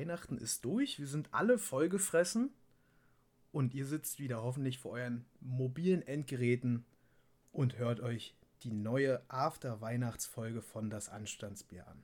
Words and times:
Weihnachten 0.00 0.38
ist 0.38 0.64
durch. 0.64 0.98
Wir 0.98 1.06
sind 1.06 1.28
alle 1.30 1.58
vollgefressen. 1.58 2.54
Und 3.52 3.74
ihr 3.74 3.84
sitzt 3.84 4.18
wieder 4.18 4.42
hoffentlich 4.42 4.78
vor 4.78 4.92
euren 4.92 5.26
mobilen 5.40 6.00
Endgeräten 6.00 6.86
und 7.52 7.76
hört 7.76 8.00
euch 8.00 8.34
die 8.62 8.70
neue 8.70 9.20
After-Weihnachtsfolge 9.28 10.62
von 10.62 10.88
Das 10.88 11.10
Anstandsbier 11.10 11.86
an. 11.86 12.02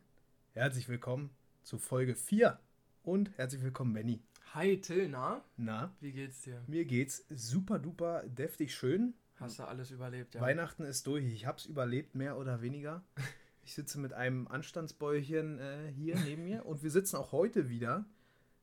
Herzlich 0.53 0.91
willkommen 0.91 1.30
zu 1.62 1.79
Folge 1.79 2.14
4 2.17 2.61
und 3.03 3.30
herzlich 3.39 3.62
willkommen, 3.62 3.95
Benny. 3.95 4.21
Hi 4.53 4.79
Till, 4.79 5.09
na? 5.09 5.43
Na, 5.57 5.97
Wie 6.01 6.13
geht's 6.13 6.43
dir? 6.43 6.63
mir 6.67 6.85
geht's 6.85 7.25
super 7.31 7.79
duper 7.79 8.25
deftig 8.27 8.75
schön. 8.75 9.15
Hast 9.37 9.59
du 9.59 9.63
alles 9.65 9.91
überlebt, 9.91 10.35
ja? 10.35 10.43
Weihnachten 10.43 10.83
ist 10.85 11.07
durch. 11.07 11.25
Ich 11.25 11.47
hab's 11.47 11.65
überlebt, 11.65 12.15
mehr 12.15 12.37
oder 12.37 12.61
weniger. 12.61 13.03
Ich 13.66 13.75
sitze 13.75 13.98
mit 13.98 14.12
einem 14.12 14.47
Anstandsbäuerchen 14.47 15.59
äh, 15.59 15.91
hier 15.93 16.15
neben 16.20 16.45
mir 16.45 16.65
und 16.65 16.84
wir 16.84 16.91
sitzen 16.93 17.16
auch 17.16 17.33
heute 17.33 17.69
wieder 17.69 18.05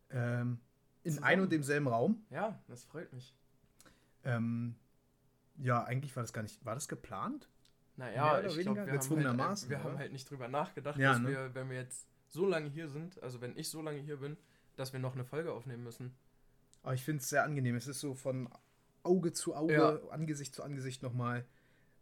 ähm, 0.09 0.61
in 1.03 1.11
Zusammen. 1.11 1.25
ein 1.27 1.39
und 1.41 1.51
demselben 1.51 1.87
Raum. 1.89 2.23
Ja, 2.29 2.57
das 2.69 2.85
freut 2.85 3.11
mich. 3.11 3.35
Ähm, 4.23 4.75
ja, 5.57 5.83
eigentlich 5.83 6.15
war 6.15 6.23
das 6.23 6.31
gar 6.31 6.41
nicht. 6.41 6.63
War 6.63 6.73
das 6.75 6.87
geplant? 6.87 7.49
Naja, 7.97 8.39
oder 8.39 8.47
ich 8.47 8.59
glaube, 8.61 8.77
wir, 8.85 8.93
haben 9.27 9.41
halt, 9.41 9.69
wir 9.69 9.83
haben 9.83 9.97
halt 9.97 10.13
nicht 10.13 10.29
drüber 10.29 10.47
nachgedacht, 10.47 10.97
Ja, 10.97 11.11
dass 11.11 11.21
ne? 11.21 11.27
wir, 11.27 11.53
wenn 11.53 11.69
wir 11.69 11.75
jetzt 11.81 12.07
so 12.29 12.47
lange 12.47 12.69
hier 12.69 12.87
sind, 12.87 13.21
also 13.21 13.41
wenn 13.41 13.57
ich 13.57 13.67
so 13.69 13.81
lange 13.81 13.99
hier 13.99 14.17
bin, 14.21 14.37
dass 14.77 14.93
wir 14.93 15.01
noch 15.01 15.15
eine 15.15 15.25
Folge 15.25 15.51
aufnehmen 15.51 15.83
müssen. 15.83 16.15
Aber 16.81 16.93
ich 16.93 17.03
finde 17.03 17.19
es 17.21 17.27
sehr 17.27 17.43
angenehm. 17.43 17.75
Es 17.75 17.87
ist 17.87 17.99
so 17.99 18.13
von 18.15 18.47
Auge 19.03 19.33
zu 19.33 19.53
Auge, 19.53 19.73
Ja. 19.73 19.99
Angesicht 20.11 20.55
zu 20.55 20.63
Angesicht 20.63 21.03
nochmal. 21.03 21.45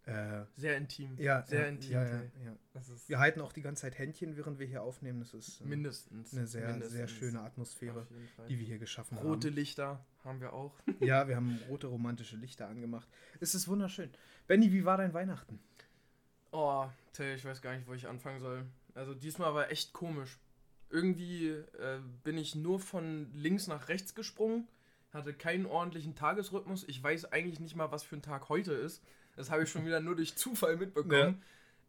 Äh, 0.05 0.45
Sehr 0.57 0.77
intim. 0.77 1.15
ja, 1.17 1.43
Sehr 1.45 1.61
ja, 1.61 1.67
intim. 1.67 1.91
Ja, 1.91 2.03
ja, 2.05 2.81
Wir 3.07 3.19
halten 3.19 3.39
auch 3.39 3.53
die 3.53 3.61
ganze 3.61 3.83
Zeit 3.83 3.99
Händchen, 3.99 4.35
während 4.35 4.57
wir 4.57 4.65
hier 4.65 4.81
aufnehmen. 4.81 5.19
Das 5.19 5.33
ist 5.33 5.61
äh, 5.61 5.65
mindestens. 5.65 6.33
eine 6.33 6.47
sehr, 6.47 6.67
mindestens. 6.69 6.93
sehr 6.97 7.07
schöne 7.07 7.41
Atmosphäre, 7.41 8.07
die 8.49 8.57
wir 8.57 8.65
hier 8.65 8.79
geschaffen 8.79 9.17
Rote 9.19 9.49
haben. 9.49 9.55
Lichter 9.55 10.03
haben 10.23 10.41
wir 10.41 10.53
auch. 10.53 10.73
Ja, 10.99 11.27
wir 11.27 11.35
haben 11.35 11.59
rote 11.69 11.87
romantische 11.87 12.35
Lichter 12.35 12.67
angemacht. 12.67 13.07
Es 13.39 13.53
ist 13.53 13.67
wunderschön. 13.67 14.09
Benny, 14.47 14.71
wie 14.71 14.85
war 14.85 14.97
dein 14.97 15.13
Weihnachten? 15.13 15.59
Oh, 16.51 16.87
Till, 17.13 17.35
ich 17.35 17.45
weiß 17.45 17.61
gar 17.61 17.75
nicht, 17.75 17.87
wo 17.87 17.93
ich 17.93 18.07
anfangen 18.07 18.39
soll. 18.39 18.65
Also 18.95 19.13
diesmal 19.13 19.53
war 19.53 19.71
echt 19.71 19.93
komisch. 19.93 20.39
Irgendwie 20.89 21.47
äh, 21.49 21.99
bin 22.23 22.37
ich 22.37 22.55
nur 22.55 22.79
von 22.79 23.31
links 23.33 23.67
nach 23.67 23.87
rechts 23.87 24.13
gesprungen, 24.15 24.67
hatte 25.13 25.33
keinen 25.33 25.65
ordentlichen 25.65 26.15
Tagesrhythmus. 26.15 26.83
Ich 26.87 27.01
weiß 27.01 27.31
eigentlich 27.31 27.59
nicht 27.59 27.75
mal, 27.75 27.91
was 27.91 28.03
für 28.03 28.15
ein 28.17 28.21
Tag 28.21 28.49
heute 28.49 28.73
ist. 28.73 29.01
Das 29.41 29.49
habe 29.51 29.63
ich 29.63 29.69
schon 29.71 29.85
wieder 29.85 29.99
nur 29.99 30.15
durch 30.15 30.35
Zufall 30.35 30.77
mitbekommen. 30.77 31.41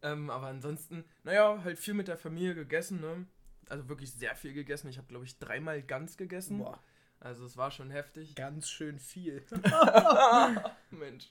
Ähm, 0.03 0.31
aber 0.31 0.47
ansonsten, 0.49 1.05
naja, 1.23 1.61
halt 1.63 1.79
viel 1.79 1.95
mit 1.95 2.09
der 2.09 2.17
Familie 2.17 2.55
gegessen, 2.55 3.01
ne? 3.01 3.27
Also 3.69 3.89
wirklich 3.89 4.11
sehr 4.13 4.35
viel 4.35 4.53
gegessen. 4.53 4.89
Ich 4.89 4.97
habe, 4.99 5.07
glaube 5.07 5.25
ich, 5.25 5.39
dreimal 5.39 5.83
ganz 5.83 6.17
gegessen. 6.17 6.59
Boah, 6.59 6.81
Also 7.21 7.45
es 7.45 7.57
war 7.57 7.71
schon 7.71 7.91
heftig. 7.91 8.35
ganz 8.35 8.69
schön 8.69 8.99
viel. 8.99 9.45
Mensch. 10.91 11.31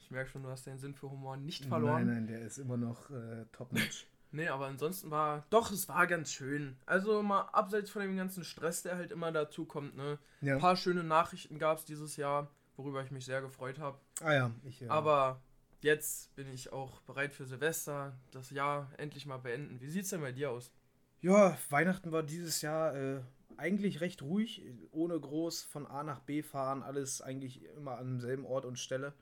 Ich 0.00 0.10
merke 0.10 0.30
schon, 0.30 0.42
du 0.42 0.48
hast 0.50 0.66
deinen 0.66 0.78
Sinn 0.78 0.94
für 0.94 1.10
Humor 1.10 1.36
nicht 1.36 1.64
verloren. 1.64 2.06
Nein, 2.06 2.14
nein, 2.14 2.26
der 2.26 2.40
ist 2.42 2.58
immer 2.58 2.76
noch 2.76 3.08
äh, 3.10 3.44
top-notch. 3.52 4.06
Nee, 4.30 4.48
aber 4.48 4.66
ansonsten 4.66 5.10
war. 5.10 5.46
Doch, 5.48 5.70
es 5.72 5.88
war 5.88 6.06
ganz 6.06 6.30
schön. 6.30 6.76
Also 6.84 7.22
mal 7.22 7.48
abseits 7.52 7.88
von 7.88 8.02
dem 8.02 8.14
ganzen 8.14 8.44
Stress, 8.44 8.82
der 8.82 8.96
halt 8.96 9.10
immer 9.10 9.32
dazu 9.32 9.64
kommt, 9.64 9.96
ne? 9.96 10.18
Ja. 10.42 10.52
Ein 10.56 10.60
paar 10.60 10.76
schöne 10.76 11.02
Nachrichten 11.02 11.58
gab 11.58 11.78
es 11.78 11.86
dieses 11.86 12.18
Jahr, 12.18 12.50
worüber 12.78 13.02
ich 13.02 13.10
mich 13.10 13.24
sehr 13.26 13.42
gefreut 13.42 13.78
habe. 13.78 13.98
Ah 14.22 14.32
ja, 14.32 14.50
ich. 14.64 14.80
Äh, 14.82 14.88
Aber 14.88 15.42
jetzt 15.82 16.34
bin 16.34 16.48
ich 16.52 16.72
auch 16.72 17.00
bereit 17.02 17.34
für 17.34 17.44
Silvester, 17.44 18.16
das 18.30 18.50
Jahr 18.50 18.90
endlich 18.96 19.26
mal 19.26 19.36
beenden. 19.38 19.80
Wie 19.80 19.90
sieht's 19.90 20.10
denn 20.10 20.20
bei 20.22 20.32
dir 20.32 20.50
aus? 20.50 20.72
Ja, 21.20 21.58
Weihnachten 21.68 22.12
war 22.12 22.22
dieses 22.22 22.62
Jahr 22.62 22.94
äh, 22.94 23.20
eigentlich 23.56 24.00
recht 24.00 24.22
ruhig, 24.22 24.62
ohne 24.92 25.18
groß 25.18 25.64
von 25.64 25.86
A 25.86 26.04
nach 26.04 26.20
B 26.20 26.42
fahren, 26.42 26.82
alles 26.82 27.20
eigentlich 27.20 27.64
immer 27.76 27.98
an 27.98 28.06
demselben 28.06 28.46
Ort 28.46 28.64
und 28.64 28.78
Stelle. 28.78 29.12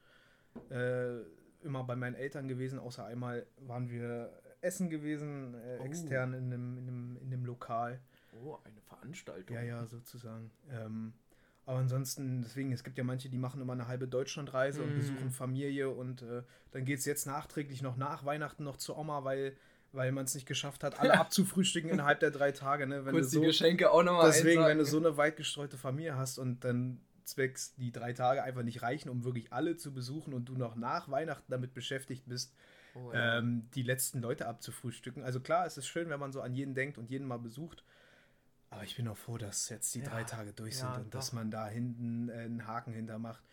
Äh, 0.70 1.20
immer 1.62 1.84
bei 1.84 1.96
meinen 1.96 2.14
Eltern 2.14 2.46
gewesen, 2.48 2.78
außer 2.78 3.04
einmal 3.04 3.46
waren 3.56 3.90
wir 3.90 4.30
essen 4.60 4.90
gewesen, 4.90 5.54
äh, 5.54 5.78
Oh. 5.80 5.84
extern 5.84 6.32
in 6.34 6.44
einem, 6.52 6.78
in, 6.78 6.88
einem, 6.88 7.16
in 7.16 7.26
einem 7.32 7.44
Lokal. 7.44 8.00
Oh, 8.44 8.58
eine 8.64 8.80
Veranstaltung. 8.82 9.56
Ja, 9.56 9.62
ja, 9.62 9.86
sozusagen. 9.86 10.50
Ähm, 10.70 11.14
aber 11.66 11.78
ansonsten, 11.80 12.42
deswegen, 12.42 12.72
es 12.72 12.84
gibt 12.84 12.96
ja 12.98 13.04
manche, 13.04 13.28
die 13.28 13.38
machen 13.38 13.60
immer 13.60 13.74
eine 13.74 13.88
halbe 13.88 14.08
Deutschlandreise 14.08 14.82
und 14.82 14.92
Mm. 14.92 14.94
besuchen 14.94 15.30
Familie 15.30 15.90
und 15.90 16.22
äh, 16.22 16.42
dann 16.70 16.84
geht 16.84 17.00
es 17.00 17.04
jetzt 17.04 17.26
nachträglich 17.26 17.82
noch 17.82 17.96
nach 17.96 18.24
Weihnachten 18.24 18.64
noch 18.64 18.76
zur 18.78 18.96
Oma, 18.98 19.24
weil, 19.24 19.56
weil 19.92 20.12
man 20.12 20.24
es 20.26 20.34
nicht 20.34 20.46
geschafft 20.46 20.84
hat, 20.84 20.98
alle 21.00 21.14
abzufrühstücken 21.18 21.90
innerhalb 21.90 22.20
der 22.20 22.30
drei 22.30 22.52
Tage. 22.52 22.86
Ne? 22.86 23.04
Wenn 23.04 23.12
Kurz 23.14 23.26
du 23.26 23.30
die 23.30 23.36
so, 23.36 23.42
Geschenke 23.42 23.90
auch 23.90 24.02
nochmal 24.04 24.28
deswegen, 24.30 24.64
wenn 24.64 24.78
du 24.78 24.84
so 24.84 24.98
eine 24.98 25.16
weit 25.16 25.36
gestreute 25.36 25.76
Familie 25.76 26.16
hast 26.16 26.38
und 26.38 26.64
dann 26.64 27.00
zwecks 27.24 27.74
die 27.74 27.90
drei 27.90 28.12
Tage 28.12 28.44
einfach 28.44 28.62
nicht 28.62 28.82
reichen, 28.82 29.08
um 29.08 29.24
wirklich 29.24 29.52
alle 29.52 29.76
zu 29.76 29.92
besuchen 29.92 30.32
und 30.34 30.48
du 30.48 30.54
noch 30.54 30.76
nach 30.76 31.10
Weihnachten 31.10 31.50
damit 31.50 31.74
beschäftigt 31.74 32.24
bist, 32.26 32.54
Oh, 32.94 33.12
ja. 33.12 33.38
ähm, 33.38 33.68
die 33.74 33.82
letzten 33.82 34.20
Leute 34.20 34.46
abzufrühstücken. 34.46 35.22
Also 35.22 35.40
klar, 35.40 35.66
es 35.66 35.76
ist 35.76 35.86
schön, 35.88 36.08
wenn 36.08 36.20
man 36.20 36.32
so 36.32 36.40
an 36.40 36.54
jeden 36.54 36.74
denkt 36.74 36.96
und 36.98 37.10
jeden 37.10 37.26
mal 37.26 37.38
besucht. 37.38 37.84
Aber 38.70 38.84
ich 38.84 38.96
bin 38.96 39.08
auch 39.08 39.16
froh, 39.16 39.38
dass 39.38 39.68
jetzt 39.68 39.94
die 39.94 40.00
Ja, 40.00 40.08
drei 40.08 40.24
Tage 40.24 40.52
durch 40.52 40.76
sind 40.76 40.88
ja, 40.88 40.96
und 40.96 41.14
dass 41.14 41.28
doch. 41.28 41.34
man 41.34 41.50
da 41.50 41.68
hinten 41.68 42.28
äh, 42.28 42.32
einen 42.32 42.66
Haken 42.66 42.92
hinter 42.92 43.18
macht. 43.18 43.44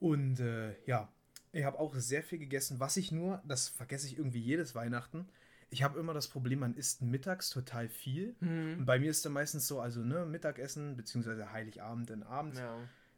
Und 0.00 0.40
äh, 0.40 0.74
ja, 0.86 1.08
ich 1.52 1.64
habe 1.64 1.78
auch 1.78 1.94
sehr 1.94 2.22
viel 2.22 2.38
gegessen. 2.38 2.80
Was 2.80 2.96
ich 2.96 3.10
nur, 3.12 3.42
das 3.46 3.68
vergesse 3.68 4.06
ich 4.06 4.18
irgendwie 4.18 4.40
jedes 4.40 4.74
Weihnachten. 4.74 5.28
Ich 5.70 5.82
habe 5.82 5.98
immer 5.98 6.14
das 6.14 6.28
Problem, 6.28 6.60
man 6.60 6.74
isst 6.76 7.02
mittags 7.02 7.50
total 7.50 7.88
viel. 7.88 8.36
Und 8.40 8.48
Hm. 8.48 8.84
bei 8.86 8.98
mir 8.98 9.10
ist 9.10 9.24
dann 9.24 9.32
meistens 9.32 9.66
so, 9.66 9.80
also 9.80 10.00
ne, 10.00 10.26
Mittagessen, 10.26 10.96
beziehungsweise 10.96 11.52
Heiligabend, 11.52 12.10
dann 12.10 12.22
abends 12.22 12.58
Ja. 12.58 12.76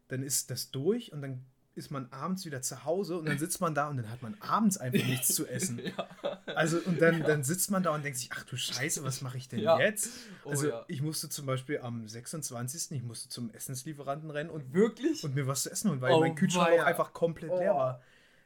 dann 0.08 0.22
ist 0.22 0.50
das 0.50 0.70
durch 0.70 1.12
und 1.12 1.22
dann 1.22 1.44
ist 1.76 1.90
man 1.90 2.10
abends 2.10 2.44
wieder 2.46 2.62
zu 2.62 2.84
Hause 2.84 3.18
und 3.18 3.26
dann 3.26 3.38
sitzt 3.38 3.60
man 3.60 3.74
da 3.74 3.88
und 3.88 3.98
dann 3.98 4.10
hat 4.10 4.22
man 4.22 4.34
abends 4.40 4.78
einfach 4.78 5.06
nichts 5.06 5.28
zu 5.34 5.46
essen. 5.46 5.78
ja. 5.84 6.08
Also 6.46 6.78
und 6.78 7.00
dann, 7.02 7.22
dann 7.22 7.44
sitzt 7.44 7.70
man 7.70 7.82
da 7.82 7.94
und 7.94 8.02
denkt 8.02 8.18
sich, 8.18 8.30
ach 8.32 8.44
du 8.44 8.56
Scheiße, 8.56 9.04
was 9.04 9.20
mache 9.20 9.36
ich 9.36 9.48
denn 9.48 9.60
Ja. 9.60 9.78
jetzt? 9.78 10.10
Oh, 10.44 10.50
Also 10.50 10.68
ja. 10.70 10.84
ich 10.88 11.02
musste 11.02 11.28
zum 11.28 11.44
Beispiel 11.46 11.78
am 11.80 12.08
26. 12.08 12.92
ich 12.92 13.02
musste 13.02 13.28
zum 13.28 13.50
Essenslieferanten 13.50 14.30
rennen 14.30 14.48
und, 14.50 14.72
Wirklich? 14.72 15.22
und 15.22 15.34
mir 15.34 15.46
was 15.46 15.62
zu 15.64 15.70
essen 15.70 15.90
holen, 15.90 16.00
weil 16.00 16.14
Oh, 16.14 16.20
mein 16.20 16.34
Kühlschrank 16.34 16.72
auch 16.80 16.84
einfach 16.84 17.12
komplett 17.12 17.50
leer 17.50 17.74
Oh. 17.74 17.78
war. 17.78 18.02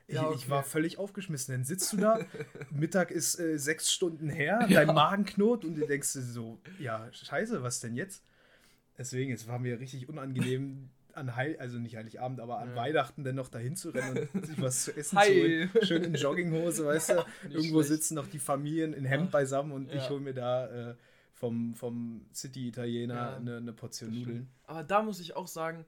Ich, 0.09 0.17
Ja, 0.17 0.33
ich 0.33 0.51
war 0.51 0.59
okay. 0.61 0.69
völlig 0.71 0.99
aufgeschmissen. 0.99 1.55
Dann 1.55 1.65
sitzt 1.65 1.93
du 1.93 1.99
da, 1.99 2.19
Mittag 2.73 3.13
ist 3.13 3.39
äh, 3.39 3.59
sechs 3.61 3.93
Stunden 3.93 4.29
her, 4.29 4.67
dein 4.69 4.89
Magen 4.89 5.25
knurrt 5.25 5.65
und 5.65 5.77
du 5.77 5.87
denkst 5.87 6.09
so, 6.09 6.61
ja, 6.81 7.07
scheiße, 7.13 7.63
was 7.63 7.79
denn 7.79 7.95
jetzt? 7.95 8.25
Deswegen, 8.99 9.33
es 9.33 9.47
war 9.47 9.61
mir 9.61 9.79
richtig 9.79 10.09
unangenehm, 10.09 10.91
an 11.21 11.37
Heil, 11.37 11.57
also 11.61 11.79
nicht 11.79 11.97
Heiligabend, 11.97 12.41
aber 12.41 12.59
an 12.59 12.71
Ja. 12.71 12.77
Weihnachten 12.77 13.23
dann 13.23 13.37
noch 13.37 13.49
dahin 13.49 13.77
zu 13.77 13.91
rennen 13.91 14.29
und 14.35 14.47
sich 14.47 14.61
was 14.61 14.85
zu 14.85 14.97
essen 14.97 15.17
zu 15.19 15.25
holen. 15.25 15.71
Schön 15.83 16.03
in 16.05 16.15
Jogginghose, 16.15 16.85
weißt 16.87 17.11
du? 17.11 17.15
Nicht 17.15 17.55
Irgendwo 17.57 17.83
schlecht. 17.83 17.89
sitzen 18.03 18.15
noch 18.15 18.27
die 18.27 18.39
Familien 18.41 18.93
in 18.93 19.05
Hemd 19.05 19.27
Ach, 19.29 19.33
beisammen 19.33 19.73
und 19.73 19.89
ich 19.91 20.03
ja. 20.03 20.09
hole 20.11 20.21
mir 20.21 20.35
da 20.35 20.91
äh, 20.91 20.95
vom, 21.35 21.75
vom 21.75 22.27
City-Italiener 22.35 23.15
Ja, 23.15 23.37
eine, 23.37 23.57
eine 23.59 23.73
Portion 23.73 24.11
Nudeln. 24.11 24.49
Aber 24.65 24.83
da 24.83 25.03
muss 25.03 25.21
ich 25.21 25.37
auch 25.37 25.47
sagen, 25.47 25.85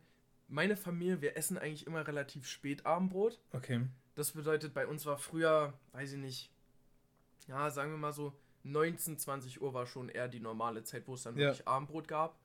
meine 0.49 0.77
Familie, 0.77 1.21
wir 1.23 1.37
essen 1.37 1.59
eigentlich 1.59 1.87
immer 1.87 2.07
relativ 2.07 2.47
spät 2.47 2.87
Abendbrot. 2.87 3.41
Okay. 3.53 3.87
Das 4.15 4.33
bedeutet, 4.33 4.75
bei 4.75 4.87
uns 4.87 5.07
war 5.07 5.17
früher, 5.19 5.73
weiß 5.93 6.13
ich 6.13 6.19
nicht, 6.19 6.51
ja, 7.49 7.71
sagen 7.71 7.91
wir 7.91 7.99
mal 7.99 8.13
so, 8.13 8.33
19, 8.65 9.19
20 9.19 9.61
Uhr 9.63 9.75
war 9.75 9.87
schon 9.87 10.09
eher 10.09 10.29
die 10.29 10.39
normale 10.41 10.85
Zeit, 10.85 11.09
wo 11.09 11.15
es 11.15 11.23
dann 11.25 11.37
Ja. 11.37 11.49
wirklich 11.49 11.67
Abendbrot 11.67 12.07
gab. 12.07 12.39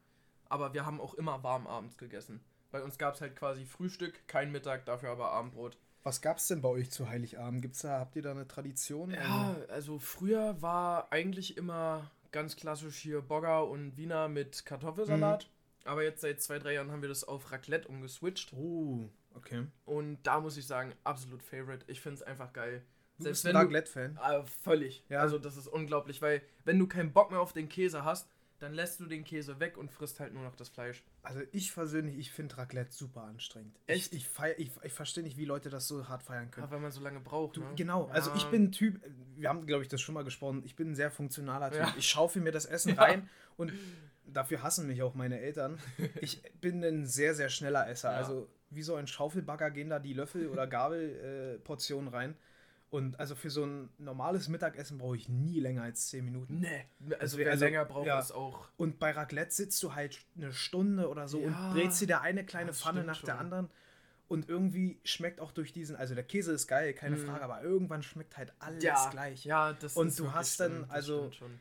Aber 0.49 0.73
wir 0.73 0.85
haben 0.85 1.01
auch 1.01 1.13
immer 1.13 1.43
warm 1.43 1.67
abends 1.67 1.97
gegessen. 1.97 2.39
Bei 2.71 2.83
uns 2.83 2.97
gab 2.97 3.15
es 3.15 3.21
halt 3.21 3.35
quasi 3.35 3.65
Frühstück, 3.65 4.27
kein 4.27 4.51
Mittag, 4.51 4.85
dafür 4.85 5.09
aber 5.11 5.31
Abendbrot. 5.31 5.77
Was 6.03 6.21
gab's 6.21 6.47
denn 6.47 6.61
bei 6.61 6.69
euch 6.69 6.89
zu 6.89 7.09
Heiligabend? 7.09 7.61
Gibt's 7.61 7.81
da, 7.81 7.99
habt 7.99 8.15
ihr 8.15 8.21
da 8.21 8.31
eine 8.31 8.47
Tradition? 8.47 9.11
Ja, 9.11 9.57
also 9.67 9.99
früher 9.99 10.61
war 10.61 11.11
eigentlich 11.11 11.57
immer 11.57 12.09
ganz 12.31 12.55
klassisch 12.55 12.97
hier 12.97 13.21
Bogger 13.21 13.67
und 13.67 13.97
Wiener 13.97 14.27
mit 14.29 14.65
Kartoffelsalat. 14.65 15.49
Aber 15.85 16.03
jetzt 16.03 16.21
seit 16.21 16.41
zwei, 16.41 16.59
drei 16.59 16.73
Jahren 16.73 16.91
haben 16.91 17.01
wir 17.01 17.09
das 17.09 17.23
auf 17.23 17.51
Raclette 17.51 17.87
umgeswitcht. 17.87 18.53
Oh, 18.53 19.09
okay. 19.33 19.65
Und 19.85 20.21
da 20.23 20.39
muss 20.39 20.57
ich 20.57 20.67
sagen, 20.67 20.93
absolut 21.03 21.41
Favorite. 21.41 21.85
Ich 21.87 22.01
finde 22.01 22.15
es 22.15 22.23
einfach 22.23 22.53
geil. 22.53 22.83
Du 23.17 23.23
Selbst 23.23 23.43
bist 23.43 23.55
ein 23.55 23.61
Raclette-Fan. 23.61 24.17
Ah, 24.21 24.43
völlig. 24.63 25.03
Ja. 25.09 25.21
Also 25.21 25.39
das 25.39 25.57
ist 25.57 25.67
unglaublich, 25.67 26.21
weil 26.21 26.41
wenn 26.65 26.77
du 26.77 26.87
keinen 26.87 27.13
Bock 27.13 27.31
mehr 27.31 27.41
auf 27.41 27.53
den 27.53 27.67
Käse 27.67 28.03
hast, 28.05 28.29
dann 28.59 28.73
lässt 28.73 28.99
du 28.99 29.05
den 29.05 29.23
Käse 29.23 29.59
weg 29.59 29.77
und 29.77 29.91
frisst 29.91 30.19
halt 30.19 30.33
nur 30.33 30.43
noch 30.43 30.55
das 30.55 30.69
Fleisch. 30.69 31.03
Also 31.21 31.41
ich 31.51 31.73
persönlich, 31.73 32.17
ich 32.17 32.31
finde 32.31 32.57
Raclette 32.57 32.91
super 32.91 33.21
anstrengend. 33.23 33.75
Echt? 33.85 34.13
Ich, 34.13 34.19
ich, 34.23 34.27
feier- 34.27 34.57
ich, 34.57 34.71
ich 34.83 34.93
verstehe 34.93 35.23
nicht, 35.23 35.37
wie 35.37 35.45
Leute 35.45 35.69
das 35.69 35.87
so 35.87 36.07
hart 36.07 36.23
feiern 36.23 36.49
können. 36.49 36.65
Ja, 36.67 36.71
weil 36.71 36.79
man 36.79 36.91
so 36.91 37.01
lange 37.01 37.19
braucht. 37.19 37.57
Du, 37.57 37.61
ne? 37.61 37.67
genau, 37.75 38.07
also 38.07 38.31
ich 38.35 38.43
Ja. 38.43 38.49
bin 38.49 38.63
ein 38.63 38.71
Typ, 38.71 38.99
wir 39.35 39.49
haben, 39.49 39.65
glaube 39.67 39.83
ich, 39.83 39.89
das 39.89 40.01
schon 40.01 40.15
mal 40.15 40.23
gesprochen, 40.23 40.63
ich 40.65 40.75
bin 40.75 40.91
ein 40.91 40.95
sehr 40.95 41.11
funktionaler 41.11 41.69
Typ. 41.71 41.79
Ja. 41.81 41.93
Ich 41.97 42.09
schaufel 42.09 42.41
mir 42.41 42.51
das 42.51 42.65
Essen 42.65 42.89
Ja. 42.95 43.01
rein 43.03 43.29
und 43.57 43.71
dafür 44.25 44.63
hassen 44.63 44.87
mich 44.87 45.03
auch 45.03 45.13
meine 45.13 45.39
Eltern. 45.39 45.77
Ich 46.21 46.41
bin 46.59 46.83
ein 46.83 47.05
sehr, 47.05 47.35
sehr 47.35 47.49
schneller 47.49 47.87
Esser. 47.87 48.11
Ja. 48.11 48.17
Also 48.17 48.49
wie 48.69 48.81
so 48.83 48.95
ein 48.95 49.07
Schaufelbagger 49.07 49.71
gehen 49.71 49.89
da 49.89 49.99
die 49.99 50.13
Löffel- 50.13 50.49
oder 50.49 50.67
Gabelportionen 50.67 52.11
äh, 52.11 52.15
rein. 52.15 52.35
Und 52.89 53.19
also 53.19 53.35
für 53.35 53.49
so 53.49 53.65
ein 53.65 53.89
normales 53.97 54.47
Mittagessen 54.47 54.97
brauche 54.97 55.17
ich 55.17 55.27
nie 55.27 55.59
länger 55.59 55.83
als 55.83 56.07
10 56.07 56.23
Minuten. 56.23 56.59
Nee, 56.61 56.85
also 57.01 57.19
Deswegen- 57.19 57.45
wer 57.45 57.51
also, 57.51 57.65
länger 57.65 57.85
braucht, 57.85 58.07
ja. 58.07 58.17
ist 58.19 58.31
auch. 58.31 58.69
Und 58.77 58.97
bei 58.97 59.11
Raclette 59.11 59.51
sitzt 59.51 59.83
du 59.83 59.93
halt 59.93 60.19
eine 60.37 60.53
Stunde 60.53 61.09
oder 61.09 61.27
so 61.27 61.41
Ja, 61.41 61.47
und 61.47 61.73
brätst 61.73 61.99
dir 62.01 62.07
da 62.07 62.21
eine 62.21 62.45
kleine 62.45 62.67
das 62.67 62.81
Pfanne 62.81 62.99
stimmt 63.01 63.07
nach 63.07 63.21
der 63.23 63.31
schon. 63.33 63.39
anderen. 63.39 63.69
Und 64.29 64.49
irgendwie 64.49 64.99
schmeckt 65.03 65.39
auch 65.41 65.51
durch 65.51 65.73
diesen, 65.73 65.95
also 65.97 66.13
der 66.15 66.23
Käse 66.23 66.51
ist 66.53 66.67
geil, 66.67 66.93
keine 66.93 67.17
Mhm. 67.17 67.25
Frage, 67.27 67.43
aber 67.43 67.61
irgendwann 67.61 68.03
schmeckt 68.03 68.37
halt 68.37 68.53
alles 68.59 68.83
Ja, 68.83 69.09
gleich. 69.09 69.43
ja, 69.45 69.73
das 69.73 69.95
Und 69.97 70.07
ist 70.07 70.19
du 70.19 70.31
hast 70.33 70.59
dann, 70.59 70.71
schlimm, 70.71 70.81
das 70.83 70.91
also- 70.91 71.17
stimmt 71.19 71.35
schon. 71.35 71.59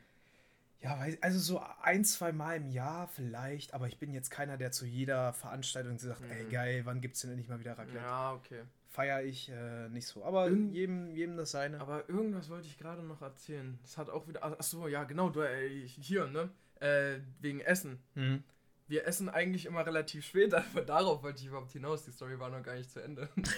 Ja, 0.81 1.05
also 1.21 1.39
so 1.39 1.61
ein, 1.81 2.05
zwei 2.05 2.31
Mal 2.31 2.57
im 2.57 2.69
Jahr 2.69 3.07
vielleicht, 3.07 3.73
aber 3.73 3.87
ich 3.87 3.97
bin 3.97 4.13
jetzt 4.13 4.29
keiner, 4.29 4.57
der 4.57 4.71
zu 4.71 4.85
jeder 4.85 5.33
Veranstaltung 5.33 5.97
sagt, 5.97 6.21
ey 6.29 6.43
Mhm. 6.45 6.49
geil, 6.51 6.81
wann 6.85 7.01
gibt's 7.01 7.21
denn 7.21 7.31
endlich 7.31 7.49
mal 7.49 7.59
wieder 7.59 7.77
Raclette? 7.77 7.97
Ja, 7.97 8.33
okay. 8.33 8.61
Feier 8.97 9.21
ich 9.23 9.49
äh, 9.49 9.89
nicht 9.89 10.07
so. 10.07 10.23
Aber 10.25 10.47
Irgend- 10.47 10.73
jedem, 10.73 11.11
jedem 11.15 11.37
das 11.37 11.51
seine. 11.51 11.79
Aber 11.79 12.09
irgendwas 12.09 12.49
wollte 12.49 12.65
ich 12.67 12.77
gerade 12.79 13.03
noch 13.03 13.21
erzählen. 13.21 13.77
Das 13.83 13.95
hat 13.97 14.09
auch 14.09 14.27
wieder. 14.27 14.41
Ach 14.43 14.63
so, 14.63 14.87
ja, 14.87 15.03
genau, 15.03 15.29
du, 15.29 15.41
äh, 15.41 15.87
hier, 15.87 16.25
ne? 16.27 16.49
Äh, 16.79 17.19
wegen 17.39 17.59
Essen. 17.61 17.99
Mhm. 18.15 18.43
Wir 18.87 19.05
essen 19.05 19.29
eigentlich 19.29 19.65
immer 19.67 19.85
relativ 19.85 20.25
spät, 20.25 20.53
aber 20.55 20.81
darauf 20.81 21.21
wollte 21.21 21.41
ich 21.41 21.47
überhaupt 21.47 21.71
hinaus. 21.73 22.05
Die 22.05 22.11
Story 22.11 22.39
war 22.39 22.49
noch 22.49 22.63
gar 22.63 22.75
nicht 22.75 22.89
zu 22.89 22.99
Ende. 23.03 23.29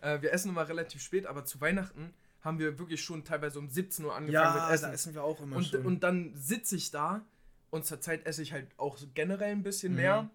äh, 0.00 0.20
wir 0.22 0.32
essen 0.32 0.50
immer 0.50 0.68
relativ 0.68 1.02
spät, 1.02 1.26
aber 1.26 1.44
zu 1.44 1.60
Weihnachten 1.60 2.14
haben 2.40 2.58
wir 2.58 2.78
wirklich 2.78 3.02
schon 3.02 3.24
teilweise 3.24 3.58
um 3.58 3.68
17 3.68 4.04
Uhr 4.04 4.14
angefangen 4.14 4.56
ja, 4.56 4.64
mit 4.66 4.74
Essen. 4.74 4.92
essen 4.92 5.14
wir 5.14 5.22
auch 5.22 5.40
immer 5.40 5.56
und, 5.56 5.66
schon. 5.66 5.84
und 5.86 6.02
dann 6.02 6.34
sitze 6.34 6.76
ich 6.76 6.90
da 6.90 7.24
und 7.70 7.84
zur 7.84 8.00
Zeit 8.00 8.26
esse 8.26 8.42
ich 8.42 8.52
halt 8.52 8.66
auch 8.78 8.98
generell 9.14 9.52
ein 9.52 9.62
bisschen 9.62 9.92
Mhm. 9.92 9.98
mehr. 9.98 10.30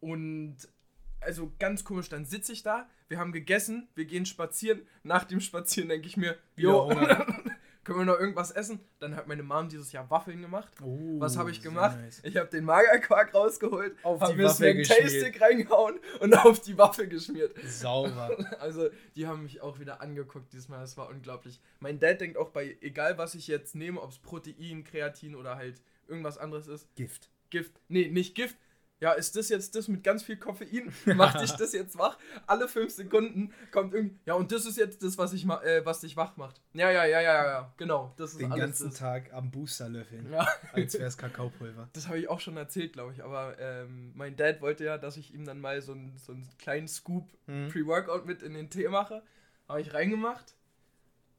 Und 0.00 0.56
also 1.24 1.52
ganz 1.58 1.84
komisch, 1.84 2.08
dann 2.08 2.24
sitze 2.24 2.52
ich 2.52 2.62
da, 2.62 2.88
wir 3.08 3.18
haben 3.18 3.32
gegessen, 3.32 3.88
wir 3.94 4.04
gehen 4.04 4.26
spazieren. 4.26 4.86
Nach 5.02 5.24
dem 5.24 5.40
Spazieren 5.40 5.88
denke 5.88 6.06
ich 6.06 6.16
mir, 6.16 6.36
jo, 6.56 6.88
können 7.84 7.98
wir 7.98 8.04
noch 8.06 8.18
irgendwas 8.18 8.50
essen? 8.50 8.80
Dann 8.98 9.14
hat 9.14 9.26
meine 9.28 9.42
Mom 9.42 9.68
dieses 9.68 9.92
Jahr 9.92 10.08
Waffeln 10.10 10.40
gemacht. 10.40 10.72
Oh, 10.82 11.20
Was 11.20 11.36
habe 11.36 11.50
ich 11.50 11.62
gemacht? 11.62 11.98
nice. 12.00 12.20
Ich 12.24 12.36
habe 12.36 12.48
den 12.48 12.64
Magerquark 12.64 13.34
rausgeholt, 13.34 13.94
Auf 14.02 14.20
habe 14.20 14.32
die 14.32 14.38
mir 14.38 14.44
Waffel 14.46 14.84
Snack 14.84 14.98
Tastic 15.00 15.40
reingehauen 15.40 16.00
und 16.20 16.34
auf 16.46 16.60
die 16.60 16.76
Waffel 16.78 17.08
geschmiert. 17.08 17.54
Sauber. 17.66 18.36
Also, 18.58 18.88
die 19.14 19.26
haben 19.26 19.42
mich 19.42 19.60
auch 19.60 19.78
wieder 19.78 20.00
angeguckt 20.00 20.52
diesmal. 20.52 20.80
Das 20.80 20.96
war 20.96 21.10
unglaublich. 21.10 21.60
Mein 21.80 21.98
Dad 21.98 22.20
denkt 22.20 22.38
auch 22.38 22.48
bei, 22.50 22.78
egal 22.80 23.18
was 23.18 23.34
ich 23.34 23.46
jetzt 23.46 23.74
nehme, 23.74 24.00
ob 24.00 24.10
es 24.10 24.18
Protein, 24.18 24.84
Kreatin 24.84 25.34
oder 25.34 25.56
halt 25.56 25.82
irgendwas 26.08 26.38
anderes 26.38 26.66
ist, 26.66 26.94
Gift. 26.94 27.30
Gift. 27.50 27.80
Nee, 27.88 28.08
nicht 28.08 28.34
Gift. 28.34 28.56
Ja, 29.00 29.12
ist 29.12 29.36
das 29.36 29.48
jetzt 29.48 29.74
das 29.74 29.88
mit 29.88 30.02
ganz 30.04 30.22
viel 30.22 30.36
Koffein? 30.36 30.92
Macht 31.16 31.40
dich 31.40 31.52
das 31.52 31.72
jetzt 31.72 31.98
wach? 31.98 32.16
Alle 32.46 32.68
fünf 32.68 32.90
Sekunden 32.92 33.52
kommt 33.70 33.92
irgendwie. 33.92 34.18
Ja, 34.24 34.34
und 34.34 34.50
das 34.52 34.64
ist 34.64 34.78
jetzt 34.78 35.02
das, 35.02 35.18
was, 35.18 35.32
ich 35.32 35.44
äh, 35.46 35.84
was 35.84 36.00
dich 36.00 36.16
wach 36.16 36.36
macht. 36.36 36.60
Ja, 36.72 36.90
ja, 36.90 37.04
ja, 37.04 37.20
ja, 37.20 37.44
ja. 37.46 37.74
Genau. 37.76 38.14
Das 38.16 38.30
ist 38.32 38.40
Den 38.40 38.50
ganzen 38.50 38.90
das. 38.90 38.98
Tag 38.98 39.32
am 39.32 39.50
Booster 39.50 39.88
löffeln. 39.88 40.30
Ja. 40.32 40.46
Als 40.72 40.94
wäre 40.94 41.06
es 41.06 41.18
Kakaopulver. 41.18 41.88
Das 41.92 42.06
habe 42.08 42.18
ich 42.18 42.28
auch 42.28 42.40
schon 42.40 42.56
erzählt, 42.56 42.92
glaube 42.94 43.12
ich. 43.12 43.22
Aber 43.22 43.58
ähm, 43.58 44.12
mein 44.14 44.36
Dad 44.36 44.60
wollte 44.62 44.84
ja, 44.84 44.96
dass 44.96 45.16
ich 45.16 45.34
ihm 45.34 45.44
dann 45.44 45.60
mal 45.60 45.82
so 45.82 45.92
einen, 45.92 46.16
so 46.16 46.32
einen 46.32 46.48
kleinen 46.58 46.88
Scoop 46.88 47.28
Mhm. 47.46 47.68
Pre-Workout 47.68 48.24
mit 48.24 48.42
in 48.42 48.54
den 48.54 48.70
Tee 48.70 48.88
mache. 48.88 49.22
Habe 49.68 49.80
ich 49.82 49.92
reingemacht. 49.92 50.54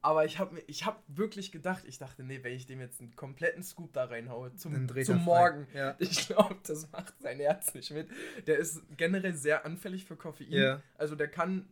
Aber 0.05 0.23
ich 0.23 0.37
habe 0.37 0.61
ich 0.67 0.85
hab 0.85 1.01
wirklich 1.07 1.51
gedacht, 1.51 1.83
ich 1.87 1.97
dachte, 1.97 2.23
nee, 2.23 2.39
wenn 2.43 2.53
ich 2.53 2.67
dem 2.67 2.79
jetzt 2.79 3.01
einen 3.01 3.15
kompletten 3.15 3.63
Scoop 3.63 3.91
da 3.91 4.05
reinhaue 4.05 4.53
zum, 4.53 4.87
zum. 5.03 5.23
Morgen, 5.23 5.67
Ja. 5.73 5.95
ich 5.99 6.27
glaube, 6.27 6.57
das 6.67 6.91
macht 6.91 7.19
sein 7.19 7.39
Herz 7.39 7.73
nicht 7.73 7.89
mit. 7.89 8.07
Der 8.45 8.59
ist 8.59 8.83
generell 8.97 9.33
sehr 9.33 9.65
anfällig 9.65 10.05
für 10.05 10.15
Koffein. 10.15 10.51
Ja. 10.51 10.81
Also 10.99 11.15
der 11.15 11.27
kann 11.27 11.67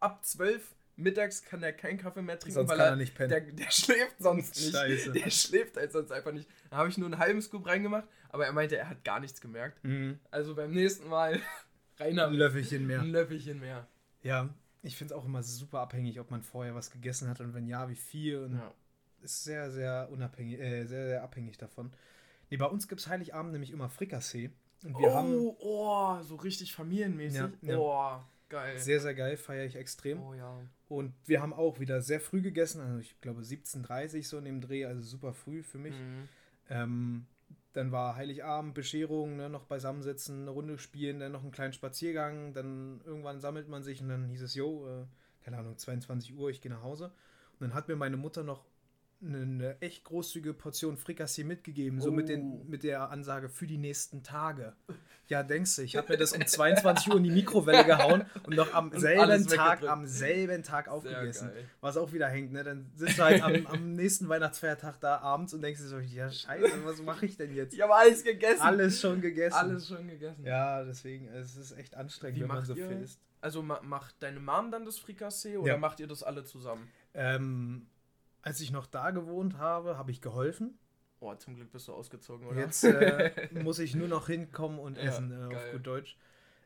ab 0.00 0.24
12 0.24 0.74
mittags 0.96 1.42
kann 1.44 1.62
er 1.62 1.74
keinen 1.74 1.98
Kaffee 1.98 2.22
mehr 2.22 2.38
trinken, 2.38 2.54
Sonst 2.54 2.70
weil 2.70 2.78
kann 2.78 2.86
er, 2.86 2.90
er 2.92 2.96
nicht 2.96 3.14
pennen. 3.14 3.28
der, 3.28 3.40
der 3.42 3.70
schläft 3.70 4.16
sonst 4.20 4.56
nicht. 4.56 4.74
Scheiße. 4.74 5.12
Der 5.12 5.30
schläft 5.30 5.76
halt 5.76 5.92
sonst 5.92 6.10
einfach 6.12 6.32
nicht. 6.32 6.48
Da 6.70 6.78
habe 6.78 6.88
ich 6.88 6.96
nur 6.96 7.08
einen 7.08 7.18
halben 7.18 7.42
Scoop 7.42 7.66
reingemacht, 7.66 8.08
aber 8.30 8.46
er 8.46 8.52
meinte, 8.54 8.78
er 8.78 8.88
hat 8.88 9.04
gar 9.04 9.20
nichts 9.20 9.42
gemerkt. 9.42 9.84
Mhm. 9.84 10.18
Also 10.30 10.54
beim 10.54 10.70
nächsten 10.70 11.08
Mal 11.10 11.38
reiner 11.98 12.28
Ein 12.28 12.32
Löffelchen 12.32 12.86
mehr. 12.86 13.02
ein 13.02 13.10
Löffelchen 13.10 13.60
mehr. 13.60 13.86
Ja, 14.22 14.48
ich 14.86 14.96
finde 14.96 15.14
es 15.14 15.20
auch 15.20 15.24
immer 15.24 15.42
super 15.42 15.80
abhängig, 15.80 16.20
ob 16.20 16.30
man 16.30 16.42
vorher 16.42 16.74
was 16.74 16.90
gegessen 16.90 17.28
hat 17.28 17.40
und 17.40 17.54
wenn 17.54 17.66
ja, 17.66 17.88
wie 17.88 17.96
viel. 17.96 18.38
Und 18.38 18.54
Ja. 18.54 18.72
ist 19.22 19.44
sehr, 19.44 19.70
sehr 19.70 20.08
unabhängig, 20.10 20.60
äh, 20.60 20.84
sehr, 20.84 21.06
sehr 21.08 21.22
abhängig 21.22 21.58
davon. 21.58 21.92
Nee, 22.50 22.56
bei 22.56 22.66
uns 22.66 22.86
gibt 22.86 23.00
es 23.00 23.08
Heiligabend 23.08 23.52
nämlich 23.52 23.70
immer 23.72 23.88
Frikassee. 23.88 24.50
Und 24.84 24.98
wir 24.98 25.12
haben 25.12 25.34
oh, 25.34 25.56
oh, 25.60 26.22
so 26.22 26.36
richtig 26.36 26.74
familienmäßig. 26.74 27.40
Ja, 27.40 27.50
ja. 27.62 27.78
Oh, 27.78 28.20
geil. 28.48 28.78
sehr, 28.78 29.00
sehr 29.00 29.14
geil, 29.14 29.36
feiere 29.36 29.64
ich 29.64 29.76
extrem. 29.76 30.22
oh 30.22 30.34
ja. 30.34 30.56
Und 30.88 31.14
wir 31.24 31.42
haben 31.42 31.52
auch 31.52 31.80
wieder 31.80 32.00
sehr 32.00 32.20
früh 32.20 32.42
gegessen, 32.42 32.80
also 32.80 32.98
ich 33.00 33.20
glaube 33.20 33.40
17.30 33.42 34.24
so 34.24 34.38
in 34.38 34.44
dem 34.44 34.60
Dreh, 34.60 34.84
also 34.84 35.02
super 35.02 35.34
früh 35.34 35.64
für 35.64 35.78
mich. 35.78 35.96
Mhm. 35.98 36.28
Ähm, 36.68 37.26
dann 37.76 37.92
war 37.92 38.16
Heiligabend, 38.16 38.72
Bescherung, 38.74 39.36
ne, 39.36 39.50
noch 39.50 39.66
beisammensitzen, 39.66 40.42
eine 40.42 40.50
Runde 40.50 40.78
spielen, 40.78 41.20
dann 41.20 41.32
noch 41.32 41.42
einen 41.42 41.52
kleinen 41.52 41.74
Spaziergang, 41.74 42.54
dann 42.54 43.02
irgendwann 43.04 43.40
sammelt 43.40 43.68
man 43.68 43.82
sich 43.82 44.00
und 44.00 44.08
dann 44.08 44.28
hieß 44.28 44.42
es, 44.42 44.54
jo, 44.54 44.88
äh, 44.88 45.04
keine 45.44 45.58
Ahnung, 45.58 45.76
22 45.76 46.34
Uhr, 46.34 46.48
ich 46.48 46.62
gehe 46.62 46.72
nach 46.72 46.82
Hause. 46.82 47.12
Und 47.52 47.60
dann 47.60 47.74
hat 47.74 47.88
mir 47.88 47.96
meine 47.96 48.16
Mutter 48.16 48.42
noch 48.42 48.64
eine, 49.22 49.80
echt 49.80 50.04
großzügige 50.04 50.54
Portion 50.54 50.96
Frikassee 50.96 51.44
mitgegeben, 51.44 52.00
so 52.00 52.10
mit, 52.10 52.24
Oh. 52.26 52.28
den, 52.28 52.68
mit 52.68 52.82
der 52.82 53.10
Ansage 53.10 53.48
für 53.48 53.66
die 53.66 53.78
nächsten 53.78 54.22
Tage. 54.22 54.74
Ja, 55.28 55.42
denkst 55.42 55.74
du, 55.74 55.82
ich 55.82 55.96
habe 55.96 56.12
mir 56.12 56.18
das 56.18 56.30
um 56.30 56.46
22 56.46 57.08
Uhr 57.10 57.16
in 57.16 57.24
die 57.24 57.30
Mikrowelle 57.32 57.84
gehauen 57.84 58.24
und 58.44 58.54
noch 58.54 58.72
am 58.74 58.90
Und 58.92 59.00
selben 59.00 59.44
Tag, 59.48 59.82
am 59.82 60.06
selben 60.06 60.62
Tag 60.62 60.86
aufgegessen. 60.86 61.50
Was 61.80 61.96
auch 61.96 62.12
wieder 62.12 62.28
hängt, 62.28 62.52
ne? 62.52 62.62
Dann 62.62 62.92
sitzt 62.94 63.18
du 63.18 63.24
halt 63.24 63.42
am, 63.42 63.66
am 63.66 63.94
nächsten 63.94 64.28
Weihnachtsfeiertag 64.28 65.00
da 65.00 65.18
abends 65.18 65.52
und 65.52 65.62
denkst 65.62 65.80
dir 65.80 65.88
so, 65.88 65.98
ja, 65.98 66.30
scheiße, 66.30 66.84
was 66.84 67.02
mache 67.02 67.26
ich 67.26 67.36
denn 67.36 67.52
jetzt? 67.52 67.74
Ich 67.74 67.80
habe 67.80 67.96
alles 67.96 68.22
gegessen. 68.22 68.62
Alles 68.62 69.00
schon 69.00 69.20
gegessen. 69.20 69.56
Alles 69.56 69.88
schon 69.88 70.06
gegessen. 70.06 70.44
Ja, 70.44 70.84
deswegen, 70.84 71.26
es 71.26 71.56
ist 71.56 71.72
echt 71.72 71.96
anstrengend, 71.96 72.36
Wie 72.36 72.42
wenn 72.42 72.48
man 72.48 72.64
so 72.64 72.74
ihr- 72.76 72.86
viel 72.86 73.00
isst. 73.02 73.20
Also 73.40 73.62
ma 73.64 73.80
macht 73.82 74.14
deine 74.22 74.38
Mom 74.38 74.70
dann 74.70 74.84
das 74.84 74.96
Frikassee 74.96 75.56
oder 75.56 75.72
Ja. 75.72 75.76
macht 75.76 75.98
ihr 75.98 76.06
das 76.06 76.22
alle 76.22 76.44
zusammen? 76.44 76.88
Ähm, 77.14 77.88
als 78.46 78.60
ich 78.60 78.70
noch 78.70 78.86
da 78.86 79.10
gewohnt 79.10 79.58
habe, 79.58 79.98
habe 79.98 80.10
ich 80.10 80.20
geholfen. 80.20 80.78
Oh, 81.20 81.34
zum 81.34 81.56
Glück 81.56 81.72
bist 81.72 81.88
du 81.88 81.92
ausgezogen, 81.94 82.46
oder? 82.46 82.60
Jetzt 82.60 82.84
äh, 82.84 83.32
muss 83.62 83.78
ich 83.78 83.94
nur 83.94 84.08
noch 84.08 84.26
hinkommen 84.26 84.78
und 84.78 84.96
Ja, 84.96 85.04
essen, 85.04 85.32
äh, 85.32 85.54
auf 85.54 85.72
gut 85.72 85.86
Deutsch. 85.86 86.16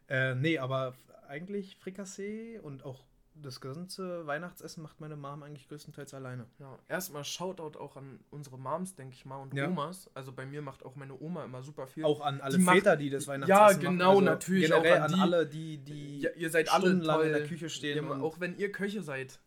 Äh, 0.09 0.35
nee, 0.35 0.59
aber 0.59 0.95
eigentlich 1.29 1.77
Frikassee 1.77 2.59
und 2.59 2.85
auch 2.85 3.05
das 3.37 3.61
ganze 3.61 4.27
Weihnachtsessen 4.27 4.83
macht 4.83 5.01
meine 5.01 5.17
Mom 5.17 5.45
eigentlich 5.45 5.69
größtenteils 5.69 6.13
alleine. 6.15 6.47
Ja, 6.59 6.79
erstmal 6.89 7.25
Shoutout 7.25 7.79
auch 7.79 7.97
an 7.97 8.19
unsere 8.31 8.59
Moms, 8.59 8.97
denke 8.97 9.15
ich 9.15 9.25
mal, 9.25 9.37
und 9.37 9.55
Ja. 9.55 9.69
Omas. 9.69 10.11
Also 10.15 10.33
bei 10.33 10.45
mir 10.45 10.61
macht 10.63 10.85
auch 10.85 10.97
meine 10.97 11.19
Oma 11.19 11.45
immer 11.45 11.63
super 11.63 11.87
viel. 11.87 12.05
Auch 12.05 12.21
an 12.21 12.41
alle 12.41 12.59
Die 12.59 12.63
macht- 12.65 12.77
Väter, 12.79 12.97
die 12.97 13.09
das 13.09 13.29
Weihnachtsessen 13.29 13.61
Ja, 13.63 13.67
machen. 13.69 13.81
genau, 13.99 14.21
natürlich, 14.21 14.65
Generell 14.69 14.93
auch 14.93 14.97
an 14.97 15.03
an, 15.05 15.13
die- 15.15 15.21
alle, 15.21 15.47
die, 15.47 15.79
die 15.79 16.21
ja, 16.23 16.31
ihr 16.37 16.51
seid 16.51 16.71
alle 16.73 17.01
toll. 17.01 17.27
in 17.27 17.33
der 17.33 17.47
Küche 17.47 17.71
stehen. 17.71 18.05
Ja, 18.05 18.21
auch 18.21 18.41
wenn 18.41 18.59
ihr 18.59 18.73
Köche 18.73 19.01
seid. 19.03 19.39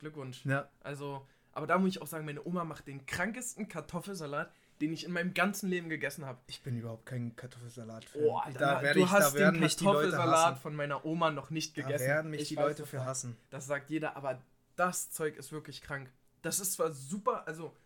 Glückwunsch. 0.00 0.44
ja, 0.44 0.68
Also, 0.80 1.24
aber 1.52 1.66
da 1.66 1.78
muss 1.78 1.90
ich 1.90 2.02
auch 2.02 2.06
sagen, 2.06 2.24
meine 2.24 2.44
Oma 2.44 2.64
macht 2.64 2.86
den 2.86 3.06
krankesten 3.06 3.68
Kartoffelsalat, 3.68 4.52
den 4.80 4.92
ich 4.92 5.04
in 5.04 5.12
meinem 5.12 5.34
ganzen 5.34 5.68
Leben 5.68 5.88
gegessen 5.88 6.24
habe. 6.24 6.38
ich 6.46 6.62
bin 6.62 6.78
überhaupt 6.78 7.06
kein 7.06 7.36
Kartoffelsalat. 7.36 8.06
Oh, 8.14 8.40
da 8.58 8.82
werde 8.82 9.00
du 9.00 9.04
ich, 9.04 9.10
hast 9.10 9.34
da 9.34 9.38
werden 9.38 9.54
den 9.54 9.62
mich 9.62 9.76
die 9.76 9.84
Leute 9.84 10.10
Kartoffelsalat 10.10 10.58
von 10.58 10.74
meiner 10.74 11.04
Oma 11.04 11.30
noch 11.30 11.50
nicht 11.50 11.76
Da 11.76 11.82
gegessen. 11.82 12.06
werden 12.06 12.30
mich 12.30 12.42
Ich 12.42 12.48
die 12.48 12.56
weiß 12.56 12.68
Leute 12.68 12.86
für 12.86 13.04
hassen. 13.04 13.36
Das 13.50 13.66
sagt 13.66 13.90
jeder, 13.90 14.16
aber 14.16 14.40
das 14.76 15.10
Zeug 15.10 15.36
ist 15.36 15.52
wirklich 15.52 15.82
krank. 15.82 16.10
Das 16.42 16.60
ist 16.60 16.72
zwar 16.72 16.92
super, 16.92 17.46
also 17.46 17.76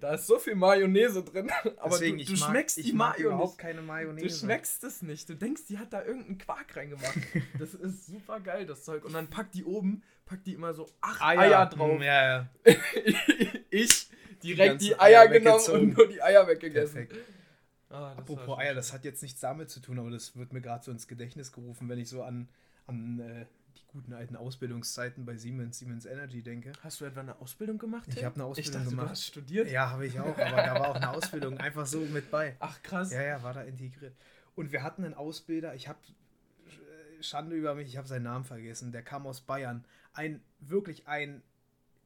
da 0.00 0.14
ist 0.14 0.26
so 0.26 0.38
viel 0.38 0.54
Mayonnaise 0.54 1.22
drin, 1.24 1.50
aber 1.78 1.90
Deswegen, 1.90 2.16
du, 2.18 2.22
ich 2.22 2.28
du 2.28 2.38
mag, 2.38 2.50
schmeckst 2.50 2.78
ich 2.78 2.86
die 2.86 2.92
mag 2.92 3.16
Mayo 3.18 3.28
überhaupt 3.28 3.48
nicht. 3.52 3.58
keine 3.58 3.82
Mayonnaise. 3.82 4.26
Du 4.28 4.34
schmeckst 4.34 4.84
es 4.84 5.02
nicht. 5.02 5.28
Du 5.28 5.34
denkst, 5.34 5.62
die 5.68 5.78
hat 5.78 5.92
da 5.92 6.04
irgendeinen 6.04 6.38
Quark 6.38 6.76
reingemacht. 6.76 7.18
Das 7.58 7.74
ist 7.74 8.06
super 8.06 8.40
geil, 8.40 8.66
das 8.66 8.84
Zeug. 8.84 9.04
Und 9.04 9.12
dann 9.12 9.28
packt 9.28 9.54
die 9.54 9.64
oben, 9.64 10.02
packt 10.26 10.46
die 10.46 10.54
immer 10.54 10.74
so 10.74 10.88
acht 11.00 11.22
Eier, 11.22 11.40
Eier, 11.40 11.66
drauf. 11.66 11.98
Mm, 11.98 12.02
Ja, 12.02 12.26
ja. 12.26 12.48
ich 13.70 14.08
direkt 14.42 14.80
Die 14.80 14.88
die, 14.88 14.98
Eier 15.00 15.20
Eier 15.22 15.28
genommen 15.28 15.64
und 15.70 15.96
nur 15.96 16.08
die 16.08 16.22
Eier 16.22 16.46
weggegessen. 16.46 17.06
Perfekt. 17.08 17.26
Ah, 17.90 18.12
Apropos 18.12 18.58
Eier, 18.58 18.74
das 18.74 18.92
hat 18.92 19.04
jetzt 19.04 19.20
nichts 19.22 19.40
damit 19.40 19.68
zu 19.68 19.80
tun, 19.80 19.98
aber 19.98 20.10
das 20.10 20.36
wird 20.36 20.52
mir 20.52 20.60
gerade 20.60 20.84
so 20.84 20.90
ins 20.92 21.08
Gedächtnis 21.08 21.50
gerufen, 21.50 21.88
wenn 21.88 21.98
ich 21.98 22.08
so 22.08 22.22
an, 22.22 22.48
an 22.86 23.18
äh, 23.18 23.46
guten 23.90 24.12
alten 24.12 24.36
Ausbildungszeiten 24.36 25.24
bei 25.24 25.36
Siemens, 25.36 25.78
Siemens 25.78 26.06
Energy 26.06 26.42
denke. 26.42 26.72
Hast 26.82 27.00
du 27.00 27.04
etwa 27.04 27.20
eine 27.20 27.40
Ausbildung 27.40 27.78
gemacht? 27.78 28.08
Ich 28.08 28.24
habe 28.24 28.36
eine 28.36 28.44
Ausbildung 28.44 28.72
ich 28.72 28.78
dachte, 28.78 28.90
gemacht. 28.90 29.06
Du 29.06 29.10
hast 29.10 29.24
studiert? 29.24 29.70
Ja, 29.70 29.90
habe 29.90 30.06
ich 30.06 30.18
auch, 30.18 30.36
aber 30.36 30.56
da 30.56 30.74
war 30.74 30.88
auch 30.90 30.96
eine 30.96 31.10
Ausbildung 31.10 31.58
einfach 31.58 31.86
so 31.86 32.00
mit 32.00 32.30
bei. 32.30 32.56
Ach 32.60 32.82
krass. 32.82 33.12
Ja, 33.12 33.22
ja, 33.22 33.42
war 33.42 33.54
da 33.54 33.62
integriert. 33.62 34.14
Und 34.54 34.72
wir 34.72 34.82
hatten 34.82 35.04
einen 35.04 35.14
Ausbilder, 35.14 35.74
ich 35.74 35.88
habe 35.88 35.98
Schande 37.20 37.56
über 37.56 37.74
mich, 37.74 37.88
ich 37.88 37.96
habe 37.96 38.08
seinen 38.08 38.22
Namen 38.22 38.44
vergessen, 38.44 38.92
der 38.92 39.02
kam 39.02 39.26
aus 39.26 39.40
Bayern. 39.40 39.84
Ein, 40.12 40.42
wirklich 40.60 41.06
ein 41.06 41.42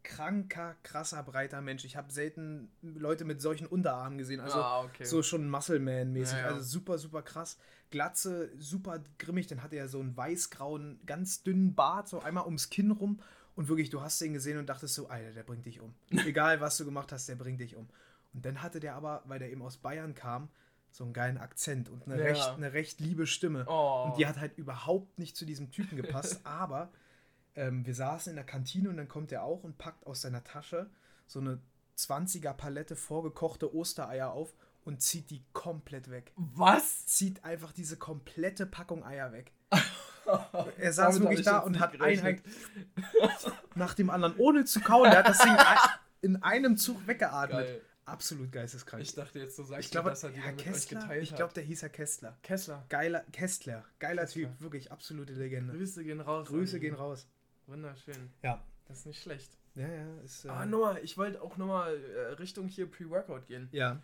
kranker, 0.04 0.76
krasser, 0.82 1.22
breiter 1.22 1.60
Mensch. 1.60 1.84
Ich 1.84 1.96
habe 1.96 2.12
selten 2.12 2.70
Leute 2.82 3.24
mit 3.24 3.40
solchen 3.40 3.66
Unterarmen 3.66 4.18
gesehen. 4.18 4.40
Also 4.40 4.58
ah, 4.58 4.84
okay. 4.84 5.04
so 5.04 5.22
schon 5.22 5.48
Muscle-Man-mäßig. 5.48 6.36
Ja, 6.38 6.44
ja. 6.44 6.54
Also 6.54 6.62
super, 6.62 6.98
super 6.98 7.22
krass. 7.22 7.58
Glatze, 7.90 8.52
super 8.56 9.02
grimmig. 9.18 9.48
Dann 9.48 9.62
hatte 9.62 9.76
er 9.76 9.88
so 9.88 9.98
einen 9.98 10.16
weiß-grauen, 10.16 11.00
ganz 11.06 11.42
dünnen 11.42 11.74
Bart, 11.74 12.08
so 12.08 12.20
einmal 12.20 12.44
ums 12.44 12.70
Kinn 12.70 12.92
rum. 12.92 13.20
Und 13.56 13.68
wirklich, 13.68 13.90
du 13.90 14.02
hast 14.02 14.20
den 14.20 14.34
gesehen 14.34 14.58
und 14.58 14.68
dachtest 14.68 14.94
so, 14.94 15.08
Alter, 15.08 15.32
der 15.32 15.42
bringt 15.42 15.66
dich 15.66 15.80
um. 15.80 15.94
Egal, 16.26 16.60
was 16.60 16.76
du 16.76 16.84
gemacht 16.84 17.10
hast, 17.10 17.28
der 17.28 17.36
bringt 17.36 17.60
dich 17.60 17.74
um. 17.74 17.88
Und 18.34 18.44
dann 18.44 18.62
hatte 18.62 18.80
der 18.80 18.94
aber, 18.94 19.22
weil 19.26 19.38
der 19.38 19.50
eben 19.50 19.62
aus 19.62 19.78
Bayern 19.78 20.14
kam, 20.14 20.48
so 20.90 21.04
einen 21.04 21.12
geilen 21.12 21.38
Akzent 21.38 21.88
und 21.88 22.06
eine, 22.06 22.18
Ja. 22.18 22.24
recht, 22.24 22.48
eine 22.50 22.72
recht 22.72 23.00
liebe 23.00 23.26
Stimme. 23.26 23.64
Oh. 23.68 24.04
Und 24.06 24.18
die 24.18 24.26
hat 24.26 24.38
halt 24.38 24.56
überhaupt 24.58 25.18
nicht 25.18 25.36
zu 25.36 25.44
diesem 25.44 25.70
Typen 25.70 25.96
gepasst. 25.96 26.40
aber 26.44 26.90
ähm, 27.56 27.86
wir 27.86 27.94
saßen 27.94 28.30
in 28.30 28.36
der 28.36 28.44
Kantine 28.44 28.88
und 28.88 28.96
dann 28.96 29.08
kommt 29.08 29.32
er 29.32 29.42
auch 29.44 29.62
und 29.64 29.78
packt 29.78 30.06
aus 30.06 30.22
seiner 30.22 30.42
Tasche 30.44 30.90
so 31.26 31.40
eine 31.40 31.60
20er 31.98 32.52
Palette 32.54 32.96
vorgekochte 32.96 33.74
Ostereier 33.74 34.32
auf 34.32 34.54
und 34.84 35.00
zieht 35.02 35.30
die 35.30 35.42
komplett 35.52 36.10
weg. 36.10 36.32
Was? 36.36 37.06
Zieht 37.06 37.44
einfach 37.44 37.72
diese 37.72 37.96
komplette 37.96 38.66
Packung 38.66 39.04
Eier 39.04 39.32
weg. 39.32 39.52
Er 40.78 40.90
saß 40.90 41.16
Damit 41.16 41.22
wirklich 41.28 41.40
ich 41.40 41.44
da 41.44 41.58
und 41.58 41.78
hat 41.80 41.92
ein 41.92 41.98
gerechnet. 41.98 42.42
nach 43.74 43.92
dem 43.92 44.08
anderen, 44.08 44.34
ohne 44.38 44.64
zu 44.64 44.80
kauen. 44.80 45.10
Der 45.10 45.18
hat 45.18 45.28
das 45.28 45.38
Ding 45.38 45.52
ein- 45.52 45.78
in 46.22 46.42
einem 46.42 46.78
Zug 46.78 47.06
weggeatmet. 47.06 47.66
Geil. 47.66 47.80
Absolut 48.06 48.50
geisteskrank. 48.50 49.02
Ich 49.02 49.14
dachte 49.14 49.38
jetzt, 49.38 49.58
du 49.58 49.64
sagst 49.64 49.84
Ich 49.84 49.90
glaube, 49.90 50.10
dass 50.10 50.22
er 50.24 50.30
die 50.30 50.40
dann 50.40 50.50
mit 50.56 50.60
euch 50.60 50.64
Kessler, 50.64 51.00
geteilt 51.00 51.22
ich 51.22 51.34
glaube, 51.34 51.52
der 51.54 51.62
hieß 51.62 51.82
Herr 51.82 51.88
Kessler. 51.90 52.38
Kessler. 52.42 52.84
Geiler, 52.88 53.24
Kästler. 53.32 53.84
Geiler 53.98 54.22
Kessler. 54.22 54.42
Typ, 54.48 54.60
wirklich 54.60 54.92
absolute 54.92 55.32
Legende. 55.34 55.74
Grüße 55.74 56.04
gehen 56.04 56.20
raus. 56.20 56.48
Grüße 56.48 56.80
gehen 56.80 56.94
raus. 56.94 57.26
Wunderschön. 57.66 58.30
Ja. 58.42 58.62
Das 58.86 58.98
ist 59.00 59.06
nicht 59.06 59.22
schlecht. 59.22 59.56
Ja, 59.74 59.88
ja, 59.88 60.06
ist. 60.24 60.44
Äh, 60.44 60.48
Ah, 60.50 60.66
nochmal, 60.66 61.00
ich 61.02 61.16
wollte 61.18 61.40
auch 61.42 61.56
nochmal 61.56 61.96
äh, 61.96 62.20
Richtung 62.34 62.68
hier 62.68 62.90
Pre-Workout 62.90 63.46
gehen. 63.46 63.68
ja. 63.72 64.00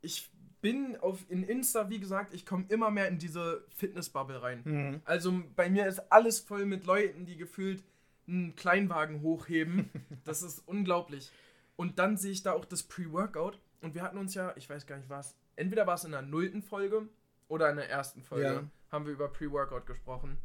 Ich 0.00 0.30
bin 0.60 0.96
auf 0.96 1.24
in 1.28 1.42
Insta, 1.42 1.90
wie 1.90 1.98
gesagt, 1.98 2.32
ich 2.32 2.46
komme 2.46 2.64
immer 2.68 2.90
mehr 2.90 3.08
in 3.08 3.18
diese 3.18 3.64
Fitnessbubble 3.76 4.40
rein. 4.42 4.60
Mhm. 4.64 5.02
Also 5.04 5.42
bei 5.56 5.68
mir 5.68 5.86
ist 5.88 5.98
alles 6.12 6.38
voll 6.40 6.66
mit 6.66 6.86
Leuten, 6.86 7.26
die 7.26 7.36
gefühlt 7.36 7.82
einen 8.28 8.54
Kleinwagen 8.54 9.22
hochheben. 9.22 9.90
Das 10.24 10.42
ist 10.42 10.60
unglaublich. 10.68 11.32
Und 11.76 11.98
dann 11.98 12.16
sehe 12.16 12.30
ich 12.32 12.42
da 12.44 12.52
auch 12.52 12.64
das 12.64 12.82
Pre-Workout. 12.84 13.58
Und 13.82 13.94
wir 13.94 14.02
hatten 14.02 14.18
uns 14.18 14.34
ja, 14.34 14.52
ich 14.56 14.68
weiß 14.70 14.86
gar 14.86 14.96
nicht 14.98 15.08
was, 15.08 15.36
entweder 15.56 15.86
war 15.86 15.94
es 15.94 16.04
in 16.04 16.10
der 16.12 16.22
nullten 16.22 16.62
Folge 16.62 17.08
oder 17.48 17.70
in 17.70 17.76
der 17.76 17.88
ersten 17.90 18.22
Folge, 18.22 18.44
Ja. 18.46 18.62
haben 18.92 19.04
wir 19.06 19.12
über 19.12 19.28
Pre-Workout 19.28 19.86
gesprochen. 19.86 20.36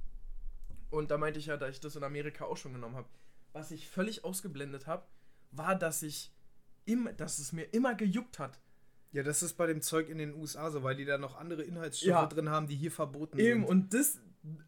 Und 0.94 1.10
da 1.12 1.18
meinte 1.18 1.40
ich 1.40 1.48
ja, 1.48 1.58
dass 1.58 1.72
ich 1.72 1.80
das 1.80 1.96
in 1.96 2.04
Amerika 2.04 2.46
auch 2.46 2.58
schon 2.58 2.74
genommen 2.74 2.96
habe. 2.96 3.08
Was 3.52 3.72
ich 3.72 3.88
völlig 3.90 4.24
ausgeblendet 4.24 4.86
habe, 4.88 5.04
war, 5.52 5.76
dass 5.76 6.04
ich 6.04 6.32
im, 6.86 7.10
dass 7.18 7.40
es 7.40 7.52
mir 7.52 7.64
immer 7.74 7.96
gejuckt 7.96 8.38
hat. 8.40 8.60
Ja, 9.12 9.24
das 9.24 9.42
ist 9.44 9.54
bei 9.54 9.66
dem 9.68 9.82
Zeug 9.82 10.10
in 10.10 10.18
den 10.20 10.34
USA 10.36 10.70
so, 10.72 10.84
weil 10.84 10.96
die 10.96 11.06
da 11.06 11.18
noch 11.18 11.36
andere 11.38 11.64
Inhaltsstoffe 11.64 12.08
Ja. 12.10 12.26
drin 12.28 12.50
haben, 12.50 12.68
die 12.68 12.76
hier 12.76 12.92
verboten 12.92 13.40
Eben, 13.40 13.62
sind. 13.62 13.70
und 13.70 13.94
das, 13.94 14.20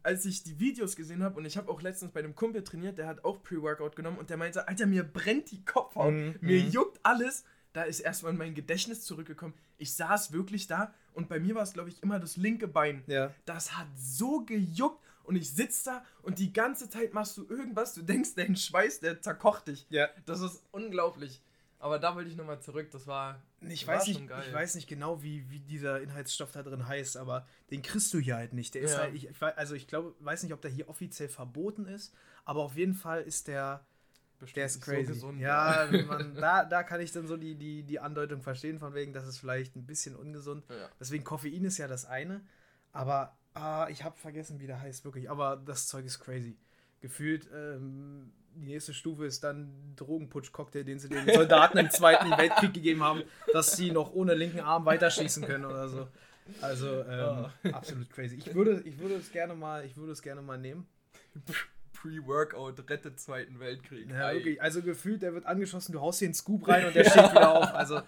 als 0.02 0.24
ich 0.24 0.42
die 0.42 0.58
Videos 0.58 0.96
gesehen 0.96 1.22
habe, 1.22 1.36
und 1.38 1.44
ich 1.44 1.56
habe 1.56 1.68
auch 1.70 1.80
letztens 1.82 2.12
bei 2.12 2.20
einem 2.20 2.34
Kumpel 2.34 2.62
trainiert, 2.64 2.98
der 2.98 3.06
hat 3.08 3.24
auch 3.24 3.42
Pre-Workout 3.42 3.94
genommen 3.96 4.18
und 4.18 4.30
der 4.30 4.36
meinte, 4.36 4.66
Alter, 4.68 4.86
mir 4.86 5.02
brennt 5.04 5.50
die 5.50 5.64
Kopfhaut, 5.64 6.12
Mhm, 6.12 6.36
mir 6.40 6.62
mhm. 6.62 6.70
juckt 6.70 6.98
alles. 7.04 7.44
Da 7.72 7.82
ist 7.82 8.00
erstmal 8.00 8.32
mein 8.32 8.54
Gedächtnis 8.54 9.02
zurückgekommen. 9.02 9.52
Ich 9.78 9.94
saß 9.94 10.32
wirklich 10.32 10.66
da 10.66 10.94
und 11.12 11.28
bei 11.28 11.38
mir 11.38 11.54
war 11.54 11.62
es, 11.62 11.72
glaube 11.74 11.90
ich, 11.90 12.02
immer 12.02 12.18
das 12.18 12.36
linke 12.36 12.66
Bein. 12.68 13.04
Ja. 13.06 13.34
Das 13.44 13.76
hat 13.76 13.86
so 13.96 14.44
gejuckt 14.46 15.05
und 15.26 15.36
ich 15.36 15.52
sitze 15.52 15.84
da 15.90 16.04
und 16.22 16.38
die 16.38 16.52
ganze 16.52 16.88
Zeit 16.88 17.12
machst 17.14 17.36
du 17.36 17.46
irgendwas, 17.48 17.94
du 17.94 18.02
denkst, 18.02 18.30
dein 18.36 18.56
Schweiß, 18.56 19.00
der 19.00 19.20
zerkocht 19.20 19.68
dich. 19.68 19.86
Ja. 19.90 20.08
Das 20.24 20.40
ist 20.40 20.62
unglaublich. 20.72 21.42
Aber 21.78 21.98
da 21.98 22.14
wollte 22.14 22.30
ich 22.30 22.36
nochmal 22.36 22.60
zurück, 22.60 22.90
das 22.90 23.06
war. 23.06 23.42
Ich 23.60 23.86
war 23.86 23.96
weiß, 23.96 24.06
nicht, 24.08 24.26
geil. 24.28 24.44
ich 24.46 24.52
weiß 24.52 24.74
nicht 24.76 24.88
genau, 24.88 25.22
wie, 25.22 25.48
wie 25.50 25.60
dieser 25.60 26.00
Inhaltsstoff 26.00 26.50
da 26.52 26.62
drin 26.62 26.88
heißt, 26.88 27.16
aber 27.18 27.46
den 27.70 27.82
kriegst 27.82 28.12
du 28.14 28.18
hier 28.18 28.36
halt 28.36 28.54
nicht. 28.54 28.74
Der 28.74 28.82
ist 28.82 28.92
Ja. 28.92 29.00
halt, 29.00 29.14
ich, 29.14 29.28
also 29.42 29.74
ich 29.74 29.86
glaube, 29.86 30.14
weiß 30.20 30.42
nicht, 30.42 30.52
ob 30.54 30.62
der 30.62 30.70
hier 30.70 30.88
offiziell 30.88 31.28
verboten 31.28 31.84
ist, 31.86 32.14
aber 32.46 32.62
auf 32.62 32.76
jeden 32.76 32.94
Fall 32.94 33.22
ist 33.22 33.46
der, 33.48 33.84
bestimmt 34.38 34.56
der 34.56 34.66
ist 34.66 34.80
crazy. 34.80 35.04
So 35.06 35.12
gesund, 35.12 35.40
ja, 35.40 35.86
man, 36.08 36.34
da, 36.34 36.64
da 36.64 36.82
kann 36.82 37.00
ich 37.02 37.12
dann 37.12 37.26
so 37.26 37.36
die, 37.36 37.56
die, 37.56 37.82
die 37.82 38.00
Andeutung 38.00 38.40
verstehen, 38.40 38.78
von 38.78 38.94
wegen, 38.94 39.12
das 39.12 39.26
ist 39.26 39.38
vielleicht 39.38 39.76
ein 39.76 39.84
bisschen 39.84 40.16
ungesund. 40.16 40.64
Ja. 40.70 40.88
Deswegen 40.98 41.24
Koffein 41.24 41.64
ist 41.64 41.76
ja 41.76 41.88
das 41.88 42.06
eine, 42.06 42.40
aber 42.92 43.35
ah, 43.56 43.88
ich 43.90 44.04
habe 44.04 44.16
vergessen, 44.16 44.60
wie 44.60 44.66
der 44.66 44.80
heißt, 44.80 45.04
wirklich. 45.04 45.30
Aber 45.30 45.56
das 45.56 45.86
Zeug 45.88 46.04
ist 46.04 46.20
crazy. 46.20 46.56
Gefühlt, 47.00 47.48
ähm, 47.54 48.32
die 48.54 48.66
nächste 48.66 48.94
Stufe 48.94 49.26
ist 49.26 49.44
dann 49.44 49.94
Drogenputsch-Cocktail, 49.96 50.84
den 50.84 50.98
sie 50.98 51.08
den 51.08 51.26
Soldaten 51.32 51.78
im 51.78 51.90
Zweiten 51.90 52.30
Weltkrieg 52.38 52.72
gegeben 52.72 53.02
haben, 53.02 53.22
dass 53.52 53.76
sie 53.76 53.90
noch 53.90 54.12
ohne 54.14 54.34
linken 54.34 54.60
Arm 54.60 54.86
weiterschießen 54.86 55.44
können 55.44 55.64
oder 55.64 55.88
so. 55.88 56.08
Also 56.60 57.02
ähm, 57.02 57.72
absolut 57.72 58.10
crazy. 58.10 58.36
Ich 58.36 58.54
würde, 58.54 58.80
ich 58.84 58.98
würde 58.98 59.16
es 59.16 59.32
gerne 59.32 59.54
mal, 59.54 59.84
ich 59.84 59.96
würde 59.96 60.12
es 60.12 60.22
gerne 60.22 60.42
mal 60.42 60.58
nehmen. 60.58 60.86
Pre-Workout 61.92 62.88
rettet 62.88 63.18
Zweiten 63.18 63.58
Weltkrieg. 63.58 64.10
Ja, 64.10 64.32
wirklich. 64.32 64.62
Also 64.62 64.82
gefühlt, 64.82 65.22
der 65.22 65.34
wird 65.34 65.44
angeschossen, 65.44 65.92
du 65.92 66.00
haust 66.00 66.20
hier 66.20 66.26
einen 66.26 66.34
Scoop 66.34 66.68
rein 66.68 66.86
und 66.86 66.94
der 66.94 67.04
steht 67.04 67.30
wieder 67.30 67.50
auf. 67.50 67.74
Also 67.74 68.00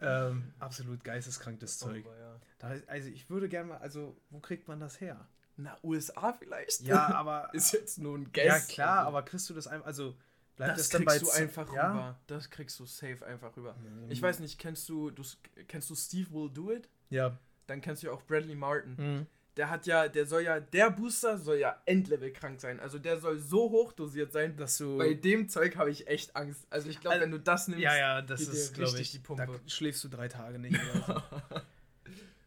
ähm, 0.00 0.52
absolut 0.58 1.02
geisteskrankes 1.04 1.78
Zeug. 1.78 2.04
Aber 2.06 2.18
ja. 2.18 2.40
Da, 2.58 2.74
also 2.86 3.08
ich 3.08 3.28
würde 3.30 3.48
gerne 3.48 3.68
mal, 3.70 3.78
also 3.78 4.16
wo 4.30 4.40
kriegt 4.40 4.68
man 4.68 4.80
das 4.80 5.00
her? 5.00 5.26
Na, 5.56 5.76
USA 5.82 6.32
vielleicht? 6.32 6.82
Ja, 6.82 7.08
aber 7.14 7.50
Ist 7.52 7.72
jetzt 7.72 7.98
nur 7.98 8.16
ein 8.16 8.32
Guess. 8.32 8.46
ja 8.46 8.58
klar, 8.60 8.98
also. 8.98 9.08
aber 9.08 9.22
kriegst 9.24 9.50
du 9.50 9.54
das 9.54 9.66
einfach, 9.66 9.86
also 9.86 10.16
bleibt 10.56 10.72
das 10.72 10.88
das, 10.88 10.88
dann 10.90 11.04
kriegst 11.04 11.20
bei 11.20 11.26
du 11.26 11.44
einfach 11.44 11.74
ja? 11.74 11.90
rüber. 11.90 12.18
Das 12.28 12.50
kriegst 12.50 12.78
du 12.78 12.86
safe 12.86 13.26
einfach 13.26 13.56
rüber. 13.56 13.74
Mhm. 13.74 14.10
Ich 14.10 14.22
weiß 14.22 14.38
nicht, 14.38 14.58
kennst 14.58 14.88
du, 14.88 15.10
du 15.10 15.22
kennst 15.66 15.90
du 15.90 15.96
Steve 15.96 16.30
Will 16.32 16.50
Do 16.50 16.70
It? 16.70 16.88
Ja. 17.10 17.36
Dann 17.66 17.80
kennst 17.80 18.02
du 18.02 18.06
ja 18.06 18.12
auch 18.12 18.22
Bradley 18.22 18.54
Martin. 18.54 18.94
Mhm. 18.96 19.26
Der 19.58 19.68
hat 19.70 19.86
ja, 19.86 20.08
der 20.08 20.24
soll 20.24 20.42
ja, 20.42 20.60
der 20.60 20.90
Booster 20.92 21.36
soll 21.36 21.56
ja 21.56 21.76
Endlevel 21.84 22.32
krank 22.32 22.60
sein. 22.60 22.78
Also 22.80 22.98
der 22.98 23.18
soll 23.18 23.38
so 23.38 23.70
hoch 23.70 23.92
dosiert 23.92 24.32
sein. 24.32 24.56
Dass 24.56 24.78
du 24.78 24.96
Bei 24.96 25.12
dem 25.14 25.48
Zeug 25.48 25.76
habe 25.76 25.90
ich 25.90 26.06
echt 26.06 26.34
Angst. 26.36 26.66
Also 26.70 26.88
ich 26.88 27.00
glaube, 27.00 27.14
Also, 27.16 27.24
wenn 27.24 27.30
du 27.32 27.40
das 27.40 27.66
nimmst, 27.68 27.82
ja, 27.82 27.96
ja, 27.96 28.22
das 28.22 28.42
ist, 28.42 28.72
glaube 28.74 28.98
ich, 29.00 29.10
die 29.10 29.18
Pumpe. 29.18 29.44
da 29.46 29.68
schläfst 29.68 30.02
du 30.04 30.08
drei 30.08 30.28
Tage 30.28 30.58
nicht. 30.58 30.78
Oder 30.80 31.04
so. 31.06 31.56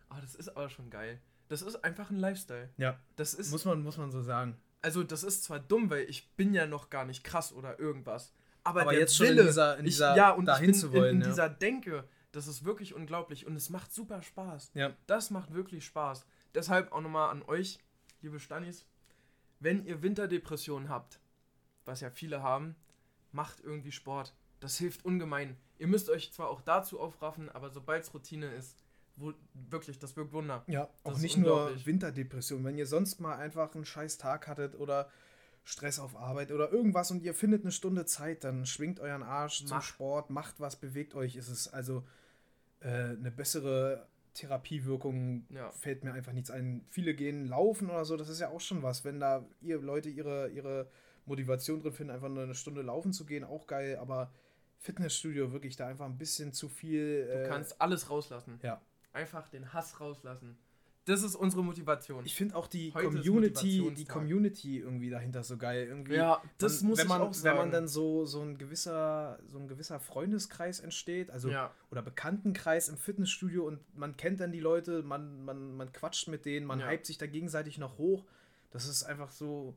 Ah, 0.10 0.20
das 0.22 0.36
ist 0.36 0.50
aber 0.50 0.70
schon 0.70 0.90
geil. 0.90 1.20
Das 1.48 1.62
ist 1.62 1.84
einfach 1.84 2.10
ein 2.10 2.18
Lifestyle. 2.18 2.70
ja, 2.78 2.98
Das 3.16 3.34
ist, 3.34 3.52
muss 3.52 3.66
man, 3.66 3.82
muss 3.82 3.98
man 3.98 4.12
so 4.12 4.22
sagen. 4.22 4.58
also 4.82 5.04
das 5.04 5.24
ist 5.24 5.44
zwar 5.44 5.60
dumm, 5.60 5.90
weil 5.90 6.04
ich 6.10 6.30
bin 6.36 6.54
ja 6.54 6.66
noch 6.66 6.90
gar 6.90 7.06
nicht 7.06 7.24
krass 7.24 7.54
oder 7.54 7.80
irgendwas. 7.80 8.34
Aber, 8.64 8.82
Aber 8.82 8.92
der 8.92 9.02
jetzt 9.02 9.16
schon 9.16 9.28
in 9.28 9.34
Wille, 9.38 9.46
dieser- 9.48 9.78
in 9.78 9.86
ich, 9.86 9.94
dieser- 9.94 10.16
ja, 10.16 10.32
und 10.32 10.46
dahin 10.46 10.70
ich 10.72 10.78
zu 10.80 10.92
wollen, 10.94 11.10
in, 11.10 11.16
in 11.18 11.22
ja. 11.24 11.28
dieser 11.30 11.50
Denke, 11.50 12.04
das 12.32 12.48
ist 12.48 12.64
wirklich 12.64 12.94
unglaublich 12.94 13.46
und 13.48 13.56
es 13.56 13.70
macht 13.70 13.92
super 13.94 14.22
Spaß. 14.22 14.72
Ja. 14.76 14.92
Das 15.08 15.30
macht 15.32 15.54
wirklich 15.54 15.84
Spaß. 15.86 16.26
Deshalb 16.54 16.92
auch 16.92 17.02
nochmal 17.02 17.30
an 17.30 17.44
euch, 17.44 17.80
liebe 18.22 18.40
Stanis, 18.40 18.86
wenn 19.60 19.86
ihr 19.86 20.02
Winterdepressionen 20.02 20.90
habt, 20.90 21.20
was 21.86 22.02
ja 22.02 22.10
viele 22.10 22.44
haben, 22.44 22.76
macht 23.32 23.60
irgendwie 23.62 23.92
Sport. 23.92 24.36
Das 24.60 24.78
hilft 24.78 25.06
ungemein. 25.06 25.58
Ihr 25.80 25.88
müsst 25.88 26.10
euch 26.10 26.32
zwar 26.32 26.50
auch 26.50 26.62
dazu 26.62 27.00
aufraffen, 27.00 27.50
aber 27.50 27.70
sobald 27.70 28.04
es 28.04 28.14
Routine 28.14 28.54
ist, 28.54 28.78
wo, 29.16 29.34
wirklich, 29.70 30.00
das 30.00 30.16
wirkt 30.16 30.34
Wunder. 30.34 30.64
Ja, 30.68 30.90
Das 31.04 31.16
auch 31.16 31.20
nicht 31.20 31.38
nur. 31.38 31.74
Winterdepression. 31.86 32.64
Wenn 32.64 32.78
ihr 32.78 32.86
sonst 32.86 33.20
mal 33.20 33.36
einfach 33.36 33.74
einen 33.76 33.86
scheiß 33.86 34.18
Tag 34.18 34.48
hattet 34.48 34.76
oder 34.76 35.10
Stress 35.64 36.00
auf 36.00 36.16
Arbeit 36.16 36.52
oder 36.52 36.72
irgendwas 36.72 37.12
und 37.12 37.22
ihr 37.22 37.34
findet 37.34 37.64
eine 37.64 37.72
Stunde 37.72 38.06
Zeit, 38.06 38.44
dann 38.44 38.66
schwingt 38.66 39.00
euren 39.00 39.24
Arsch 39.24 39.60
zum 39.60 39.78
Mach. 39.78 39.84
Sport, 39.84 40.30
macht 40.30 40.60
was, 40.60 40.76
bewegt 40.76 41.14
euch. 41.14 41.36
Es 41.36 41.50
ist 41.50 41.68
also 41.68 42.04
äh, 42.80 42.90
eine 42.90 43.32
bessere 43.32 44.08
Therapiewirkung 44.34 45.46
Ja. 45.50 45.72
fällt 45.72 46.04
mir 46.04 46.14
einfach 46.14 46.34
nichts 46.34 46.52
ein. 46.52 46.86
Viele 46.90 47.14
gehen 47.14 47.48
laufen 47.48 47.90
oder 47.90 48.06
so, 48.06 48.18
das 48.18 48.30
ist 48.30 48.40
ja 48.40 48.50
auch 48.50 48.62
schon 48.62 48.84
was. 48.84 49.04
Wenn 49.06 49.20
da 49.20 49.46
ihr 49.62 49.80
Leute 49.80 50.10
ihre, 50.10 50.50
ihre 50.50 50.90
Motivation 51.26 51.82
drin 51.82 51.92
finden, 51.94 52.14
einfach 52.14 52.30
nur 52.30 52.44
eine 52.44 52.56
Stunde 52.56 52.82
laufen 52.82 53.14
zu 53.14 53.26
gehen, 53.26 53.44
auch 53.44 53.68
geil, 53.68 53.98
aber 53.98 54.32
Fitnessstudio 54.78 55.52
wirklich 55.52 55.76
da 55.76 55.88
einfach 55.88 56.06
ein 56.06 56.18
bisschen 56.18 56.54
zu 56.54 56.68
viel. 56.70 57.26
Du 57.28 57.44
äh, 57.46 57.48
kannst 57.48 57.80
alles 57.82 58.10
rauslassen. 58.10 58.60
ja. 58.64 58.82
Einfach 59.14 59.50
den 59.50 59.74
Hass 59.74 60.00
rauslassen. 60.00 60.58
Das 61.06 61.24
ist 61.24 61.36
unsere 61.36 61.64
Motivation. 61.64 62.24
Ich 62.26 62.36
finde 62.36 62.56
auch 62.56 62.68
die 62.68 62.94
Heute 62.94 63.08
Community, 63.08 63.92
die. 63.98 64.06
Community 64.06 64.80
irgendwie 64.80 65.10
dahinter 65.10 65.44
so 65.44 65.58
geil. 65.58 65.88
Irgendwie 65.88 66.14
ja, 66.14 66.42
das 66.60 66.82
man, 66.82 66.90
muss 66.92 67.00
wenn 67.00 67.06
ich 67.06 67.10
man, 67.10 67.22
auch 67.22 67.34
sagen. 67.34 67.58
Wenn 67.58 67.64
man 67.64 67.72
dann 67.72 67.88
so, 67.88 68.26
so 68.26 68.42
ein 68.42 68.58
gewisser, 68.60 69.40
so 69.48 69.58
ein 69.58 69.68
gewisser 69.68 70.00
Freundeskreis 70.00 70.80
entsteht, 70.80 71.32
also 71.32 71.50
ja, 71.50 71.72
oder 71.90 72.04
Bekanntenkreis 72.04 72.88
im 72.88 72.98
Fitnessstudio 72.98 73.66
und 73.66 73.80
man 73.98 74.16
kennt 74.16 74.40
dann 74.42 74.52
die 74.52 74.60
Leute, 74.60 75.02
man, 75.02 75.44
man, 75.44 75.76
man 75.76 75.92
quatscht 75.92 76.28
mit 76.28 76.46
denen, 76.46 76.68
man 76.68 76.80
Ja. 76.80 76.90
hypt 76.90 77.08
sich 77.08 77.18
da 77.18 77.26
gegenseitig 77.26 77.80
noch 77.80 77.98
hoch. 77.98 78.24
Das 78.70 78.88
ist 78.88 79.04
einfach 79.04 79.32
so, 79.32 79.74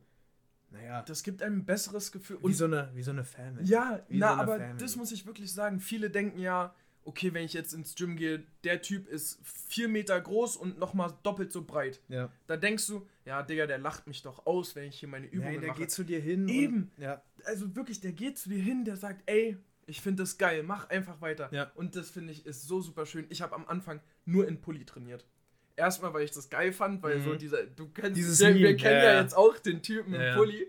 naja, 0.70 1.02
das 1.02 1.22
gibt 1.22 1.42
einem 1.42 1.60
ein 1.60 1.64
besseres 1.64 2.12
Gefühl. 2.12 2.38
wie, 2.42 2.52
so 2.52 2.66
eine, 2.66 2.90
wie 2.94 3.02
so 3.02 3.12
eine 3.12 3.24
Family. 3.24 3.64
Ja, 3.66 4.00
Wie 4.08 4.18
na, 4.18 4.34
so 4.34 4.40
aber 4.42 4.58
Family. 4.58 4.78
das 4.78 4.96
muss 4.96 5.10
ich 5.10 5.24
wirklich 5.26 5.52
sagen. 5.52 5.80
Viele 5.80 6.10
denken 6.10 6.38
ja, 6.38 6.74
okay, 7.04 7.32
wenn 7.34 7.44
ich 7.44 7.52
jetzt 7.52 7.72
ins 7.74 7.94
Gym 7.94 8.16
gehe, 8.16 8.44
der 8.64 8.82
Typ 8.82 9.08
ist 9.08 9.38
vier 9.42 9.88
Meter 9.88 10.20
groß 10.20 10.56
und 10.56 10.78
nochmal 10.78 11.12
doppelt 11.22 11.52
so 11.52 11.62
breit. 11.64 12.00
Ja. 12.08 12.30
Da 12.46 12.56
denkst 12.56 12.86
du, 12.86 13.06
ja, 13.24 13.42
Digga, 13.42 13.66
der 13.66 13.78
lacht 13.78 14.06
mich 14.06 14.22
doch 14.22 14.46
aus, 14.46 14.74
wenn 14.76 14.84
ich 14.88 14.98
hier 15.00 15.08
meine 15.08 15.26
Übungen 15.26 15.52
Nein, 15.52 15.60
der 15.60 15.70
mache. 15.70 15.80
geht 15.80 15.90
zu 15.90 16.04
dir 16.04 16.20
hin. 16.20 16.48
Eben. 16.48 16.90
Und, 16.96 17.02
ja. 17.02 17.22
also 17.44 17.74
wirklich, 17.76 18.00
der 18.00 18.12
geht 18.12 18.38
zu 18.38 18.48
dir 18.48 18.62
hin, 18.62 18.84
der 18.84 18.96
sagt, 18.96 19.22
ey, 19.26 19.56
ich 19.86 20.00
finde 20.00 20.22
das 20.22 20.38
geil, 20.38 20.62
mach 20.62 20.88
einfach 20.88 21.20
weiter. 21.20 21.48
Ja. 21.52 21.70
Und 21.74 21.94
das 21.94 22.10
finde 22.10 22.32
ich 22.32 22.46
ist 22.46 22.66
so 22.66 22.80
super 22.80 23.04
schön. 23.04 23.26
Ich 23.28 23.42
habe 23.42 23.54
am 23.54 23.66
Anfang 23.66 24.00
nur 24.24 24.48
in 24.48 24.60
Pulli 24.60 24.84
trainiert. 24.86 25.26
Erstmal, 25.76 26.14
weil 26.14 26.22
ich 26.24 26.30
das 26.30 26.48
geil 26.48 26.72
fand, 26.72 27.02
weil 27.02 27.18
Mhm. 27.18 27.24
so 27.24 27.34
dieser, 27.34 27.64
du 27.66 27.88
kennst, 27.88 28.16
Dieses 28.16 28.40
wir, 28.40 28.54
wir 28.54 28.76
kennen 28.76 28.96
ja, 28.98 29.04
ja, 29.04 29.12
ja. 29.14 29.20
jetzt 29.20 29.36
auch 29.36 29.58
den 29.58 29.82
Typen 29.82 30.14
Ja, 30.14 30.20
im 30.20 30.26
ja. 30.26 30.36
Pulli. 30.36 30.66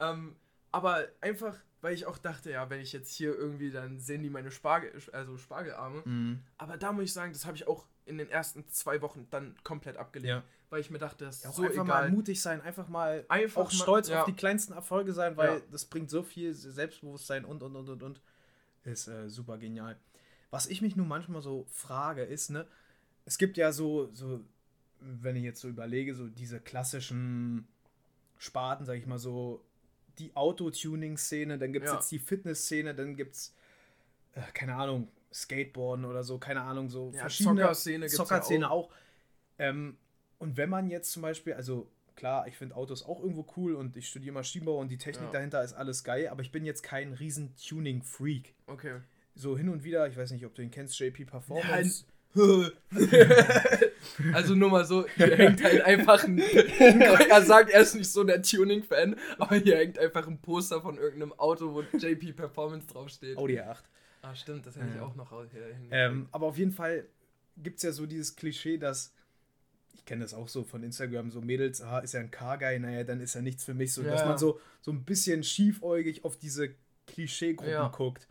Ähm, 0.00 0.36
Aber 0.70 1.06
einfach, 1.20 1.56
weil 1.84 1.92
ich 1.94 2.06
auch 2.06 2.16
dachte, 2.16 2.50
ja, 2.50 2.70
wenn 2.70 2.80
ich 2.80 2.94
jetzt 2.94 3.14
hier 3.14 3.36
irgendwie, 3.36 3.70
dann 3.70 3.98
sehen 4.00 4.22
die 4.22 4.30
meine 4.30 4.50
Spargel, 4.50 4.90
also 5.12 5.36
Spargelarme. 5.36 6.00
Mhm. 6.06 6.40
Aber 6.56 6.78
da 6.78 6.92
muss 6.92 7.04
ich 7.04 7.12
sagen, 7.12 7.34
das 7.34 7.44
habe 7.44 7.56
ich 7.58 7.68
auch 7.68 7.84
in 8.06 8.16
den 8.16 8.30
ersten 8.30 8.66
zwei 8.68 9.02
Wochen 9.02 9.26
dann 9.30 9.54
komplett 9.64 9.98
abgelehnt. 9.98 10.28
Ja. 10.30 10.42
Weil 10.70 10.80
ich 10.80 10.88
mir 10.90 10.98
dachte, 10.98 11.26
das 11.26 11.36
ist 11.36 11.44
Ja, 11.44 11.50
auch 11.50 11.54
so 11.54 11.62
einfach 11.64 11.84
egal. 11.84 11.86
mal 11.86 12.10
mutig 12.10 12.40
sein, 12.40 12.62
einfach 12.62 12.88
mal 12.88 13.26
Einfach 13.28 13.60
auch 13.66 13.70
mal- 13.72 13.78
stolz 13.82 14.08
ja. 14.08 14.20
auf 14.20 14.24
die 14.26 14.32
kleinsten 14.32 14.72
Erfolge 14.72 15.12
sein, 15.12 15.36
weil 15.36 15.60
das 15.70 15.84
bringt 15.84 16.08
so 16.08 16.22
viel 16.22 16.54
Selbstbewusstsein 16.54 17.44
und 17.44 17.62
und 17.62 17.76
und 17.76 17.88
und 17.90 18.02
und. 18.02 18.20
Ist 18.84 19.06
äh, 19.08 19.28
super 19.28 19.58
genial. 19.58 19.98
Was 20.50 20.66
ich 20.66 20.80
mich 20.80 20.96
nun 20.96 21.06
manchmal 21.06 21.42
so 21.42 21.66
frage, 21.68 22.22
ist, 22.22 22.48
ne, 22.48 22.66
es 23.26 23.36
gibt 23.36 23.58
ja 23.58 23.72
so, 23.72 24.08
so, 24.14 24.40
wenn 25.00 25.36
ich 25.36 25.42
jetzt 25.44 25.60
so 25.60 25.68
überlege, 25.68 26.14
so 26.14 26.28
diese 26.28 26.60
klassischen 26.60 27.68
Sparten, 28.38 28.86
sag 28.86 28.96
ich 28.96 29.06
mal 29.06 29.18
so, 29.18 29.62
die 30.18 30.34
Autotuning-Szene, 30.34 31.58
dann 31.58 31.72
gibt 31.72 31.86
es 31.86 31.92
Ja. 31.92 31.98
jetzt 31.98 32.10
die 32.10 32.18
Fitness-Szene, 32.18 32.94
dann 32.94 33.16
gibt 33.16 33.34
es, 33.34 33.54
äh, 34.32 34.40
keine 34.52 34.74
Ahnung, 34.76 35.08
Skateboarden 35.32 36.04
oder 36.04 36.22
so, 36.22 36.38
keine 36.38 36.62
Ahnung, 36.62 36.88
so 36.90 37.10
Ja, 37.12 37.20
verschiedene 37.22 37.56
Zockerszene 37.62 38.08
gibt's 38.08 38.30
ja 38.30 38.68
auch. 38.70 38.70
auch. 38.70 38.90
Ähm, 39.58 39.96
und 40.38 40.56
wenn 40.56 40.70
man 40.70 40.88
jetzt 40.90 41.12
zum 41.12 41.22
Beispiel, 41.22 41.54
also 41.54 41.90
klar, 42.16 42.46
ich 42.46 42.56
finde 42.56 42.76
Autos 42.76 43.04
auch 43.04 43.20
irgendwo 43.20 43.46
cool 43.56 43.74
und 43.74 43.96
ich 43.96 44.08
studiere 44.08 44.32
Maschinenbau 44.34 44.78
und 44.78 44.88
die 44.88 44.98
Technik 44.98 45.26
Ja. 45.26 45.32
dahinter 45.32 45.62
ist 45.62 45.72
alles 45.72 46.04
geil, 46.04 46.28
aber 46.28 46.42
ich 46.42 46.52
bin 46.52 46.64
jetzt 46.64 46.82
kein 46.82 47.12
riesen 47.12 47.54
Tuning-Freak. 47.56 48.54
Okay. 48.66 49.00
So 49.34 49.56
hin 49.56 49.68
und 49.68 49.82
wieder, 49.82 50.06
ich 50.06 50.16
weiß 50.16 50.30
nicht, 50.30 50.46
ob 50.46 50.54
du 50.54 50.62
ihn 50.62 50.70
kennst, 50.70 50.98
JP 50.98 51.24
Performance. 51.24 52.04
also 54.32 54.54
nur 54.54 54.70
mal 54.70 54.84
so, 54.84 55.06
hier 55.16 55.36
hängt 55.36 55.62
halt 55.62 55.82
einfach 55.82 56.24
ein. 56.24 56.38
er 56.78 57.42
sagt, 57.42 57.70
er 57.70 57.80
ist 57.82 57.94
nicht 57.94 58.10
so 58.10 58.24
der 58.24 58.42
Tuning-Fan, 58.42 59.16
aber 59.38 59.56
hier 59.56 59.76
hängt 59.76 59.98
einfach 59.98 60.26
ein 60.26 60.38
Poster 60.38 60.80
von 60.82 60.98
irgendeinem 60.98 61.32
Auto, 61.34 61.72
wo 61.74 61.82
JP 61.96 62.32
Performance 62.32 62.86
draufsteht. 62.86 63.36
Audi 63.36 63.58
A8. 63.60 63.82
Ah, 64.22 64.34
stimmt, 64.34 64.66
das 64.66 64.76
hätte 64.76 64.88
ich 64.88 64.94
Ja. 64.96 65.02
auch 65.02 65.14
noch 65.16 65.30
hier. 65.50 65.76
Ähm, 65.90 66.28
aber 66.32 66.46
auf 66.46 66.56
jeden 66.58 66.72
Fall 66.72 67.06
gibt 67.56 67.76
es 67.76 67.82
ja 67.82 67.92
so 67.92 68.06
dieses 68.06 68.36
Klischee, 68.36 68.78
dass, 68.78 69.12
ich 69.92 70.04
kenne 70.04 70.22
das 70.22 70.34
auch 70.34 70.48
so 70.48 70.64
von 70.64 70.82
Instagram, 70.82 71.30
so 71.30 71.40
Mädels, 71.40 71.80
ah, 71.82 71.98
ist 71.98 72.14
ja 72.14 72.20
ein 72.20 72.30
Car-Guy, 72.30 72.78
naja, 72.78 73.04
dann 73.04 73.20
ist 73.20 73.34
er 73.34 73.42
nichts 73.42 73.64
für 73.64 73.74
mich. 73.74 73.92
So, 73.92 74.02
dass 74.02 74.22
Ja. 74.22 74.26
man 74.28 74.38
so, 74.38 74.58
so 74.80 74.90
ein 74.92 75.04
bisschen 75.04 75.44
schiefäugig 75.44 76.24
auf 76.24 76.36
diese 76.36 76.70
Klischeegruppen 77.06 77.70
Ja. 77.72 77.88
guckt. 77.88 78.26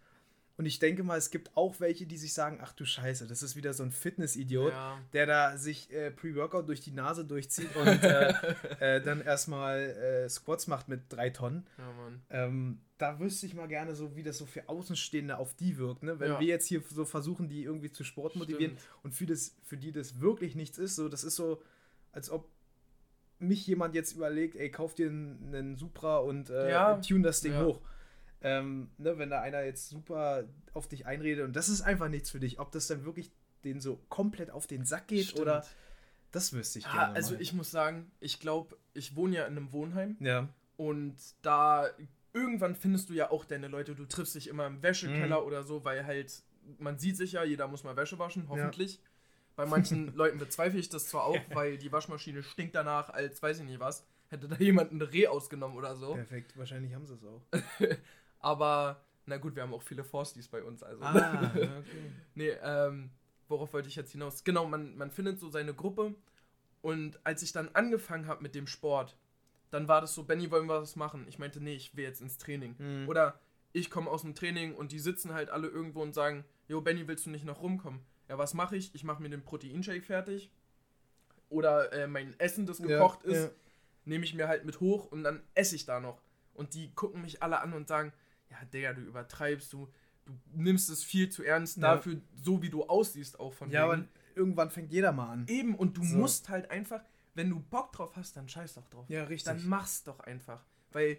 Und 0.55 0.67
ich 0.67 0.77
denke 0.77 1.03
mal, 1.03 1.17
es 1.17 1.31
gibt 1.31 1.57
auch 1.57 1.79
welche, 1.79 2.05
die 2.05 2.17
sich 2.17 2.33
sagen, 2.36 2.60
ach 2.62 2.74
du 2.74 2.86
Scheiße, 2.86 3.25
das 3.27 3.41
ist 3.41 3.55
wieder 3.55 3.74
so 3.74 3.81
ein 3.81 3.91
Fitness-Idiot, 3.91 4.72
Ja. 4.72 5.00
der 5.12 5.25
da 5.25 5.57
sich 5.57 5.91
äh, 5.91 6.12
Pre-Workout 6.12 6.69
durch 6.69 6.79
die 6.81 6.91
Nase 6.91 7.25
durchzieht 7.25 7.75
und 7.75 7.88
äh, 8.03 8.33
äh, 8.98 9.01
dann 9.01 9.22
erstmal 9.22 9.79
äh, 9.79 10.29
Squats 10.29 10.67
macht 10.67 10.89
mit 10.89 11.01
drei 11.10 11.31
Tonnen. 11.31 11.65
ja. 11.77 12.45
Ähm, 12.45 12.79
da 13.00 13.19
wüsste 13.19 13.48
ich 13.48 13.53
mal 13.55 13.67
gerne 13.67 13.95
so, 13.95 14.15
wie 14.15 14.24
das 14.24 14.38
so 14.38 14.45
für 14.45 14.69
Außenstehende 14.69 15.38
auf 15.38 15.55
die 15.55 15.77
wirkt. 15.77 16.03
Ne? 16.03 16.19
Wenn 16.19 16.31
Ja. 16.33 16.39
wir 16.39 16.48
jetzt 16.48 16.67
hier 16.67 16.81
so 16.88 17.03
versuchen, 17.03 17.50
die 17.50 17.63
irgendwie 17.63 17.91
zu 17.91 18.03
Sport 18.03 18.36
motivieren 18.38 18.77
Stimmt. 18.77 18.88
und 19.03 19.15
für, 19.15 19.25
das, 19.25 19.55
für 19.63 19.75
die 19.75 19.91
das 19.91 20.22
wirklich 20.22 20.55
nichts 20.55 20.77
ist, 20.77 20.95
so, 20.95 21.10
das 21.10 21.24
ist 21.25 21.36
so, 21.36 21.62
als 22.12 22.29
ob 22.29 22.48
mich 23.39 23.65
jemand 23.67 23.93
jetzt 23.95 24.13
überlegt, 24.13 24.55
ey, 24.55 24.69
kauf 24.72 24.93
dir 24.93 25.07
einen, 25.10 25.53
einen 25.53 25.75
Supra 25.75 26.17
und 26.19 26.50
äh, 26.50 27.01
tune 27.01 27.24
das 27.24 27.41
Ding 27.41 27.57
hoch. 27.57 27.81
Ähm, 28.44 28.90
ne, 28.98 29.18
wenn 29.18 29.30
da 29.30 29.42
einer 29.42 29.64
jetzt 29.64 29.90
super 29.90 30.44
auf 30.74 30.88
dich 30.88 31.06
einredet 31.06 31.46
und 31.46 31.56
das 31.56 31.70
ist 31.70 31.82
einfach 31.82 32.10
nichts 32.10 32.30
für 32.30 32.40
dich, 32.40 32.60
ob 32.60 32.72
das 32.72 32.88
dann 32.88 33.06
wirklich 33.06 33.32
den 33.64 33.80
so 33.80 33.98
komplett 34.10 34.52
auf 34.52 34.68
den 34.68 34.84
Sack 34.86 35.08
geht 35.08 35.26
Stimmt. 35.28 35.42
oder 35.42 35.66
das 36.32 36.52
wüsste 36.52 36.80
ich 36.80 36.86
Ja, 36.86 36.92
gerne. 36.92 37.16
also 37.16 37.34
mal. 37.36 37.42
ich 37.42 37.54
muss 37.54 37.72
sagen, 37.72 38.12
ich 38.20 38.40
glaube, 38.42 38.78
ich 38.94 39.16
wohne 39.16 39.36
ja 39.38 39.46
in 39.46 39.56
einem 39.56 39.72
Wohnheim 39.72 40.18
Ja. 40.20 40.50
und 40.78 41.16
da 41.42 41.88
irgendwann 42.34 42.76
findest 42.76 43.10
du 43.10 43.14
ja 43.14 43.32
auch 43.32 43.46
deine 43.46 43.68
Leute, 43.70 43.96
du 43.96 44.06
triffst 44.06 44.36
dich 44.36 44.48
immer 44.50 44.66
im 44.68 44.82
Wäschekeller 44.84 45.40
Mhm. 45.40 45.48
oder 45.48 45.64
so, 45.64 45.86
weil 45.86 46.06
halt, 46.06 46.44
man 46.80 46.98
sieht 46.98 47.16
sich 47.16 47.34
ja, 47.34 47.44
jeder 47.44 47.68
muss 47.68 47.84
mal 47.84 47.96
Wäsche 47.96 48.20
waschen, 48.20 48.50
hoffentlich. 48.50 49.00
Bei 49.56 49.66
manchen 49.68 50.08
Leuten 50.16 50.40
bezweifle 50.40 50.79
ich 50.79 50.90
das 50.90 51.08
zwar 51.08 51.25
auch, 51.25 51.38
weil 51.53 51.77
die 51.77 51.92
Waschmaschine 51.92 52.42
stinkt 52.44 52.74
danach, 52.75 53.10
als 53.12 53.42
weiß 53.42 53.60
ich 53.60 53.66
nicht 53.66 53.79
was. 53.79 54.06
Hätte 54.29 54.48
da 54.48 54.56
jemand 54.56 54.92
ein 54.92 55.01
Reh 55.01 55.27
ausgenommen 55.27 55.77
oder 55.77 55.96
so. 55.96 56.16
Perfekt, 56.16 56.58
wahrscheinlich 56.58 56.96
haben 56.96 57.06
sie 57.06 57.14
es 57.14 57.24
auch. 57.24 57.42
Aber, 58.44 59.01
na 59.25 59.38
gut, 59.38 59.56
wir 59.56 59.64
haben 59.64 59.74
auch 59.74 59.82
viele 59.82 60.03
Forsties 60.03 60.48
bei 60.48 60.62
uns, 60.62 60.84
also. 60.84 61.01
Ah, 61.03 61.51
okay. 61.56 61.70
Nee, 62.36 62.51
ähm, 62.62 63.10
worauf 63.48 63.74
wollte 63.74 63.90
ich 63.90 63.96
jetzt 63.96 64.12
hinaus? 64.12 64.44
Genau, 64.44 64.68
man, 64.68 64.96
man 64.96 65.10
findet 65.10 65.40
so 65.40 65.50
seine 65.50 65.74
Gruppe 65.74 66.14
und 66.82 67.20
als 67.25 67.42
ich 67.42 67.51
dann 67.53 67.70
angefangen 67.70 68.27
habe 68.27 68.44
mit 68.44 68.53
dem 68.53 68.68
Sport, 68.68 69.18
dann 69.72 69.88
war 69.88 70.01
das 70.01 70.14
so, 70.14 70.24
Benny, 70.24 70.51
wollen 70.51 70.68
wir 70.68 70.82
was 70.82 70.96
machen? 70.96 71.25
Ich 71.27 71.40
meinte, 71.40 71.60
nee, 71.60 71.74
ich 71.74 71.96
will 71.96 72.03
jetzt 72.03 72.22
ins 72.22 72.38
Training. 72.38 72.75
Mhm. 72.77 73.10
Oder 73.10 73.40
ich 73.72 73.90
komme 73.90 74.12
aus 74.12 74.22
dem 74.22 74.36
Training 74.36 74.75
und 74.75 74.92
die 74.92 75.00
sitzen 75.00 75.34
halt 75.34 75.50
alle 75.50 75.68
irgendwo 75.68 76.03
und 76.03 76.14
sagen, 76.14 76.46
Jo, 76.68 76.82
Benny, 76.82 77.08
willst 77.08 77.25
du 77.25 77.29
nicht 77.29 77.46
noch 77.46 77.62
rumkommen? 77.62 78.01
Ja, 78.29 78.38
was 78.38 78.53
mache 78.53 78.75
ich? 78.77 78.94
Ich 78.94 79.03
mache 79.03 79.22
mir 79.22 79.29
den 79.29 79.44
Proteinshake 79.44 80.03
fertig. 80.03 80.51
Oder 81.50 81.92
äh, 81.94 82.08
mein 82.08 82.40
Essen, 82.40 82.66
das 82.66 82.82
gekocht 82.82 83.24
Ja, 83.25 83.32
ist, 83.32 83.44
ja. 83.44 83.50
nehme 84.06 84.25
ich 84.25 84.34
mir 84.34 84.48
halt 84.48 84.66
mit 84.66 84.79
hoch 84.79 85.12
und 85.12 85.24
dann 85.24 85.42
esse 85.56 85.75
ich 85.75 85.86
da 85.86 86.00
noch. 86.00 86.22
Und 86.53 86.74
die 86.74 86.94
gucken 86.94 87.22
mich 87.22 87.42
alle 87.42 87.60
an 87.62 87.74
und 87.74 87.88
sagen, 87.88 88.14
ja, 88.59 88.66
Digga, 88.66 88.94
du 88.94 89.01
übertreibst, 89.01 89.72
du, 89.74 89.87
du 90.25 90.33
nimmst 90.53 90.89
es 90.89 91.03
viel 91.03 91.29
zu 91.29 91.44
ernst 91.44 91.77
Ja. 91.77 91.96
dafür, 91.96 92.22
so 92.42 92.61
wie 92.61 92.70
du 92.70 92.83
aussiehst 92.83 93.39
auch 93.39 93.53
von 93.53 93.70
Ja, 93.70 93.83
wegen. 93.92 94.01
aber 94.03 94.07
irgendwann 94.35 94.70
fängt 94.72 94.92
jeder 94.92 95.11
mal 95.11 95.29
an. 95.31 95.46
Eben, 95.48 95.75
und 95.75 95.98
du 95.98 96.03
So. 96.03 96.16
musst 96.18 96.50
halt 96.50 96.72
einfach, 96.72 97.01
wenn 97.35 97.50
du 97.50 97.59
Bock 97.59 97.92
drauf 97.94 98.16
hast, 98.16 98.37
dann 98.37 98.48
scheiß 98.48 98.75
doch 98.75 98.87
drauf. 98.89 99.05
Ja, 99.09 99.24
richtig. 99.25 99.51
Dann 99.53 99.68
mach's 99.68 100.03
doch 100.03 100.20
einfach. 100.22 100.63
Weil 100.92 101.18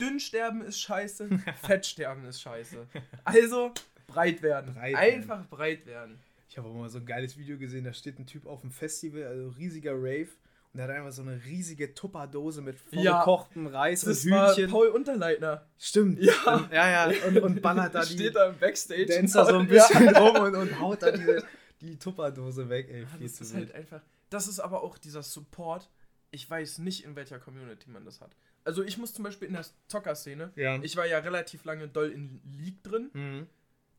dünn 0.00 0.18
sterben 0.20 0.62
ist 0.62 0.80
scheiße, 0.80 1.28
fett 1.62 1.86
sterben 1.86 2.24
ist 2.24 2.40
scheiße. 2.42 2.86
Also 3.24 3.72
breit 4.06 4.42
werden. 4.42 4.74
Breit 4.74 4.96
einfach 4.96 5.48
breit 5.48 5.86
werden. 5.86 6.18
Ich 6.48 6.58
habe 6.58 6.68
auch 6.68 6.74
mal 6.74 6.90
so 6.90 6.98
ein 6.98 7.06
geiles 7.06 7.38
Video 7.38 7.56
gesehen, 7.56 7.84
da 7.84 7.94
steht 7.94 8.18
ein 8.18 8.26
Typ 8.26 8.44
auf 8.46 8.60
dem 8.60 8.70
Festival, 8.70 9.24
also 9.24 9.48
riesiger 9.50 9.94
Rave, 9.94 10.28
und 10.72 10.78
der 10.78 10.88
hat 10.88 10.94
einfach 10.96 11.12
so 11.12 11.22
eine 11.22 11.42
riesige 11.44 11.94
Tupperdose 11.94 12.62
mit 12.62 12.76
Ja. 12.92 13.22
vorgekochten 13.22 13.66
Reis 13.66 14.02
Das 14.02 14.24
und 14.24 14.30
war 14.30 14.54
Hühnchen. 14.54 14.70
Paul 14.70 14.88
Unterleitner. 14.88 15.66
Stimmt. 15.78 16.18
Ja. 16.20 16.32
Und, 16.56 16.72
ja, 16.72 17.10
ja. 17.10 17.16
Und, 17.28 17.38
und 17.42 17.62
ballert 17.62 17.94
da 17.94 18.02
die 18.04 18.14
Steht 18.14 18.34
da 18.36 18.48
im 18.48 18.58
Backstage. 18.58 19.06
Dancer 19.06 19.44
so 19.46 19.58
ein 19.58 19.68
bisschen 19.68 20.08
rum 20.16 20.36
und, 20.42 20.54
und 20.56 20.80
haut 20.80 21.02
da 21.02 21.10
diese, 21.10 21.44
die 21.80 21.98
Tupperdose 21.98 22.68
weg, 22.68 22.88
ey. 22.90 23.02
Ja, 23.02 23.06
Viel 23.06 23.26
das 23.26 23.34
zu 23.36 23.44
ist 23.44 23.54
halt 23.54 23.74
einfach. 23.74 24.00
Das 24.30 24.48
ist 24.48 24.60
aber 24.60 24.82
auch 24.82 24.96
dieser 24.98 25.22
Support. 25.22 25.90
Ich 26.30 26.48
weiß 26.48 26.78
nicht, 26.78 27.04
in 27.04 27.14
welcher 27.16 27.38
Community 27.38 27.90
man 27.90 28.04
das 28.06 28.20
hat. 28.22 28.34
Also 28.64 28.82
ich 28.82 28.96
muss 28.96 29.12
zum 29.12 29.24
Beispiel 29.24 29.48
in 29.48 29.54
der 29.54 29.66
Zocker-Szene, 29.88 30.52
Ja. 30.56 30.78
ich 30.82 30.96
war 30.96 31.04
ja 31.04 31.18
relativ 31.18 31.64
lange 31.64 31.88
doll 31.88 32.10
in 32.10 32.40
League 32.44 32.82
drin. 32.82 33.10
Mhm. 33.12 33.46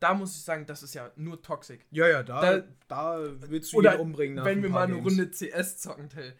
Da 0.00 0.12
muss 0.14 0.34
ich 0.36 0.42
sagen, 0.42 0.66
das 0.66 0.82
ist 0.82 0.94
ja 0.94 1.12
nur 1.16 1.40
Toxic. 1.40 1.86
Ja, 1.92 2.08
ja, 2.08 2.22
da, 2.24 2.58
Da- 2.58 2.64
da, 2.88 3.18
willst 3.48 3.72
du 3.72 3.80
jeden 3.80 4.00
umbringen. 4.00 4.44
wenn 4.44 4.62
wir 4.62 4.68
mal 4.70 4.82
eine 4.84 4.94
Games. 4.96 5.06
Runde 5.18 5.30
CS 5.30 5.78
zocken, 5.78 6.08
Till. 6.08 6.34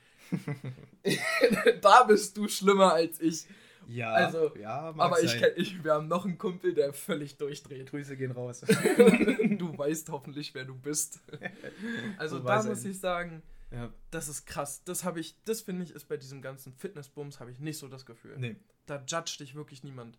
da 1.81 2.05
bist 2.05 2.37
du 2.37 2.49
schlimmer 2.49 2.92
als 2.94 3.20
ich. 3.20 3.47
Ja, 3.87 4.12
also, 4.12 4.57
ja, 4.57 4.94
Aber 4.97 5.23
ich, 5.23 5.37
kenn, 5.37 5.53
ich, 5.57 5.85
wir 5.85 5.94
haben 5.94 6.09
noch 6.09 6.25
einen 6.25 6.38
Kumpel, 6.38 6.75
der 6.75 6.92
völlig 6.92 7.37
durchdreht. 7.37 7.90
Grüße 7.90 8.16
gehen 8.16 8.33
raus. 8.33 8.61
du 8.61 9.77
weißt 9.77 10.09
hoffentlich, 10.11 10.55
wer 10.55 10.64
du 10.64 10.75
bist. 10.75 11.20
Also 12.18 12.38
So 12.38 12.44
da 12.44 12.62
muss 12.62 12.85
ich 12.85 12.99
sagen, 12.99 13.42
ja. 13.70 13.92
das 14.11 14.29
ist 14.29 14.47
krass. 14.47 14.83
Das 14.85 15.05
habe 15.05 15.20
ich, 15.20 15.37
das 15.44 15.62
finde 15.62 15.85
ich, 15.85 15.90
ist 15.90 16.09
bei 16.09 16.16
diesem 16.16 16.40
ganzen 16.42 16.73
Fitnessbums 16.73 17.40
habe 17.40 17.51
ich 17.51 17.59
nicht 17.59 17.79
so 17.79 17.88
das 17.88 18.07
Gefühl. 18.07 18.37
Nee. 18.38 18.57
Da 18.87 19.03
judgt 19.07 19.40
dich 19.40 19.55
wirklich 19.55 19.83
niemand. 19.83 20.18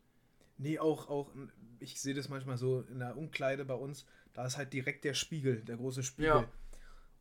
Nee, 0.58 0.80
auch, 0.80 1.10
auch, 1.10 1.32
ich 1.80 1.99
sehe 1.99 2.13
das 2.13 2.30
manchmal 2.30 2.58
so 2.58 2.82
in 2.91 2.99
der 2.99 3.17
Umkleide 3.17 3.65
bei 3.65 3.73
uns, 3.73 4.06
da 4.34 4.45
ist 4.45 4.58
halt 4.58 4.73
direkt 4.73 5.04
der 5.04 5.13
Spiegel, 5.13 5.62
der 5.62 5.78
große 5.78 6.04
Spiegel. 6.04 6.30
Ja. 6.30 6.49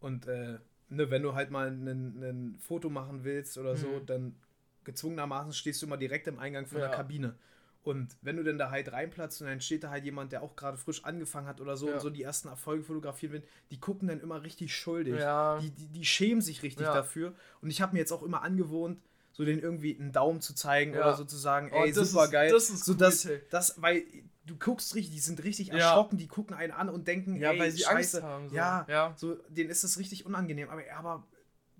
Und 0.01 0.27
äh, 0.27 0.59
ne, 0.95 1.11
wenn 1.11 1.23
du 1.23 1.35
halt 1.35 1.51
mal 1.51 1.69
ein 1.69 2.57
Foto 2.61 2.89
machen 2.91 3.25
willst 3.25 3.59
oder 3.59 3.77
so, 3.77 3.87
Mhm. 3.89 4.07
dann 4.07 4.37
gezwungenermaßen 4.85 5.53
stehst 5.53 5.81
du 5.83 5.87
immer 5.87 5.97
direkt 5.97 6.27
im 6.27 6.39
Eingang 6.39 6.67
von 6.67 6.79
Ja. 6.79 6.89
der 6.89 6.97
Kabine. 6.97 7.35
Und 7.83 8.17
wenn 8.23 8.37
du 8.37 8.43
denn 8.43 8.57
da 8.57 8.71
halt 8.71 8.93
reinplatzt 8.93 9.43
und 9.43 9.49
dann 9.49 9.61
steht 9.61 9.85
da 9.85 9.91
halt 9.91 10.05
jemand, 10.05 10.33
der 10.33 10.43
auch 10.43 10.57
gerade 10.57 10.79
frisch 10.79 11.05
angefangen 11.05 11.47
hat 11.47 11.61
oder 11.61 11.77
so 11.77 11.89
Ja. 11.89 11.95
und 11.95 12.01
so 12.01 12.09
die 12.11 12.23
ersten 12.23 12.49
Erfolge 12.49 12.83
fotografieren 12.83 13.33
will, 13.35 13.43
die 13.71 13.79
gucken 13.79 14.09
dann 14.09 14.21
immer 14.21 14.43
richtig 14.43 14.75
schuldig. 14.75 15.21
Ja. 15.21 15.59
Die, 15.61 15.71
die, 15.71 15.89
die 15.89 16.05
schämen 16.05 16.41
sich 16.41 16.63
richtig 16.63 16.87
dafür. 16.87 17.35
Und 17.61 17.69
ich 17.71 17.83
habe 17.83 17.93
mir 17.93 17.99
jetzt 17.99 18.13
auch 18.13 18.23
immer 18.23 18.43
angewohnt, 18.43 19.01
so 19.35 19.45
den 19.45 19.59
irgendwie 19.59 19.99
einen 19.99 20.13
Daumen 20.13 20.41
zu 20.41 20.55
zeigen 20.55 20.95
Ja. 20.95 21.01
oder 21.01 21.17
so 21.17 21.25
zu 21.25 21.37
sagen, 21.37 21.71
Oh, 21.75 21.83
ey, 21.85 21.93
das 21.93 22.11
super 22.13 22.25
ist- 22.25 22.31
geil. 22.31 22.51
das 22.51 22.71
ist 22.71 22.85
so 22.87 22.93
cool, 22.93 22.99
dass, 22.99 23.21
Till. 23.23 23.43
das, 23.51 23.75
weil 23.83 24.05
du 24.47 24.57
guckst 24.57 24.95
richtig, 24.95 25.13
die 25.15 25.21
sind 25.21 25.43
richtig 25.45 25.69
Ja. 25.69 25.75
erschrocken, 25.75 26.17
die 26.19 26.29
gucken 26.29 26.55
einen 26.57 26.73
an 26.73 26.89
und 26.89 27.07
denken, 27.09 27.37
Ja, 27.37 27.53
ey, 27.53 27.59
weil 27.59 27.71
sie 27.71 27.83
Scheiße. 27.83 28.19
Angst 28.19 28.23
haben. 28.23 28.49
So. 28.49 28.55
Ja, 28.57 28.87
ja. 28.89 29.13
so, 29.17 29.35
denen 29.49 29.69
ist 29.71 29.85
es 29.85 29.99
richtig 29.99 30.25
unangenehm. 30.25 30.71
Aber, 30.71 30.83
aber 30.97 31.27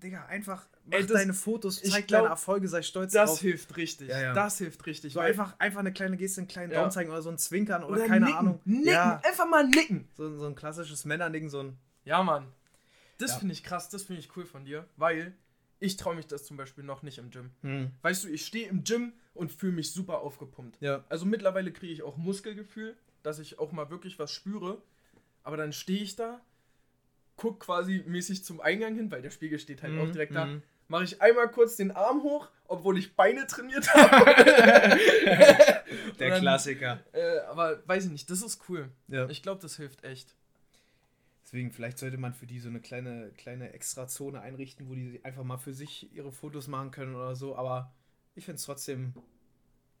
Digga, 0.03 0.25
einfach 0.25 0.67
mach 0.83 0.97
Ey, 0.99 1.05
das- 1.05 1.13
deine 1.17 1.33
Fotos, 1.33 1.81
ich 1.81 1.89
zeig 1.91 2.07
glaub, 2.07 2.23
deine 2.23 2.31
Erfolge, 2.31 2.67
sei 2.67 2.81
stolz 2.81 3.13
Das 3.13 3.29
drauf. 3.29 3.39
hilft 3.39 3.77
richtig. 3.77 4.09
Ja, 4.09 4.19
ja. 4.21 4.33
Das 4.33 4.57
hilft 4.57 4.85
richtig. 4.85 5.13
So 5.13 5.21
einfach, 5.21 5.57
einfach 5.57 5.79
eine 5.79 5.93
kleine 5.93 6.17
Geste, 6.17 6.41
einen 6.41 6.47
kleinen 6.49 6.73
Ja. 6.73 6.79
Daumen 6.79 6.91
zeigen 6.91 7.09
oder 7.09 7.21
so 7.21 7.29
ein 7.29 7.37
Zwinkern 7.37 7.83
oder, 7.83 7.93
oder 7.95 8.05
keine 8.07 8.25
nicken, 8.25 8.37
Ahnung. 8.39 8.59
Nicken. 8.65 8.85
Ja, 8.91 9.21
Einfach 9.23 9.47
mal 9.47 9.65
nicken. 9.65 10.09
so, 10.17 10.35
so 10.37 10.45
ein 10.45 10.55
klassisches 10.55 11.05
Männernicken, 11.05 11.49
so 11.49 11.61
ein. 11.61 11.77
Ja, 12.03 12.21
Mann. 12.23 12.47
Das 13.17 13.35
finde 13.37 13.53
ich 13.53 13.63
krass, 13.63 13.87
das 13.87 14.03
finde 14.03 14.19
ich 14.19 14.35
cool 14.35 14.45
von 14.45 14.65
dir, 14.65 14.85
weil 14.97 15.33
Ich 15.79 15.97
traue 15.97 16.15
mich 16.15 16.27
das 16.27 16.45
zum 16.45 16.57
Beispiel 16.57 16.83
noch 16.83 17.03
nicht 17.03 17.17
im 17.17 17.29
Gym. 17.31 17.51
Hm. 17.61 17.91
Weißt 18.01 18.23
du, 18.23 18.29
ich 18.29 18.45
stehe 18.45 18.67
im 18.69 18.83
Gym 18.83 19.13
und 19.33 19.51
fühle 19.51 19.73
mich 19.73 19.91
super 19.91 20.19
aufgepumpt. 20.19 20.77
Ja. 20.81 21.03
Also 21.09 21.25
mittlerweile 21.25 21.71
kriege 21.71 21.91
ich 21.93 22.01
auch 22.03 22.17
Muskelgefühl, 22.17 22.95
dass 23.23 23.39
ich 23.39 23.59
auch 23.59 23.71
mal 23.71 23.89
wirklich 23.89 24.17
was 24.17 24.31
spüre. 24.31 24.81
Aber 25.43 25.57
dann 25.57 25.73
stehe 25.73 26.01
ich 26.01 26.15
da, 26.15 26.39
guck 27.35 27.59
quasi 27.59 28.03
mäßig 28.07 28.43
zum 28.45 28.61
Eingang 28.61 28.95
hin, 28.95 29.11
weil 29.11 29.21
der 29.21 29.31
Spiegel 29.31 29.59
steht 29.59 29.83
halt 29.83 29.99
auch 29.99 30.05
Mhm, 30.07 30.13
direkt 30.13 30.33
da. 30.35 30.45
mhm. 30.45 30.63
Mache 30.87 31.03
ich 31.03 31.21
einmal 31.21 31.49
kurz 31.51 31.75
den 31.75 31.91
Arm 31.91 32.21
hoch, 32.23 32.47
obwohl 32.67 32.97
ich 32.97 33.15
Beine 33.15 33.45
trainiert 33.47 33.87
habe. 33.93 34.25
Der 36.19 36.29
dann- 36.29 36.41
Klassiker. 36.41 36.99
äh, 37.11 37.39
aber 37.49 37.81
weiß 37.87 38.05
ich 38.05 38.11
nicht, 38.11 38.29
das 38.29 38.41
ist 38.41 38.61
cool. 38.69 38.89
Ja. 39.07 39.27
Ich 39.29 39.41
glaube, 39.43 39.61
das 39.61 39.75
hilft 39.77 40.03
echt. 40.03 40.35
Deswegen, 41.45 41.71
vielleicht 41.71 41.99
sollte 41.99 42.17
man 42.17 42.33
für 42.33 42.47
die 42.47 42.59
so 42.59 42.69
eine 42.69 42.81
kleine, 42.81 43.31
kleine 43.37 43.71
Extrazone 43.71 44.41
einrichten, 44.41 44.89
wo 44.89 44.95
die 44.95 45.23
einfach 45.23 45.43
mal 45.43 45.57
für 45.57 45.73
sich 45.73 46.11
ihre 46.11 46.31
Fotos 46.31 46.67
machen 46.67 46.89
können 46.89 47.15
oder 47.15 47.35
so. 47.35 47.55
Aber 47.55 47.93
ich 48.33 48.45
finde 48.45 48.57
es 48.57 48.65
trotzdem 48.65 49.13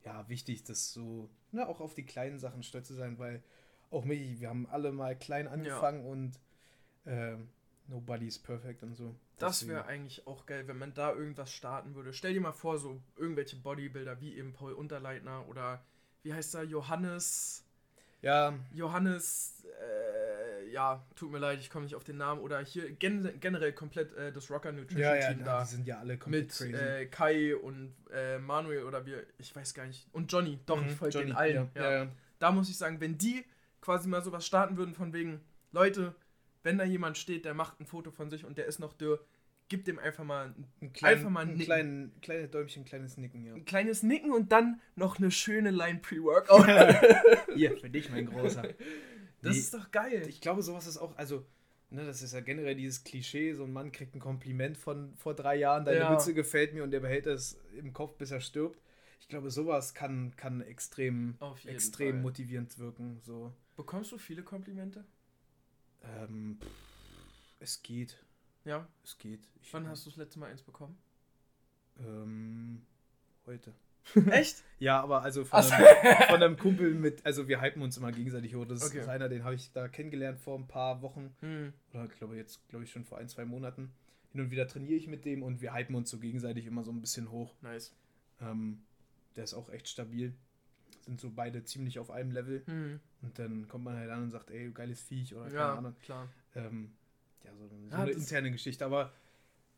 ja, 0.03 0.27
wichtig, 0.27 0.63
das 0.63 0.91
so, 0.91 1.29
ne, 1.51 1.67
auch 1.67 1.81
auf 1.81 1.93
die 1.93 2.05
kleinen 2.05 2.39
Sachen 2.39 2.63
stolz 2.63 2.87
zu 2.87 2.95
sein, 2.95 3.19
weil 3.19 3.43
auch 3.91 4.05
mich, 4.05 4.39
wir 4.39 4.49
haben 4.49 4.67
alle 4.69 4.91
mal 4.91 5.15
klein 5.15 5.47
angefangen 5.47 6.05
und 6.05 6.39
ähm, 7.05 7.49
nobody's 7.87 8.39
perfect 8.39 8.83
und 8.83 8.95
so. 8.95 9.15
Das 9.37 9.67
wäre 9.67 9.85
eigentlich 9.85 10.25
auch 10.27 10.45
geil, 10.45 10.67
wenn 10.67 10.77
man 10.77 10.93
da 10.93 11.13
irgendwas 11.13 11.51
starten 11.51 11.93
würde. 11.93 12.13
Stell 12.13 12.33
dir 12.33 12.41
mal 12.41 12.53
vor, 12.53 12.79
so 12.79 12.99
irgendwelche 13.17 13.57
Bodybuilder 13.57 14.19
wie 14.21 14.35
eben 14.35 14.53
Paul 14.53 14.73
Unterleitner 14.73 15.47
oder 15.47 15.83
wie 16.23 16.33
heißt 16.33 16.55
er, 16.55 16.63
Johannes. 16.63 17.63
Ja, 18.21 18.57
Johannes, 18.73 19.63
äh, 19.65 20.24
ja, 20.75 21.03
tut 21.15 21.31
mir 21.31 21.39
leid, 21.39 21.59
ich 21.61 21.69
komme 21.69 21.85
nicht 21.85 21.95
auf 21.95 22.03
den 22.03 22.17
Namen. 22.17 22.41
Oder 22.41 22.59
hier 22.59 22.91
gen 22.91 23.31
generell 23.39 23.71
komplett 23.73 24.13
äh, 24.13 24.31
das 24.33 24.51
Rocker 24.51 24.71
Nutrition 24.73 24.99
ja, 25.01 25.15
ja, 25.15 25.27
Team 25.29 25.37
na, 25.39 25.45
da. 25.45 25.61
die 25.63 25.69
sind 25.69 25.87
ja 25.87 25.99
alle 25.99 26.17
komplett 26.17 26.43
Mit 26.47 26.71
crazy. 26.71 26.73
äh, 26.73 27.05
Kai 27.07 27.55
und 27.55 27.93
äh, 28.13 28.37
Manuel 28.37 28.83
oder 28.83 29.05
wir, 29.05 29.23
ich 29.37 29.55
weiß 29.55 29.73
gar 29.73 29.85
nicht. 29.87 30.05
Und 30.11 30.31
Johnny, 30.31 30.59
doch, 30.65 30.79
Mhm, 30.81 30.87
ich 30.87 30.93
folge 30.95 31.13
Johnny, 31.17 31.31
den 31.31 31.35
allen. 31.37 31.69
Ja. 31.75 32.07
Da 32.39 32.51
muss 32.51 32.69
ich 32.69 32.77
sagen, 32.77 32.99
wenn 32.99 33.17
die 33.17 33.45
quasi 33.81 34.09
mal 34.09 34.21
sowas 34.21 34.45
starten 34.45 34.75
würden, 34.77 34.93
von 34.93 35.13
wegen, 35.13 35.39
Leute, 35.71 36.13
wenn 36.63 36.77
da 36.77 36.83
jemand 36.83 37.17
steht, 37.17 37.45
der 37.45 37.53
macht 37.53 37.79
ein 37.79 37.85
Foto 37.85 38.11
von 38.11 38.29
sich 38.29 38.43
und 38.43 38.57
der 38.57 38.65
ist 38.65 38.79
noch 38.79 38.93
dürr, 38.93 39.23
gib 39.69 39.85
dem 39.85 39.97
einfach 39.97 40.23
mal 40.23 40.47
ein, 40.47 40.67
Ein, 40.81 40.93
klein, 40.93 41.13
Einfach 41.13 41.29
mal 41.29 41.39
ein 41.41 41.47
nicken. 41.53 41.65
klein, 41.65 42.11
kleines 42.21 42.51
Däumchen, 42.51 42.83
kleines 42.85 43.17
Nicken, 43.17 43.45
ja. 43.45 43.53
ein 43.53 43.65
kleines 43.65 44.03
Nicken 44.03 44.31
und 44.31 44.51
dann 44.51 44.81
noch 44.95 45.17
eine 45.19 45.31
schöne 45.31 45.71
Line 45.71 45.99
Pre-Workout. 46.01 46.67
Hier, 47.55 47.77
für 47.77 47.89
dich, 47.89 48.09
mein 48.11 48.25
Großer. 48.25 48.63
Das 49.45 49.55
Nee, 49.55 49.61
ist 49.61 49.73
doch 49.73 49.91
geil. 49.91 50.25
ich 50.27 50.41
glaube, 50.41 50.61
sowas 50.63 50.87
ist 50.87 50.97
auch, 50.97 51.15
also, 51.17 51.45
ne, 51.89 52.05
das 52.05 52.21
ist 52.21 52.33
ja 52.33 52.41
generell 52.41 52.75
dieses 52.75 53.03
Klischee, 53.03 53.53
so 53.53 53.63
ein 53.63 53.73
Mann 53.73 53.91
kriegt 53.91 54.15
ein 54.15 54.19
Kompliment 54.19 54.77
von 54.77 55.15
vor 55.15 55.33
drei 55.35 55.55
Jahren, 55.55 55.85
deine 55.85 55.99
Ja. 55.99 56.11
Mütze 56.11 56.33
gefällt 56.33 56.73
mir 56.73 56.83
und 56.83 56.91
der 56.91 56.99
behält 56.99 57.27
es 57.27 57.57
im 57.77 57.93
Kopf, 57.93 58.17
bis 58.17 58.31
er 58.31 58.41
stirbt. 58.41 58.81
Ich 59.21 59.27
glaube, 59.27 59.49
sowas 59.49 59.93
kann, 59.93 60.35
kann 60.35 60.61
extrem, 60.61 61.35
extrem 61.65 62.15
Fall. 62.15 62.21
motivierend 62.21 62.77
wirken. 62.77 63.19
So. 63.23 63.53
Bekommst 63.75 64.11
du 64.11 64.17
viele 64.17 64.43
Komplimente? 64.43 65.03
Ähm, 66.03 66.59
pff, 66.61 66.67
es 67.59 67.81
geht. 67.81 68.23
Ja. 68.65 68.87
Es 69.03 69.17
geht. 69.17 69.47
Ich, 69.61 69.73
Wann 69.73 69.87
hast 69.87 70.05
du 70.05 70.09
das 70.11 70.17
letzte 70.17 70.39
Mal 70.39 70.51
eins 70.51 70.61
bekommen? 70.61 70.97
Ähm, 71.99 72.81
heute. 73.45 73.73
Echt? 74.31 74.63
Ja, 74.79 75.01
aber 75.01 75.21
also 75.23 75.45
von 75.45 75.59
einem, 75.59 76.27
von 76.27 76.35
einem 76.43 76.57
Kumpel 76.57 76.93
mit, 76.93 77.25
also 77.25 77.47
wir 77.47 77.61
hypen 77.61 77.81
uns 77.81 77.97
immer 77.97 78.11
gegenseitig 78.11 78.53
hoch. 78.55 78.65
Das 78.65 78.85
Okay. 78.85 78.99
ist 78.99 79.07
einer, 79.09 79.29
den 79.29 79.43
habe 79.43 79.55
ich 79.55 79.71
da 79.71 79.87
kennengelernt 79.87 80.39
vor 80.39 80.57
ein 80.59 80.67
paar 80.67 81.01
Wochen. 81.01 81.33
Hm. 81.41 81.73
Oder 81.93 82.05
ich 82.05 82.17
glaube 82.17 82.35
jetzt, 82.35 82.67
glaube 82.69 82.83
ich, 82.85 82.91
schon 82.91 83.03
vor 83.05 83.17
ein, 83.17 83.27
zwei 83.29 83.45
Monaten. 83.45 83.91
Hin 84.31 84.41
und 84.41 84.51
wieder 84.51 84.67
trainiere 84.67 84.95
ich 84.95 85.07
mit 85.07 85.25
dem 85.25 85.43
und 85.43 85.61
wir 85.61 85.73
hypen 85.73 85.95
uns 85.95 86.09
so 86.09 86.19
gegenseitig 86.19 86.65
immer 86.67 86.83
so 86.83 86.91
ein 86.91 87.01
bisschen 87.01 87.31
hoch. 87.31 87.55
Nice. 87.61 87.93
Ähm, 88.41 88.83
der 89.35 89.45
ist 89.45 89.53
auch 89.53 89.69
echt 89.69 89.87
stabil. 89.87 90.33
Sind 91.01 91.21
so 91.21 91.31
beide 91.33 91.63
ziemlich 91.63 91.99
auf 91.99 92.11
einem 92.11 92.31
Level. 92.31 92.63
Hm. 92.65 92.99
Und 93.21 93.39
dann 93.39 93.67
kommt 93.67 93.85
man 93.85 93.95
halt 93.95 94.09
an 94.09 94.23
und 94.23 94.31
sagt, 94.31 94.51
ey, 94.51 94.71
geiles 94.71 95.01
Viech 95.01 95.33
oder 95.35 95.45
keine 95.45 95.55
Ja, 95.55 95.73
Ahnung. 95.75 95.95
klar. 96.03 96.29
Ähm, 96.55 96.91
ja, 97.43 97.51
so, 97.55 97.67
so 97.67 97.75
Ja, 97.91 97.99
eine 98.01 98.11
interne 98.11 98.51
Geschichte. 98.51 98.85
Aber 98.85 99.11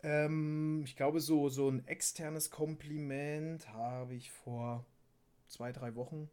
ähm, 0.04 0.84
ich 0.86 0.96
glaube, 0.96 1.20
so, 1.20 1.50
so 1.50 1.70
ein 1.70 1.86
externes 1.88 2.50
Kompliment 2.50 3.68
habe 3.74 4.14
ich 4.16 4.32
vor 4.32 4.86
zwei, 5.48 5.72
drei 5.72 5.96
Wochen. 5.96 6.30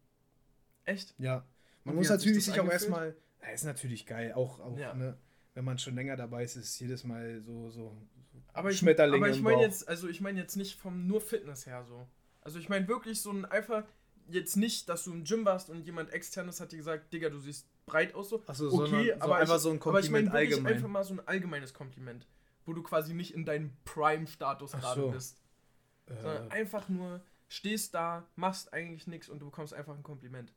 Echt? 0.84 1.14
Ja. 1.18 1.44
Man 1.84 1.96
muss 1.96 2.06
sich 2.08 2.16
natürlich 2.16 2.36
das 2.38 2.44
sich 2.46 2.60
auch 2.60 2.68
erstmal. 2.70 3.16
Ja, 3.42 3.48
ist 3.50 3.64
natürlich 3.64 4.06
geil. 4.06 4.32
Auch, 4.32 4.60
auch 4.60 4.78
Ja. 4.78 4.94
ne, 4.94 5.16
wenn 5.54 5.64
man 5.64 5.78
schon 5.78 5.94
länger 5.94 6.16
dabei 6.16 6.44
ist, 6.44 6.56
ist 6.56 6.70
es 6.70 6.78
jedes 6.80 7.04
Mal 7.04 7.40
so, 7.42 7.70
so, 7.70 7.96
so 8.32 8.42
Aber 8.52 8.70
ich, 8.70 8.78
Schmetterlinge 8.78 9.26
aber 9.26 9.34
ich 9.34 9.42
meine 9.42 9.62
jetzt, 9.62 9.86
also 9.88 10.08
ich 10.08 10.20
meine 10.20 10.40
jetzt 10.40 10.56
nicht 10.56 10.78
vom 10.78 11.06
nur 11.06 11.20
Fitness 11.20 11.66
her 11.66 11.84
so. 11.84 12.06
Also 12.40 12.58
ich 12.58 12.68
meine 12.68 12.88
wirklich 12.88 13.22
so 13.22 13.30
ein 13.30 13.44
einfach 13.44 13.84
jetzt 14.28 14.56
nicht, 14.56 14.88
dass 14.88 15.04
du 15.04 15.12
im 15.12 15.24
Gym 15.24 15.44
warst 15.44 15.70
und 15.70 15.84
jemand 15.84 16.10
externes 16.10 16.60
hat 16.60 16.72
dir 16.72 16.78
gesagt, 16.78 17.12
Digga, 17.12 17.28
du 17.28 17.38
siehst 17.38 17.66
breit 17.86 18.14
aus 18.14 18.30
so. 18.30 18.42
Achso, 18.46 18.68
Okay, 18.70 19.14
so 19.14 19.20
aber 19.20 19.36
einfach 19.36 19.56
ich, 19.56 19.62
so 19.62 19.70
ein 19.70 19.80
aber 19.82 20.00
ich 20.00 20.10
meine 20.10 20.24
Kompliment 20.24 20.32
wirklich 20.32 20.52
allgemein. 20.54 20.72
einfach 20.74 20.88
mal 20.88 21.04
so 21.04 21.14
ein 21.14 21.20
allgemeines 21.28 21.74
Kompliment, 21.74 22.26
wo 22.66 22.72
du 22.72 22.82
quasi 22.82 23.14
nicht 23.14 23.34
in 23.34 23.44
deinem 23.44 23.72
Prime-Status 23.84 24.72
gerade 24.72 25.00
so. 25.00 25.10
bist, 25.10 25.42
sondern 26.06 26.48
äh, 26.48 26.50
einfach 26.52 26.88
nur 26.88 27.20
stehst 27.48 27.94
da, 27.94 28.26
machst 28.36 28.72
eigentlich 28.72 29.06
nichts 29.06 29.28
und 29.28 29.38
du 29.40 29.46
bekommst 29.46 29.74
einfach 29.74 29.94
ein 29.96 30.02
Kompliment. 30.02 30.52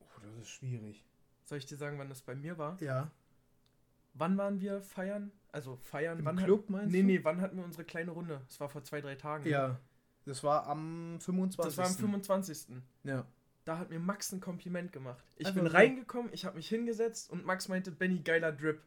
oh, 0.00 0.04
das 0.22 0.42
ist 0.42 0.48
schwierig. 0.50 1.04
Soll 1.44 1.58
ich 1.58 1.66
dir 1.66 1.76
sagen, 1.76 1.98
wann 1.98 2.08
das 2.08 2.20
bei 2.22 2.34
mir 2.34 2.58
war? 2.58 2.76
Ja. 2.82 3.10
Wann 4.14 4.36
waren 4.36 4.60
wir 4.60 4.82
feiern? 4.82 5.32
Also 5.50 5.76
feiern, 5.76 6.18
Im 6.18 6.24
wann 6.26 6.36
Club 6.36 6.64
hat, 6.64 6.70
meinst 6.70 6.92
Nee, 6.92 7.00
du? 7.00 7.06
nee, 7.06 7.20
wann 7.24 7.40
hatten 7.40 7.56
wir 7.56 7.64
unsere 7.64 7.84
kleine 7.84 8.10
Runde? 8.10 8.42
Das 8.48 8.60
war 8.60 8.68
vor 8.68 8.84
zwei, 8.84 9.00
drei 9.00 9.14
Tagen. 9.14 9.44
ne? 9.44 9.50
Ja. 9.50 9.80
Das 10.26 10.44
war 10.44 10.66
am 10.66 11.18
25. 11.20 11.64
Das 11.64 11.78
war 11.78 11.86
am 11.86 11.94
25. 11.94 12.76
Ja. 13.04 13.24
Da 13.64 13.78
hat 13.78 13.88
mir 13.90 13.98
Max 13.98 14.30
ein 14.32 14.40
Kompliment 14.40 14.92
gemacht. 14.92 15.24
Ich 15.36 15.46
Einfach 15.46 15.62
bin 15.62 15.70
so. 15.70 15.76
reingekommen, 15.76 16.32
ich 16.32 16.44
habe 16.44 16.56
mich 16.56 16.68
hingesetzt 16.68 17.30
und 17.30 17.46
Max 17.46 17.68
meinte, 17.68 17.90
Benny, 17.90 18.18
geiler 18.20 18.52
Drip. 18.52 18.82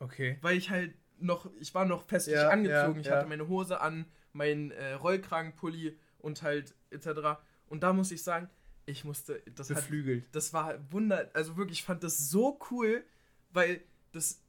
Okay. 0.00 0.38
Weil 0.42 0.56
ich 0.56 0.70
halt 0.70 0.94
noch, 1.22 1.50
ich 1.60 1.74
war 1.74 1.84
noch 1.84 2.02
festlich 2.06 2.36
Ja, 2.36 2.48
angezogen. 2.50 2.94
ja, 2.96 3.00
ich 3.00 3.10
hatte 3.10 3.28
meine 3.28 3.48
Hose 3.48 3.80
an, 3.80 4.06
meinen 4.32 4.70
äh, 4.72 4.94
Rollkragenpulli 4.94 5.98
und 6.18 6.42
halt 6.42 6.74
etc. 6.90 7.40
Und 7.66 7.82
da 7.82 7.92
muss 7.92 8.10
ich 8.10 8.22
sagen, 8.22 8.48
ich 8.86 9.04
musste, 9.04 9.40
das 9.54 9.70
hat, 9.70 9.76
Beflügelt. 9.76 10.28
das 10.34 10.52
war 10.52 10.78
wunder, 10.92 11.30
also 11.34 11.56
wirklich, 11.56 11.78
ich 11.80 11.84
fand 11.84 12.02
das 12.02 12.18
so 12.30 12.58
cool, 12.70 13.04
weil 13.50 13.80
das, 14.12 14.42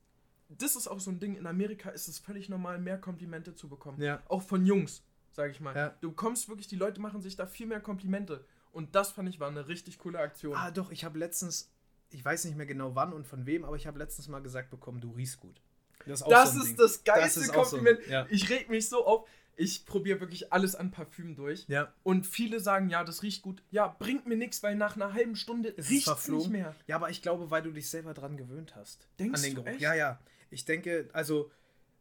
das 0.50 0.76
ist 0.76 0.88
auch 0.88 1.00
so 1.00 1.12
ein 1.12 1.20
Ding, 1.20 1.36
in 1.36 1.46
Amerika 1.48 1.90
ist 1.90 2.08
es 2.08 2.20
völlig 2.20 2.50
normal, 2.50 2.80
mehr 2.80 2.98
Komplimente 2.98 3.54
zu 3.56 3.70
bekommen. 3.70 4.02
Ja. 4.02 4.22
Auch 4.28 4.42
von 4.42 4.66
Jungs, 4.66 5.04
sag 5.32 5.52
ich 5.52 5.60
mal. 5.62 5.76
Ja. 5.76 5.90
Du 6.02 6.12
kommst 6.12 6.50
wirklich, 6.50 6.68
die 6.68 6.76
Leute 6.76 7.00
machen 7.00 7.22
sich 7.22 7.36
da 7.36 7.46
viel 7.46 7.68
mehr 7.68 7.82
Komplimente. 7.82 8.46
Und 8.72 8.96
das 8.96 9.12
fand 9.12 9.30
ich 9.30 9.40
war 9.40 9.50
eine 9.50 9.68
richtig 9.68 10.00
coole 10.00 10.18
Aktion. 10.20 10.56
Ah, 10.56 10.72
doch, 10.72 10.90
ich 10.90 11.04
habe 11.06 11.20
letztens, 11.20 11.72
ich 12.10 12.26
weiß 12.26 12.46
nicht 12.46 12.58
mehr 12.58 12.66
genau 12.66 12.96
wann 12.96 13.14
und 13.14 13.28
von 13.28 13.46
wem, 13.46 13.64
aber 13.66 13.76
ich 13.76 13.86
habe 13.86 14.00
letztens 14.00 14.28
mal 14.28 14.42
gesagt 14.42 14.72
bekommen, 14.72 15.00
du 15.00 15.12
riechst 15.12 15.40
gut. 15.40 15.62
Das 16.06 16.22
ist, 16.22 16.28
das 16.30 16.54
so 16.54 16.64
ist 16.64 16.80
das 16.80 17.04
geilste 17.04 17.40
ist 17.42 17.50
auch 17.56 17.66
so 17.66 17.78
Kompliment. 17.78 18.08
ja. 18.08 18.28
Ich 18.30 18.50
reg 18.50 18.70
mich 18.70 18.90
so 18.90 19.06
auf. 19.06 19.28
Ich 19.56 19.86
probiere 19.86 20.20
wirklich 20.20 20.52
alles 20.52 20.76
an 20.76 20.90
Parfüm 20.90 21.36
durch. 21.36 21.66
Ja. 21.68 21.94
Und 22.02 22.26
viele 22.26 22.60
sagen, 22.60 22.90
ja, 22.90 23.04
das 23.04 23.22
riecht 23.22 23.44
gut. 23.44 23.62
Ja, 23.70 23.96
bringt 24.00 24.26
mir 24.26 24.36
nichts, 24.36 24.64
weil 24.64 24.76
nach 24.76 24.96
einer 24.96 25.14
halben 25.14 25.36
Stunde 25.36 25.76
riecht 25.78 26.08
es 26.08 26.28
nicht 26.28 26.50
mehr. 26.50 26.76
Ja, 26.88 26.96
aber 26.96 27.12
ich 27.12 27.22
glaube, 27.22 27.52
weil 27.52 27.62
du 27.62 27.72
dich 27.72 27.88
selber 27.88 28.16
dran 28.16 28.36
gewöhnt 28.36 28.76
hast. 28.76 29.08
Denkst 29.20 29.36
an 29.40 29.44
den 29.44 29.56
du 29.56 29.62
Geruch. 29.62 29.74
echt? 29.76 29.82
Ja, 29.82 29.94
ja. 29.94 30.20
Ich 30.50 30.66
denke, 30.66 31.08
also 31.14 31.52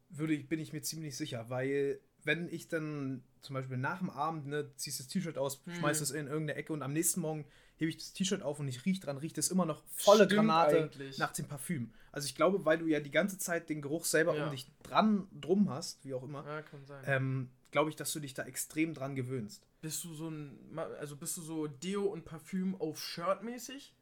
würde 0.09 0.33
ich, 0.33 0.49
bin 0.49 0.61
ich 0.61 0.73
mir 0.73 0.81
ziemlich 0.81 1.15
sicher, 1.17 1.45
weil 1.51 2.01
wenn 2.25 2.49
ich 2.49 2.69
dann 2.69 3.23
zum 3.41 3.55
Beispiel 3.55 3.77
nach 3.77 3.99
dem 3.99 4.11
Abend, 4.11 4.47
ne, 4.47 4.71
ziehst 4.77 5.01
das 5.01 5.09
T-Shirt 5.09 5.39
aus, 5.39 5.61
Hm. 5.65 5.75
schmeißt 5.75 6.03
es 6.03 6.11
in 6.11 6.27
irgendeine 6.27 6.55
Ecke 6.59 6.73
und 6.73 6.83
am 6.83 6.93
nächsten 6.93 7.21
Morgen 7.21 7.45
hebe 7.77 7.89
ich 7.91 7.97
das 7.97 8.13
T-Shirt 8.13 8.43
auf 8.43 8.61
und 8.61 8.69
ich 8.69 8.85
rieche 8.85 9.01
dran, 9.01 9.17
riecht 9.19 9.39
es 9.39 9.51
immer 9.51 9.67
noch 9.67 9.83
volle 9.95 10.27
Stimmt 10.27 10.37
Granate 10.39 10.77
eigentlich. 10.85 11.19
nach 11.19 11.33
dem 11.33 11.47
Parfüm. 11.49 11.93
Also 12.13 12.27
ich 12.27 12.35
glaube, 12.35 12.65
weil 12.65 12.79
du 12.79 12.87
ja 12.87 13.01
die 13.01 13.11
ganze 13.11 13.39
Zeit 13.39 13.69
den 13.69 13.83
Geruch 13.83 14.05
selber 14.05 14.37
Ja. 14.37 14.45
um 14.45 14.51
dich 14.51 14.71
dran 14.83 15.27
drum 15.33 15.71
hast, 15.71 16.05
wie 16.05 16.15
auch 16.15 16.23
immer, 16.23 16.45
Ja, 16.47 16.63
ähm, 17.05 17.51
glaube 17.71 17.91
ich, 17.91 17.97
dass 17.97 18.13
du 18.13 18.21
dich 18.21 18.35
da 18.35 18.45
extrem 18.45 18.95
dran 18.95 19.17
gewöhnst. 19.17 19.67
Bist 19.81 20.05
du 20.05 20.15
so 20.15 20.29
ein, 20.29 20.79
also 21.01 21.17
bist 21.17 21.37
du 21.37 21.41
so 21.43 21.67
Deo 21.67 22.05
und 22.05 22.25
Parfüm 22.25 22.81
auf 22.81 23.03
Shirt 23.03 23.43
mäßig? 23.43 23.95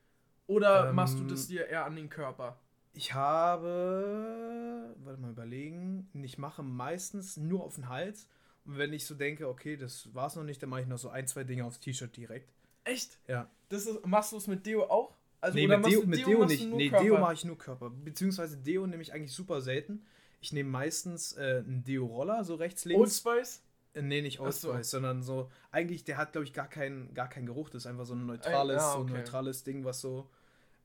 Oder 0.46 0.88
Ähm, 0.88 0.96
machst 0.96 1.18
du 1.18 1.24
das 1.24 1.46
dir 1.46 1.66
eher 1.68 1.84
an 1.86 1.96
den 1.96 2.08
Körper? 2.10 2.58
Ich 2.92 3.14
habe, 3.14 4.94
warte 5.04 5.20
mal 5.20 5.30
überlegen, 5.30 6.08
ich 6.22 6.38
mache 6.38 6.62
meistens 6.62 7.36
nur 7.36 7.62
auf 7.62 7.76
den 7.76 7.88
Hals. 7.88 8.26
Und 8.64 8.78
wenn 8.78 8.92
ich 8.92 9.06
so 9.06 9.14
denke, 9.14 9.48
okay, 9.48 9.76
das 9.76 10.12
war's 10.14 10.36
noch 10.36 10.42
nicht, 10.42 10.62
dann 10.62 10.70
mache 10.70 10.82
ich 10.82 10.86
noch 10.86 10.98
so 10.98 11.08
ein, 11.08 11.26
zwei 11.26 11.44
Dinge 11.44 11.64
aufs 11.64 11.80
T-Shirt 11.80 12.16
direkt. 12.16 12.52
Echt? 12.84 13.18
Ja. 13.28 13.48
Das 13.68 13.86
ist, 13.86 14.04
machst 14.06 14.32
du 14.32 14.36
es 14.36 14.46
mit 14.46 14.66
Deo 14.66 14.84
auch? 14.84 15.16
Also, 15.40 15.56
nee, 15.56 15.66
mit 15.66 15.86
Deo, 15.86 16.02
mit 16.04 16.26
Deo 16.26 16.40
machst 16.40 16.50
nicht. 16.50 16.72
Nee, 16.72 16.88
Körper? 16.90 17.04
Deo 17.04 17.18
mache 17.18 17.34
ich 17.34 17.44
nur 17.44 17.56
Körper. 17.56 17.90
Beziehungsweise 17.90 18.58
Deo 18.58 18.86
nehme 18.86 19.02
ich 19.02 19.12
eigentlich 19.12 19.32
super 19.32 19.60
selten. 19.60 20.04
Ich 20.40 20.52
nehme 20.52 20.68
meistens 20.70 21.32
äh, 21.36 21.62
einen 21.64 21.84
Deo-Roller, 21.84 22.44
so 22.44 22.56
rechts, 22.56 22.84
Old 22.86 22.94
links. 22.94 23.18
Spice? 23.18 23.62
Äh, 23.94 24.02
nee, 24.02 24.20
nicht 24.22 24.40
Old 24.40 24.52
so. 24.52 24.72
Spice, 24.72 24.90
sondern 24.90 25.22
so, 25.22 25.50
eigentlich, 25.70 26.04
der 26.04 26.16
hat, 26.16 26.32
glaube 26.32 26.44
ich, 26.44 26.52
gar 26.52 26.68
keinen 26.68 27.14
gar 27.14 27.28
keinen 27.28 27.46
Geruch. 27.46 27.70
Das 27.70 27.82
ist 27.82 27.86
einfach 27.86 28.06
so 28.06 28.14
ein 28.14 28.26
neutrales, 28.26 28.76
ja, 28.76 28.92
so 28.92 28.98
ein 28.98 29.04
okay. 29.04 29.12
neutrales 29.12 29.64
Ding, 29.64 29.84
was 29.84 30.00
so 30.00 30.28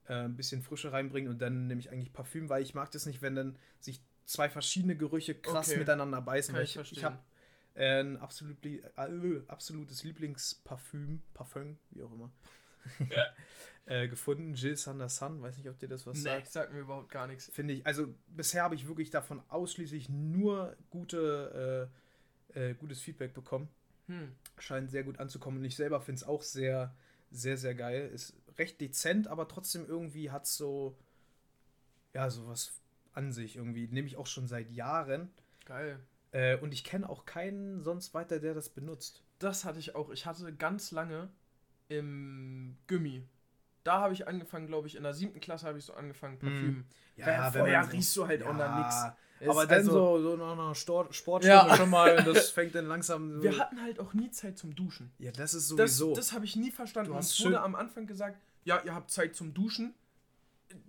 äh, 0.08 0.14
ein 0.14 0.36
bisschen 0.36 0.62
Frische 0.62 0.92
reinbringt. 0.92 1.30
Und 1.30 1.40
dann 1.42 1.68
nehme 1.68 1.80
ich 1.80 1.92
eigentlich 1.92 2.14
Parfüm, 2.14 2.50
weil 2.50 2.64
ich 2.64 2.74
mag 2.74 2.92
das 2.92 3.06
nicht, 3.06 3.22
wenn 3.22 3.36
dann 3.36 3.58
sich 3.80 4.02
zwei 4.26 4.50
verschiedene 4.50 4.96
Gerüche 4.96 5.36
krass 5.36 5.68
Okay. 5.68 5.80
miteinander 5.80 6.22
beißen. 6.22 6.54
Kann 6.54 6.64
ich 6.64 6.76
ich 6.78 6.92
ich 6.92 7.04
habe 7.04 7.18
äh, 7.76 8.02
ein 8.02 8.18
absolut, 8.18 8.64
li- 8.64 8.82
äh, 8.98 9.42
absolutes 9.48 10.04
Lieblingsparfüm, 10.04 11.22
Parfum, 11.34 11.78
wie 11.92 12.04
auch 12.04 12.12
immer, 12.12 12.32
äh, 13.86 14.08
gefunden. 14.08 14.54
Jill 14.54 14.78
Sander 14.78 15.10
Sun, 15.10 15.42
weiß 15.42 15.58
nicht, 15.58 15.70
ob 15.70 15.78
dir 15.80 15.88
das 15.90 16.06
was 16.08 16.18
Nee, 16.18 16.24
sagt. 16.24 16.48
sagt 16.48 16.74
mir 16.74 16.80
überhaupt 16.80 17.12
gar 17.12 17.28
nichts. 17.28 17.50
Finde 17.54 17.74
ich, 17.74 17.86
also 17.86 18.14
bisher 18.28 18.64
habe 18.64 18.76
ich 18.76 18.88
wirklich 18.88 19.10
davon 19.10 19.42
ausschließlich 19.50 20.10
nur 20.10 20.76
gute, 20.90 21.90
äh, 22.56 22.70
äh, 22.72 22.74
gutes 22.76 23.02
Feedback 23.02 23.34
bekommen. 23.34 23.70
Hm. 24.08 24.32
Scheint 24.60 24.90
sehr 24.92 25.04
gut 25.04 25.20
anzukommen 25.20 25.60
und 25.60 25.66
ich 25.66 25.76
selber 25.76 26.02
finde 26.02 26.22
es 26.22 26.28
auch 26.28 26.42
sehr, 26.42 26.96
sehr, 27.32 27.58
sehr 27.58 27.76
geil. 27.76 28.10
Ist 28.14 28.34
recht 28.58 28.80
dezent, 28.82 29.28
aber 29.28 29.48
trotzdem 29.48 29.86
irgendwie 29.86 30.32
hat 30.32 30.46
es 30.46 30.56
so, 30.56 30.98
ja, 32.14 32.30
sowas 32.30 32.74
an 33.14 33.32
sich 33.32 33.56
irgendwie. 33.56 33.88
Nehme 33.88 34.08
ich 34.08 34.18
auch 34.18 34.28
schon 34.28 34.48
seit 34.48 34.72
Jahren. 34.72 35.30
Geil. 35.66 36.00
Äh, 36.32 36.58
und 36.58 36.74
ich 36.74 36.84
kenne 36.84 37.10
auch 37.10 37.26
keinen 37.26 37.84
sonst 37.84 38.14
weiter, 38.14 38.40
der 38.40 38.54
das 38.54 38.70
benutzt. 38.70 39.22
Das 39.40 39.66
hatte 39.66 39.80
ich 39.80 39.96
auch. 39.96 40.10
Ich 40.12 40.26
hatte 40.26 40.54
ganz 40.54 40.92
lange 40.92 41.30
im 41.90 42.78
Gummi. 42.88 43.24
Da 43.84 44.00
habe 44.02 44.14
ich 44.14 44.28
angefangen, 44.28 44.68
glaube 44.68 44.88
ich, 44.88 44.96
in 44.96 45.04
der 45.04 45.14
siebten 45.14 45.40
Klasse 45.40 45.68
habe 45.68 45.78
ich 45.78 45.86
so 45.86 45.94
angefangen, 45.94 46.40
Parfüm. 46.40 46.86
Weil 47.18 47.52
vorher 47.52 47.80
man 47.82 47.86
so- 47.86 47.92
riechst 47.92 48.18
du 48.18 48.28
halt 48.28 48.44
auch 48.44 48.54
nach 48.54 48.78
nix. 48.80 49.16
Es 49.40 49.50
Aber 49.50 49.66
dann 49.68 49.80
also- 49.80 49.92
so, 49.92 50.22
so 50.22 50.38
nach 50.38 50.54
einer 50.54 50.74
Sportstunde 50.74 51.48
Ja. 51.48 51.76
schon 51.76 51.90
mal, 51.90 52.16
das 52.24 52.50
fängt 52.50 52.74
dann 52.74 52.86
langsam 52.88 53.32
so. 53.36 53.44
Wir 53.44 53.58
hatten 53.60 53.82
halt 53.82 54.00
auch 54.00 54.14
nie 54.14 54.32
Zeit 54.32 54.58
zum 54.58 54.74
Duschen. 54.74 55.12
ja, 55.20 55.32
das 55.32 55.54
ist 55.54 55.70
Das, 55.78 55.98
sowieso. 55.98 56.16
das 56.16 56.32
habe 56.32 56.46
ich 56.46 56.56
nie 56.56 56.72
verstanden. 56.72 57.12
Du 57.12 57.16
hast 57.18 57.38
wurde 57.42 57.50
schön- 57.56 57.62
am 57.64 57.76
Anfang 57.76 58.08
gesagt, 58.08 58.42
ja, 58.66 58.82
ihr 58.84 58.94
habt 58.94 59.10
Zeit 59.12 59.36
zum 59.36 59.54
Duschen. 59.54 59.96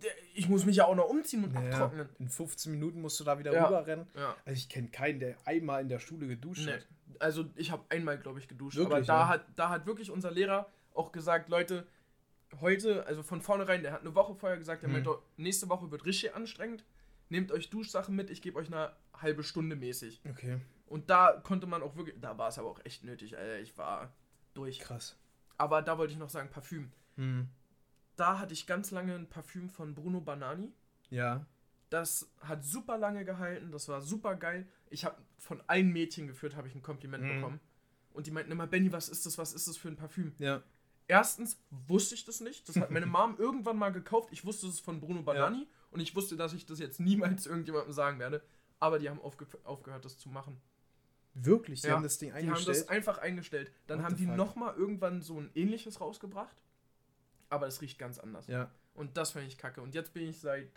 Der- 0.02 0.10
Ich 0.34 0.48
muss 0.48 0.64
mich 0.66 0.76
ja 0.76 0.86
auch 0.86 0.94
noch 0.96 1.08
umziehen 1.08 1.44
und 1.44 1.52
Ja, 1.54 1.60
abtrocknen. 1.60 2.08
in 2.18 2.28
15 2.28 2.72
Minuten 2.72 3.00
musst 3.00 3.18
du 3.20 3.24
da 3.24 3.38
wieder 3.38 3.52
Ja. 3.52 3.66
rüberrennen. 3.66 4.06
Ja. 4.14 4.34
Also 4.44 4.58
ich 4.58 4.68
kenne 4.68 4.88
keinen, 4.88 5.20
der 5.20 5.36
einmal 5.46 5.82
in 5.82 5.88
der 5.88 5.98
Schule 6.00 6.26
geduscht 6.26 6.66
Nee. 6.66 6.72
hat. 6.72 6.86
Also 7.20 7.46
ich 7.54 7.70
habe 7.70 7.84
einmal, 7.90 8.18
glaube 8.18 8.38
ich, 8.40 8.48
geduscht. 8.48 8.76
Wirklich, 8.76 8.92
aber 8.96 9.06
da, 9.06 9.18
ja? 9.20 9.28
hat, 9.28 9.46
da 9.56 9.68
hat 9.70 9.86
wirklich 9.86 10.10
unser 10.10 10.30
Lehrer 10.30 10.68
auch 10.92 11.12
gesagt, 11.12 11.48
Leute, 11.48 11.86
heute, 12.60 13.06
also 13.06 13.22
von 13.22 13.40
vornherein, 13.42 13.82
der 13.82 13.92
hat 13.92 14.00
eine 14.00 14.14
Woche 14.14 14.34
vorher 14.34 14.58
gesagt, 14.58 14.82
der 14.82 14.88
Mhm. 14.88 14.94
meinte, 14.96 15.18
nächste 15.36 15.68
Woche 15.68 15.90
wird 15.90 16.04
richtig 16.04 16.34
anstrengend. 16.34 16.84
Nehmt 17.28 17.50
euch 17.52 17.70
Duschsachen 17.70 18.14
mit, 18.14 18.30
ich 18.30 18.40
gebe 18.42 18.58
euch 18.58 18.68
eine 18.68 18.92
halbe 19.14 19.42
Stunde 19.42 19.76
mäßig. 19.76 20.20
Okay, 20.30 20.58
Und 20.86 21.10
da 21.10 21.32
konnte 21.42 21.66
man 21.66 21.82
auch 21.82 21.96
wirklich, 21.96 22.14
da 22.20 22.38
war 22.38 22.48
es 22.48 22.58
aber 22.58 22.68
auch 22.68 22.80
echt 22.84 23.02
nötig, 23.04 23.36
Alter. 23.36 23.58
Ich 23.60 23.76
war 23.76 24.12
durch. 24.54 24.78
krass. 24.78 25.16
Aber 25.58 25.82
da 25.82 25.98
wollte 25.98 26.12
ich 26.12 26.18
noch 26.18 26.28
sagen, 26.30 26.48
Parfüm. 26.50 26.92
Hm. 27.16 27.48
Da 28.16 28.38
hatte 28.38 28.54
ich 28.54 28.66
ganz 28.66 28.90
lange 28.90 29.14
ein 29.14 29.28
Parfüm 29.28 29.68
von 29.68 29.94
Bruno 29.94 30.20
Banani. 30.20 30.72
Ja. 31.10 31.46
Das 31.90 32.28
hat 32.40 32.64
super 32.64 32.98
lange 32.98 33.24
gehalten, 33.24 33.70
das 33.70 33.88
war 33.88 34.00
super 34.00 34.34
geil. 34.36 34.66
Ich 34.90 35.04
habe 35.04 35.16
von 35.38 35.62
allen 35.68 35.92
Mädchen 35.92 36.26
geführt, 36.26 36.56
habe 36.56 36.66
ich 36.68 36.74
ein 36.74 36.82
Kompliment 36.82 37.22
Mhm. 37.24 37.28
bekommen. 37.36 37.60
Und 38.12 38.26
die 38.26 38.30
meinten 38.30 38.50
immer, 38.50 38.66
Benny, 38.66 38.90
was 38.92 39.08
ist 39.08 39.26
das, 39.26 39.38
was 39.38 39.52
ist 39.52 39.68
das 39.68 39.76
für 39.76 39.88
ein 39.88 39.96
Parfüm? 39.96 40.34
Ja. 40.38 40.62
Erstens 41.06 41.62
wusste 41.70 42.14
ich 42.16 42.24
das 42.24 42.40
nicht. 42.40 42.68
Das 42.68 42.76
hat 42.76 42.90
meine 42.90 43.06
Mom 43.06 43.36
irgendwann 43.38 43.76
mal 43.76 43.90
gekauft. 43.92 44.30
Ich 44.32 44.44
wusste 44.44 44.66
es 44.66 44.80
von 44.80 45.00
Bruno 45.00 45.22
Banani 45.22 45.68
und 45.90 46.00
ich 46.00 46.16
wusste, 46.16 46.36
dass 46.36 46.52
ich 46.54 46.66
das 46.66 46.80
jetzt 46.80 46.98
niemals 46.98 47.46
irgendjemandem 47.46 47.92
sagen 47.92 48.18
werde. 48.18 48.42
Aber 48.80 48.98
die 48.98 49.08
haben 49.08 49.20
aufge 49.20 49.46
aufgehört, 49.64 50.04
das 50.04 50.18
zu 50.18 50.28
machen. 50.28 50.60
Wirklich? 51.34 51.82
Die 51.82 51.88
Ja, 51.88 51.94
haben 51.94 52.02
das 52.02 52.18
Ding 52.18 52.30
Die 52.30 52.34
haben 52.34 52.48
eingestellt? 52.48 52.76
das 52.78 52.88
einfach 52.88 53.18
eingestellt. 53.18 53.70
Dann 53.86 53.98
What 53.98 54.06
haben 54.06 54.16
die 54.16 54.26
nochmal 54.26 54.74
irgendwann 54.74 55.22
so 55.22 55.38
ein 55.38 55.50
ähnliches 55.54 56.00
rausgebracht. 56.00 56.56
Aber 57.56 57.66
es 57.66 57.80
riecht 57.80 57.98
ganz 57.98 58.18
anders. 58.18 58.46
ja. 58.46 58.70
Und 58.94 59.16
das 59.18 59.32
fand 59.32 59.46
ich 59.46 59.58
kacke. 59.58 59.82
Und 59.82 59.94
jetzt 59.94 60.14
bin 60.14 60.26
ich 60.28 60.38
seit 60.40 60.70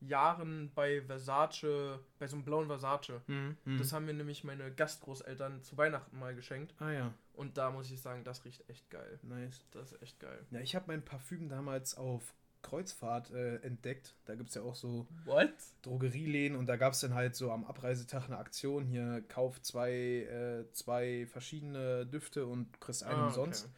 Jahren 0.00 0.72
bei 0.74 1.00
Versace, 1.02 1.98
bei 2.18 2.26
so 2.26 2.36
einem 2.36 2.44
blauen 2.44 2.66
Versace. 2.66 3.20
Hm. 3.26 3.56
Das 3.78 3.92
haben 3.92 4.04
mir 4.06 4.12
nämlich 4.14 4.44
meine 4.44 4.70
Gastgroßeltern 4.72 5.62
zu 5.62 5.76
Weihnachten 5.76 6.18
mal 6.18 6.34
geschenkt. 6.34 6.74
ah 6.80 6.90
ja, 6.90 7.14
Und 7.32 7.56
da 7.56 7.70
muss 7.70 7.90
ich 7.90 8.00
sagen, 8.00 8.24
das 8.24 8.44
riecht 8.44 8.68
echt 8.68 8.90
geil. 8.90 9.18
nice. 9.22 9.64
Das 9.70 9.92
ist 9.92 10.02
echt 10.02 10.20
geil. 10.20 10.44
Ja, 10.50 10.60
ich 10.60 10.74
habe 10.74 10.86
mein 10.88 11.04
Parfüm 11.04 11.48
damals 11.48 11.96
auf 11.96 12.34
Kreuzfahrt 12.62 13.30
äh, 13.30 13.56
entdeckt. 13.58 14.14
Da 14.24 14.34
gibt 14.34 14.48
es 14.48 14.54
ja 14.56 14.62
auch 14.62 14.74
so 14.74 15.06
What? 15.26 15.52
Drogerieläden 15.82 16.56
und 16.56 16.66
da 16.66 16.76
gab 16.76 16.92
es 16.94 17.00
dann 17.00 17.14
halt 17.14 17.34
so 17.36 17.50
am 17.52 17.64
Abreisetag 17.64 18.24
eine 18.26 18.38
Aktion. 18.38 18.84
Hier 18.86 19.22
kauf 19.28 19.60
zwei, 19.62 19.92
äh, 19.92 20.70
zwei 20.72 21.26
verschiedene 21.26 22.04
Düfte 22.06 22.46
und 22.46 22.80
kriegst 22.80 23.04
einen 23.04 23.20
Ah, 23.20 23.26
umsonst. 23.26 23.66
okay. 23.66 23.74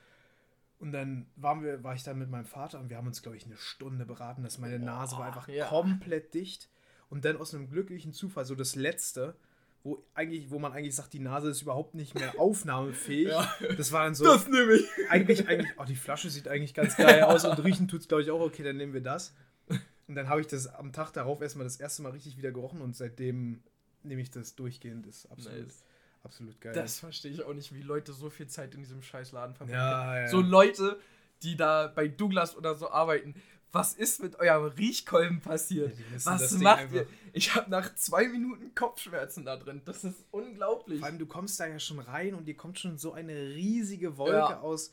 Und 0.79 0.93
dann 0.93 1.27
waren 1.37 1.62
wir, 1.62 1.83
war 1.83 1.95
ich 1.95 2.03
da 2.03 2.12
mit 2.12 2.29
meinem 2.29 2.45
Vater 2.45 2.79
und 2.79 2.91
wir 2.91 2.99
haben 2.99 3.07
uns, 3.07 3.23
glaube 3.23 3.37
ich, 3.37 3.47
eine 3.47 3.57
Stunde 3.57 4.05
beraten, 4.05 4.43
dass 4.43 4.59
meine 4.59 4.79
Nase 4.79 5.17
war 5.17 5.27
einfach 5.27 5.49
ja. 5.49 5.67
komplett 5.67 6.35
dicht. 6.35 6.69
Und 7.09 7.25
dann 7.25 7.37
aus 7.37 7.55
einem 7.55 7.71
glücklichen 7.71 8.12
Zufall, 8.12 8.45
so 8.45 8.55
das 8.55 8.75
letzte, 8.75 9.37
wo 9.83 10.05
eigentlich, 10.15 10.51
wo 10.51 10.59
man 10.59 10.73
eigentlich 10.73 10.95
sagt, 10.95 11.12
die 11.12 11.21
Nase 11.21 11.49
ist 11.49 11.62
überhaupt 11.62 11.95
nicht 11.95 12.15
mehr 12.15 12.35
aufnahmefähig. 12.39 13.29
Ja. 13.29 13.51
Das 13.77 13.93
war 13.93 14.05
dann 14.05 14.15
so, 14.15 14.25
Das 14.25 14.49
nehme 14.49 14.75
ich. 14.75 14.87
eigentlich, 15.09 15.49
eigentlich, 15.49 15.71
oh, 15.79 15.85
die 15.85 15.97
Flasche 15.97 16.29
sieht 16.29 16.49
eigentlich 16.49 16.75
ganz 16.75 16.97
geil 16.97 17.23
aus 17.23 17.45
und 17.45 17.62
riechen 17.65 17.89
tut 17.89 18.01
es, 18.01 18.09
glaube 18.09 18.23
ich, 18.23 18.31
auch 18.31 18.41
okay, 18.41 18.62
dann 18.62 18.77
nehmen 18.77 18.93
wir 18.93 19.03
das. 19.03 19.35
Und 20.09 20.15
dann 20.15 20.29
habe 20.29 20.41
ich 20.41 20.47
das 20.47 20.67
am 20.67 20.93
Tag 20.93 21.12
darauf 21.12 21.41
erstmal 21.41 21.65
das 21.65 21.77
erste 21.77 22.03
Mal 22.03 22.12
richtig 22.12 22.37
wieder 22.37 22.53
gerochen 22.53 22.81
und 22.81 22.95
seitdem 22.95 23.62
nehme 24.03 24.21
ich 24.21 24.31
das 24.31 24.55
durchgehend. 24.55 25.07
Das 25.07 25.17
ist 25.17 25.27
absolut, 25.31 25.62
Nice. 25.62 25.85
Absolut 26.27 26.61
geil. 26.61 26.75
Das 26.75 26.99
verstehe 26.99 27.31
ich 27.31 27.43
auch 27.43 27.55
nicht, 27.55 27.73
wie 27.75 27.83
Leute 27.83 28.12
so 28.12 28.29
viel 28.31 28.47
Zeit 28.49 28.75
in 28.75 28.81
diesem 28.81 29.03
scheiß 29.03 29.33
Laden 29.33 29.55
verbringen. 29.55 29.79
ja, 29.79 30.21
ja. 30.21 30.29
So 30.29 30.41
Leute, 30.41 30.99
die 31.43 31.57
da 31.57 31.87
bei 31.87 32.09
Douglas 32.09 32.57
oder 32.57 32.75
so 32.75 32.91
arbeiten. 32.91 33.35
Was 33.73 33.93
ist 33.93 34.23
mit 34.23 34.39
eurem 34.39 34.73
Riechkolben 34.73 35.41
passiert? 35.41 35.93
Ja, 35.99 36.05
Was 36.25 36.53
macht 36.53 36.93
ihr? 36.93 37.07
Ich 37.33 37.55
habe 37.55 37.69
nach 37.71 37.95
zwei 37.95 38.27
Minuten 38.29 38.75
Kopfschmerzen 38.75 39.45
da 39.45 39.57
drin. 39.57 39.83
Das 39.85 40.03
ist 40.05 40.25
unglaublich. 40.31 41.01
Vor 41.01 41.09
allem, 41.09 41.19
du 41.19 41.27
kommst 41.27 41.61
da 41.61 41.67
ja 41.67 41.79
schon 41.79 41.99
rein 41.99 42.35
und 42.35 42.47
dir 42.47 42.57
kommt 42.57 42.79
schon 42.79 42.97
so 42.97 43.12
eine 43.12 43.35
riesige 43.35 44.17
Wolke 44.17 44.61
aus. 44.61 44.93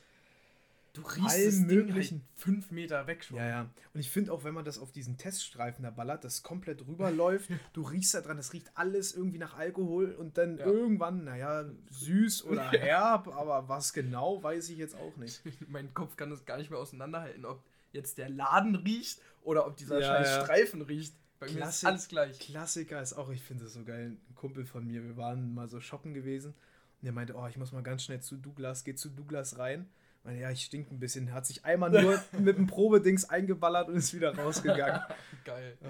Du 0.94 1.02
riechst 1.02 1.24
das 1.26 1.56
Ding 1.56 1.60
halt 1.60 1.68
möglichen- 1.88 2.24
fünf 2.36 2.70
Meter 2.70 3.08
weg 3.08 3.24
schon. 3.24 3.38
Ja, 3.38 3.48
ja. 3.48 3.70
Und 3.96 4.00
ich 4.00 4.12
finde 4.12 4.32
auch, 4.32 4.44
wenn 4.44 4.54
man 4.54 4.64
das 4.64 4.78
auf 4.78 4.92
diesen 4.92 5.18
Teststreifen 5.18 5.84
da 5.84 5.90
ballert, 5.90 6.24
das 6.24 6.44
komplett 6.44 6.86
rüberläuft, 6.88 7.50
du 7.74 7.82
riechst 7.82 8.14
da 8.14 8.22
dran, 8.22 8.38
das 8.38 8.54
riecht 8.54 8.70
alles 8.76 9.16
irgendwie 9.16 9.40
nach 9.40 9.58
Alkohol 9.58 10.12
und 10.14 10.38
dann 10.38 10.58
Ja. 10.60 10.66
irgendwann, 10.68 11.24
naja, 11.24 11.66
süß 11.90 12.46
oder 12.46 12.70
herb, 12.72 13.28
aber 13.30 13.68
was 13.68 13.92
genau, 13.94 14.44
weiß 14.44 14.70
ich 14.70 14.78
jetzt 14.78 14.96
auch 14.96 15.18
nicht. 15.18 15.42
mein 15.68 15.94
Kopf 15.96 16.16
kann 16.16 16.30
das 16.30 16.46
gar 16.46 16.58
nicht 16.58 16.70
mehr 16.70 16.80
auseinanderhalten, 16.80 17.44
ob 17.46 17.64
jetzt 17.92 18.20
der 18.20 18.30
Laden 18.30 18.76
riecht 18.76 19.20
oder 19.42 19.66
ob 19.66 19.76
dieser 19.78 20.00
Ja, 20.00 20.24
scheiß. 20.24 20.44
Streifen 20.44 20.82
riecht. 20.84 21.16
Bei 21.40 21.48
mir 21.48 21.54
ist 21.54 21.58
Klassik- 21.58 21.90
alles 21.90 22.08
gleich. 22.08 22.40
Klassiker 22.40 23.02
ist 23.02 23.14
auch, 23.14 23.30
ich 23.32 23.42
finde 23.42 23.64
das 23.64 23.74
so 23.74 23.84
geil, 23.84 24.16
ein 24.30 24.36
Kumpel 24.36 24.64
von 24.66 24.86
mir, 24.86 25.04
wir 25.04 25.18
waren 25.18 25.54
mal 25.56 25.68
so 25.68 25.80
shoppen 25.82 26.14
gewesen 26.14 26.50
und 26.54 27.04
der 27.06 27.12
meinte, 27.14 27.34
oh, 27.36 27.48
ich 27.48 27.58
muss 27.58 27.72
mal 27.72 27.82
ganz 27.84 28.04
schnell 28.04 28.22
zu 28.22 28.38
Douglas, 28.38 28.84
geht 28.84 29.00
zu 29.00 29.10
Douglas 29.10 29.58
rein. 29.58 29.90
Meine, 30.24 30.40
ja, 30.40 30.52
ich 30.52 30.64
stink 30.64 30.90
ein 30.90 31.00
bisschen, 31.00 31.34
hat 31.34 31.46
sich 31.46 31.66
einmal 31.66 31.90
nur 31.90 32.22
mit 32.32 32.58
dem 32.58 32.68
Probedings 32.68 33.26
eingeballert 33.26 33.90
und 33.90 33.96
ist 33.96 34.14
wieder 34.14 34.36
rausgegangen. 34.38 35.02
Geil. 35.44 35.78
Oh. 35.82 35.88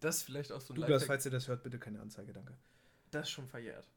Das 0.00 0.18
ist 0.18 0.22
vielleicht 0.22 0.52
auch 0.52 0.60
so 0.60 0.72
ein 0.72 0.80
Douglas, 0.80 1.04
falls 1.04 1.24
ihr 1.26 1.30
das 1.30 1.48
hört, 1.48 1.62
bitte 1.62 1.78
keine 1.78 2.00
Anzeige, 2.00 2.32
danke. 2.32 2.54
Das 3.10 3.22
ist 3.24 3.30
schon 3.30 3.48
verjährt. 3.48 3.88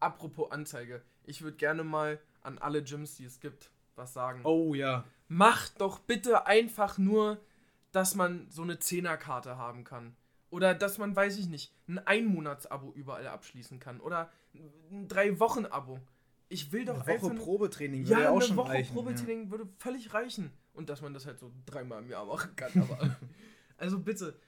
Apropos 0.00 0.50
Anzeige. 0.50 1.02
Ich 1.24 1.42
würde 1.42 1.56
gerne 1.56 1.84
mal 1.84 2.18
an 2.42 2.58
alle 2.58 2.82
Gyms, 2.82 3.16
die 3.16 3.24
es 3.24 3.40
gibt, 3.40 3.70
was 3.96 4.12
sagen. 4.12 4.40
Oh 4.44 4.74
ja. 4.74 5.04
Macht 5.28 5.80
doch 5.80 5.98
bitte 6.00 6.46
einfach 6.46 6.98
nur, 6.98 7.38
dass 7.92 8.14
man 8.14 8.50
so 8.50 8.62
eine 8.62 8.78
Zehnerkarte 8.78 9.56
haben 9.56 9.84
kann. 9.84 10.16
Oder 10.50 10.74
dass 10.74 10.98
man, 10.98 11.14
weiß 11.14 11.36
ich 11.38 11.46
nicht, 11.46 11.72
ein 11.86 11.98
Einmonats-Abo 11.98 12.92
überall 12.94 13.26
abschließen 13.28 13.78
kann. 13.78 14.00
Oder 14.00 14.30
ein 14.54 15.06
Drei-Wochen-Abo. 15.06 16.00
Ich 16.52 16.72
will 16.72 16.84
doch 16.84 16.94
Eine 17.06 17.20
Woche 17.20 17.30
einfach. 17.30 17.44
Probetraining 17.44 18.02
ja, 18.02 18.10
würde 18.10 18.22
ja 18.22 18.30
auch 18.30 18.36
eine 18.36 18.44
schon 18.44 18.56
Woche 18.56 18.68
reichen. 18.70 18.92
Probetraining 18.92 19.50
würde 19.50 19.68
völlig 19.78 20.12
reichen. 20.12 20.50
Und 20.74 20.90
dass 20.90 21.00
man 21.00 21.14
das 21.14 21.24
halt 21.24 21.38
so 21.38 21.50
dreimal 21.64 22.02
im 22.02 22.10
Jahr 22.10 22.26
machen 22.26 22.54
kann. 22.56 22.72
Aber 22.82 23.16
also 23.76 24.00
bitte, 24.00 24.38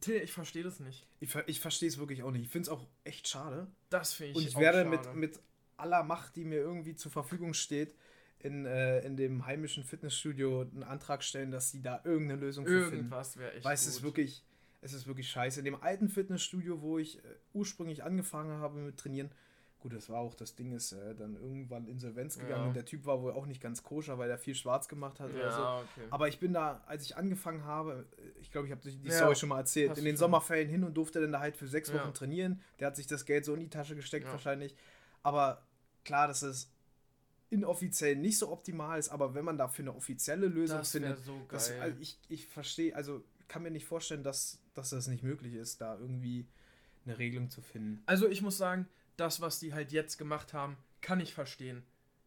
Till, 0.00 0.16
ich 0.22 0.32
verstehe 0.32 0.62
das 0.62 0.80
nicht. 0.80 1.06
Ja. 1.20 1.40
Ich, 1.40 1.48
ich 1.48 1.60
verstehe 1.60 1.88
es 1.88 1.98
wirklich 1.98 2.22
auch 2.22 2.30
nicht. 2.30 2.42
Ich 2.42 2.48
finde 2.50 2.66
es 2.66 2.68
auch 2.68 2.86
echt 3.04 3.26
schade. 3.26 3.66
Das 3.88 4.12
finde 4.12 4.32
ich 4.32 4.36
Und 4.36 4.48
ich 4.48 4.56
auch 4.56 4.60
werde 4.60 4.84
schade. 4.84 4.90
mit, 4.90 5.14
mit 5.14 5.40
aller 5.76 6.02
Macht, 6.02 6.36
die 6.36 6.44
mir 6.44 6.58
irgendwie 6.58 6.94
zur 6.94 7.10
Verfügung 7.10 7.54
steht, 7.54 7.94
in, 8.38 8.64
äh, 8.64 9.00
in 9.00 9.16
dem 9.16 9.46
heimischen 9.46 9.84
Fitnessstudio 9.84 10.62
einen 10.62 10.82
Antrag 10.82 11.22
stellen, 11.22 11.50
dass 11.50 11.70
sie 11.70 11.82
da 11.82 12.00
irgendeine 12.04 12.40
Lösung 12.40 12.66
für 12.66 12.82
finden. 12.82 12.96
Irgendwas 12.96 13.36
wäre 13.36 13.52
echt 13.54 13.64
Weil 13.64 13.74
es 13.74 13.84
gut. 13.84 13.94
ist 13.94 14.02
wirklich, 14.02 14.44
es 14.80 14.92
ist 14.92 15.06
wirklich 15.06 15.30
scheiße. 15.30 15.58
In 15.60 15.64
dem 15.64 15.82
alten 15.82 16.08
Fitnessstudio, 16.08 16.80
wo 16.80 16.98
ich 16.98 17.18
äh, 17.18 17.22
ursprünglich 17.52 18.02
angefangen 18.02 18.60
habe 18.60 18.78
mit 18.78 18.98
Trainieren, 18.98 19.30
gut, 19.80 19.92
das 19.94 20.08
war 20.10 20.18
auch, 20.20 20.34
das 20.34 20.54
Ding 20.54 20.72
ist 20.72 20.92
äh, 20.92 21.14
dann 21.14 21.34
irgendwann 21.34 21.86
Insolvenz 21.86 22.38
gegangen 22.38 22.62
Ja. 22.62 22.68
und 22.68 22.76
der 22.76 22.84
Typ 22.84 23.06
war 23.06 23.20
wohl 23.22 23.32
auch 23.32 23.46
nicht 23.46 23.60
ganz 23.60 23.82
koscher, 23.82 24.18
weil 24.18 24.30
er 24.30 24.38
viel 24.38 24.54
schwarz 24.54 24.88
gemacht 24.88 25.18
hat 25.20 25.30
oder 25.32 25.50
so. 25.50 25.62
Ja, 25.62 25.78
okay. 25.80 26.06
Aber 26.10 26.28
ich 26.28 26.38
bin 26.38 26.52
da, 26.52 26.82
als 26.86 27.02
ich 27.04 27.16
angefangen 27.16 27.64
habe, 27.64 28.06
äh, 28.18 28.40
ich 28.40 28.52
glaube, 28.52 28.66
ich 28.66 28.72
habe 28.72 28.82
die 28.82 29.00
Ja, 29.08 29.12
Story 29.12 29.34
schon 29.36 29.48
mal 29.48 29.58
erzählt, 29.58 29.96
in 29.98 30.04
den. 30.04 30.16
Sommerferien 30.16 30.68
hin 30.68 30.84
und 30.84 30.94
durfte 30.94 31.20
dann 31.20 31.32
da 31.32 31.40
halt 31.40 31.56
für 31.56 31.66
sechs 31.66 31.88
Ja. 31.90 31.94
Wochen 31.96 32.12
trainieren. 32.14 32.60
Der 32.78 32.88
hat 32.88 32.96
sich 32.96 33.06
das 33.06 33.24
Geld 33.24 33.44
so 33.44 33.54
in 33.54 33.60
die 33.60 33.70
Tasche 33.70 33.96
gesteckt 33.96 34.26
Ja. 34.26 34.32
wahrscheinlich. 34.32 34.76
Aber 35.22 35.66
klar, 36.04 36.28
dass 36.28 36.42
es 36.42 36.70
inoffiziell 37.50 38.16
nicht 38.16 38.38
so 38.38 38.50
optimal 38.50 38.98
ist, 38.98 39.08
aber 39.08 39.34
wenn 39.34 39.44
man 39.44 39.58
dafür 39.58 39.84
eine 39.84 39.94
offizielle 39.94 40.46
Lösung 40.46 40.78
das 40.78 40.92
findet, 40.92 41.18
so 41.24 41.32
geil. 41.38 41.46
das, 41.50 41.70
also 41.80 41.96
ich, 42.00 42.18
ich 42.28 42.46
verstehe, 42.46 42.94
also 42.94 43.24
kann 43.48 43.62
mir 43.62 43.70
nicht 43.72 43.86
vorstellen, 43.86 44.22
dass, 44.22 44.60
dass 44.74 44.90
das 44.90 45.08
nicht 45.08 45.24
möglich 45.24 45.54
ist, 45.54 45.80
da 45.80 45.98
irgendwie 45.98 46.46
eine 47.04 47.18
Regelung 47.18 47.50
zu 47.50 47.60
finden. 47.60 48.02
Also 48.06 48.28
ich 48.28 48.40
muss 48.42 48.56
sagen, 48.56 48.86
das, 49.20 49.40
was 49.40 49.58
die 49.60 49.72
halt 49.74 49.92
jetzt 49.92 50.16
gemacht 50.18 50.52
haben, 50.54 50.76
kann 51.00 51.20
ich 51.20 51.34
verstehen. 51.34 51.82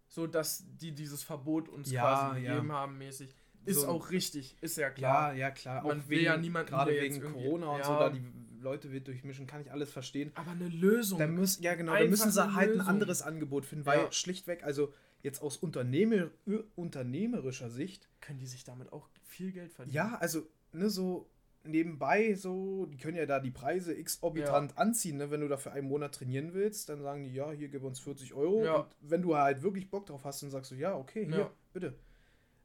So, 0.08 0.28
dass 0.28 0.64
die 0.78 0.92
dieses 0.94 1.24
Verbot 1.24 1.68
uns 1.70 1.92
Ja, 1.92 2.02
quasi 2.04 2.42
ja. 2.42 2.54
gegeben 2.54 2.72
haben, 2.72 2.98
mäßig. 2.98 3.36
Ist 3.66 3.82
So- 3.82 3.88
auch 3.88 4.10
richtig, 4.12 4.58
ist 4.62 4.78
ja 4.78 4.90
klar. 4.90 5.34
Ja, 5.34 5.40
ja, 5.48 5.52
klar. 5.52 5.84
Man 5.84 6.02
auch 6.02 6.10
will 6.10 6.18
wegen, 6.18 6.26
ja 6.26 6.38
niemanden, 6.38 6.70
gerade 6.70 6.92
wegen 6.92 7.22
Corona 7.22 7.68
und 7.68 7.80
ja. 7.80 7.86
so, 7.86 7.92
da 7.94 8.10
die 8.10 8.24
Leute 8.60 8.92
wird 8.92 9.08
durchmischen, 9.08 9.48
kann 9.48 9.62
ich 9.62 9.72
alles 9.72 9.90
verstehen. 9.92 10.32
Aber 10.36 10.52
eine 10.52 10.68
Lösung. 10.70 11.18
Da 11.20 11.28
müssen, 11.28 11.64
ja, 11.64 11.74
genau, 11.76 11.96
da 11.96 12.06
müssen 12.06 12.32
sie 12.32 12.54
halt 12.54 12.70
ein 12.72 12.78
Lösung. 12.78 12.88
anderes 12.88 13.22
Angebot 13.22 13.66
finden, 13.66 13.86
weil 13.86 14.12
schlichtweg, 14.12 14.64
also 14.64 14.94
jetzt 15.22 15.42
aus 15.42 15.58
Unternehmer, 15.58 16.30
unternehmerischer 16.76 17.70
Sicht, 17.70 18.08
können 18.22 18.40
die 18.40 18.46
sich 18.48 18.64
damit 18.64 18.92
auch 18.94 19.10
viel 19.24 19.52
Geld 19.52 19.72
verdienen. 19.72 19.96
ja, 19.96 20.16
also, 20.18 20.48
ne, 20.74 20.90
so 20.90 21.30
nebenbei, 21.64 22.34
so, 22.36 22.86
die 22.88 22.98
können 22.98 23.18
ja 23.18 23.26
da 23.26 23.40
die 23.40 23.52
Preise 23.52 23.96
exorbitant 23.96 24.78
anziehen, 24.78 25.18
ne, 25.18 25.32
wenn 25.32 25.42
du 25.42 25.48
da 25.48 25.58
für 25.58 25.72
einen 25.72 25.88
Monat 25.88 26.16
trainieren 26.16 26.54
willst, 26.54 26.90
dann 26.90 27.02
sagen 27.02 27.24
die, 27.24 27.34
ja, 27.34 27.52
hier 27.52 27.70
gib 27.70 27.84
uns 27.84 28.00
40 28.00 28.34
Euro. 28.34 28.64
Ja. 28.64 28.76
Und 28.76 28.88
wenn 29.02 29.22
du 29.22 29.36
halt 29.36 29.62
wirklich 29.64 29.90
Bock 29.90 30.06
drauf 30.06 30.26
hast, 30.26 30.44
dann 30.44 30.50
sagst 30.52 30.72
du, 30.72 30.76
ja, 30.76 30.96
okay, 30.96 31.26
hier, 31.26 31.38
Ja. 31.38 31.52
bitte. 31.72 31.96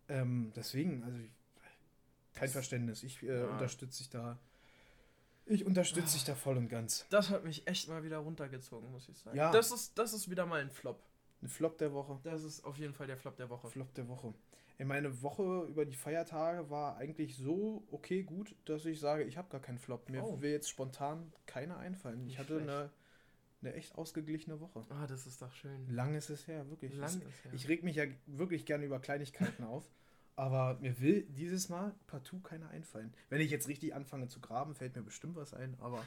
Ähm, 0.08 0.52
deswegen, 0.56 1.02
also, 1.04 1.16
kein 2.34 2.42
Das- 2.46 2.52
Verständnis. 2.52 3.02
Ich 3.02 3.22
äh, 3.22 3.40
Ja. 3.40 3.46
unterstütze 3.50 3.98
dich 3.98 4.11
da. 4.11 4.38
Ich 5.46 5.64
unterstütze 5.64 6.14
dich 6.14 6.24
da 6.24 6.34
voll 6.34 6.56
und 6.58 6.68
ganz. 6.68 7.06
Das 7.08 7.30
hat 7.30 7.42
mich 7.44 7.66
echt 7.66 7.88
mal 7.88 8.02
wieder 8.02 8.18
runtergezogen, 8.18 8.90
muss 8.92 9.08
ich 9.08 9.16
sagen. 9.18 9.37
Ja. 9.37 9.50
Das 9.50 9.70
ist, 9.72 9.98
das 9.98 10.12
ist 10.12 10.28
wieder 10.30 10.44
mal 10.44 10.61
ein 10.61 10.70
Flop. 10.70 11.02
Ein 11.40 11.48
Flop 11.48 11.78
der 11.78 11.92
Woche. 11.94 12.18
Das 12.24 12.42
ist 12.42 12.64
auf 12.64 12.76
jeden 12.78 12.92
Fall 12.92 13.06
der 13.06 13.16
Flop 13.16 13.37
der 13.37 13.48
Woche. 13.48 13.68
Flop 13.68 13.94
der 13.94 14.08
Woche. 14.08 14.34
Meine 14.86 15.22
Woche 15.22 15.66
über 15.68 15.84
die 15.84 15.96
Feiertage 15.96 16.70
war 16.70 16.96
eigentlich 16.96 17.36
so 17.36 17.86
okay 17.90 18.22
gut, 18.22 18.54
dass 18.64 18.84
ich 18.86 19.00
sage, 19.00 19.24
ich 19.24 19.36
habe 19.36 19.48
gar 19.48 19.60
keinen 19.60 19.78
Flop. 19.78 20.08
Mir 20.08 20.22
Oh. 20.24 20.40
will 20.40 20.50
jetzt 20.52 20.68
spontan 20.70 21.32
keiner 21.46 21.78
einfallen. 21.78 22.24
Ich 22.26 22.38
hatte 22.38 22.54
schlecht. 22.54 22.68
eine, 22.70 22.90
eine 23.60 23.74
echt 23.74 23.96
ausgeglichene 23.96 24.60
Woche. 24.60 24.84
Ah, 24.90 25.06
das 25.08 25.26
ist 25.26 25.42
doch 25.42 25.52
schön. 25.52 25.88
Lang 25.88 26.14
ist 26.14 26.30
es 26.30 26.46
her, 26.46 26.68
wirklich. 26.70 26.94
Lang 26.94 27.08
ist 27.22 27.44
her. 27.44 27.52
Ich 27.52 27.66
reg 27.68 27.82
mich 27.82 27.96
ja 27.96 28.04
wirklich 28.26 28.66
gerne 28.66 28.84
über 28.84 29.00
Kleinigkeiten 29.00 29.64
auf. 29.64 29.90
Aber 30.36 30.78
mir 30.80 31.00
will 31.00 31.22
dieses 31.30 31.68
Mal 31.68 31.92
partout 32.06 32.38
keiner 32.40 32.70
einfallen. 32.70 33.12
Wenn 33.28 33.40
ich 33.40 33.50
jetzt 33.50 33.66
richtig 33.66 33.94
anfange 33.96 34.28
zu 34.28 34.38
graben, 34.38 34.76
fällt 34.76 34.94
mir 34.94 35.02
bestimmt 35.02 35.34
was 35.34 35.52
ein. 35.52 35.76
Aber 35.80 36.04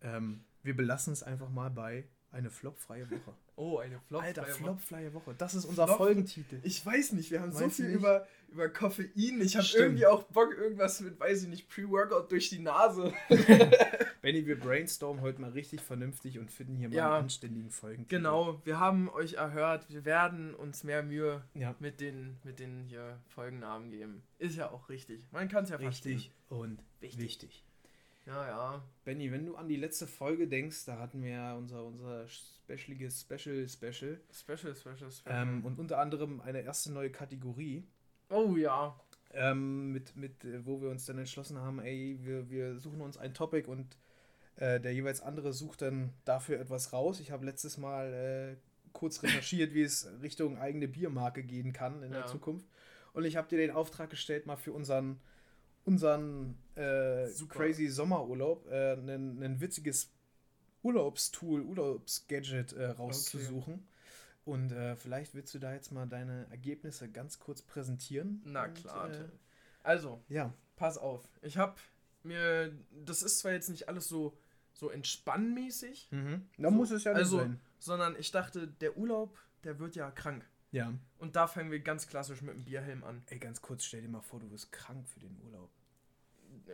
ähm, 0.00 0.44
wir 0.62 0.74
belassen 0.74 1.12
es 1.12 1.22
einfach 1.22 1.50
mal 1.50 1.68
bei 1.70 2.08
eine 2.30 2.50
flopfreie 2.50 3.10
Woche. 3.10 3.34
Oh, 3.62 3.78
eine 3.78 4.00
Flop. 4.00 4.22
Alter, 4.22 4.44
flopfreie 4.44 5.14
Woche. 5.14 5.34
Das 5.38 5.54
ist 5.54 5.64
unser 5.66 5.86
Flop- 5.86 5.98
Folgentitel. 5.98 6.58
Ich 6.64 6.84
weiß 6.84 7.12
nicht, 7.12 7.30
wir 7.30 7.40
haben 7.40 7.52
so 7.52 7.60
Meinst 7.60 7.78
du 7.78 7.84
viel 7.84 7.92
über, 7.92 8.26
über 8.50 8.68
Koffein. 8.68 9.10
Ich 9.40 9.56
habe 9.56 9.66
irgendwie 9.74 10.04
auch 10.06 10.24
Bock, 10.24 10.52
irgendwas 10.56 11.00
mit, 11.00 11.20
weiß 11.20 11.44
ich 11.44 11.48
nicht, 11.48 11.68
Pre-Workout 11.68 12.30
durch 12.32 12.48
die 12.50 12.58
Nase. 12.58 13.12
Benny, 14.20 14.46
wir 14.46 14.58
brainstormen 14.58 15.22
heute 15.22 15.40
mal 15.40 15.50
richtig 15.50 15.80
vernünftig 15.80 16.38
und 16.38 16.50
finden 16.50 16.76
hier 16.76 16.88
mal 16.88 16.94
Ja. 16.94 17.14
einen 17.14 17.24
anständigen 17.24 17.70
Folgen. 17.70 18.06
Genau, 18.08 18.60
wir 18.64 18.78
haben 18.80 19.08
euch 19.10 19.34
erhört. 19.34 19.86
Wir 19.90 20.04
werden 20.04 20.54
uns 20.54 20.82
mehr 20.84 21.02
Mühe 21.02 21.42
Ja, 21.54 21.74
mit 21.78 22.00
den, 22.00 22.38
mit 22.44 22.58
den 22.58 22.82
hier 22.84 23.18
Folgennamen 23.28 23.90
geben. 23.90 24.22
Ist 24.38 24.56
ja 24.56 24.70
auch 24.70 24.88
richtig. 24.88 25.24
Man 25.32 25.48
kann 25.48 25.64
es 25.64 25.70
ja 25.70 25.76
richtig 25.76 26.32
und 26.48 26.78
Wichtig. 27.00 27.20
wichtig. 27.20 27.64
Ja, 28.26 28.46
ja. 28.46 28.82
Benny, 29.04 29.32
wenn 29.32 29.46
du 29.46 29.56
an 29.56 29.68
die 29.68 29.76
letzte 29.76 30.06
Folge 30.06 30.46
denkst, 30.46 30.84
da 30.86 30.98
hatten 30.98 31.22
wir 31.22 31.30
ja 31.30 31.54
unser, 31.56 31.84
unser 31.84 32.26
specialiges 32.28 33.20
Special 33.22 33.66
Special 33.68 34.20
Special, 34.32 34.74
special, 34.74 35.10
special. 35.10 35.12
ähm, 35.26 35.64
und 35.64 35.78
unter 35.78 35.98
anderem 35.98 36.40
eine 36.40 36.60
erste 36.62 36.92
neue 36.92 37.10
Kategorie, 37.10 37.84
oh 38.30 38.56
ja. 38.56 38.98
ähm, 39.32 39.92
mit, 39.92 40.14
mit, 40.16 40.44
äh, 40.44 40.64
wo 40.64 40.80
wir 40.80 40.88
uns 40.90 41.04
dann 41.06 41.18
entschlossen 41.18 41.58
haben, 41.58 41.80
ey, 41.80 42.18
wir, 42.22 42.48
wir 42.48 42.78
suchen 42.78 43.00
uns 43.00 43.16
ein 43.16 43.34
Topic 43.34 43.68
und 43.68 43.96
äh, 44.56 44.80
der 44.80 44.94
jeweils 44.94 45.20
andere 45.20 45.52
sucht 45.52 45.82
dann 45.82 46.12
dafür 46.24 46.60
etwas 46.60 46.92
raus. 46.92 47.18
Ich 47.20 47.30
habe 47.32 47.44
letztes 47.44 47.76
Mal 47.76 48.12
äh, 48.12 48.56
kurz 48.92 49.22
recherchiert, 49.24 49.74
wie 49.74 49.82
es 49.82 50.08
Richtung 50.22 50.58
eigene 50.58 50.86
Biermarke 50.86 51.42
gehen 51.42 51.72
kann 51.72 52.02
in 52.02 52.12
Ja. 52.12 52.18
der 52.18 52.26
Zukunft. 52.26 52.66
Und 53.14 53.24
ich 53.24 53.36
habe 53.36 53.48
dir 53.48 53.58
den 53.58 53.70
Auftrag 53.72 54.10
gestellt, 54.10 54.46
mal 54.46 54.56
für 54.56 54.72
unseren, 54.72 55.20
unseren 55.84 56.56
äh, 56.74 57.28
crazy 57.48 57.88
Sommerurlaub 57.88 58.66
äh, 58.70 58.92
ein, 58.94 59.42
ein 59.42 59.60
witziges 59.60 60.10
Urlaubstool, 60.82 61.62
Urlaubsgadget 61.62 62.72
äh, 62.72 62.86
rauszusuchen. 62.86 63.86
Und 64.44 64.72
äh, 64.72 64.96
vielleicht 64.96 65.34
willst 65.34 65.54
du 65.54 65.58
da 65.60 65.72
jetzt 65.72 65.92
mal 65.92 66.06
deine 66.06 66.46
Ergebnisse 66.50 67.08
ganz 67.08 67.38
kurz 67.38 67.62
präsentieren. 67.62 68.42
Na 68.44 68.64
Und, 68.64 68.74
klar. 68.74 69.10
Äh. 69.10 69.24
Also, 69.84 70.20
ja, 70.28 70.52
pass 70.76 70.98
auf. 70.98 71.28
Ich 71.42 71.56
habe 71.56 71.76
mir, 72.24 72.72
das 73.04 73.22
ist 73.22 73.38
zwar 73.38 73.52
jetzt 73.52 73.68
nicht 73.68 73.88
alles 73.88 74.08
so, 74.08 74.36
so 74.72 74.90
entspannmäßig, 74.90 76.08
mhm. 76.10 76.48
da 76.58 76.70
So, 76.70 76.74
muss 76.74 76.90
es 76.90 77.04
ja 77.04 77.12
nicht 77.12 77.20
also- 77.20 77.38
sein. 77.38 77.60
sondern 77.78 78.16
ich 78.18 78.30
dachte, 78.32 78.66
der 78.66 78.96
Urlaub, 78.96 79.38
der 79.64 79.78
wird 79.78 79.94
ja 79.94 80.10
krank. 80.10 80.44
Ja. 80.72 80.92
Und 81.18 81.36
da 81.36 81.46
fangen 81.46 81.70
wir 81.70 81.80
ganz 81.80 82.06
klassisch 82.08 82.42
mit 82.42 82.54
dem 82.54 82.64
Bierhelm 82.64 83.04
an. 83.04 83.22
Ey, 83.26 83.38
ganz 83.38 83.60
kurz, 83.62 83.84
stell 83.84 84.00
dir 84.02 84.08
mal 84.08 84.20
vor, 84.22 84.40
du 84.40 84.50
wirst 84.50 84.72
krank 84.72 85.06
für 85.06 85.20
den 85.20 85.36
Urlaub. 85.44 85.70
Äh, 86.66 86.72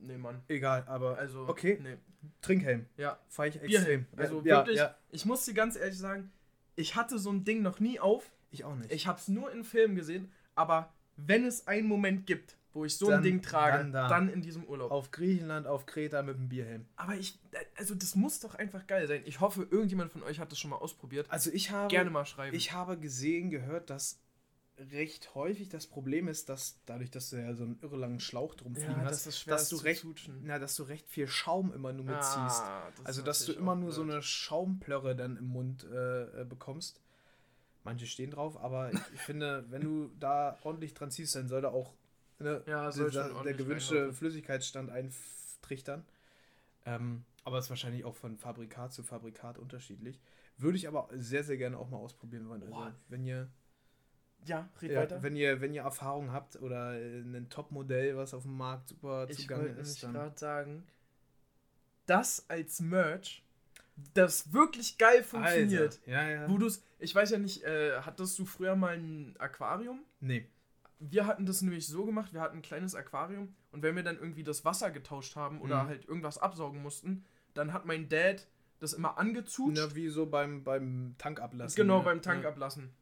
nee, 0.00 0.18
Mann. 0.18 0.42
Egal, 0.48 0.84
aber 0.86 1.18
Also, 1.18 1.48
okay. 1.48 1.78
nee. 1.82 1.96
Trinkhelm. 2.42 2.86
Ja, 2.96 3.18
Fahr 3.28 3.46
ich 3.46 3.58
Bierhelm. 3.60 4.02
extrem. 4.02 4.18
Also 4.18 4.40
ja, 4.42 4.58
wirklich, 4.58 4.76
Ja, 4.76 4.94
ich 5.10 5.24
muss 5.24 5.44
dir 5.46 5.54
ganz 5.54 5.76
ehrlich 5.76 5.98
sagen, 5.98 6.30
ich 6.76 6.94
hatte 6.94 7.18
so 7.18 7.30
ein 7.30 7.44
Ding 7.44 7.62
noch 7.62 7.80
nie 7.80 7.98
auf. 7.98 8.30
ich 8.50 8.64
auch 8.64 8.74
nicht. 8.76 8.92
Ich 8.92 9.06
habe 9.06 9.18
es 9.18 9.28
nur 9.28 9.50
in 9.50 9.64
Filmen 9.64 9.96
gesehen, 9.96 10.30
aber 10.54 10.92
wenn 11.16 11.44
es 11.46 11.66
einen 11.66 11.88
Moment 11.88 12.26
gibt, 12.26 12.56
wo 12.78 12.84
ich 12.84 12.96
so 12.96 13.06
Dann- 13.08 13.16
ein 13.18 13.22
Ding 13.22 13.42
trage, 13.42 13.78
dann 13.78 13.92
dann, 13.92 14.26
da. 14.28 14.32
in 14.32 14.40
diesem 14.40 14.64
Urlaub. 14.64 14.90
auf 14.90 15.10
Griechenland, 15.10 15.66
auf 15.66 15.84
Kreta 15.86 16.22
mit 16.22 16.36
dem 16.36 16.48
Bierhelm. 16.48 16.86
Aber 16.96 17.14
ich, 17.16 17.38
also 17.76 17.94
das 17.94 18.14
muss 18.14 18.40
doch 18.40 18.54
einfach 18.54 18.86
geil 18.86 19.06
sein. 19.06 19.22
Ich 19.26 19.40
hoffe, 19.40 19.66
irgendjemand 19.70 20.12
von 20.12 20.22
euch 20.22 20.38
hat 20.38 20.50
das 20.52 20.58
schon 20.58 20.70
mal 20.70 20.76
ausprobiert. 20.76 21.26
Also 21.30 21.50
ich 21.52 21.70
habe, 21.70 21.88
Gerne 21.88 22.10
mal 22.10 22.24
schreiben. 22.24 22.56
ich 22.56 22.72
habe 22.72 22.96
gesehen, 22.98 23.50
gehört, 23.50 23.90
dass 23.90 24.20
recht 24.92 25.34
häufig 25.34 25.68
das 25.68 25.88
Problem 25.88 26.28
ist, 26.28 26.48
dass 26.48 26.78
dadurch, 26.86 27.10
dass 27.10 27.30
du 27.30 27.36
ja 27.36 27.52
so 27.52 27.64
einen 27.64 27.80
irre 27.82 27.96
langen 27.96 28.20
Schlauch 28.20 28.54
drum 28.54 28.76
fliegen 28.76 28.92
ja, 28.92 29.04
hast, 29.06 29.26
das 29.26 29.44
dass 29.44 29.62
das 29.62 29.68
du 29.70 29.76
recht, 29.84 30.06
na, 30.44 30.60
dass 30.60 30.76
du 30.76 30.84
recht 30.84 31.08
viel 31.08 31.26
Schaum 31.26 31.72
immer 31.72 31.92
nur 31.92 32.04
mitziehst. 32.04 32.36
Ah, 32.62 32.88
das 32.96 33.04
Also, 33.06 33.22
dass 33.22 33.44
du 33.44 33.52
immer 33.54 33.74
nur 33.74 33.90
so 33.90 34.02
blöd. 34.04 34.14
eine 34.14 34.22
Schaumplörre 34.22 35.16
dann 35.16 35.36
im 35.36 35.46
Mund 35.48 35.84
äh, 35.92 36.42
äh, 36.42 36.44
bekommst. 36.44 37.00
Manche 37.82 38.06
stehen 38.06 38.30
drauf, 38.30 38.56
aber 38.62 38.92
ich, 38.92 39.00
ich 39.14 39.20
finde, 39.20 39.64
wenn 39.70 39.82
du 39.82 40.10
da 40.20 40.58
ordentlich 40.62 40.94
dran 40.94 41.10
ziehst, 41.10 41.34
dann 41.34 41.48
soll 41.48 41.62
da 41.62 41.70
auch 41.70 41.94
ne, 42.38 42.62
Ja, 42.66 42.90
dieser- 42.90 43.42
der 43.42 43.54
gewünschte. 43.54 44.12
Flüssigkeitsstand 44.12 44.90
eintrichtern. 44.90 46.04
Ähm, 46.86 47.24
aber 47.44 47.58
es 47.58 47.66
ist 47.66 47.70
wahrscheinlich 47.70 48.04
auch 48.04 48.14
von 48.16 48.36
Fabrikat 48.36 48.92
zu 48.92 49.02
Fabrikat 49.02 49.58
unterschiedlich. 49.58 50.18
Würde 50.56 50.76
ich 50.76 50.88
aber 50.88 51.08
sehr, 51.12 51.44
sehr 51.44 51.56
gerne 51.56 51.78
auch 51.78 51.88
mal 51.88 51.98
ausprobieren 51.98 52.48
wollen. 52.48 52.62
Also, 52.62 52.92
wenn 53.08 53.22
ihr, 53.24 53.48
Ja, 54.44 54.68
red 54.82 54.90
ja, 54.92 55.00
weiter. 55.00 55.22
wenn 55.22 55.36
ihr, 55.36 55.60
wenn 55.60 55.72
ihr 55.74 55.82
Erfahrung 55.82 56.32
habt 56.32 56.56
oder 56.62 56.94
äh, 56.98 57.20
ein 57.20 57.48
Top-Modell, 57.50 58.16
was 58.16 58.34
auf 58.34 58.42
dem 58.42 58.56
Markt 58.56 58.88
super 58.88 59.26
ich 59.28 59.38
zugange 59.40 59.68
ist, 59.68 60.02
dann 60.02 60.12
gerade 60.12 60.38
sagen, 60.38 60.86
das 62.06 62.48
als 62.48 62.80
Merch, 62.80 63.42
das 64.14 64.52
wirklich 64.52 64.96
geil 64.98 65.22
funktioniert. 65.22 66.00
Alter, 66.06 66.10
ja, 66.10 66.30
ja. 66.30 66.48
Wo 66.50 66.56
du's, 66.58 66.82
ich 66.98 67.14
weiß 67.14 67.30
ja 67.30 67.38
nicht, 67.38 67.62
äh, 67.64 68.00
hattest 68.00 68.38
du 68.38 68.44
früher 68.46 68.76
mal 68.76 68.94
ein 68.96 69.34
Aquarium? 69.38 70.00
Nee. 70.20 70.46
Wir 71.00 71.26
hatten 71.26 71.46
das 71.46 71.62
nämlich 71.62 71.86
so 71.86 72.04
gemacht, 72.04 72.32
wir 72.32 72.40
hatten 72.40 72.58
ein 72.58 72.62
kleines 72.62 72.94
Aquarium 72.94 73.54
und 73.70 73.82
wenn 73.82 73.94
wir 73.96 74.02
dann 74.02 74.16
irgendwie 74.18 74.42
das 74.42 74.64
Wasser 74.64 74.90
getauscht 74.90 75.36
haben 75.36 75.60
oder 75.60 75.84
Mhm. 75.84 75.88
halt 75.88 76.04
irgendwas 76.06 76.38
absaugen 76.38 76.82
mussten, 76.82 77.24
dann 77.54 77.72
hat 77.72 77.86
mein 77.86 78.08
Dad 78.08 78.46
das 78.80 78.92
immer 78.92 79.16
angezutscht. 79.18 79.76
Na, 79.80 79.94
wie 79.94 80.08
so 80.08 80.26
beim, 80.26 80.64
beim 80.64 81.14
Tankablassen. 81.18 81.76
genau, 81.76 81.98
ja. 81.98 82.04
beim 82.04 82.22
Tank 82.22 82.42
ja. 82.44 82.48
ablassen. 82.50 82.92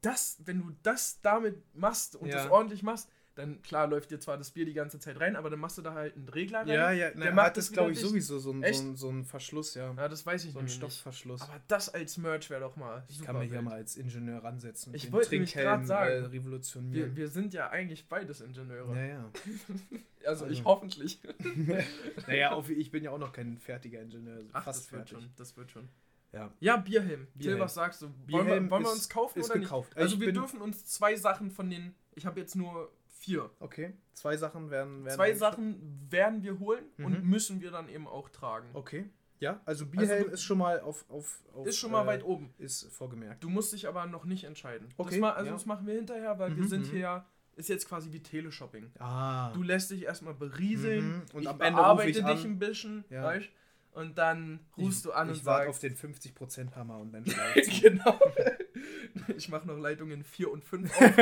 Das, 0.00 0.40
wenn 0.44 0.58
du 0.60 0.72
das 0.82 1.20
damit 1.20 1.62
machst 1.74 2.16
und 2.16 2.28
Ja. 2.28 2.36
das 2.36 2.50
ordentlich 2.50 2.82
machst, 2.82 3.08
dann 3.34 3.62
klar 3.62 3.86
läuft 3.86 4.10
dir 4.10 4.20
zwar 4.20 4.36
das 4.36 4.50
Bier 4.50 4.64
die 4.66 4.74
ganze 4.74 4.98
Zeit 4.98 5.18
rein, 5.20 5.36
aber 5.36 5.48
dann 5.50 5.58
machst 5.60 5.78
du 5.78 5.82
da 5.82 5.94
halt 5.94 6.16
einen 6.16 6.28
Regler 6.28 6.60
rein. 6.60 6.68
Ja, 6.68 6.90
ja, 6.92 7.10
na, 7.14 7.24
Der 7.24 7.32
macht 7.34 7.46
hat 7.46 7.56
das 7.56 7.72
glaube 7.72 7.92
ich, 7.92 7.98
dicht. 7.98 8.08
sowieso 8.08 8.38
so 8.38 8.52
ein, 8.52 8.62
so, 8.74 8.94
so 8.94 9.08
ein 9.10 9.24
Verschluss, 9.24 9.74
ja. 9.74 9.92
Ja, 9.94 10.08
das 10.08 10.26
weiß 10.26 10.44
ich 10.44 10.52
so 10.52 10.58
ein 10.58 10.64
nämlich 10.64 10.74
nicht. 10.80 10.92
Stoffverschluss. 10.92 11.42
Aber 11.42 11.60
das 11.68 11.88
als 11.88 12.16
Merch 12.18 12.50
wäre 12.50 12.60
doch 12.60 12.76
mal 12.76 13.04
ich 13.08 13.22
kann 13.22 13.38
mich 13.38 13.48
ja 13.48 13.52
wild. 13.54 13.62
mal 13.64 13.74
als 13.74 13.96
Ingenieur 13.96 14.44
ransetzen. 14.44 14.94
Ich 14.94 15.10
wollte 15.12 15.28
Trinkhelm, 15.30 15.64
grad 15.66 15.86
sagen, 15.86 16.10
Äh, 16.12 16.26
revolutionieren. 16.26 17.10
Wir, 17.10 17.16
wir 17.16 17.28
sind 17.28 17.54
ja 17.54 17.70
eigentlich 17.70 18.06
beides 18.08 18.40
Ingenieure. 18.40 18.94
ja, 18.96 19.04
ja. 19.06 19.30
Also, 20.24 20.44
ich 20.46 20.58
Also. 20.58 20.64
hoffentlich. 20.66 21.18
naja, 22.26 22.52
auf, 22.52 22.70
ich 22.70 22.90
bin 22.90 23.02
ja 23.02 23.10
auch 23.10 23.18
noch 23.18 23.32
kein 23.32 23.58
fertiger 23.58 24.00
Ingenieur. 24.00 24.36
also 24.36 24.48
Ach, 24.52 24.64
fast 24.64 24.78
das 24.84 24.92
wird 24.92 25.08
fertig. 25.08 25.24
schon. 25.24 25.32
Das 25.36 25.56
wird 25.56 25.70
schon. 25.70 25.88
Ja. 26.32 26.50
Ja, 26.60 26.76
Bierhelm. 26.76 27.26
Till, 27.32 27.40
Bierhelm. 27.42 27.60
was 27.60 27.74
sagst 27.74 28.02
du? 28.02 28.06
Wollen, 28.06 28.26
Bierhelm 28.26 28.64
wir, 28.66 28.70
wollen 28.70 28.84
wir 28.84 28.92
uns 28.92 29.08
kaufen 29.08 29.42
oder 29.42 29.54
gekauft. 29.58 29.90
nicht? 29.90 29.98
Also 29.98 30.14
Ich 30.14 30.20
wir 30.20 30.32
dürfen 30.32 30.60
uns 30.60 30.84
zwei 30.86 31.14
Sachen 31.16 31.50
von 31.50 31.68
den. 31.68 31.94
Ich 32.14 32.24
habe 32.24 32.40
jetzt 32.40 32.54
nur 32.56 32.90
vier. 33.22 33.50
Okay, 33.60 33.94
zwei 34.14 34.36
Sachen 34.36 34.70
werden. 34.70 35.04
werden 35.04 35.14
Zwei. 35.16 35.32
Sachen 35.34 36.06
werden 36.10 36.42
wir 36.42 36.58
holen 36.58 36.84
und 36.98 37.22
Mhm. 37.22 37.28
müssen 37.30 37.60
wir 37.60 37.70
dann 37.70 37.88
eben 37.88 38.06
auch 38.08 38.28
tragen. 38.28 38.68
Okay. 38.74 39.08
Ja, 39.38 39.60
also 39.64 39.86
Bierhelm 39.86 40.26
du- 40.28 40.30
ist 40.34 40.42
schon 40.44 40.58
mal 40.58 40.78
auf. 40.80 41.04
auf, 41.10 41.40
auf 41.52 41.66
Ist 41.66 41.76
schon 41.78 41.90
mal 41.90 42.04
äh, 42.04 42.06
weit 42.06 42.22
oben. 42.24 42.54
Ist 42.58 42.84
vorgemerkt. 42.92 43.42
Du 43.42 43.48
musst 43.48 43.72
dich 43.72 43.88
aber 43.88 44.06
noch 44.06 44.24
nicht 44.24 44.44
entscheiden. 44.44 44.88
Okay, 44.96 45.20
das 45.20 45.32
also 45.34 45.46
ja. 45.46 45.52
das 45.52 45.66
machen 45.66 45.84
wir 45.86 45.94
hinterher, 45.94 46.38
weil 46.38 46.54
wir 46.56 46.62
Mhm, 46.62 46.68
sind 46.68 46.86
mhm. 46.86 46.90
hier 46.90 46.98
ja. 47.00 47.26
Ist 47.56 47.68
jetzt 47.68 47.86
quasi 47.88 48.10
wie 48.12 48.20
Teleshopping. 48.22 48.90
Ah. 48.98 49.50
Du 49.52 49.62
lässt 49.62 49.90
dich 49.90 50.04
erstmal 50.04 50.32
berieseln. 50.34 51.06
Mhm, 51.08 51.22
und 51.34 51.42
ich 51.42 51.48
am 51.48 51.60
Ende 51.60 51.82
ich 52.06 52.14
dich 52.16 52.24
an. 52.24 52.52
ein 52.52 52.58
bisschen. 52.58 53.04
Ja. 53.10 53.24
Weißt? 53.24 53.48
und 53.94 54.16
dann 54.16 54.60
rufst 54.78 54.98
ich, 55.00 55.02
du 55.02 55.12
an 55.12 55.28
ich 55.30 55.40
und 55.40 55.44
warte 55.44 55.64
sagst. 55.66 55.68
auf 55.70 55.78
den 55.80 55.94
50% 55.96 56.74
Hammer 56.76 56.98
und 56.98 57.12
dann 57.12 57.24
genau. 57.82 58.18
Ich 59.42 59.48
mache 59.48 59.66
noch 59.66 59.76
Leitungen 59.76 60.22
4 60.22 60.52
und 60.52 60.62
5 60.64 60.88
auf. 60.94 61.00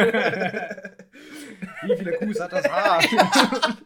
Wie 1.82 1.96
viele 1.96 2.18
Kuhs 2.18 2.38
hat 2.38 2.52
das 2.52 2.68
Haar? 2.68 3.02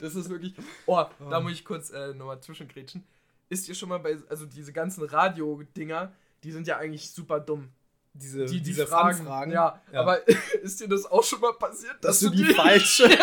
Das 0.00 0.16
ist 0.16 0.28
wirklich. 0.30 0.54
Oh, 0.86 1.04
da 1.30 1.38
muss 1.40 1.52
ich 1.52 1.64
kurz 1.64 1.90
äh, 1.90 2.12
nochmal 2.14 2.40
zwischengrätschen. 2.40 3.04
Ist 3.48 3.68
ihr 3.68 3.74
schon 3.76 3.88
mal 3.88 3.98
bei. 3.98 4.16
Also 4.28 4.46
diese 4.46 4.72
ganzen 4.72 5.04
Radio-Dinger, 5.04 6.12
die 6.42 6.50
sind 6.50 6.66
ja 6.66 6.78
eigentlich 6.78 7.08
super 7.12 7.38
dumm. 7.38 7.68
Diese, 8.12 8.46
Die, 8.46 8.54
die 8.56 8.62
diese 8.62 8.86
fragen. 8.88 9.18
Fun-Fragen. 9.18 9.52
Ja, 9.52 9.80
Ja. 9.92 10.00
aber 10.00 10.26
ist 10.62 10.80
dir 10.80 10.88
das 10.88 11.06
auch 11.06 11.22
schon 11.22 11.40
mal 11.40 11.52
passiert? 11.54 11.96
Dass 12.00 12.18
du 12.18 12.30
die 12.30 12.44
falsche. 12.52 13.16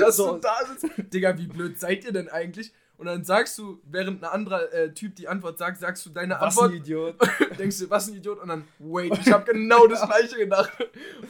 dass 0.00 0.16
So. 0.16 0.32
du 0.34 0.38
da 0.40 0.56
sitzt. 0.66 0.86
Digga, 1.12 1.36
wie 1.36 1.46
blöd 1.48 1.78
seid 1.78 2.04
ihr 2.04 2.12
denn 2.12 2.28
eigentlich? 2.30 2.72
Und 2.96 3.06
dann 3.06 3.24
sagst 3.24 3.58
du, 3.58 3.80
während 3.84 4.22
ein 4.22 4.30
anderer 4.30 4.72
äh, 4.72 4.94
Typ 4.94 5.16
die 5.16 5.26
Antwort 5.26 5.58
sagt, 5.58 5.78
sagst 5.78 6.06
du 6.06 6.10
deine 6.10 6.34
Was 6.34 6.40
ein 6.58 6.64
Antwort. 6.64 6.72
Idiot. 6.74 7.16
denkst 7.58 7.78
du, 7.80 7.90
was 7.90 8.08
ein 8.08 8.14
Idiot? 8.14 8.38
Und 8.40 8.48
dann, 8.48 8.64
wait, 8.78 9.18
ich 9.18 9.32
habe 9.32 9.44
genau 9.52 9.86
das 9.88 10.02
gleiche 10.06 10.36
gedacht. 10.36 10.72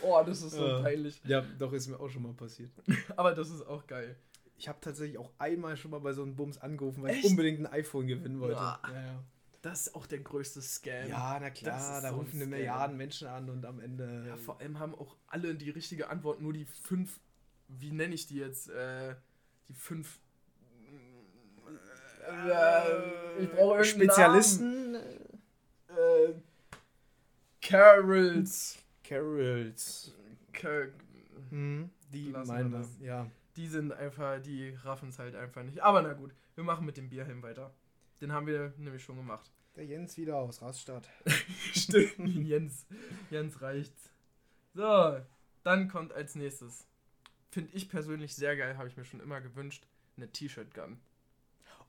Oh, 0.03 0.23
das 0.27 0.43
ist 0.43 0.53
so 0.53 0.67
Ja. 0.67 0.83
peinlich. 0.83 1.21
Ja, 1.25 1.43
doch, 1.59 1.73
ist 1.73 1.89
mir 1.89 1.99
auch 1.99 2.09
schon 2.11 2.23
mal 2.23 2.35
passiert. 2.35 2.71
Aber 3.17 3.33
das 3.35 3.49
ist 3.51 3.67
auch 3.67 3.87
geil. 3.87 4.17
Ich 4.57 4.69
habe 4.69 4.79
tatsächlich 4.81 5.19
auch 5.19 5.33
einmal 5.39 5.77
schon 5.77 5.91
mal 5.91 6.01
bei 6.01 6.13
so 6.13 6.23
einem 6.23 6.37
Bums 6.37 6.59
angerufen, 6.59 7.03
weil 7.03 7.13
ich 7.13 7.19
Echt? 7.19 7.27
unbedingt 7.31 7.61
ein 7.61 7.67
iPhone 7.67 8.07
gewinnen 8.07 8.41
wollte. 8.41 8.55
Ja. 8.61 8.81
Ja. 8.85 9.25
Das 9.63 9.87
ist 9.87 9.95
auch 9.95 10.07
der 10.07 10.19
größte 10.19 10.61
Scam. 10.61 11.09
ja 11.09 11.39
na 11.41 11.49
klar, 11.49 11.79
da 11.79 12.01
so 12.03 12.07
ein 12.09 12.15
rufen 12.21 12.37
eine. 12.43 12.47
Milliarden 12.51 12.99
Menschen 12.99 13.27
an 13.29 13.49
und 13.49 13.65
am 13.65 13.81
Ende. 13.81 14.27
Ja, 14.29 14.37
vor 14.37 14.61
allem 14.61 14.79
haben 14.79 14.95
auch 14.95 15.17
alle 15.27 15.55
die 15.55 15.71
richtige 15.71 16.11
Antwort, 16.11 16.43
nur 16.43 16.53
die 16.53 16.67
fünf, 16.67 17.19
wie 17.69 17.91
nenne 17.91 18.15
ich 18.15 18.27
die 18.27 18.37
jetzt? 18.37 18.69
Äh, 18.69 19.15
die 19.69 19.73
fünf. 19.75 20.21
Äh, 22.27 23.43
ich 23.43 23.51
brauche 23.51 23.79
irgendeinen 23.79 23.85
Spezialisten. 23.85 24.93
Namen. 24.93 25.07
Äh, 25.89 26.35
Carols. 27.61 28.79
Carols. 29.03 30.13
Car 30.53 30.87
Hm, 31.51 31.91
die 32.13 32.31
Lassen 32.31 32.49
meinen 32.49 32.73
das. 32.73 32.89
Ja. 33.01 33.31
die 33.57 33.69
sind 33.69 33.93
einfach, 33.93 34.41
die 34.41 34.71
raffen 34.83 35.09
es 35.11 35.19
halt 35.19 35.35
einfach 35.37 35.63
nicht. 35.63 35.81
Aber 35.83 36.03
na 36.03 36.13
gut, 36.15 36.35
wir 36.55 36.65
machen 36.65 36.87
mit 36.87 36.97
dem 36.97 37.09
Bierhelm 37.09 37.43
weiter. 37.43 37.73
Den 38.21 38.33
haben 38.33 38.47
wir 38.47 38.73
nämlich 38.79 39.03
schon 39.05 39.17
gemacht. 39.17 39.51
Der 39.77 39.85
Jens 39.85 40.17
wieder 40.17 40.37
aus 40.37 40.63
Rastatt. 40.63 41.09
Stimmt. 41.73 42.29
Jens. 42.47 42.87
Jens 43.31 43.61
reicht's. 43.61 44.11
So, 44.73 45.21
dann 45.63 45.89
kommt 45.89 46.13
als 46.13 46.35
nächstes. 46.35 46.87
Finde 47.51 47.71
ich 47.75 47.89
persönlich 47.89 48.35
sehr 48.35 48.57
geil, 48.57 48.77
habe 48.77 48.89
ich 48.89 48.97
mir 48.97 49.05
schon 49.05 49.21
immer 49.21 49.41
gewünscht. 49.41 49.87
Eine 50.17 50.31
T-Shirt-Gun. 50.31 50.99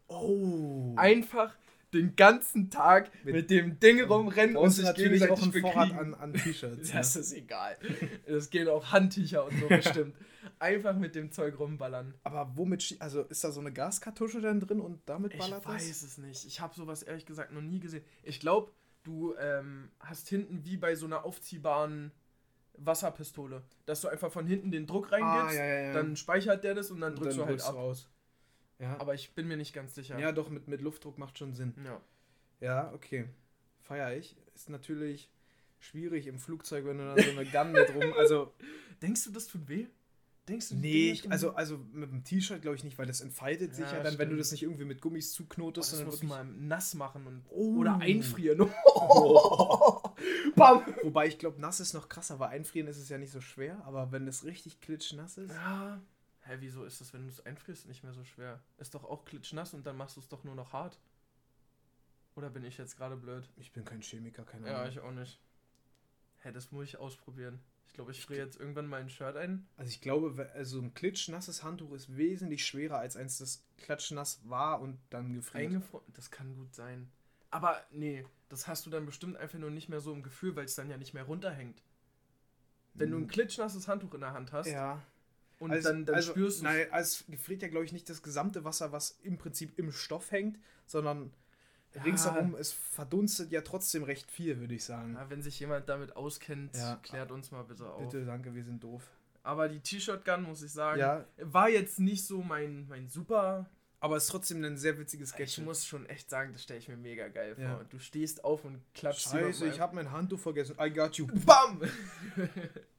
Oh. 0.07 0.93
Einfach 0.97 1.55
den 1.93 2.15
ganzen 2.15 2.69
Tag 2.69 3.09
mit, 3.23 3.35
Mit- 3.35 3.49
dem 3.49 3.79
Ding 3.79 4.01
rumrennen 4.03 4.57
und 4.57 4.69
sich 4.69 4.83
natürlich 4.83 5.29
auch 5.29 5.41
ein 5.41 5.51
Vorrat 5.53 5.93
an, 5.93 6.13
an 6.13 6.33
T-Shirts. 6.43 6.89
ne? 6.89 6.93
Das 6.97 7.15
ist 7.15 7.31
egal. 7.33 7.77
Es 8.25 8.49
gehen 8.49 8.67
auch 8.67 8.91
Handtücher 8.91 9.45
und 9.45 9.57
so 9.59 9.67
bestimmt. 9.69 10.15
Einfach 10.59 10.95
mit 10.95 11.15
dem 11.15 11.31
Zeug 11.31 11.57
rumballern. 11.59 12.13
Aber 12.23 12.51
womit, 12.55 12.95
also 12.99 13.21
ist 13.23 13.43
da 13.43 13.51
so 13.51 13.61
eine 13.61 13.71
Gaskartusche 13.71 14.41
dann 14.41 14.59
drin 14.59 14.79
und 14.81 15.01
damit 15.05 15.33
Ich 15.33 15.39
ballert 15.39 15.65
weiß 15.65 15.87
das? 15.87 16.03
es 16.03 16.17
nicht. 16.17 16.45
Ich 16.45 16.59
habe 16.59 16.75
sowas 16.75 17.01
ehrlich 17.03 17.25
gesagt 17.25 17.51
noch 17.53 17.61
nie 17.61 17.79
gesehen. 17.79 18.03
Ich 18.23 18.39
glaube, 18.39 18.71
du 19.03 19.33
ähm, 19.39 19.89
hast 19.99 20.27
hinten 20.29 20.65
wie 20.65 20.77
bei 20.77 20.95
so 20.95 21.05
einer 21.05 21.23
aufziehbaren 21.25 22.11
Wasserpistole, 22.77 23.63
dass 23.85 24.01
du 24.01 24.07
einfach 24.09 24.31
von 24.31 24.45
hinten 24.45 24.69
den 24.71 24.85
Druck 24.85 25.11
reingibst, 25.11 25.57
Ah, 25.57 25.63
ja, 25.63 25.65
ja, 25.65 25.79
ja. 25.87 25.93
dann 25.93 26.15
speichert 26.17 26.63
der 26.63 26.75
das 26.75 26.91
und 26.91 26.99
dann 26.99 27.13
Und 27.13 27.21
drückst 27.23 27.37
du 27.37 27.45
halt 27.45 27.61
ab. 27.63 27.75
raus. 27.75 28.09
Ja. 28.79 28.99
Aber 28.99 29.13
ich 29.13 29.33
bin 29.33 29.47
mir 29.47 29.57
nicht 29.57 29.73
ganz 29.73 29.95
sicher. 29.95 30.19
ja, 30.19 30.31
doch, 30.31 30.49
mit, 30.49 30.67
mit 30.67 30.81
Luftdruck 30.81 31.17
macht 31.17 31.37
schon 31.37 31.53
Sinn. 31.53 31.73
Ja. 31.83 32.01
Ja, 32.61 32.91
okay. 32.93 33.27
Feier 33.81 34.15
ich. 34.15 34.35
Ist 34.53 34.69
natürlich 34.69 35.29
schwierig 35.79 36.27
im 36.27 36.39
Flugzeug, 36.39 36.85
wenn 36.85 36.97
du 36.97 37.05
dann 37.15 37.23
so 37.23 37.31
eine 37.31 37.45
Gun 37.45 37.71
mit 37.71 37.93
rum. 37.95 38.13
Also, 38.17 38.53
Denkst 39.01 39.25
du, 39.25 39.31
das 39.31 39.47
tut 39.47 39.67
weh? 39.67 39.87
Denkst 40.47 40.69
du, 40.69 40.75
nee, 40.75 41.11
ich, 41.11 41.29
also, 41.31 41.53
also 41.55 41.79
mit 41.91 42.11
dem 42.11 42.23
T-Shirt 42.23 42.61
glaube 42.61 42.75
ich 42.77 42.83
nicht, 42.83 42.97
weil 42.99 43.07
das 43.07 43.19
entfaltet 43.21 43.73
sich 43.75 43.85
Ja, 43.85 43.97
ja 43.97 44.03
dann, 44.03 44.13
wenn 44.19 44.29
du 44.29 44.35
stimmt. 44.35 44.39
das 44.41 44.51
nicht 44.51 44.63
irgendwie 44.63 44.85
mit 44.85 45.01
Gummis 45.01 45.31
Oh, 45.33 45.37
zuknotest, 45.37 45.91
das 45.91 45.97
sondern 45.97 46.07
musst 46.11 46.21
du 46.23 46.27
mal 46.27 46.45
nass 46.45 46.93
machen 46.93 47.25
und 47.25 47.43
Oh. 47.49 47.77
oder 47.79 47.97
einfrieren. 47.97 48.69
Oh. 48.85 50.01
Bam. 50.55 50.83
Wobei 51.03 51.27
ich 51.27 51.39
glaube, 51.39 51.59
nass 51.59 51.79
ist 51.79 51.93
noch 51.93 52.09
krasser, 52.09 52.39
weil 52.39 52.49
einfrieren 52.49 52.87
ist 52.87 52.97
es 52.97 53.09
ja 53.09 53.17
nicht 53.17 53.31
so 53.31 53.41
schwer, 53.41 53.81
aber 53.85 54.11
wenn 54.11 54.27
es 54.27 54.45
richtig 54.45 54.79
klitschnass 54.81 55.37
ist. 55.39 55.51
Ja. 55.51 55.99
Hä, 56.45 56.57
wieso 56.59 56.83
ist 56.85 57.01
das, 57.01 57.11
wenn 57.13 57.23
du 57.23 57.29
es 57.29 57.43
einfrierst, 57.45 57.87
nicht 57.87 58.03
mehr 58.03 58.13
so 58.13 58.23
schwer? 58.23 58.61
Ist 58.77 58.93
doch 58.93 59.03
auch 59.03 59.25
klitschnass 59.25 59.73
und 59.73 59.85
dann 59.85 59.97
machst 59.97 60.15
du 60.15 60.21
es 60.21 60.27
doch 60.27 60.43
nur 60.43 60.55
noch 60.55 60.73
hart. 60.73 60.99
Oder 62.35 62.49
bin 62.49 62.63
ich 62.63 62.77
jetzt 62.77 62.97
gerade 62.97 63.15
blöd? 63.15 63.49
Ich 63.55 63.71
bin 63.71 63.83
kein 63.85 64.01
Chemiker, 64.01 64.43
keine 64.43 64.67
Ja, 64.67 64.77
Ahnung. 64.77 64.89
ich 64.91 64.99
auch 64.99 65.11
nicht. 65.11 65.39
Hä, 66.39 66.51
das 66.51 66.71
muss 66.71 66.85
ich 66.85 66.97
ausprobieren. 66.97 67.59
Ich 67.87 67.93
glaube, 67.93 68.11
ich 68.11 68.23
friere 68.25 68.45
jetzt 68.45 68.59
irgendwann 68.59 68.87
mal 68.87 68.99
ein 68.99 69.09
Shirt 69.09 69.37
ein. 69.37 69.67
Also 69.77 69.89
ich 69.89 70.01
glaube, 70.01 70.51
also 70.53 70.79
ein 70.81 70.93
klitschnasses 70.93 71.63
Handtuch 71.63 71.93
ist 71.93 72.15
wesentlich 72.17 72.65
schwerer 72.65 72.97
als 72.99 73.15
eins, 73.15 73.37
das 73.37 73.63
klatschnass 73.77 74.41
war 74.47 74.81
und 74.81 74.99
dann 75.09 75.33
gefriert. 75.33 75.63
Eingefroren. 75.65 76.05
Das 76.13 76.29
kann 76.29 76.55
gut 76.55 76.75
sein. 76.75 77.09
Aber 77.51 77.81
nee, 77.91 78.25
das 78.49 78.67
hast 78.67 78.85
du 78.85 78.89
dann 78.89 79.05
bestimmt 79.05 79.37
einfach 79.37 79.57
nur 79.59 79.71
nicht 79.71 79.87
mehr 79.87 80.01
so 80.01 80.13
im 80.13 80.23
Gefühl, 80.23 80.55
weil 80.57 80.65
es 80.65 80.75
dann 80.75 80.89
ja 80.89 80.97
nicht 80.97 81.13
mehr 81.13 81.23
runterhängt. 81.23 81.81
Wenn 82.93 83.11
du 83.11 83.17
ein 83.17 83.27
klitschnasses 83.27 83.87
Handtuch 83.87 84.13
in 84.13 84.21
der 84.21 84.33
Hand 84.33 84.51
hast 84.51 84.67
Hm. 84.67 84.73
Ja. 84.73 85.01
Und 85.59 85.71
also, 85.71 85.89
dann, 85.89 86.05
dann 86.05 86.15
also, 86.15 86.31
spürst 86.31 86.59
du 86.61 86.63
Nein, 86.65 86.87
also 86.91 87.23
es 87.23 87.25
gefriert 87.31 87.61
ja, 87.61 87.67
glaube 87.67 87.85
ich, 87.85 87.93
nicht 87.93 88.09
das 88.09 88.21
gesamte 88.21 88.63
Wasser, 88.63 88.91
was 88.91 89.17
im 89.23 89.37
Prinzip 89.37 89.77
im 89.79 89.91
Stoff 89.91 90.31
hängt, 90.31 90.59
sondern 90.85 91.31
Ja. 91.93 92.01
ringsherum, 92.03 92.55
es 92.55 92.71
verdunstet 92.73 93.51
ja 93.51 93.61
trotzdem 93.61 94.03
recht 94.03 94.29
viel, 94.29 94.59
würde 94.59 94.73
ich 94.75 94.83
sagen. 94.83 95.13
Ja, 95.13 95.29
wenn 95.29 95.41
sich 95.41 95.59
jemand 95.59 95.87
damit 95.87 96.15
auskennt, 96.15 96.75
Ja. 96.75 96.97
klärt 97.03 97.31
uns 97.31 97.51
mal 97.51 97.63
bitte 97.63 97.89
auf. 97.89 98.01
Bitte, 98.11 98.25
danke, 98.25 98.53
wir 98.53 98.63
sind 98.65 98.83
doof. 98.83 99.03
Aber 99.43 99.69
die 99.69 99.79
T-Shirt-Gun, 99.79 100.43
muss 100.43 100.61
ich 100.63 100.71
sagen, 100.73 100.99
Ja, 100.99 101.25
war 101.37 101.69
jetzt 101.69 101.99
nicht 101.99 102.25
so 102.25 102.41
mein, 102.41 102.87
mein 102.89 103.07
super. 103.07 103.69
aber 104.01 104.17
es 104.17 104.25
ist 104.25 104.29
trotzdem 104.31 104.63
ein 104.63 104.77
sehr 104.77 104.97
witziges 104.99 105.31
Ich 105.31 105.37
Gadget. 105.37 105.63
muss 105.65 105.85
schon 105.85 106.05
echt 106.07 106.29
sagen, 106.29 106.51
das 106.53 106.63
stelle 106.63 106.79
ich 106.79 106.87
mir 106.89 106.97
mega 106.97 107.27
geil 107.29 107.55
vor. 107.55 107.85
Du 107.89 107.97
stehst 107.99 108.43
auf 108.43 108.65
und 108.65 108.81
klatschst 108.93 109.31
Scheiße, 109.31 109.67
ich 109.67 109.79
habe 109.79 109.95
mein 109.95 110.11
Handtuch 110.11 110.39
vergessen. 110.39 110.75
I 110.79 110.91
got 110.91 111.15
you. 111.17 111.27
BAM! 111.27 111.81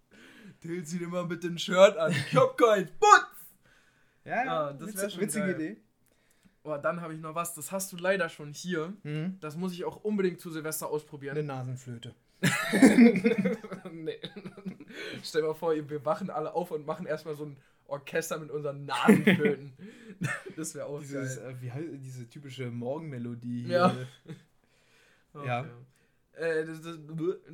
Till 0.66 0.84
sie 0.86 0.98
dir 0.98 1.08
mal 1.08 1.26
mit 1.26 1.42
dem 1.44 1.56
Shirt 1.58 1.96
an. 1.96 2.12
Ich 2.12 2.34
hab 2.36 2.56
keins. 2.58 2.90
Putz! 2.92 3.54
Ja, 4.24 4.44
Ja, 4.44 4.72
das 4.72 4.96
wär 4.96 5.04
witz- 5.04 5.12
schon 5.12 5.20
witzige 5.22 5.46
geil. 5.46 5.54
Idee. 5.60 5.76
Oh, 6.64 6.76
dann 6.76 7.00
habe 7.00 7.14
ich 7.14 7.20
noch 7.20 7.34
was. 7.36 7.54
Das 7.54 7.70
hast 7.70 7.92
du 7.92 7.96
leider 7.96 8.28
schon 8.28 8.52
hier. 8.52 8.92
Mhm. 9.04 9.38
Das 9.40 9.56
muss 9.56 9.72
ich 9.72 9.84
auch 9.84 10.02
unbedingt 10.02 10.40
zu 10.40 10.50
Silvester 10.50 10.86
Eine 10.86 10.94
ausprobieren. 10.94 11.46
Nasenflöte. 11.46 12.14
nee. 13.92 14.18
Stell 15.22 15.42
dir 15.42 15.48
mal 15.48 15.54
vor, 15.54 15.74
wir 15.74 16.04
wachen 16.04 16.30
alle 16.30 16.54
auf 16.54 16.70
und 16.70 16.84
machen 16.86 17.06
erstmal 17.06 17.34
so 17.36 17.44
ein 17.46 17.56
Orchester 17.86 18.38
mit 18.38 18.50
unseren 18.50 18.84
Nasenflöten. 18.84 19.72
das 20.56 20.74
wäre 20.74 20.86
auch 20.86 20.98
Dieses, 21.00 21.36
geil. 21.40 21.56
äh, 21.58 21.62
wie 21.62 21.70
heißt 21.70 21.86
diese 22.00 22.28
typische 22.28 22.70
Morgenmelodie 22.70 23.64
hier. 23.64 24.06
Ja. 25.34 25.44
ja. 25.44 25.66
Äh, 26.36 26.66
das, 26.66 26.82
das, 26.82 26.98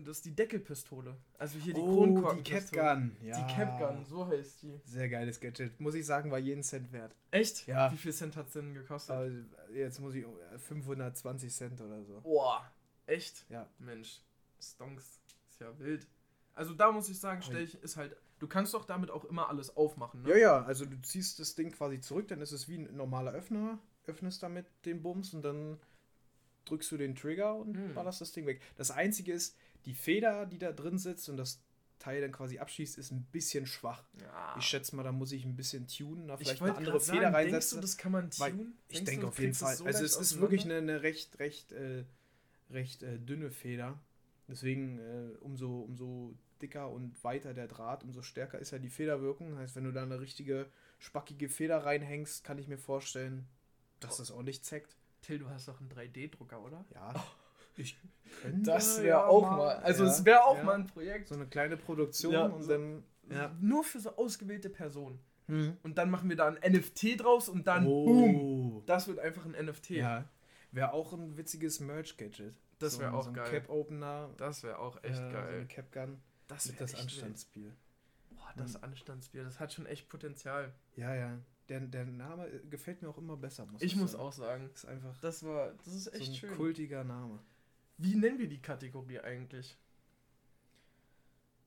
das 0.04 0.16
ist 0.16 0.24
die 0.24 0.34
Deckelpistole. 0.34 1.16
Also 1.38 1.58
hier 1.58 1.72
die 1.72 1.80
oh, 1.80 2.04
die 2.04 2.12
Kronkorkenpistole. 2.14 2.82
Capgun. 2.82 3.16
Ja. 3.22 3.40
Die 3.40 3.54
Capgun, 3.54 4.04
so 4.04 4.26
heißt 4.26 4.62
die. 4.62 4.80
Sehr 4.84 5.08
geiles 5.08 5.38
Gadget. 5.38 5.80
Muss 5.80 5.94
ich 5.94 6.04
sagen, 6.04 6.32
war 6.32 6.38
jeden 6.38 6.64
Cent 6.64 6.92
wert. 6.92 7.14
Echt? 7.30 7.66
Ja. 7.68 7.92
Wie 7.92 7.96
viel 7.96 8.12
Cent 8.12 8.36
hat 8.36 8.48
es 8.48 8.54
denn 8.54 8.74
gekostet? 8.74 9.14
Aber 9.14 9.30
jetzt 9.72 10.00
muss 10.00 10.14
ich 10.14 10.24
äh, 10.24 10.58
520 10.58 11.54
Cent 11.54 11.80
oder 11.80 12.02
so. 12.02 12.20
Boah, 12.22 12.68
echt? 13.06 13.46
Ja. 13.48 13.68
Mensch, 13.78 14.20
Stonks 14.60 15.20
ist 15.48 15.60
ja 15.60 15.78
wild. 15.78 16.08
Also 16.54 16.74
da 16.74 16.90
muss 16.90 17.08
ich 17.08 17.20
sagen, 17.20 17.40
stell 17.40 17.62
ich, 17.62 17.80
ist 17.82 17.96
halt, 17.96 18.16
du 18.40 18.48
kannst 18.48 18.74
doch 18.74 18.84
damit 18.84 19.10
auch 19.10 19.24
immer 19.24 19.48
alles 19.48 19.76
aufmachen, 19.76 20.22
ne? 20.22 20.30
Ja, 20.30 20.36
ja, 20.36 20.64
also 20.64 20.84
du 20.84 21.00
ziehst 21.00 21.38
das 21.38 21.54
Ding 21.54 21.70
quasi 21.70 22.00
zurück, 22.00 22.28
dann 22.28 22.40
ist 22.42 22.52
es 22.52 22.68
wie 22.68 22.78
ein 22.78 22.94
normaler 22.94 23.32
Öffner, 23.32 23.78
öffnest 24.06 24.42
damit 24.42 24.66
den 24.84 25.02
Bums 25.02 25.32
und 25.32 25.42
dann 25.42 25.78
drückst 26.64 26.90
du 26.92 26.96
den 26.96 27.14
Trigger 27.14 27.54
und 27.56 27.76
Hm. 27.76 27.94
ballerst 27.94 28.20
das 28.20 28.32
Ding 28.32 28.46
weg. 28.46 28.60
Das 28.76 28.90
einzige 28.90 29.32
ist, 29.32 29.56
die 29.84 29.94
Feder, 29.94 30.46
die 30.46 30.58
da 30.58 30.72
drin 30.72 30.98
sitzt 30.98 31.28
und 31.28 31.36
das 31.36 31.60
Teil 31.98 32.20
dann 32.20 32.32
quasi 32.32 32.58
abschießt, 32.58 32.98
ist 32.98 33.12
ein 33.12 33.22
bisschen 33.30 33.64
schwach. 33.66 34.04
Ja. 34.20 34.56
Ich 34.58 34.64
schätze 34.64 34.96
mal, 34.96 35.04
da 35.04 35.12
muss 35.12 35.30
ich 35.32 35.44
ein 35.44 35.54
bisschen 35.54 35.86
tunen, 35.86 36.26
da 36.26 36.34
Ich 36.34 36.40
vielleicht 36.40 36.62
eine 36.62 36.74
andere 36.74 36.98
Feder 37.00 37.22
sagen, 37.30 37.34
denkst 37.34 37.52
reinsetzen. 37.52 37.76
du, 37.78 37.82
das 37.82 37.96
kann 37.96 38.12
man 38.12 38.30
tunen? 38.30 38.76
ich 38.88 38.96
Denkst 38.98 39.10
denke 39.10 39.26
auf 39.28 39.38
jeden 39.38 39.54
Fall. 39.54 39.72
es 39.72 39.78
so 39.78 39.84
also 39.84 40.04
es 40.04 40.16
ist 40.16 40.40
wirklich 40.40 40.64
eine, 40.64 40.78
eine 40.78 41.02
recht, 41.02 41.38
recht, 41.38 41.70
äh, 41.72 42.04
recht 42.70 43.02
äh, 43.04 43.18
dünne 43.18 43.50
Feder. 43.52 44.00
Deswegen 44.48 44.98
äh, 44.98 45.36
umso, 45.40 45.80
umso 45.80 46.34
dicker 46.60 46.90
und 46.90 47.22
weiter 47.22 47.54
der 47.54 47.68
Draht, 47.68 48.02
umso 48.02 48.22
stärker 48.22 48.58
ist 48.58 48.72
ja 48.72 48.78
die 48.80 48.90
Federwirkung. 48.90 49.56
Heißt, 49.58 49.76
wenn 49.76 49.84
du 49.84 49.92
da 49.92 50.02
eine 50.02 50.20
richtige 50.20 50.66
spackige 50.98 51.48
Feder 51.48 51.84
reinhängst, 51.84 52.42
kann 52.44 52.58
ich 52.58 52.66
mir 52.68 52.78
vorstellen, 52.78 53.46
dass 54.00 54.16
das 54.16 54.30
ordentlich 54.32 54.62
zeckt. 54.64 54.96
Till, 55.22 55.38
du 55.38 55.48
hast 55.48 55.68
doch 55.68 55.80
einen 55.80 55.88
3D-Drucker, 55.90 56.60
oder? 56.62 56.84
Ja. 56.94 57.14
Ich 57.76 57.96
könnte 58.42 58.62
Das 58.70 58.98
wäre 58.98 59.06
ja 59.08 59.24
auch 59.26 59.42
mal, 59.42 59.76
also 59.76 60.04
ja, 60.04 60.10
es 60.10 60.24
wäre 60.24 60.44
auch 60.44 60.58
ja. 60.58 60.62
mal 60.64 60.74
ein 60.74 60.86
Projekt. 60.86 61.28
so 61.28 61.34
eine 61.36 61.46
kleine 61.46 61.76
Produktion 61.78 62.32
Ja, 62.32 62.44
und 62.46 62.62
so- 62.62 62.68
dann 62.70 63.02
Ja. 63.30 63.50
Nur 63.60 63.82
für 63.84 63.98
so 64.00 64.14
ausgewählte 64.16 64.68
Personen. 64.68 65.18
Mhm. 65.46 65.76
Und 65.82 65.96
dann 65.98 66.10
machen 66.10 66.28
wir 66.28 66.36
da 66.36 66.48
ein 66.48 66.58
NFT 66.72 67.16
draus 67.16 67.48
und 67.48 67.66
dann 67.66 67.86
Oh. 67.86 68.04
boom. 68.04 68.82
Das 68.86 69.08
wird 69.08 69.18
einfach 69.18 69.44
ein 69.46 69.52
NFT. 69.54 69.90
Ja. 69.96 70.24
Wäre 70.70 70.92
auch 70.92 71.12
ein 71.12 71.36
witziges 71.36 71.80
Merch-Gadget. 71.80 72.54
Das 72.78 72.94
So 72.94 73.00
wär 73.00 73.08
ein- 73.08 73.14
auch 73.14 73.22
so 73.24 73.30
ein 73.30 73.34
geil. 73.34 73.50
Cap-Opener. 73.50 74.30
Das 74.36 74.62
wäre 74.62 74.78
auch 74.78 74.96
echt 75.02 75.12
äh, 75.14 75.16
So 75.16 75.22
eine 75.22 75.32
geil. 75.32 75.66
Cap-Gun. 75.68 76.18
Das 76.48 76.68
wäre 76.68 76.78
das 76.80 76.94
wild. 77.54 77.72
Boah, 78.30 78.52
das 78.56 78.82
Anstandsbier, 78.82 79.44
das 79.44 79.60
hat 79.60 79.72
schon 79.72 79.86
echt 79.86 80.08
Potenzial. 80.08 80.72
Ja, 80.96 81.14
ja. 81.14 81.38
Der, 81.68 81.80
der 81.80 82.04
Name 82.04 82.46
äh, 82.48 82.60
gefällt 82.68 83.02
mir 83.02 83.08
auch 83.08 83.18
immer 83.18 83.36
besser, 83.36 83.66
muss 83.66 83.82
Ich 83.82 83.96
muss 83.96 84.12
sagen. 84.12 84.22
auch 84.24 84.32
sagen, 84.32 84.70
Ist 84.74 84.84
einfach 84.86 85.16
das 85.20 85.42
war, 85.44 85.72
das 85.84 85.94
ist 85.94 86.04
so 86.04 86.10
echt 86.12 86.28
ein 86.30 86.34
schön. 86.34 86.54
kultiger 86.56 87.04
Name. 87.04 87.38
Wie 87.98 88.14
nennen 88.16 88.38
wir 88.38 88.48
die 88.48 88.60
Kategorie 88.60 89.20
eigentlich? 89.20 89.76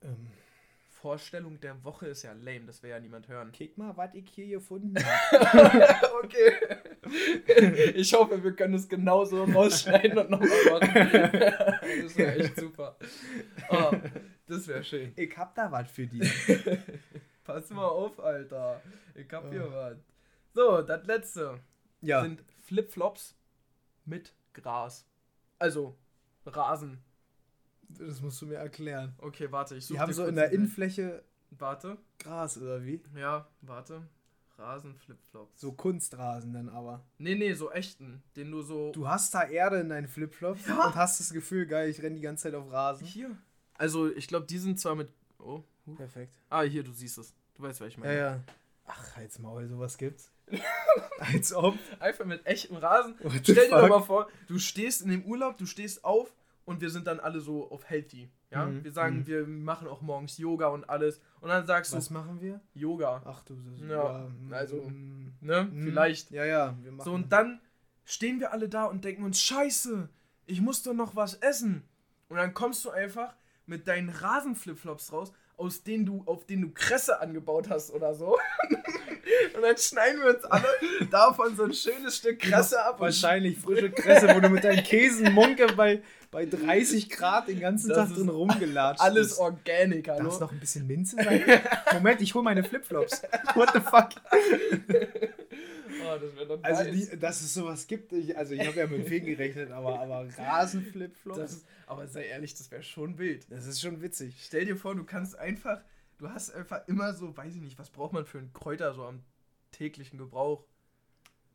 Ähm, 0.02 0.26
Vorstellung 0.88 1.60
der 1.60 1.82
Woche 1.84 2.08
ist 2.08 2.22
ja 2.22 2.32
lame, 2.32 2.66
das 2.66 2.82
will 2.82 2.90
ja 2.90 2.98
niemand 3.00 3.28
hören. 3.28 3.52
kick 3.52 3.76
mal, 3.78 3.96
was 3.96 4.14
ich 4.14 4.28
hier 4.30 4.46
gefunden 4.48 4.94
habe. 5.04 6.10
okay. 6.24 6.52
Ich 7.94 8.12
hoffe, 8.12 8.42
wir 8.42 8.54
können 8.56 8.74
es 8.74 8.88
genauso 8.88 9.44
rausschneiden 9.44 10.18
und 10.18 10.30
nochmal 10.30 10.48
machen. 10.70 10.90
Das 12.02 12.16
wäre 12.16 12.34
echt 12.36 12.56
super. 12.58 12.96
Oh, 13.68 13.92
das 14.46 14.66
wäre 14.66 14.82
schön. 14.84 15.12
ich 15.16 15.36
hab 15.36 15.54
da 15.54 15.70
was 15.70 15.88
für 15.90 16.06
die. 16.06 16.20
Pass 17.46 17.70
mal 17.70 17.86
auf, 17.86 18.18
Alter. 18.20 18.80
Ich 19.14 19.30
hab 19.32 19.50
hier 19.50 19.68
Oh. 19.68 19.72
was. 19.74 19.96
So, 20.54 20.82
das 20.82 21.06
letzte 21.06 21.60
Ja. 22.00 22.22
sind 22.22 22.42
Flipflops 22.64 23.36
mit 24.04 24.32
Gras. 24.52 25.06
Also 25.58 25.96
Rasen. 26.44 26.98
Das 27.88 28.20
musst 28.20 28.40
du 28.42 28.46
mir 28.46 28.56
erklären. 28.56 29.14
Okay, 29.18 29.50
warte, 29.52 29.76
ich 29.76 29.86
suche 29.86 29.96
Die 29.96 30.00
haben 30.00 30.12
so 30.12 30.26
in 30.26 30.34
der 30.34 30.50
Innenfläche 30.50 31.22
Warte. 31.50 31.96
Gras 32.18 32.58
oder 32.58 32.84
wie? 32.84 33.00
Ja, 33.14 33.46
warte. 33.62 34.02
Rasen-Flipflops. 34.58 35.60
So 35.60 35.72
Kunstrasen 35.72 36.52
dann 36.54 36.68
aber. 36.68 37.04
Nee, 37.18 37.34
nee, 37.34 37.52
so 37.52 37.70
echten, 37.70 38.22
den 38.36 38.50
du 38.50 38.62
so. 38.62 38.90
Du 38.92 39.06
hast 39.06 39.32
da 39.34 39.44
Erde 39.44 39.80
in 39.80 39.88
deinen 39.90 40.08
Flipflops 40.08 40.66
Ja. 40.66 40.86
und 40.88 40.94
hast 40.96 41.20
das 41.20 41.32
Gefühl, 41.32 41.66
geil, 41.66 41.88
ich 41.90 42.02
renne 42.02 42.16
die 42.16 42.22
ganze 42.22 42.44
Zeit 42.44 42.54
auf 42.54 42.70
Rasen. 42.72 43.06
Hier. 43.06 43.36
Also, 43.74 44.10
ich 44.10 44.26
glaube, 44.28 44.46
die 44.46 44.58
sind 44.58 44.80
zwar 44.80 44.94
mit. 44.96 45.10
Oh. 45.38 45.62
Perfekt. 45.94 46.34
Ah, 46.50 46.62
hier, 46.62 46.82
du 46.82 46.92
siehst 46.92 47.18
es. 47.18 47.32
Du 47.54 47.62
weißt, 47.62 47.80
was 47.80 47.88
ich 47.88 47.94
Ja, 47.94 48.00
meine. 48.00 48.16
ja. 48.18 48.40
Ach, 48.86 49.16
halt's 49.16 49.38
Maul, 49.38 49.66
sowas 49.68 49.96
gibt's. 49.98 50.30
Als 51.18 51.52
ob. 51.52 51.76
Einfach 51.98 52.24
mit 52.24 52.46
echtem 52.46 52.76
Rasen. 52.76 53.14
What 53.22 53.32
Stell 53.42 53.54
dir 53.68 53.70
doch 53.70 53.88
mal 53.88 54.02
vor, 54.02 54.28
du 54.46 54.58
stehst 54.58 55.02
in 55.02 55.10
dem 55.10 55.24
Urlaub, 55.24 55.56
du 55.56 55.66
stehst 55.66 56.04
auf 56.04 56.32
und 56.64 56.80
wir 56.80 56.90
sind 56.90 57.06
dann 57.06 57.18
alle 57.20 57.40
so 57.40 57.70
auf 57.70 57.88
healthy. 57.88 58.28
Ja? 58.50 58.66
Mhm, 58.66 58.84
Wir 58.84 58.92
sagen, 58.92 59.16
mhm. 59.18 59.26
wir 59.26 59.46
machen 59.46 59.88
auch 59.88 60.02
morgens 60.02 60.38
Yoga 60.38 60.68
und 60.68 60.88
alles. 60.88 61.20
Und 61.40 61.48
dann 61.48 61.66
sagst 61.66 61.92
Was 61.94 62.08
du 62.08 62.14
machen 62.14 62.40
wir? 62.40 62.60
Yoga. 62.74 63.22
Ach 63.24 63.42
du, 63.42 63.56
das 63.56 63.80
Ja, 63.88 64.28
mm, 64.28 64.52
also, 64.52 64.76
mm, 64.82 65.32
Ne? 65.40 65.64
mm. 65.64 65.82
Vielleicht. 65.84 66.30
Ja, 66.30 66.44
ja, 66.44 66.76
wir 66.80 66.92
machen. 66.92 67.04
So, 67.04 67.12
und 67.12 67.32
dann 67.32 67.60
stehen 68.04 68.38
wir 68.38 68.52
alle 68.52 68.68
da 68.68 68.84
und 68.84 69.04
denken 69.04 69.24
uns, 69.24 69.40
scheiße, 69.42 70.08
ich 70.46 70.60
muss 70.60 70.82
doch 70.84 70.94
noch 70.94 71.16
was 71.16 71.34
essen. 71.34 71.82
Und 72.28 72.36
dann 72.36 72.54
kommst 72.54 72.84
du 72.84 72.90
einfach 72.90 73.34
mit 73.66 73.88
deinen 73.88 74.10
Rasenflipflops 74.10 75.12
raus, 75.12 75.32
aus 75.56 75.82
denen 75.82 76.04
du, 76.04 76.22
auf 76.26 76.44
denen 76.46 76.62
du 76.62 76.70
Kresse 76.70 77.20
angebaut 77.20 77.68
hast 77.70 77.90
oder 77.92 78.14
so. 78.14 78.36
und 79.54 79.62
dann 79.62 79.76
schneiden 79.76 80.22
wir 80.22 80.34
uns 80.36 80.44
alle 80.44 80.66
davon 81.10 81.56
so 81.56 81.64
ein 81.64 81.72
schönes 81.72 82.16
Stück 82.16 82.38
Kresse 82.40 82.84
ab. 82.84 83.00
Wahrscheinlich 83.00 83.58
frische 83.58 83.90
Kresse, 83.90 84.34
wo 84.34 84.40
du 84.40 84.48
mit 84.50 84.64
deinem 84.64 84.84
Käsenmunke 84.84 85.68
bei, 85.74 86.02
bei 86.30 86.44
30 86.44 87.08
Grad 87.08 87.48
den 87.48 87.60
ganzen 87.60 87.88
Das 87.88 87.96
Tag 87.98 88.08
ist 88.10 88.18
drin 88.18 88.28
rumgelatscht 88.28 89.00
Alles 89.00 89.28
bist. 89.28 89.40
Organic, 89.40 90.04
Darf 90.04 90.18
hallo? 90.18 90.28
es 90.30 90.40
noch 90.40 90.52
ein 90.52 90.60
bisschen 90.60 90.86
Minze 90.86 91.16
sein? 91.16 91.42
Moment, 91.92 92.20
ich 92.20 92.34
hol 92.34 92.42
meine 92.42 92.62
Flipflops. 92.62 93.22
What 93.54 93.70
the 93.72 93.80
fuck? 93.80 94.10
Oh, 96.06 96.18
das 96.18 96.36
wäre 96.36 96.46
doch 96.46 96.62
Also, 96.62 96.82
nice. 96.84 97.10
die, 97.10 97.18
dass 97.18 97.40
es 97.40 97.54
sowas 97.54 97.86
gibt, 97.86 98.12
ich, 98.12 98.36
also 98.36 98.54
ich 98.54 98.66
habe 98.66 98.78
ja 98.78 98.86
mit 98.86 99.06
Feen 99.08 99.24
gerechnet, 99.24 99.70
aber, 99.70 100.00
aber 100.00 100.28
Rasenflipflops, 100.38 101.38
das 101.38 101.50
das, 101.52 101.64
aber 101.86 102.06
sei 102.06 102.26
ehrlich, 102.26 102.54
das 102.54 102.70
wäre 102.70 102.82
schon 102.82 103.18
wild. 103.18 103.48
ist 103.48 103.80
schon 103.80 104.00
witzig. 104.02 104.36
Stell 104.44 104.64
dir 104.64 104.76
vor, 104.76 104.94
du 104.94 105.04
kannst 105.04 105.36
einfach, 105.38 105.80
du 106.18 106.28
hast 106.30 106.50
einfach 106.50 106.86
immer 106.88 107.12
so, 107.14 107.36
weiß 107.36 107.54
ich 107.54 107.62
nicht, 107.62 107.78
was 107.78 107.90
braucht 107.90 108.12
man 108.12 108.24
für 108.24 108.38
einen 108.38 108.52
Kräuter 108.52 108.92
so 108.94 109.04
am 109.04 109.22
täglichen 109.72 110.18
Gebrauch? 110.18 110.64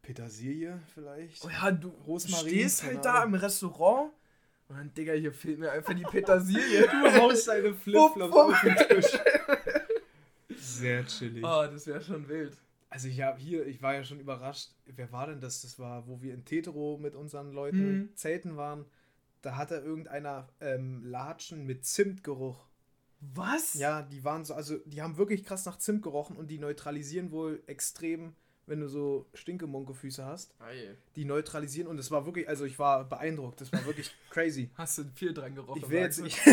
Petersilie 0.01 0.79
vielleicht? 0.93 1.43
Oh 1.45 1.49
ja, 1.49 1.71
du 1.71 1.89
Rosmarin, 1.89 2.47
stehst 2.47 2.83
halt 2.83 3.05
da 3.05 3.23
im 3.23 3.35
Restaurant 3.35 4.11
und 4.67 4.77
dann, 4.77 4.93
Digga, 4.93 5.13
hier 5.13 5.33
fehlt 5.33 5.59
mir 5.59 5.71
einfach 5.71 5.93
die 5.93 6.03
Petersilie. 6.03 6.87
Du 6.91 7.21
haust 7.21 7.47
deine 7.47 7.73
Flipflops 7.73 8.33
auf 8.33 8.61
den 8.61 8.75
Tisch. 8.87 9.19
Sehr 10.57 11.05
chillig. 11.05 11.43
oh, 11.43 11.65
das 11.71 11.85
wäre 11.87 12.01
schon 12.01 12.27
wild. 12.27 12.57
Also 12.91 13.07
ich 13.07 13.21
habe 13.21 13.39
hier, 13.39 13.65
ich 13.65 13.81
war 13.81 13.93
ja 13.93 14.03
schon 14.03 14.19
überrascht. 14.19 14.71
Wer 14.85 15.11
war 15.13 15.25
denn 15.27 15.39
das? 15.39 15.61
Das 15.61 15.79
war, 15.79 16.07
wo 16.07 16.21
wir 16.21 16.33
in 16.33 16.43
Tetero 16.45 16.97
mit 17.01 17.15
unseren 17.15 17.51
Leuten 17.53 17.77
Hm. 17.79 18.09
zelten 18.15 18.57
waren. 18.57 18.85
Da 19.41 19.55
hatte 19.55 19.75
irgendeiner 19.77 20.49
ähm, 20.59 21.01
Latschen 21.05 21.65
mit 21.65 21.85
Zimtgeruch. 21.85 22.67
Was? 23.21 23.75
Ja, 23.75 24.01
die 24.01 24.23
waren 24.25 24.43
so, 24.43 24.53
also 24.53 24.77
die 24.85 25.01
haben 25.01 25.17
wirklich 25.17 25.43
krass 25.45 25.65
nach 25.65 25.77
Zimt 25.77 26.03
gerochen 26.03 26.35
und 26.35 26.47
die 26.51 26.59
neutralisieren 26.59 27.31
wohl 27.31 27.63
extrem, 27.65 28.33
wenn 28.65 28.81
du 28.81 28.87
so 28.89 29.29
Stinkemunkefüße 29.35 30.25
hast. 30.25 30.53
Ei. 30.59 30.95
Die 31.15 31.23
neutralisieren 31.25 31.87
und 31.87 31.97
es 31.97 32.11
war 32.11 32.25
wirklich, 32.25 32.49
also 32.49 32.65
ich 32.65 32.77
war 32.77 33.05
beeindruckt. 33.07 33.61
Das 33.61 33.71
war 33.71 33.85
wirklich 33.85 34.11
crazy. 34.31 34.69
Hast 34.75 34.97
du 34.97 35.03
viel 35.15 35.33
dran 35.33 35.55
gerochen? 35.55 35.81
Ich 35.81 35.89
will 35.89 35.99
jetzt, 36.01 36.19
ich 36.25 36.35
du? 36.35 36.49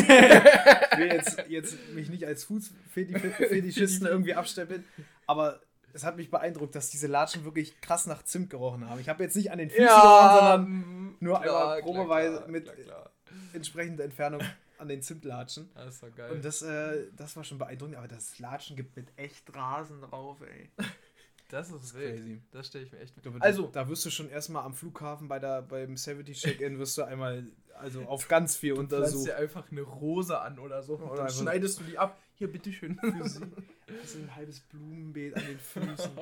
will 0.99 1.09
jetzt, 1.09 1.45
jetzt 1.49 1.77
mich 1.95 2.09
nicht 2.11 2.27
als 2.27 2.45
Fußfetischisten 2.45 4.07
irgendwie 4.07 4.35
abstempeln, 4.35 4.85
aber 5.27 5.61
es 5.93 6.05
hat 6.05 6.17
mich 6.17 6.31
beeindruckt, 6.31 6.75
dass 6.75 6.91
diese 6.91 7.07
Latschen 7.07 7.45
wirklich 7.45 7.81
krass 7.81 8.07
nach 8.07 8.23
Zimt 8.23 8.51
gerochen 8.51 8.89
haben. 8.89 9.01
Ich 9.01 9.09
habe 9.09 9.23
jetzt 9.25 9.37
nicht 9.37 9.51
an 9.51 9.59
den 9.59 9.71
Füßen 9.71 9.87
gerochen, 9.87 10.37
sondern 10.37 11.17
nur 11.21 11.41
einmal 11.41 11.81
probeweise 11.83 12.37
klar, 12.39 12.49
mit- 12.49 12.65
Klar, 12.65 12.77
klar. 12.77 13.11
entsprechender 13.53 14.05
Entfernung 14.05 14.41
an 14.79 14.89
den 14.89 15.03
Zimtlatschen. 15.03 15.71
Das 15.75 15.99
doch 16.01 16.15
geil. 16.15 16.31
Und 16.33 16.45
das, 16.45 16.63
äh, 16.63 17.07
das 17.17 17.37
war 17.37 17.43
schon 17.45 17.59
beeindruckend, 17.59 17.97
aber 17.97 18.07
das 18.09 18.39
Latschen 18.39 18.77
gibt 18.77 18.97
mit 18.97 19.09
echt 19.17 19.53
Rasen 19.55 20.01
drauf, 20.01 20.39
ey. 20.43 20.71
das 21.49 21.71
ist 21.71 21.95
wild. 21.95 22.17
Crazy. 22.17 22.43
Das 22.53 22.67
stelle 22.69 22.85
ich 22.85 22.93
mir 22.93 22.99
echt 23.01 23.21
glaube, 23.23 23.39
Also, 23.41 23.67
da, 23.69 23.89
wirst 23.89 24.05
du 24.05 24.11
schon 24.11 24.29
erstmal 24.31 24.65
am 24.65 24.75
Flughafen 24.75 25.27
bei 25.29 25.39
der, 25.39 25.63
beim 25.63 25.97
Savity 25.97 26.33
Check-In 26.33 26.79
wirst 26.79 26.97
du 26.99 27.03
einmal, 27.03 27.45
also 27.79 28.03
auf 28.03 28.29
ganz 28.29 28.55
viel 28.57 28.75
pflanzt 28.75 28.93
untersucht. 28.95 29.27
dir 29.27 29.37
einfach 29.37 29.71
eine 29.73 29.81
Rose 29.83 30.39
an 30.41 30.59
oder 30.59 30.83
so. 30.83 30.95
Und 30.95 31.03
Oder 31.05 31.17
dann 31.17 31.27
einfach- 31.27 31.41
schneidest 31.41 31.81
du 31.81 31.85
die 31.85 31.99
ab. 31.99 32.17
Hier, 32.39 32.51
bitteschön. 32.51 32.97
Für 32.99 33.29
sie. 33.29 33.41
Das 33.87 34.15
ist 34.15 34.17
ein 34.17 34.35
halbes 34.35 34.61
Blumenbeet 34.61 35.37
an 35.37 35.45
den 35.47 35.59
Füßen. 35.59 36.11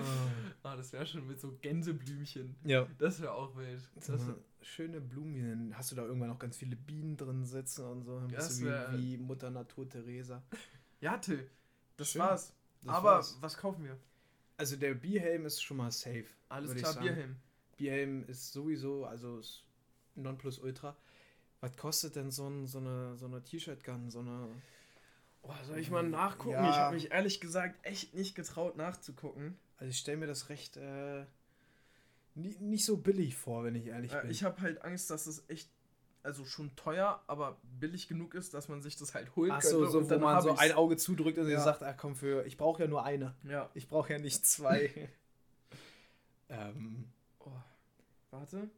Ah. 0.00 0.30
ah, 0.62 0.76
das 0.76 0.92
wäre 0.92 1.04
schon 1.04 1.26
mit 1.26 1.40
so 1.40 1.58
Gänseblümchen. 1.60 2.54
Ja. 2.62 2.86
Das 2.98 3.20
wäre 3.20 3.32
auch 3.32 3.56
wild. 3.56 3.82
Das 3.96 4.08
eine 4.10 4.36
schöne 4.62 5.00
Blumen. 5.00 5.76
Hast 5.76 5.90
du 5.90 5.96
da 5.96 6.04
irgendwann 6.04 6.28
noch 6.28 6.38
ganz 6.38 6.56
viele 6.56 6.76
Bienen 6.76 7.16
drin 7.16 7.44
sitzen 7.44 7.84
und 7.84 8.04
so? 8.04 8.20
Das 8.28 8.46
bist 8.46 8.60
du 8.60 8.66
wär- 8.66 8.92
wie, 8.92 9.14
wie 9.14 9.16
Mutter 9.16 9.50
Natur 9.50 9.88
Theresa. 9.88 10.40
ja, 11.00 11.18
Till. 11.18 11.50
Das 11.96 12.12
Schön. 12.12 12.20
war's. 12.22 12.54
Das 12.82 12.94
Aber 12.94 13.08
war's. 13.10 13.38
was 13.40 13.56
kaufen 13.56 13.82
wir? 13.82 13.98
Also 14.56 14.76
der 14.76 14.94
Bierhelm 14.94 15.46
ist 15.46 15.60
schon 15.60 15.78
mal 15.78 15.90
safe. 15.90 16.26
Alles 16.48 16.76
klar. 16.76 16.94
Bierhelm. 17.00 17.34
Bierhelm 17.76 18.24
ist 18.28 18.52
sowieso, 18.52 19.04
also 19.04 19.40
ist 19.40 19.64
Nonplusultra. 20.14 20.96
Was 21.60 21.76
kostet 21.76 22.14
denn 22.14 22.30
so, 22.30 22.46
ein, 22.48 22.68
so 22.68 22.78
eine, 22.78 23.16
so 23.16 23.26
eine 23.26 23.42
T-Shirt-Gun, 23.42 24.10
so 24.10 24.20
eine... 24.20 24.48
Oh, 25.50 25.64
soll 25.66 25.78
ich 25.78 25.90
mal 25.90 26.02
nachgucken? 26.02 26.50
Ja. 26.62 26.70
Ich 26.70 26.76
habe 26.76 26.94
mich 26.94 27.10
ehrlich 27.10 27.40
gesagt 27.40 27.74
echt 27.84 28.14
nicht 28.14 28.34
getraut 28.34 28.76
nachzugucken. 28.76 29.56
Also 29.78 29.90
ich 29.90 29.98
stelle 29.98 30.18
mir 30.18 30.26
das 30.26 30.48
recht 30.50 30.76
äh, 30.76 31.24
nie, 32.34 32.56
nicht 32.60 32.84
so 32.84 32.98
billig 32.98 33.34
vor, 33.36 33.64
wenn 33.64 33.74
ich 33.74 33.86
ehrlich 33.86 34.12
Äh, 34.12 34.20
bin. 34.22 34.30
ich 34.30 34.44
habe 34.44 34.60
halt 34.60 34.82
Angst, 34.82 35.08
dass 35.10 35.26
es 35.26 35.48
echt, 35.48 35.70
also 36.22 36.44
schon 36.44 36.74
teuer, 36.76 37.22
aber 37.28 37.56
billig 37.80 38.08
genug 38.08 38.34
ist, 38.34 38.52
dass 38.52 38.68
man 38.68 38.82
sich 38.82 38.96
das 38.96 39.14
halt 39.14 39.34
holen 39.36 39.52
Ach 39.52 39.62
so, 39.62 39.86
so 39.86 40.10
wo 40.10 40.18
man 40.18 40.42
so 40.42 40.50
ich's. 40.50 40.58
ein 40.60 40.72
Auge 40.72 40.96
zudrückt 40.98 41.38
und 41.38 41.48
Ja. 41.48 41.60
sagt, 41.60 41.82
ach 41.82 41.96
komm, 41.96 42.14
für, 42.14 42.44
ich 42.44 42.56
brauche 42.58 42.82
ja 42.82 42.88
nur 42.88 43.04
eine. 43.04 43.34
Ja. 43.44 43.70
Ich 43.74 43.88
brauche 43.88 44.12
ja 44.12 44.18
nicht 44.18 44.44
zwei. 44.46 45.08
ähm, 46.50 47.08
Oh, 47.40 47.52
warte. 48.30 48.68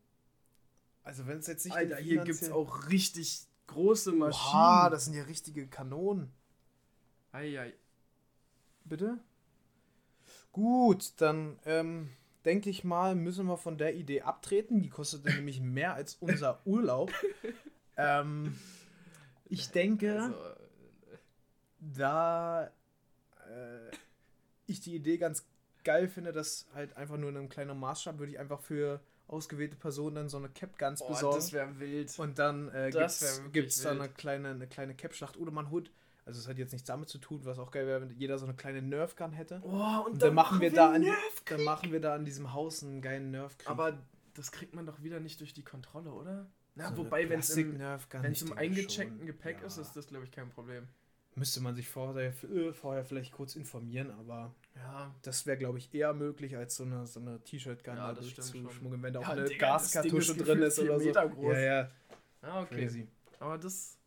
also 1.03 1.27
wenn 1.27 1.39
es 1.39 1.47
jetzt 1.49 1.65
nicht... 1.65 1.75
Alter, 1.77 1.97
hier 1.97 2.23
gibt's 2.23 2.41
finanziellen- 2.41 2.53
auch 2.53 2.89
richtig 2.91 3.47
große 3.67 4.13
Maschinen. 4.13 4.55
Oha, 4.55 4.91
das 4.91 5.07
sind 5.07 5.15
ja 5.15 5.25
richtige 5.25 5.67
Kanonen. 5.67 6.31
Eieiei. 7.33 7.73
Bitte? 8.85 9.19
Gut, 10.53 11.13
dann 11.19 11.59
ähm, 11.65 12.11
denke 12.45 12.71
ich 12.71 12.85
mal, 12.85 13.15
müssen 13.15 13.47
wir 13.47 13.57
von 13.57 13.79
der 13.79 13.95
Idee 13.95 14.23
abtreten. 14.23 14.83
Die 14.83 14.91
kostet 14.91 15.25
nämlich 15.37 15.61
mehr 15.61 15.95
als 15.95 16.17
unser 16.17 16.61
Urlaub. 16.67 17.13
ähm, 17.97 18.57
ich 19.45 19.71
denke, 19.71 20.21
Also, 20.21 20.45
da 21.81 22.67
äh, 22.67 23.91
ich 24.67 24.81
die 24.81 24.95
Idee 24.95 25.19
ganz 25.19 25.47
geil 25.85 26.09
finde, 26.09 26.33
dass 26.33 26.67
halt 26.75 26.97
einfach 26.97 27.17
nur 27.17 27.31
in 27.31 27.37
einem 27.37 27.49
kleinen 27.49 27.79
Maßstab 27.79 28.19
würde 28.19 28.33
ich 28.33 28.39
einfach 28.39 28.61
für 28.61 29.01
ausgewählte 29.29 29.77
Personen 29.77 30.17
dann 30.17 30.29
so 30.29 30.37
eine 30.37 30.49
Cap 30.49 30.79
Guns 30.79 31.01
oh, 31.03 31.09
besorgen. 31.09 31.37
das 31.37 31.53
wäre 31.53 31.79
wild. 31.79 32.19
Und 32.19 32.39
dann 32.39 32.69
äh, 32.71 32.91
Das 32.91 33.21
gibt's, 33.21 33.53
gibt's 33.53 33.87
eine 33.87 34.09
kleine, 34.09 34.49
eine 34.51 34.67
kleine 34.67 34.95
Cap-Schlacht. 34.95 35.37
Oder 35.37 35.53
man 35.53 35.71
holt, 35.71 35.91
Also 36.31 36.43
es 36.43 36.49
hat 36.49 36.59
jetzt 36.59 36.71
nichts 36.71 36.87
damit 36.87 37.09
zu 37.09 37.19
tun, 37.19 37.41
was 37.43 37.59
auch 37.59 37.73
geil 37.73 37.89
wäre, 37.89 38.01
wenn 38.03 38.11
jeder 38.17 38.39
so 38.39 38.47
eine 38.47 38.55
kleine 38.55 38.81
Nerf-Gun 38.83 39.33
hätte. 39.33 39.61
Oh, 39.65 40.05
Und 40.07 40.23
dann, 40.23 40.33
machen 40.33 40.61
wir 40.61 40.71
da 40.71 40.93
an, 40.93 41.05
dann 41.47 41.65
machen 41.65 41.91
wir 41.91 42.01
da 42.01 42.15
an 42.15 42.25
diesem 42.25 42.53
Haus 42.53 42.85
einen 42.85 43.03
geilen 43.03 43.33
nerf 43.33 43.57
-Krieg. 43.57 43.69
Aber 43.69 43.99
das 44.35 44.53
kriegt 44.53 44.73
man 44.73 44.87
doch 44.87 45.03
wieder 45.03 45.19
nicht 45.19 45.41
durch 45.41 45.53
die 45.53 45.65
Kontrolle, 45.65 46.13
oder? 46.13 46.47
Na, 46.77 46.91
So 46.91 46.99
wobei, 46.99 47.29
wenn 47.29 47.41
es 47.41 47.51
im, 47.57 47.77
wenn's 48.21 48.43
im 48.43 48.53
eingecheckten. 48.53 49.27
Gepäck 49.27 49.61
Ja. 49.61 49.67
ist, 49.67 49.79
ist 49.79 49.97
das, 49.97 50.07
glaube 50.07 50.25
ich, 50.25 50.31
kein 50.31 50.51
Problem. 50.51 50.87
Müsste 51.35 51.61
man 51.61 51.75
sich 51.75 51.89
vorher, 51.89 52.33
äh, 52.45 52.73
vorher 52.73 53.05
vielleicht 53.05 53.33
kurz 53.33 53.57
informieren, 53.57 54.13
aber 54.13 54.55
Ja, 54.77 55.13
das 55.23 55.47
wäre, 55.47 55.59
glaube 55.59 55.79
ich, 55.79 55.93
eher 55.93 56.15
möglich, 56.15 56.57
als 56.57 56.77
so 56.77 56.85
eine, 56.85 57.07
so 57.07 57.19
eine 57.19 57.43
T-Shirt-Gun 57.43 57.97
Ja, 57.97 58.13
da 58.13 58.21
durchzuschmuggeln, 58.21 59.03
wenn 59.03 59.15
da 59.15 59.19
auch 59.19 59.25
Ja, 59.25 59.31
eine 59.31 59.45
Digga, 59.47 59.73
Gaskartusche 59.73 60.37
drin 60.37 60.63
ist 60.63 60.79
oder 60.79 61.01
so. 61.01 61.07
Meter 61.07 61.29
groß. 61.29 61.57
Ja, 61.57 61.61
ja, 61.61 61.91
ja 62.43 62.61
okay. 62.63 62.85
crazy. 62.85 63.09
Aber 63.41 63.59
das, 63.59 64.00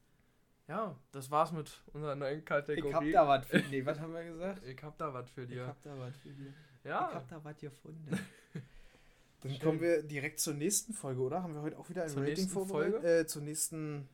ja, 0.67 0.95
das 1.11 1.29
war's 1.31 1.51
mit 1.51 1.81
unserer 1.93 2.15
neuen 2.15 2.43
Kategorie. 2.45 3.09
Ich 3.09 3.15
hab 3.15 3.25
da 3.25 3.27
was 3.27 3.45
für 3.47 3.59
Nee, 3.69 3.85
was 3.85 3.99
haben 3.99 4.13
wir 4.13 4.23
gesagt? 4.23 4.63
Ich 4.65 4.81
hab 4.83 4.97
da 4.97 5.13
was 5.13 5.29
für 5.29 5.43
Ich 5.43 5.49
dir. 5.49 5.67
hab 5.67 5.81
da 5.81 5.97
was 5.97 6.15
für 6.17 6.29
dir. 6.29 6.53
Ich 6.83 6.89
Ja, 6.89 7.13
hab 7.13 7.27
da 7.27 7.43
was 7.43 7.57
gefunden. 7.57 8.07
Dann 9.41 9.51
Schön. 9.51 9.61
kommen 9.61 9.81
wir 9.81 10.03
direkt 10.03 10.39
zur 10.39 10.53
nächsten 10.53 10.93
Folge, 10.93 11.21
oder? 11.21 11.43
Haben 11.43 11.53
wir 11.53 11.61
heute 11.61 11.77
auch 11.77 11.89
wieder 11.89 12.03
ein 12.03 12.09
Zur 12.09 12.23
Rating 12.23 12.47
vorbereitet? 12.47 12.93
Folge? 12.93 13.19
Äh, 13.19 13.27
zur 13.27 13.41
nächsten. 13.41 14.07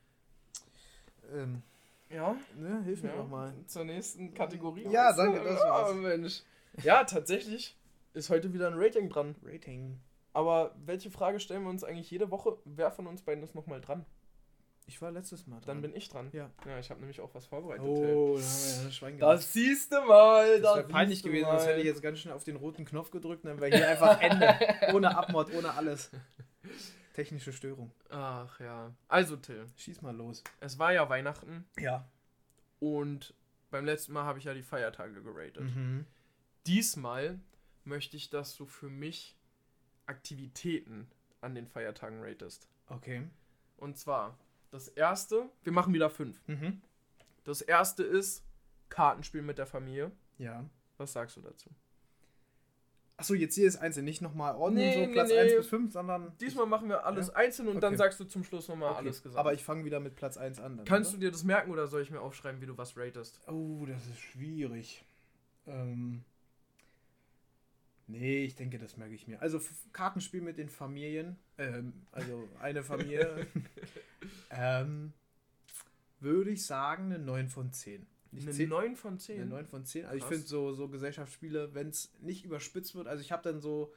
Ähm, 1.32 1.62
ja. 2.10 2.36
ne, 2.56 2.82
hilf 2.84 3.04
mir 3.04 3.10
ja. 3.10 3.18
doch 3.18 3.28
mal. 3.28 3.54
Zur 3.68 3.86
nächsten 3.86 4.34
Kategorie. 4.34 4.88
Ja, 4.89 5.16
danke, 5.16 5.43
das 5.43 5.62
war's. 5.62 5.89
Ja, 5.89 5.95
Mensch. 5.95 6.41
Ja, 6.82 7.04
tatsächlich 7.04 7.78
ist 8.14 8.32
heute 8.32 8.54
wieder 8.54 8.68
ein 8.68 8.74
Rating 8.76 9.10
dran. 9.10 9.36
Rating. 9.43 10.00
Aber 10.34 10.74
welche 10.86 11.12
Frage 11.12 11.39
stellen 11.39 11.62
wir 11.64 11.70
uns 11.70 11.84
eigentlich 11.84 12.10
jede 12.10 12.32
Woche? 12.32 12.58
Wer 12.66 12.89
von 12.91 13.06
uns 13.06 13.22
beiden 13.22 13.43
ist 13.43 13.54
nochmal 13.54 13.82
dran? 13.82 14.06
Ich 14.90 15.00
war 15.04 15.12
letztes 15.12 15.46
Mal 15.46 15.58
dran. 15.60 15.68
Dann 15.68 15.82
bin 15.84 15.96
ich 15.96 16.10
dran. 16.10 16.30
Ja. 16.34 16.50
Ja, 16.66 16.80
ich 16.80 16.90
habe 16.90 17.00
nämlich 17.00 17.22
auch 17.22 17.32
was 17.36 17.46
vorbereitet. 17.46 17.86
Oh, 17.86 18.38
da 18.38 18.44
haben 18.44 18.78
wir 18.80 18.84
ja 18.86 18.92
Schwein 18.92 19.18
gemacht. 19.20 19.34
Das 19.36 19.54
siehst 19.54 19.92
du 19.94 20.02
mal. 20.02 20.60
Das 20.62 20.78
wäre 20.78 20.88
peinlich 20.88 21.22
gewesen, 21.22 21.46
sonst 21.46 21.68
hätte 21.68 21.80
ich 21.80 21.86
jetzt 21.86 22.02
ganz 22.02 22.18
schnell 22.18 22.34
auf 22.34 22.44
den 22.44 22.56
roten 22.56 22.86
Knopf 22.86 23.12
gedrückt, 23.12 23.46
dann 23.46 23.62
wäre 23.62 23.76
hier 23.78 23.88
einfach 23.88 24.20
Ende. 24.20 24.58
ohne 24.96 25.16
Abmod, 25.16 25.54
ohne 25.54 25.76
alles. 25.76 26.10
Technische 27.14 27.54
Störung. 27.54 27.92
Ach 28.10 28.60
ja. 28.60 28.92
Also, 29.08 29.36
Till, 29.36 29.68
Schieß 29.78 30.02
mal 30.02 30.16
los. 30.16 30.44
es 30.60 30.80
war 30.80 30.92
ja 30.92 31.08
Weihnachten 31.08 31.66
Ja. 31.78 32.10
und 32.80 33.36
beim 33.70 33.86
letzten 33.86 34.14
Mal 34.14 34.24
habe 34.24 34.40
ich 34.40 34.46
ja 34.46 34.56
die 34.56 34.64
Feiertage 34.64 35.22
geratet. 35.22 35.62
Mhm. 35.66 36.08
Diesmal 36.66 37.40
möchte 37.84 38.18
ich, 38.18 38.32
dass 38.32 38.56
du 38.56 38.66
für 38.66 38.90
mich 38.90 39.38
Aktivitäten 40.08 41.08
an 41.42 41.54
den 41.54 41.68
Feiertagen 41.68 42.24
ratest. 42.24 42.68
Okay. 42.88 43.22
Und 43.78 44.00
zwar, 44.00 44.36
das 44.72 44.88
erste, 44.88 45.50
wir 45.64 45.72
machen 45.74 45.94
wieder 45.94 46.10
fünf. 46.10 46.42
Mhm. 46.48 46.82
Das 47.44 47.62
erste 47.62 48.04
ist 48.04 48.44
Kartenspiel 48.90 49.42
mit 49.42 49.58
der 49.58 49.66
Familie. 49.66 50.12
Ja. 50.38 50.66
Was 50.98 51.14
sagst 51.14 51.38
du 51.38 51.42
dazu? 51.42 51.70
Achso, 53.18 53.34
jetzt 53.34 53.56
hier 53.56 53.68
ist 53.68 53.76
einzeln, 53.76 54.06
nicht 54.06 54.22
nochmal 54.22 54.56
ordnen, 54.56 54.78
Nee, 54.80 54.94
so 54.94 55.00
nee, 55.00 55.08
Platz 55.12 55.30
nee. 55.30 55.40
1 55.40 55.56
bis 55.58 55.68
5, 55.68 55.92
sondern. 55.92 56.32
Diesmal 56.40 56.66
machen 56.68 56.88
wir 56.88 57.06
alles 57.06 57.28
Ja? 57.28 57.34
einzeln 57.36 57.68
und 57.68 57.82
dann 57.82 57.90
Okay. 57.94 57.98
sagst 57.98 58.20
du 58.22 58.24
zum 58.24 58.46
Schluss 58.46 58.70
nochmal 58.70 58.92
Okay. 58.92 59.00
alles 59.00 59.22
gesagt. 59.24 59.38
Aber 59.40 59.54
ich 59.54 59.62
fange 59.64 59.84
wieder 59.84 60.00
mit 60.00 60.16
Platz 60.16 60.38
1 60.38 60.60
an. 60.62 60.78
Dann, 60.78 60.86
Kannst 60.86 61.12
oder? 61.12 61.20
du 61.20 61.26
dir 61.26 61.32
das 61.32 61.44
merken 61.44 61.72
oder 61.72 61.88
soll 61.88 62.02
ich 62.02 62.12
mir 62.12 62.22
aufschreiben, 62.22 62.62
wie 62.62 62.66
du 62.66 62.78
was 62.78 62.96
ratest? 62.96 63.42
Oh, 63.50 63.86
das 63.86 64.06
ist 64.08 64.20
schwierig. 64.20 65.04
Ähm. 65.68 66.24
Nee, 68.08 68.44
ich 68.46 68.56
denke, 68.56 68.80
das 68.80 68.96
merke 68.98 69.14
ich 69.14 69.28
mir. 69.28 69.42
Also 69.42 69.60
Kartenspiel 69.92 70.42
mit 70.42 70.58
den 70.58 70.70
Familien. 70.70 71.38
Ähm, 71.58 71.94
also 72.12 72.48
eine 72.62 72.84
Familie. 72.84 73.46
ähm, 74.50 75.14
würde 76.20 76.52
ich 76.52 76.66
sagen, 76.66 77.06
eine 77.06 77.20
9 77.20 77.50
von 77.50 77.72
10. 77.72 78.06
Nicht 78.32 78.44
Eine 78.48 78.56
10, 78.56 78.70
9 78.70 78.96
von 78.96 79.10
eine 79.12 79.18
10. 79.20 79.50
9 79.50 79.66
von 79.66 79.86
10. 79.86 80.06
Also 80.06 80.18
ich 80.18 80.24
finde 80.26 80.46
so, 80.46 80.72
so 80.74 80.88
Gesellschaftsspiele, 80.88 81.74
wenn 81.74 81.90
es 81.90 82.12
nicht 82.22 82.46
überspitzt 82.46 82.94
wird, 82.96 83.08
also 83.08 83.22
ich 83.22 83.32
habe 83.32 83.42
dann 83.44 83.60
so 83.60 83.92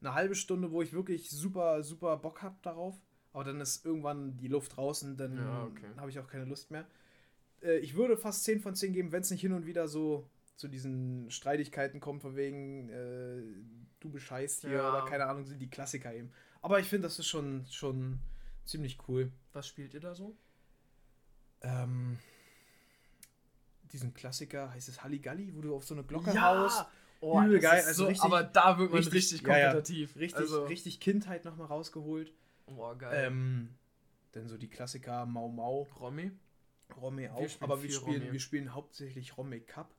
eine 0.00 0.14
halbe 0.14 0.34
Stunde, 0.34 0.70
wo 0.70 0.82
ich 0.82 0.92
wirklich 0.92 1.30
super, 1.30 1.82
super 1.82 2.16
Bock 2.16 2.42
habe 2.42 2.56
darauf. 2.62 2.96
Aber 3.32 3.44
dann 3.44 3.60
ist 3.60 3.84
irgendwann 3.86 4.36
die 4.36 4.48
Luft 4.48 4.76
draußen, 4.76 5.16
dann 5.16 5.36
Ja, 5.36 5.64
okay. 5.64 5.86
habe 5.96 6.10
ich 6.10 6.18
auch 6.18 6.26
keine 6.26 6.44
Lust 6.46 6.70
mehr. 6.70 6.84
Äh, 7.62 7.78
ich 7.78 7.94
würde 7.94 8.16
fast 8.16 8.44
10 8.44 8.60
von 8.60 8.74
10 8.74 8.92
geben, 8.92 9.12
wenn 9.12 9.22
es 9.22 9.30
nicht 9.30 9.40
hin 9.40 9.52
und 9.52 9.66
wieder 9.66 9.86
so 9.88 10.28
zu 10.56 10.68
diesen 10.68 11.30
Streitigkeiten 11.30 12.00
kommt, 12.00 12.22
von 12.22 12.34
wegen 12.36 12.88
äh, 12.90 13.40
du 14.00 14.10
bescheißt 14.10 14.62
hier 14.62 14.72
Ja. 14.72 14.90
oder 14.90 15.08
keine 15.08 15.26
Ahnung, 15.26 15.44
sind 15.46 15.60
die 15.62 15.70
Klassiker 15.70 16.12
eben. 16.12 16.32
Aber 16.60 16.80
ich 16.80 16.86
finde, 16.86 17.06
das 17.06 17.18
ist 17.18 17.28
schon, 17.28 17.64
schon 17.70 18.18
ziemlich 18.70 18.98
cool. 19.08 19.32
Was 19.52 19.66
spielt 19.66 19.94
ihr 19.94 20.00
da 20.00 20.14
so? 20.14 20.36
Ähm, 21.62 22.18
diesen 23.92 24.14
Klassiker, 24.14 24.70
heißt 24.72 24.88
es 24.88 25.02
Halligalli, 25.02 25.54
wo 25.54 25.60
du 25.60 25.74
auf 25.74 25.84
so 25.84 25.94
eine 25.94 26.04
Glocke 26.04 26.40
haust. 26.40 26.84
Oh, 27.20 27.38
Übel 27.42 27.60
das 27.60 27.62
geil, 27.70 27.80
ist 27.80 27.86
also 27.88 28.02
so, 28.04 28.08
richtig- 28.08 28.24
aber 28.24 28.42
da 28.44 28.78
wird 28.78 28.90
man 28.92 28.98
richtig- 29.02 29.14
richtig, 29.32 29.42
ja, 29.46 29.58
ja. 29.58 29.72
kompetitiv. 29.72 30.16
Richtig, 30.16 30.40
also, 30.40 30.64
richtig 30.64 31.00
Kindheit 31.00 31.44
nochmal 31.44 31.66
rausgeholt. 31.66 32.32
Oh, 32.66 32.94
geil. 32.96 33.26
Ähm, 33.26 33.74
dann 34.32 34.48
so 34.48 34.56
die 34.56 34.68
Klassiker 34.68 35.26
Mau 35.26 35.48
Mau, 35.48 35.86
Romy? 35.98 36.30
Romy 36.96 37.22
Wir 37.22 37.34
auch, 37.34 37.48
spielen 37.48 37.70
aber 37.70 37.82
wir 37.82 37.90
spielen, 37.92 38.20
Romy. 38.22 38.32
wir 38.32 38.40
spielen 38.40 38.74
hauptsächlich 38.74 39.36
Romy 39.36 39.60
Cup. 39.60 39.94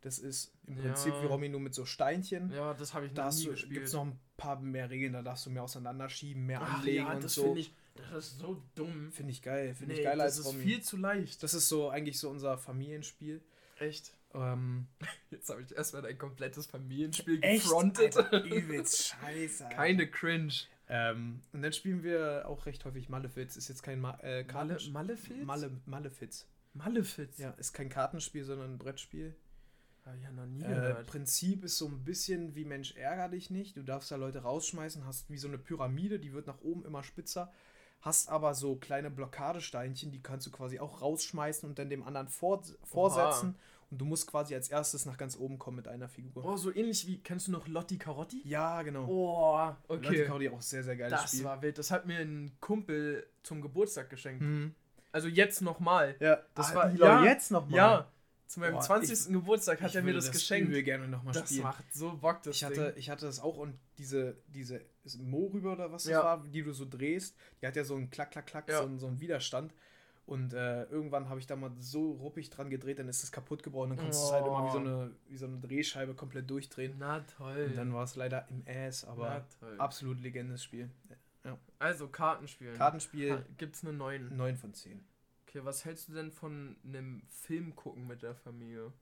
Das 0.00 0.18
ist 0.18 0.52
im 0.66 0.76
Ja. 0.76 0.82
Prinzip 0.82 1.14
wie 1.22 1.26
Romy 1.26 1.48
nur 1.48 1.60
mit 1.60 1.74
so 1.74 1.84
Steinchen. 1.84 2.50
Ja, 2.50 2.74
das 2.74 2.92
habe 2.92 3.06
ich 3.06 3.12
Da 3.14 3.26
noch 3.26 3.32
nie 3.34 3.40
gibt 3.44 3.52
gespielt. 3.52 3.84
es 3.86 3.92
noch 3.92 4.04
ein 4.06 4.18
paar 4.36 4.60
mehr 4.60 4.90
Regeln, 4.90 5.12
da 5.12 5.22
darfst 5.22 5.46
du 5.46 5.50
mehr 5.50 5.62
auseinanderschieben, 5.62 6.44
mehr 6.44 6.60
Ach 6.60 6.78
anlegen 6.80 7.06
ja, 7.06 7.12
und 7.14 7.24
das 7.24 7.34
so. 7.34 7.54
ich, 7.56 7.72
das 7.94 8.26
ist 8.28 8.38
so 8.38 8.62
dumm. 8.74 9.10
Finde 9.12 9.32
ich 9.32 9.42
geil, 9.42 9.74
finde 9.74 9.94
Nee, 9.94 10.00
ich 10.00 10.04
geiler 10.04 10.24
das 10.24 10.36
als 10.38 10.46
ist 10.46 10.52
Romy. 10.52 10.62
viel 10.64 10.82
zu 10.82 10.96
leicht. 10.96 11.42
das 11.42 11.54
ist 11.54 11.68
so 11.68 11.88
eigentlich 11.90 12.18
so 12.18 12.28
unser 12.30 12.58
Familienspiel. 12.58 13.40
Echt. 13.78 14.14
Ähm, 14.34 14.86
Jetzt 15.30 15.48
habe 15.48 15.62
ich 15.62 15.74
erstmal 15.74 16.02
dein 16.02 16.18
komplettes 16.18 16.66
Familienspiel 16.66 17.38
echt? 17.42 17.62
gefrontet. 17.64 18.16
Alter, 18.16 18.44
übelst 18.44 19.08
scheiße. 19.08 19.64
Alter. 19.66 19.76
Keine 19.76 20.08
Cringe. 20.10 20.52
Ähm, 20.88 21.40
und 21.52 21.62
dann 21.62 21.72
spielen 21.72 22.02
wir 22.02 22.44
auch 22.46 22.66
recht 22.66 22.84
häufig 22.84 23.08
Malefiz. 23.08 23.56
Ist 23.56 23.68
jetzt 23.68 23.82
kein 23.82 24.00
Ma 24.00 24.18
äh, 24.22 24.42
Malle, 24.42 24.44
Kartenspiel. 24.44 24.92
Malefiz? 24.92 25.44
Male, 25.46 25.70
Malefiz. 25.86 26.46
Malefiz. 26.74 27.38
Ja, 27.38 27.50
ist 27.50 27.72
kein 27.72 27.88
Kartenspiel, 27.88 28.44
sondern 28.44 28.74
ein 28.74 28.78
Brettspiel. 28.78 29.34
Hab 30.04 30.16
ich 30.16 30.22
ja 30.24 30.32
noch 30.32 30.44
nie 30.46 30.62
Äh, 30.62 30.68
gehört. 30.68 31.06
Prinzip 31.06 31.64
ist 31.64 31.78
so 31.78 31.86
ein 31.86 32.04
bisschen 32.04 32.54
wie 32.54 32.64
Mensch 32.64 32.94
ärger 32.96 33.28
dich 33.28 33.48
nicht. 33.50 33.76
Du 33.76 33.82
darfst 33.82 34.10
da 34.10 34.16
Leute 34.16 34.40
rausschmeißen, 34.40 35.06
hast 35.06 35.30
wie 35.30 35.38
so 35.38 35.48
eine 35.48 35.56
Pyramide, 35.56 36.18
die 36.18 36.32
wird 36.34 36.46
nach 36.46 36.60
oben 36.60 36.84
immer 36.84 37.02
spitzer. 37.02 37.50
Hast 38.04 38.28
aber 38.28 38.52
so 38.54 38.76
kleine 38.76 39.10
Blockadesteinchen, 39.10 40.12
die 40.12 40.22
kannst 40.22 40.46
du 40.46 40.50
quasi 40.50 40.78
auch 40.78 41.00
rausschmeißen 41.00 41.66
und 41.66 41.78
dann 41.78 41.88
dem 41.88 42.02
anderen 42.02 42.28
vor, 42.28 42.62
vorsetzen. 42.82 43.54
Und 43.90 43.98
du 43.98 44.04
musst 44.04 44.26
quasi 44.26 44.54
als 44.54 44.68
erstes 44.68 45.06
nach 45.06 45.16
ganz 45.16 45.38
oben 45.38 45.58
kommen 45.58 45.76
mit 45.78 45.88
einer 45.88 46.08
Figur. 46.08 46.44
Oh, 46.44 46.56
so 46.56 46.74
ähnlich 46.74 47.06
wie, 47.06 47.18
kennst 47.22 47.46
du 47.48 47.52
noch 47.52 47.66
Lotti 47.66 47.96
Carotti? 47.96 48.42
Ja, 48.44 48.82
genau. 48.82 49.06
Oh, 49.08 49.72
okay. 49.88 50.26
Kaudi 50.26 50.48
auch 50.50 50.60
sehr, 50.60 50.82
sehr 50.84 50.96
geiles 50.96 51.18
Das 51.18 51.30
Spiel. 51.30 51.44
war 51.44 51.62
wild. 51.62 51.78
Das 51.78 51.90
hat 51.90 52.04
mir 52.04 52.18
ein 52.18 52.52
Kumpel 52.60 53.26
zum 53.42 53.62
Geburtstag 53.62 54.10
geschenkt. 54.10 54.42
Mhm. 54.42 54.74
Also 55.12 55.28
jetzt 55.28 55.62
nochmal. 55.62 56.16
Ja, 56.20 56.40
Das 56.54 56.72
ah, 56.72 56.74
war- 56.74 56.92
Ilo, 56.92 57.06
ja, 57.06 57.24
jetzt 57.24 57.50
nochmal. 57.52 57.76
Ja, 57.76 58.08
zu 58.48 58.60
meinem 58.60 58.74
Boah, 58.74 58.80
20. 58.82 59.32
Geburtstag 59.32 59.80
hat 59.80 59.90
Ich 59.90 59.96
er 59.96 60.02
mir 60.02 60.12
das, 60.12 60.26
das 60.26 60.34
geschenkt. 60.34 60.68
übel 60.68 60.82
gerne 60.82 61.08
nochmal 61.08 61.32
Das 61.32 61.48
spielen. 61.48 61.62
macht 61.62 61.84
so 61.94 62.16
Bock, 62.16 62.42
das 62.42 62.56
Ich 62.56 62.64
hatte, 62.64 62.86
Ding. 62.90 62.92
ich 62.96 63.08
hatte 63.10 63.24
das 63.26 63.40
auch 63.40 63.56
und 63.56 63.78
diese, 63.98 64.36
diese 64.48 64.80
Mo 65.18 65.46
rüber 65.52 65.72
oder 65.72 65.92
was 65.92 66.04
das 66.04 66.12
Ja. 66.12 66.24
war, 66.24 66.42
die 66.42 66.62
du 66.62 66.72
so 66.72 66.86
drehst, 66.88 67.36
die 67.60 67.66
hat 67.66 67.76
ja 67.76 67.84
so 67.84 67.94
einen 67.94 68.10
Klack, 68.10 68.30
Klack, 68.30 68.46
Klack, 68.46 68.68
Ja. 68.68 68.78
so, 68.78 68.84
einen, 68.84 68.98
so 68.98 69.06
einen 69.06 69.20
Widerstand. 69.20 69.74
Und 70.26 70.54
äh, 70.54 70.84
irgendwann 70.84 71.28
habe 71.28 71.38
ich 71.38 71.46
da 71.46 71.54
mal 71.54 71.70
so 71.78 72.12
ruppig 72.12 72.48
dran 72.48 72.70
gedreht, 72.70 72.98
dann 72.98 73.08
ist 73.08 73.22
es 73.22 73.30
kaputt 73.30 73.62
gebrochen. 73.62 73.90
Dann 73.90 73.98
konntest 73.98 74.22
du 74.22 74.26
es 74.28 74.32
halt 74.32 74.46
immer 74.46 74.66
wie 74.66 74.70
so, 74.72 74.78
Oh. 74.78 74.80
eine, 74.80 75.10
wie 75.28 75.36
so 75.36 75.44
eine 75.46 75.58
Drehscheibe 75.58 76.14
komplett 76.14 76.48
durchdrehen. 76.48 76.94
Na 76.98 77.20
toll. 77.36 77.66
Und 77.68 77.76
dann 77.76 77.92
war 77.92 78.04
es 78.04 78.16
leider 78.16 78.48
im 78.48 78.64
Ass, 78.66 79.04
aber 79.04 79.46
absolut 79.76 80.20
legendes 80.20 80.64
Spiel. 80.64 80.88
Also 81.78 82.08
Kartenspielen. 82.08 82.74
Kartenspiel 82.78 83.32
Ha- 83.32 83.42
Gibt's 83.58 83.84
eine 83.84 83.92
9. 83.92 84.34
9 84.34 84.56
von 84.56 84.72
10. 84.72 85.04
Okay, 85.46 85.60
was 85.62 85.84
hältst 85.84 86.08
du 86.08 86.14
denn 86.14 86.32
von 86.32 86.76
einem 86.86 87.20
Film 87.28 87.76
gucken 87.76 88.06
mit 88.06 88.22
der 88.22 88.34
Familie? 88.34 88.92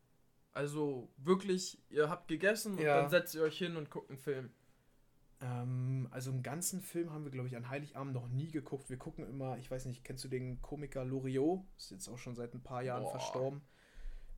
Also 0.52 1.08
wirklich, 1.18 1.78
ihr 1.88 2.10
habt 2.10 2.26
gegessen 2.26 2.72
und 2.72 2.80
Ja. 2.80 3.00
dann 3.00 3.10
setzt 3.10 3.34
ihr 3.36 3.42
euch 3.42 3.56
hin 3.56 3.76
und 3.76 3.90
guckt 3.90 4.10
einen 4.10 4.18
Film. 4.18 4.50
Ähm, 5.42 6.08
also 6.10 6.30
einen 6.30 6.42
ganzen 6.42 6.80
Film 6.80 7.12
haben 7.12 7.24
wir, 7.24 7.30
glaube 7.30 7.48
ich, 7.48 7.56
an 7.56 7.68
Heiligabend 7.68 8.14
noch 8.14 8.28
nie 8.28 8.50
geguckt. 8.50 8.88
Wir 8.88 8.96
gucken 8.96 9.28
immer, 9.28 9.58
ich 9.58 9.70
weiß 9.70 9.86
nicht, 9.86 10.04
kennst 10.04 10.22
du 10.24 10.28
den 10.28 10.62
Komiker 10.62 11.04
Loriot? 11.04 11.62
Ist 11.76 11.90
jetzt 11.90 12.08
auch 12.08 12.18
schon 12.18 12.36
seit 12.36 12.54
ein 12.54 12.62
paar 12.62 12.82
Jahren 12.82 13.02
Boah. 13.02 13.10
verstorben. 13.12 13.62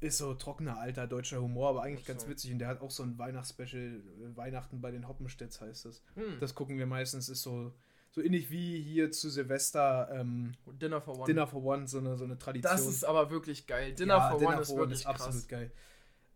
Ist 0.00 0.18
so 0.18 0.34
trockener 0.34 0.78
alter 0.78 1.06
deutscher 1.06 1.40
Humor, 1.40 1.70
aber 1.70 1.82
eigentlich 1.82 2.06
ganz 2.06 2.26
witzig. 2.28 2.52
Und 2.52 2.58
der 2.58 2.68
hat 2.68 2.80
auch 2.80 2.90
so 2.90 3.02
ein 3.02 3.18
Weihnachtsspecial, 3.18 4.02
äh, 4.02 4.36
Weihnachten 4.36 4.80
bei 4.80 4.90
den 4.90 5.06
Hoppenstedts 5.06 5.60
heißt 5.60 5.86
es. 5.86 6.02
Hm. 6.14 6.38
Das 6.40 6.54
gucken 6.54 6.78
wir 6.78 6.86
meistens, 6.86 7.28
ist 7.28 7.42
so, 7.42 7.72
so 8.10 8.20
ähnlich 8.20 8.50
wie 8.50 8.80
hier 8.82 9.10
zu 9.10 9.30
Silvester 9.30 10.08
ähm, 10.12 10.52
Dinner 10.66 11.00
for 11.00 11.16
One. 11.16 11.26
Dinner 11.26 11.46
for 11.46 11.62
One, 11.62 11.86
so 11.86 11.98
eine, 11.98 12.16
so 12.16 12.24
eine 12.24 12.38
Tradition. 12.38 12.72
das 12.72 12.86
ist 12.86 13.04
aber 13.04 13.30
wirklich 13.30 13.66
geil. 13.66 13.94
Dinner 13.94 14.16
Ja, 14.16 14.30
for 14.30 14.38
Dinner 14.38 14.52
One 14.52 14.60
ist 14.62 14.68
for 14.70 14.78
wirklich 14.78 15.04
krass. 15.04 15.20
absolut 15.22 15.48
geil. 15.48 15.70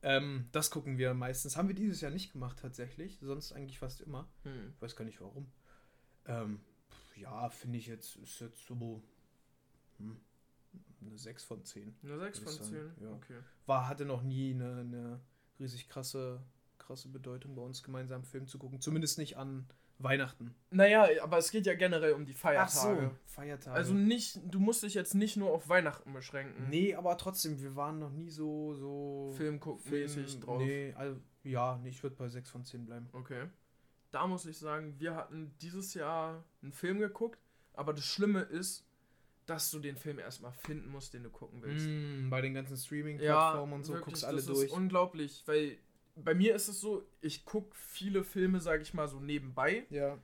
Ähm, 0.02 0.48
das 0.52 0.70
gucken 0.70 0.98
wir 0.98 1.14
meistens. 1.14 1.56
Haben 1.56 1.68
wir 1.68 1.74
dieses 1.74 2.00
Jahr 2.00 2.10
nicht 2.10 2.32
gemacht 2.32 2.58
tatsächlich, 2.60 3.18
sonst 3.20 3.52
eigentlich 3.52 3.78
fast 3.78 4.00
immer. 4.00 4.28
Hm. 4.44 4.72
Ich 4.74 4.82
weiß 4.82 4.96
gar 4.96 5.04
nicht 5.04 5.20
warum. 5.20 5.50
Ähm, 6.26 6.60
ja, 7.16 7.48
finde 7.50 7.78
ich 7.78 7.86
jetzt, 7.86 8.16
ist 8.16 8.40
jetzt 8.40 8.66
so. 8.66 9.02
Hm. 9.98 10.20
Eine 11.00 11.16
6 11.16 11.44
von 11.44 11.64
10. 11.64 11.96
Eine 12.02 12.18
6 12.18 12.40
Würde 12.40 12.50
von 12.50 12.54
ich 12.54 12.70
10? 12.70 12.74
sagen, 12.74 13.02
ja. 13.02 13.12
Okay. 13.12 13.38
War, 13.66 13.88
hatte 13.88 14.04
noch 14.04 14.22
nie 14.22 14.52
eine, 14.52 14.80
eine 14.80 15.20
riesig 15.58 15.88
krasse, 15.88 16.42
krasse 16.76 17.08
Bedeutung 17.08 17.54
bei 17.54 17.62
uns 17.62 17.82
gemeinsam 17.82 18.24
Film 18.24 18.46
zu 18.48 18.58
gucken. 18.58 18.80
Zumindest 18.80 19.18
nicht 19.18 19.36
an 19.36 19.66
Weihnachten. 19.98 20.54
Naja, 20.70 21.08
aber 21.22 21.38
es 21.38 21.50
geht 21.50 21.66
ja 21.66 21.74
generell 21.74 22.12
um 22.12 22.24
die 22.24 22.32
Feiertage. 22.32 23.10
Feiertage. 23.26 23.74
Also 23.76 23.94
nicht, 23.94 24.38
du 24.44 24.60
musst 24.60 24.82
dich 24.82 24.94
jetzt 24.94 25.14
nicht 25.14 25.36
nur 25.36 25.50
auf 25.50 25.68
Weihnachten 25.68 26.12
beschränken. 26.12 26.68
nee, 26.68 26.94
aber 26.94 27.16
trotzdem, 27.18 27.60
wir 27.60 27.74
waren 27.74 27.98
noch 27.98 28.10
nie 28.12 28.30
so, 28.30 28.74
so 28.74 29.32
Film 29.36 29.58
guckmäßig 29.58 30.40
drauf. 30.40 30.62
Nee, 30.62 30.94
also, 30.96 31.20
ja, 31.42 31.78
nee, 31.82 31.88
ich 31.88 32.02
würde 32.02 32.16
bei 32.16 32.28
6 32.28 32.48
von 32.50 32.64
10 32.64 32.86
bleiben. 32.86 33.08
Okay. 33.12 33.46
Da 34.10 34.26
muss 34.26 34.46
ich 34.46 34.58
sagen, 34.58 34.94
wir 34.98 35.14
hatten 35.14 35.52
dieses 35.60 35.94
Jahr 35.94 36.44
einen 36.62 36.72
Film 36.72 36.98
geguckt, 37.00 37.40
aber 37.74 37.92
das 37.92 38.04
Schlimme 38.04 38.40
ist, 38.42 38.84
dass 39.46 39.70
du 39.70 39.78
den 39.78 39.96
Film 39.96 40.18
erstmal 40.18 40.52
finden 40.52 40.90
musst, 40.90 41.14
den 41.14 41.22
du 41.24 41.30
gucken 41.30 41.62
willst. 41.62 41.86
Mm, 41.88 42.28
bei 42.28 42.40
den 42.42 42.54
ganzen 42.54 42.74
Ja, 42.74 42.80
Streaming-Plattformen 42.80 43.72
und 43.72 43.84
so 43.84 43.94
wirklich, 43.94 44.04
guckst 44.14 44.24
alle 44.24 44.36
das 44.36 44.46
durch. 44.46 44.66
ist 44.66 44.72
unglaublich, 44.72 45.42
weil 45.46 45.78
bei 46.24 46.34
mir 46.34 46.54
ist 46.54 46.68
es 46.68 46.80
so, 46.80 47.06
ich 47.20 47.44
gucke 47.44 47.74
viele 47.76 48.24
Filme, 48.24 48.60
sage 48.60 48.82
ich 48.82 48.94
mal, 48.94 49.08
so 49.08 49.20
nebenbei 49.20 49.86
Ja. 49.90 50.18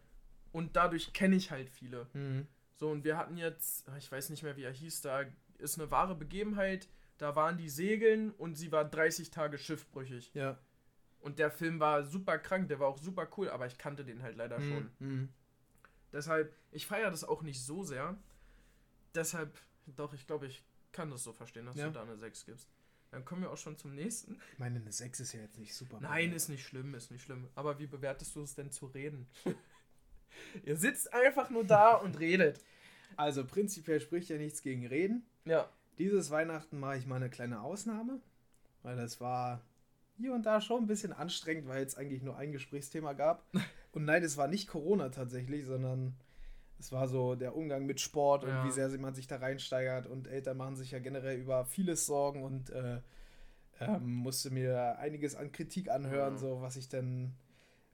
und 0.52 0.76
dadurch 0.76 1.12
kenne 1.12 1.36
ich 1.36 1.50
halt 1.50 1.68
viele. 1.70 2.08
Mhm. 2.12 2.46
So, 2.76 2.90
und 2.90 3.04
wir 3.04 3.16
hatten 3.16 3.36
jetzt, 3.36 3.86
ich 3.98 4.10
weiß 4.10 4.30
nicht 4.30 4.42
mehr, 4.42 4.56
wie 4.56 4.64
er 4.64 4.72
hieß, 4.72 5.02
da 5.02 5.24
ist 5.58 5.78
eine 5.78 5.90
wahre 5.90 6.14
Begebenheit, 6.14 6.88
da 7.18 7.36
waren 7.36 7.56
die 7.56 7.68
Segeln 7.68 8.32
und 8.32 8.56
sie 8.56 8.72
war 8.72 8.84
30 8.84 9.30
Tage 9.30 9.58
schiffbrüchig. 9.58 10.32
Ja. 10.34 10.58
Und 11.20 11.38
der 11.38 11.50
Film 11.50 11.78
war 11.80 12.02
super 12.04 12.38
krank, 12.38 12.68
der 12.68 12.80
war 12.80 12.88
auch 12.88 12.98
super 12.98 13.28
cool, 13.36 13.48
aber 13.48 13.66
ich 13.66 13.78
kannte 13.78 14.04
den 14.04 14.22
halt 14.22 14.36
leider 14.36 14.60
schon. 14.60 14.90
Mhm. 14.98 15.28
Deshalb, 16.12 16.52
ich 16.70 16.86
feiere 16.86 17.10
das 17.10 17.24
auch 17.24 17.42
nicht 17.42 17.62
so 17.64 17.82
sehr. 17.82 18.16
Deshalb, 19.14 19.56
doch, 19.86 20.12
ich 20.12 20.26
glaube, 20.26 20.46
ich 20.46 20.64
kann 20.92 21.10
das 21.10 21.22
so 21.24 21.32
verstehen, 21.32 21.66
dass 21.66 21.76
Ja. 21.76 21.86
du 21.86 21.92
da 21.92 22.02
eine 22.02 22.16
6 22.16 22.44
gibst. 22.46 22.68
Dann 23.14 23.24
kommen 23.24 23.42
wir 23.42 23.52
auch 23.52 23.56
schon 23.56 23.78
zum 23.78 23.94
nächsten. 23.94 24.40
Ich 24.54 24.58
meine, 24.58 24.80
eine 24.80 24.90
6 24.90 25.20
ist 25.20 25.32
ja 25.34 25.40
jetzt 25.40 25.56
nicht 25.56 25.72
super. 25.72 26.00
Nein, 26.00 26.32
ist 26.32 26.48
nicht 26.48 26.66
schlimm, 26.66 26.96
ist 26.96 27.12
nicht 27.12 27.22
schlimm. 27.22 27.46
Aber 27.54 27.78
wie 27.78 27.86
bewertest 27.86 28.34
du 28.34 28.42
es 28.42 28.56
denn 28.56 28.72
zu 28.72 28.86
reden? 28.86 29.28
Ihr 30.64 30.76
sitzt 30.76 31.14
einfach 31.14 31.48
nur 31.48 31.62
da 31.62 31.94
und 31.94 32.18
redet. 32.18 32.60
Also 33.16 33.44
prinzipiell 33.44 34.00
spricht 34.00 34.30
ja 34.30 34.36
nichts 34.36 34.62
gegen 34.62 34.84
Reden. 34.84 35.24
Ja. 35.44 35.68
Dieses 35.96 36.32
Weihnachten 36.32 36.80
mache 36.80 36.96
ich 36.98 37.06
mal 37.06 37.16
eine 37.16 37.30
kleine 37.30 37.60
Ausnahme, 37.60 38.20
weil 38.82 38.96
das 38.96 39.20
war 39.20 39.62
hier 40.16 40.34
und 40.34 40.44
da 40.44 40.60
schon 40.60 40.82
ein 40.82 40.86
bisschen 40.88 41.12
anstrengend, 41.12 41.68
weil 41.68 41.84
es 41.84 41.96
eigentlich 41.96 42.22
nur 42.22 42.36
ein 42.36 42.50
Gesprächsthema 42.50 43.12
gab. 43.12 43.44
Und 43.92 44.06
nein, 44.06 44.24
es 44.24 44.36
war 44.36 44.48
nicht 44.48 44.66
Corona 44.66 45.10
tatsächlich, 45.10 45.64
sondern 45.66 46.16
es 46.78 46.92
war 46.92 47.08
so 47.08 47.34
der 47.34 47.56
Umgang 47.56 47.86
mit 47.86 48.00
Sport 48.00 48.44
und 48.44 48.50
Ja. 48.50 48.64
wie 48.64 48.70
sehr 48.70 48.88
man 48.98 49.14
sich 49.14 49.26
da 49.26 49.36
reinsteigert. 49.36 50.06
Und 50.06 50.26
Eltern 50.28 50.56
machen 50.56 50.76
sich 50.76 50.90
ja 50.90 50.98
generell 50.98 51.38
über 51.38 51.64
vieles 51.64 52.06
Sorgen 52.06 52.42
und 52.42 52.70
äh, 52.70 53.00
ähm, 53.80 54.14
musste 54.14 54.50
mir 54.50 54.98
einiges 54.98 55.34
an 55.34 55.50
Kritik 55.52 55.90
anhören, 55.90 56.34
Ja. 56.34 56.38
so 56.40 56.60
was 56.62 56.76
ich 56.76 56.88
denn 56.88 57.32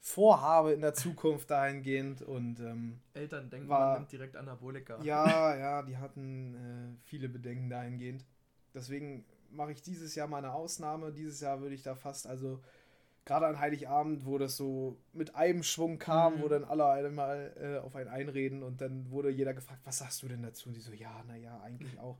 vorhabe 0.01 0.73
in 0.73 0.81
der 0.81 0.95
Zukunft 0.95 1.51
dahingehend. 1.51 2.23
Und 2.23 2.61
ähm, 2.61 3.01
Eltern 3.15 3.51
denken, 3.51 3.69
War- 3.69 3.91
man 3.93 3.99
nimmt 4.01 4.13
direkt 4.13 4.37
Anabolika. 4.37 5.01
ja, 5.03 5.57
ja, 5.57 5.83
die 5.83 5.97
hatten 5.99 6.55
äh, 6.55 7.07
viele 7.07 7.29
Bedenken 7.29 7.69
dahingehend. 7.69 8.25
Deswegen 8.75 9.25
mache 9.51 9.73
ich 9.73 9.83
dieses 9.83 10.15
Jahr 10.15 10.29
mal 10.29 10.39
eine 10.39 10.53
Ausnahme. 10.53 11.13
Dieses 11.13 11.41
Jahr 11.41 11.61
würde 11.61 11.75
ich 11.75 11.83
da 11.83 11.95
fast, 11.95 12.27
also 12.27 12.61
gerade 13.25 13.47
an 13.47 13.59
Heiligabend, 13.61 14.27
wo 14.27 14.39
das 14.39 14.57
so 14.57 14.97
mit 15.13 15.35
einem 15.35 15.63
Schwung 15.63 15.99
kam, 15.99 16.37
Mhm. 16.39 16.43
wo 16.43 16.49
dann 16.49 16.65
alle 16.65 16.87
einmal 16.89 17.53
äh, 17.61 17.79
auf 17.79 17.95
einen 17.95 18.09
einreden 18.09 18.63
und 18.63 18.81
dann 18.81 19.11
wurde 19.11 19.31
jeder 19.31 19.55
gefragt, 19.55 19.81
was 19.85 19.99
sagst 19.99 20.23
du 20.23 20.29
denn 20.29 20.43
dazu? 20.43 20.69
Und 20.69 20.77
die 20.77 20.81
so, 20.81 20.93
ja, 20.93 21.23
naja, 21.29 21.61
eigentlich 21.63 21.99
auch. 21.99 22.19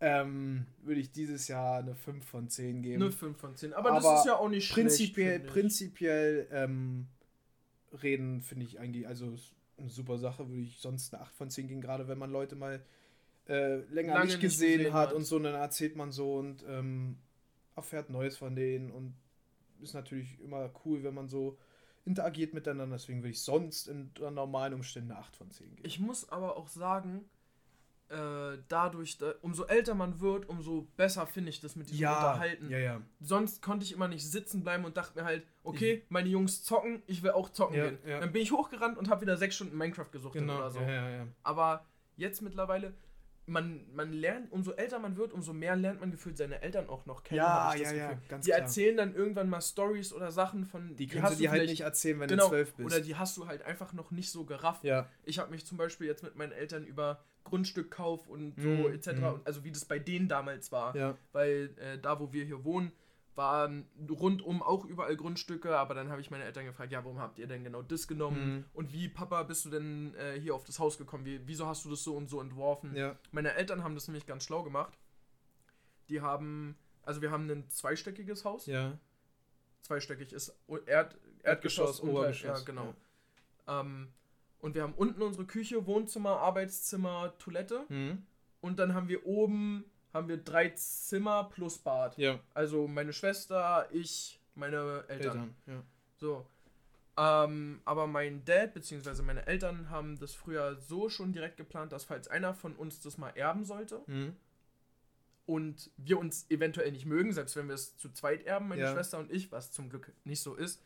Ähm, 0.00 0.66
würde 0.82 1.00
ich 1.00 1.10
dieses 1.10 1.48
Jahr 1.48 1.78
eine 1.80 1.94
5 1.96 2.24
von 2.24 2.48
10 2.48 2.82
geben. 2.82 3.02
Eine 3.02 3.10
5 3.10 3.36
von 3.36 3.56
10. 3.56 3.72
Aber, 3.74 3.90
Aber 3.90 4.00
das 4.00 4.20
ist 4.20 4.26
ja 4.26 4.36
auch 4.36 4.48
nicht 4.48 4.70
prinzipiell, 4.72 5.38
schlecht. 5.40 5.52
prinzipiell 5.52 6.46
ähm, 6.52 7.08
reden 8.02 8.40
finde 8.40 8.64
ich 8.66 8.78
eigentlich, 8.78 9.08
also 9.08 9.34
eine 9.76 9.88
super 9.90 10.18
Sache, 10.18 10.48
würde 10.48 10.62
ich 10.62 10.78
sonst 10.78 11.12
eine 11.12 11.22
8 11.24 11.34
von 11.34 11.50
10 11.50 11.66
geben, 11.68 11.80
gerade 11.80 12.06
wenn 12.08 12.18
man 12.18 12.30
Leute 12.30 12.54
mal 12.54 12.80
äh, 13.48 13.76
länger 13.92 14.14
Lange 14.14 14.26
nicht 14.26 14.34
nicht 14.34 14.40
gesehen, 14.42 14.78
gesehen 14.78 14.92
hat, 14.94 15.08
hat. 15.08 15.14
und 15.16 15.24
so, 15.24 15.38
dann 15.38 15.54
erzählt 15.54 15.96
man 15.96 16.12
so 16.12 16.34
und 16.36 16.64
ähm, 16.68 17.18
erfährt 17.74 18.08
Neues 18.10 18.36
von 18.36 18.54
denen 18.54 18.90
und 18.90 19.14
ist 19.80 19.94
natürlich 19.94 20.40
immer 20.40 20.70
cool, 20.84 21.02
wenn 21.02 21.14
man 21.14 21.28
so 21.28 21.58
interagiert 22.04 22.54
miteinander, 22.54 22.96
deswegen 22.96 23.18
würde 23.20 23.30
ich 23.30 23.42
sonst 23.42 23.86
in 23.88 24.10
normalen 24.18 24.74
Umständen 24.74 25.10
eine 25.12 25.20
8 25.20 25.36
von 25.36 25.50
10 25.50 25.76
geben. 25.76 25.82
Ich 25.86 25.98
muss 26.00 26.28
aber 26.30 26.56
auch 26.56 26.68
sagen, 26.68 27.28
äh, 28.08 28.56
dadurch, 28.68 29.18
da, 29.18 29.34
umso 29.42 29.64
älter 29.64 29.94
man 29.94 30.18
wird, 30.20 30.48
umso 30.48 30.88
besser 30.96 31.26
finde 31.26 31.50
ich 31.50 31.60
das 31.60 31.76
mit 31.76 31.90
diesem 31.90 32.08
Unterhalten. 32.08 32.70
ja, 32.70 32.78
ja. 32.78 33.02
Sonst 33.20 33.60
konnte 33.60 33.84
ich 33.84 33.92
immer 33.92 34.08
nicht 34.08 34.26
sitzen 34.26 34.62
bleiben 34.62 34.86
und 34.86 34.96
dachte 34.96 35.18
mir 35.18 35.26
halt, 35.26 35.44
okay, 35.62 36.02
meine 36.08 36.30
Jungs 36.30 36.64
zocken, 36.64 37.02
ich 37.06 37.22
will 37.22 37.32
auch 37.32 37.50
zocken 37.50 37.76
Ja, 37.76 37.90
gehen. 37.90 37.98
ja. 38.06 38.20
Dann 38.20 38.32
bin 38.32 38.40
ich 38.40 38.50
hochgerannt 38.52 38.96
und 38.96 39.10
habe 39.10 39.20
wieder 39.20 39.36
sechs 39.36 39.56
Stunden 39.56 39.76
Minecraft 39.76 40.10
gesuchtet 40.10 40.40
Genau, 40.40 40.56
oder 40.56 40.70
so. 40.70 40.80
ja, 40.80 40.88
ja, 40.90 41.10
ja. 41.10 41.26
Aber 41.42 41.84
jetzt 42.16 42.40
mittlerweile, 42.40 42.94
man, 43.48 43.86
man 43.94 44.12
lernt, 44.12 44.52
umso 44.52 44.72
älter 44.72 44.98
man 44.98 45.16
wird, 45.16 45.32
umso 45.32 45.52
mehr 45.52 45.74
lernt 45.76 46.00
man 46.00 46.10
gefühlt 46.10 46.36
seine 46.36 46.60
Eltern 46.62 46.88
auch 46.88 47.06
noch 47.06 47.22
kennen. 47.22 47.38
Ja, 47.38 47.74
ja, 47.74 47.92
ja, 47.92 48.08
Gefühl. 48.10 48.28
ganz 48.28 48.44
Die 48.44 48.50
klar. 48.50 48.60
erzählen 48.62 48.96
dann 48.96 49.14
irgendwann 49.14 49.48
mal 49.48 49.60
Stories 49.60 50.12
oder 50.12 50.30
Sachen 50.30 50.64
von. 50.64 50.94
Die 50.96 51.06
kannst 51.06 51.34
du 51.34 51.36
dir 51.42 51.50
halt 51.50 51.68
nicht 51.68 51.80
erzählen, 51.80 52.20
wenn 52.20 52.28
genau, 52.28 52.44
du 52.44 52.50
12 52.50 52.74
bist. 52.74 52.86
Oder 52.86 53.00
die 53.00 53.16
hast 53.16 53.36
du 53.36 53.46
halt 53.46 53.62
einfach 53.62 53.92
noch 53.92 54.10
nicht 54.10 54.30
so 54.30 54.44
gerafft. 54.44 54.84
ja. 54.84 55.08
Ich 55.24 55.38
habe 55.38 55.50
mich 55.50 55.66
zum 55.66 55.78
Beispiel 55.78 56.06
jetzt 56.06 56.22
mit 56.22 56.36
meinen 56.36 56.52
Eltern 56.52 56.84
über 56.84 57.22
Grundstückkauf 57.44 58.26
und 58.28 58.54
so 58.60 58.68
Mhm, 58.68 58.92
etc. 58.92 59.12
mhm. 59.12 59.24
Und 59.24 59.46
also 59.46 59.64
wie 59.64 59.72
das 59.72 59.84
bei 59.84 59.98
denen 59.98 60.28
damals 60.28 60.70
war. 60.70 60.94
Ja. 60.94 61.16
Weil 61.32 61.70
äh, 61.78 61.98
da, 61.98 62.20
wo 62.20 62.32
wir 62.32 62.44
hier 62.44 62.64
wohnen, 62.64 62.92
waren 63.38 63.86
rundum 64.10 64.62
auch 64.62 64.84
überall 64.84 65.16
Grundstücke, 65.16 65.78
aber 65.78 65.94
dann 65.94 66.10
habe 66.10 66.20
ich 66.20 66.30
meine 66.30 66.44
Eltern 66.44 66.66
gefragt, 66.66 66.92
ja, 66.92 67.02
warum 67.04 67.20
habt 67.20 67.38
ihr 67.38 67.46
denn 67.46 67.64
genau 67.64 67.80
das 67.80 68.06
genommen? 68.06 68.56
Mhm. 68.56 68.64
Und 68.74 68.92
wie, 68.92 69.08
Papa, 69.08 69.44
bist 69.44 69.64
du 69.64 69.70
denn 69.70 70.14
äh, 70.16 70.38
hier 70.38 70.54
auf 70.54 70.64
das 70.64 70.78
Haus 70.78 70.98
gekommen? 70.98 71.24
Wie, 71.24 71.40
wieso 71.46 71.66
hast 71.66 71.84
du 71.86 71.88
das 71.90 72.02
so 72.02 72.14
und 72.16 72.28
so 72.28 72.40
entworfen? 72.40 72.94
Ja. 72.94 73.16
Meine 73.30 73.54
Eltern 73.54 73.82
haben 73.82 73.94
das 73.94 74.08
nämlich 74.08 74.26
ganz 74.26 74.44
schlau 74.44 74.62
gemacht. 74.64 74.98
Die 76.10 76.20
haben, 76.20 76.76
also 77.02 77.22
wir 77.22 77.30
haben 77.30 77.48
ein 77.48 77.70
zweistöckiges 77.70 78.44
Haus. 78.44 78.66
Ja. 78.66 78.98
Zweistöckig 79.82 80.32
ist 80.32 80.48
Erd, 80.68 81.16
Erdgeschoss, 81.44 81.44
Erdgeschoss, 81.44 82.00
Unter- 82.00 82.12
Obergeschoss, 82.18 82.58
Ja, 82.60 82.64
genau. 82.64 82.94
Ähm, 83.68 84.08
und 84.58 84.74
wir 84.74 84.82
haben 84.82 84.94
unten 84.94 85.22
unsere 85.22 85.46
Küche, 85.46 85.86
Wohnzimmer, 85.86 86.38
Arbeitszimmer, 86.40 87.34
Toilette. 87.38 87.84
Mhm. 87.88 88.26
Und 88.60 88.80
dann 88.80 88.94
haben 88.94 89.06
wir 89.08 89.24
oben 89.24 89.84
haben 90.12 90.28
wir 90.28 90.36
drei 90.38 90.70
Zimmer 90.70 91.44
plus 91.44 91.78
Bad. 91.78 92.16
Ja. 92.18 92.38
Also 92.54 92.86
meine 92.88 93.12
Schwester, 93.12 93.88
ich, 93.92 94.40
meine 94.54 95.04
Eltern. 95.08 95.18
Eltern. 95.18 95.54
Ja. 95.66 95.82
So. 96.16 96.46
Ähm, 97.16 97.80
aber 97.84 98.06
mein 98.06 98.44
Dad 98.44 98.74
bzw. 98.74 99.22
meine 99.22 99.46
Eltern 99.46 99.90
haben 99.90 100.18
das 100.18 100.34
früher 100.34 100.76
so 100.76 101.08
schon 101.08 101.32
direkt 101.32 101.56
geplant, 101.56 101.90
dass 101.92 102.04
falls 102.04 102.28
einer 102.28 102.54
von 102.54 102.76
uns 102.76 103.00
das 103.00 103.18
mal 103.18 103.30
erben 103.30 103.64
sollte 103.64 104.00
Mhm. 104.06 104.36
und 105.46 105.90
wir 105.96 106.18
uns 106.18 106.46
eventuell 106.50 106.92
nicht 106.92 107.06
mögen, 107.06 107.32
selbst 107.32 107.56
wenn 107.56 107.66
wir 107.68 107.74
es 107.74 107.96
zu 107.96 108.10
zweit 108.12 108.44
erben, 108.44 108.68
meine 108.68 108.82
Ja. 108.82 108.92
Schwester 108.92 109.18
und 109.18 109.32
ich, 109.32 109.50
was 109.50 109.72
zum 109.72 109.88
Glück 109.90 110.12
nicht 110.24 110.40
so 110.42 110.54
ist, 110.54 110.82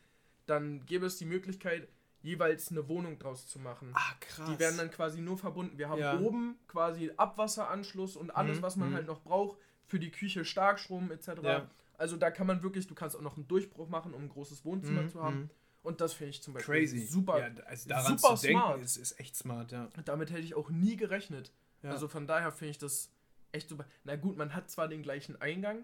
dann 0.47 0.85
gäbe 0.85 1.05
es 1.05 1.17
die 1.17 1.25
Möglichkeit, 1.25 1.87
jeweils 2.23 2.71
eine 2.71 2.87
Wohnung 2.87 3.19
draus 3.19 3.47
zu 3.47 3.59
machen. 3.59 3.91
Ah, 3.93 4.13
krass. 4.19 4.49
Die 4.49 4.57
werden 4.59 4.77
dann 4.77 4.89
quasi 4.89 5.21
nur 5.21 5.37
verbunden. 5.37 5.77
Wir 5.77 5.89
haben 5.89 5.99
Ja. 5.99 6.17
oben 6.19 6.57
quasi 6.67 7.11
Abwasseranschluss 7.17 8.15
und 8.15 8.31
alles, 8.31 8.57
Mhm, 8.57 8.61
was 8.63 8.75
man 8.77 8.89
mhm. 8.89 8.95
halt 8.95 9.07
noch 9.07 9.21
braucht 9.21 9.59
für 9.85 9.99
die 9.99 10.09
Küche, 10.09 10.45
Starkstrom 10.45 11.11
etc. 11.11 11.27
Ja. 11.43 11.69
Also 11.97 12.17
da 12.17 12.31
kann 12.31 12.47
man 12.47 12.63
wirklich, 12.63 12.87
du 12.87 12.95
kannst 12.95 13.15
auch 13.15 13.21
noch 13.21 13.35
einen 13.37 13.47
Durchbruch 13.47 13.87
machen, 13.89 14.13
um 14.13 14.23
ein 14.23 14.29
großes 14.29 14.65
Wohnzimmer 14.65 15.03
Mhm, 15.03 15.09
zu 15.09 15.21
haben. 15.21 15.39
mhm. 15.41 15.49
Und 15.83 15.99
das 15.99 16.13
finde 16.13 16.29
ich 16.31 16.41
zum 16.41 16.53
Beispiel 16.53 16.73
Crazy. 16.75 17.05
super. 17.05 17.39
Ja, 17.39 17.63
also 17.65 17.89
daran 17.89 18.17
super 18.17 18.35
zu 18.37 18.47
denken, 18.47 18.61
smart. 18.61 18.81
ist, 18.81 18.95
ist 18.97 19.19
echt 19.19 19.35
smart, 19.35 19.71
ja. 19.73 19.89
Damit 20.05 20.31
hätte 20.31 20.39
ich 20.41 20.55
auch 20.55 20.69
nie 20.69 20.95
gerechnet. 20.95 21.51
Ja. 21.81 21.91
Also 21.91 22.07
von 22.07 22.25
daher 22.25 22.53
finde 22.53 22.71
ich 22.71 22.77
das 22.77 23.11
echt 23.51 23.67
super. 23.67 23.85
Na 24.05 24.15
gut, 24.15 24.37
man 24.37 24.55
hat 24.55 24.71
zwar 24.71 24.87
den 24.87 25.03
gleichen 25.03 25.39
Eingang, 25.41 25.83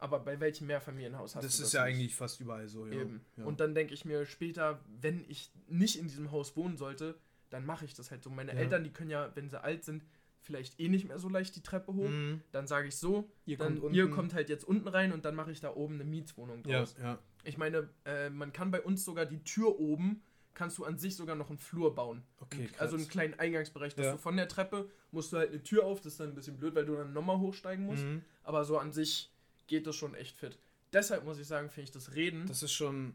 aber 0.00 0.18
bei 0.20 0.40
welchem 0.40 0.66
Mehrfamilienhaus 0.66 1.36
hast 1.36 1.44
das 1.44 1.56
du 1.58 1.62
ist 1.64 1.72
das 1.74 1.80
ja 1.80 1.84
nicht? 1.86 1.94
eigentlich 1.96 2.14
fast 2.16 2.40
überall 2.40 2.68
so, 2.68 2.86
ja. 2.86 2.92
Eben. 3.00 3.20
Ja. 3.36 3.44
Und 3.44 3.60
dann 3.60 3.74
denke 3.74 3.94
ich 3.94 4.04
mir 4.04 4.26
später, 4.26 4.80
wenn 5.00 5.24
ich 5.28 5.50
nicht 5.68 5.96
in 5.96 6.06
diesem 6.08 6.30
Haus 6.32 6.56
wohnen 6.56 6.76
sollte, 6.76 7.18
dann 7.50 7.66
mache 7.66 7.84
ich 7.84 7.94
das 7.94 8.10
halt 8.10 8.22
so. 8.22 8.30
Meine 8.30 8.52
Ja. 8.52 8.58
Eltern, 8.58 8.84
die 8.84 8.90
können 8.92 9.10
ja, 9.10 9.30
wenn 9.34 9.48
sie 9.50 9.62
alt 9.62 9.84
sind, 9.84 10.04
vielleicht 10.42 10.80
eh 10.80 10.88
nicht 10.88 11.06
mehr 11.06 11.18
so 11.18 11.28
leicht 11.28 11.54
die 11.56 11.62
Treppe 11.62 11.92
hoch. 11.92 12.08
Mhm. 12.08 12.40
Dann 12.52 12.66
sage 12.66 12.88
ich 12.88 12.96
so, 12.96 13.30
Ihr 13.44 13.58
dann, 13.58 13.78
kommt 13.80 13.94
ihr 13.94 14.08
kommt 14.10 14.32
halt 14.34 14.48
jetzt 14.48 14.64
unten 14.64 14.88
rein 14.88 15.12
und 15.12 15.24
dann 15.24 15.34
mache 15.34 15.52
ich 15.52 15.60
da 15.60 15.74
oben 15.74 15.94
eine 15.94 16.04
Mietswohnung 16.04 16.62
Ja, 16.66 16.78
draus. 16.80 16.96
ja. 17.00 17.18
Ich 17.44 17.58
meine, 17.58 17.88
äh, 18.04 18.30
man 18.30 18.52
kann 18.52 18.70
bei 18.70 18.80
uns 18.80 19.04
sogar 19.04 19.26
die 19.26 19.42
Tür 19.44 19.78
oben, 19.78 20.22
kannst 20.54 20.78
du 20.78 20.84
an 20.84 20.98
sich 20.98 21.16
sogar 21.16 21.36
noch 21.36 21.48
einen 21.50 21.58
Flur 21.58 21.94
bauen. 21.94 22.22
Okay, 22.38 22.66
krass. 22.66 22.80
Also 22.80 22.96
einen 22.96 23.08
kleinen 23.08 23.34
Eingangsbereich, 23.38 23.94
dass 23.94 24.06
Ja. 24.06 24.12
du 24.12 24.18
von 24.18 24.36
der 24.36 24.48
Treppe 24.48 24.88
musst 25.10 25.32
du 25.32 25.36
halt 25.38 25.50
eine 25.50 25.62
Tür 25.62 25.84
auf, 25.84 26.00
das 26.00 26.12
ist 26.14 26.20
dann 26.20 26.28
ein 26.30 26.34
bisschen 26.34 26.56
blöd, 26.58 26.74
weil 26.74 26.84
du 26.86 26.96
dann 26.96 27.12
nochmal 27.12 27.38
hochsteigen 27.38 27.84
musst. 27.84 28.04
Mhm. 28.04 28.22
Aber 28.42 28.64
so 28.64 28.78
an 28.78 28.92
sich 28.92 29.30
geht 29.70 29.86
das 29.86 29.96
schon 29.96 30.14
echt 30.14 30.36
fit. 30.36 30.58
Deshalb 30.92 31.24
muss 31.24 31.38
ich 31.38 31.46
sagen, 31.46 31.70
finde 31.70 31.84
ich 31.84 31.92
das 31.92 32.14
Reden, 32.14 32.46
Das 32.46 32.62
ist 32.62 32.72
schon 32.72 33.14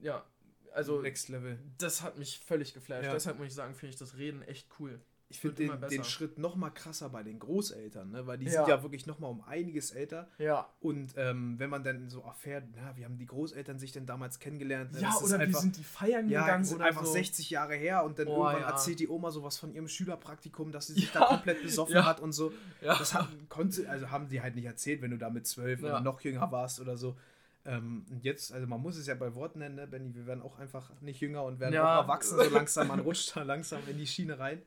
ja, 0.00 0.24
also 0.72 1.00
Next 1.02 1.28
Level. 1.28 1.58
das 1.78 2.02
hat 2.02 2.18
mich 2.18 2.40
völlig 2.40 2.72
geflasht. 2.74 3.04
Ja. 3.04 3.12
Deshalb 3.12 3.38
muss 3.38 3.48
ich 3.48 3.54
sagen, 3.54 3.74
finde 3.74 3.90
ich 3.90 3.98
das 3.98 4.16
Reden 4.16 4.42
echt 4.42 4.66
cool. 4.80 4.98
Ich 5.32 5.40
finde 5.40 5.56
den, 5.66 5.80
den 5.88 6.04
Schritt 6.04 6.36
noch 6.38 6.56
mal 6.56 6.68
krasser 6.70 7.08
bei 7.08 7.22
den 7.22 7.38
Großeltern, 7.38 8.10
ne? 8.10 8.26
weil 8.26 8.36
die 8.38 8.44
Ja. 8.44 8.52
sind 8.52 8.68
ja 8.68 8.82
wirklich 8.82 9.06
noch 9.06 9.18
mal 9.18 9.28
um 9.28 9.40
einiges 9.42 9.90
älter. 9.90 10.28
Ja. 10.38 10.68
Und 10.80 11.14
ähm, 11.16 11.58
wenn 11.58 11.70
man 11.70 11.82
dann 11.82 12.10
so 12.10 12.20
erfährt, 12.20 12.64
na, 12.76 12.96
wie 12.96 13.04
haben 13.06 13.16
die 13.16 13.24
Großeltern 13.26 13.78
sich 13.78 13.92
denn 13.92 14.04
damals 14.04 14.38
kennengelernt? 14.38 14.92
ne? 14.92 15.00
Ja, 15.00 15.08
Das 15.12 15.22
oder 15.24 15.38
wie 15.38 15.44
einfach, 15.44 15.60
sind 15.60 15.76
die 15.78 15.84
feiern 15.84 16.28
ja, 16.28 16.42
gegangen 16.42 16.64
sind 16.64 16.82
einfach 16.82 17.04
so. 17.04 17.12
60 17.12 17.48
Jahre 17.50 17.74
her 17.74 18.04
und 18.04 18.18
dann 18.18 18.28
Oh, 18.28 18.32
irgendwann 18.44 18.60
ja. 18.60 18.68
erzählt 18.70 19.00
die 19.00 19.08
Oma 19.08 19.30
sowas 19.30 19.56
von 19.58 19.72
ihrem 19.74 19.88
Schülerpraktikum, 19.88 20.70
dass 20.70 20.88
sie 20.88 20.94
sich 20.94 21.10
da 21.12 21.24
komplett 21.24 21.62
besoffen 21.62 22.04
hat 22.04 22.20
und 22.20 22.32
so. 22.32 22.52
Ja. 22.82 22.98
Das 22.98 23.14
hat, 23.14 23.28
konnte, 23.48 23.88
also 23.88 24.10
haben 24.10 24.28
die 24.28 24.42
halt 24.42 24.54
nicht 24.54 24.66
erzählt, 24.66 25.00
wenn 25.02 25.10
du 25.12 25.18
da 25.18 25.30
mit 25.30 25.46
zwölf 25.46 25.82
oder 25.82 26.00
noch 26.00 26.20
jünger 26.20 26.52
warst 26.52 26.78
oder 26.80 26.96
so. 26.98 27.16
Ähm, 27.64 28.04
und 28.10 28.24
jetzt, 28.24 28.52
also 28.52 28.66
man 28.66 28.80
muss 28.80 28.96
es 28.96 29.06
ja 29.06 29.14
bei 29.14 29.34
Wort 29.36 29.54
nennen, 29.54 29.76
ne, 29.76 29.86
Benny, 29.86 30.12
wir 30.16 30.26
werden 30.26 30.42
auch 30.42 30.58
einfach 30.58 30.90
nicht 31.00 31.20
jünger 31.20 31.44
und 31.44 31.60
werden 31.60 31.72
Ja. 31.74 31.96
auch 31.98 32.02
erwachsen 32.02 32.36
so 32.36 32.50
langsam, 32.50 32.88
man 32.88 32.98
rutscht 32.98 33.36
da 33.36 33.44
langsam 33.44 33.80
in 33.88 33.96
die 33.98 34.06
Schiene 34.08 34.36
rein. 34.38 34.60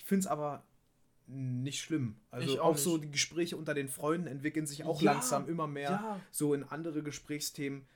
Ich 0.00 0.04
finde 0.06 0.20
es 0.20 0.26
aber 0.26 0.64
nicht 1.26 1.80
schlimm. 1.80 2.16
Also 2.30 2.52
Ich 2.54 2.58
auch, 2.58 2.70
auch 2.70 2.78
so 2.78 2.96
die 2.96 3.10
Gespräche 3.10 3.56
unter 3.56 3.74
den 3.74 3.88
Freunden 3.88 4.26
entwickeln 4.26 4.66
sich 4.66 4.82
auch 4.84 5.00
Ja. 5.02 5.12
langsam 5.12 5.46
immer 5.46 5.66
mehr 5.66 5.90
Ja. 5.90 6.20
so 6.30 6.54
in 6.54 6.64
andere 6.64 7.02
Gesprächsthemen. 7.02 7.86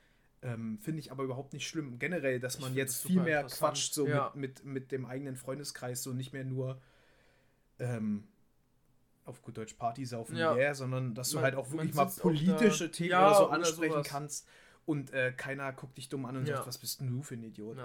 Ähm, 0.43 0.79
Finde 0.79 1.01
ich 1.01 1.11
aber 1.11 1.25
überhaupt 1.25 1.55
nicht 1.55 1.67
schlimm. 1.67 1.99
Generell, 1.99 2.39
dass 2.39 2.61
man 2.61 2.75
jetzt 2.75 3.03
das 3.05 3.11
viel 3.11 3.23
mehr 3.23 3.45
quatscht, 3.45 3.95
so 3.95 4.07
Ja. 4.07 4.31
mit, 4.35 4.63
mit, 4.65 4.65
mit 4.67 4.93
dem 4.93 5.07
eigenen 5.07 5.37
Freundeskreis, 5.37 6.03
so 6.03 6.13
nicht 6.13 6.33
mehr 6.35 6.45
nur 6.45 6.79
ähm, 7.79 8.29
auf 9.25 9.41
gut 9.43 9.57
Deutsch 9.57 9.75
Party 9.75 10.05
saufen, 10.05 10.37
Ja. 10.37 10.55
yeah, 10.55 10.75
sondern 10.75 11.15
dass 11.15 11.31
du 11.31 11.37
Man- 11.37 11.45
halt 11.45 11.55
auch 11.57 11.71
wirklich 11.71 11.95
mal 11.95 12.05
politische 12.07 12.91
Themen 12.91 13.11
Ja, 13.11 13.27
oder 13.29 13.37
so 13.37 13.45
oder 13.47 13.53
ansprechen 13.55 13.93
sowas. 13.95 14.07
kannst 14.07 14.47
und 14.85 15.13
äh, 15.15 15.33
keiner 15.35 15.73
guckt 15.73 15.97
dich 15.97 16.09
dumm 16.11 16.27
an 16.27 16.37
und 16.37 16.47
Ja. 16.47 16.57
sagt, 16.57 16.69
was 16.69 16.79
bist 16.79 17.01
denn 17.01 17.09
du 17.09 17.23
für 17.23 17.35
ein 17.35 17.43
Idiot? 17.43 17.79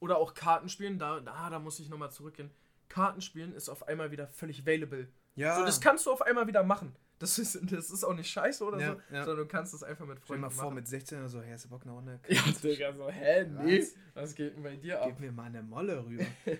Oder 0.00 0.16
auch 0.16 0.34
Kartenspielen, 0.34 0.98
da, 0.98 1.20
da, 1.20 1.50
da 1.50 1.58
muss 1.60 1.78
ich 1.78 1.88
nochmal 1.88 2.10
zurückgehen. 2.10 2.50
Kartenspielen 2.92 3.54
ist 3.54 3.68
auf 3.70 3.88
einmal 3.88 4.10
wieder 4.10 4.28
völlig 4.28 4.60
available. 4.60 5.08
Ja, 5.34 5.56
So, 5.56 5.64
das 5.64 5.80
kannst 5.80 6.04
du 6.06 6.12
auf 6.12 6.20
einmal 6.22 6.46
wieder 6.46 6.62
machen. 6.62 6.94
Das 7.18 7.38
ist, 7.38 7.58
das 7.72 7.90
ist 7.90 8.04
auch 8.04 8.14
nicht 8.14 8.28
scheiße 8.30 8.62
oder 8.64 8.78
Ja, 8.80 8.92
so, 8.94 9.14
ja. 9.14 9.24
sondern 9.24 9.46
du 9.46 9.50
kannst 9.50 9.72
es 9.72 9.82
einfach 9.82 10.04
mit 10.04 10.18
stell 10.18 10.22
dir 10.22 10.26
Freunden 10.26 10.40
mal 10.42 10.50
vor, 10.50 10.64
machen. 10.64 10.74
mit 10.74 10.88
16 10.88 11.18
oder 11.20 11.28
so, 11.28 11.40
hey, 11.40 11.52
hast 11.52 11.64
du 11.64 11.68
Bock 11.70 11.86
noch 11.86 11.98
eine? 11.98 12.20
ja, 12.28 12.42
Digga, 12.62 12.92
so, 12.92 13.08
hä, 13.08 13.44
nee, 13.44 13.80
Was? 13.80 13.94
was 14.14 14.34
geht 14.34 14.56
denn 14.56 14.62
bei 14.62 14.76
dir 14.76 15.00
ab? 15.00 15.06
Gib 15.08 15.20
mir 15.20 15.32
mal 15.32 15.44
eine 15.44 15.62
Molle 15.62 16.04
rüber. 16.04 16.24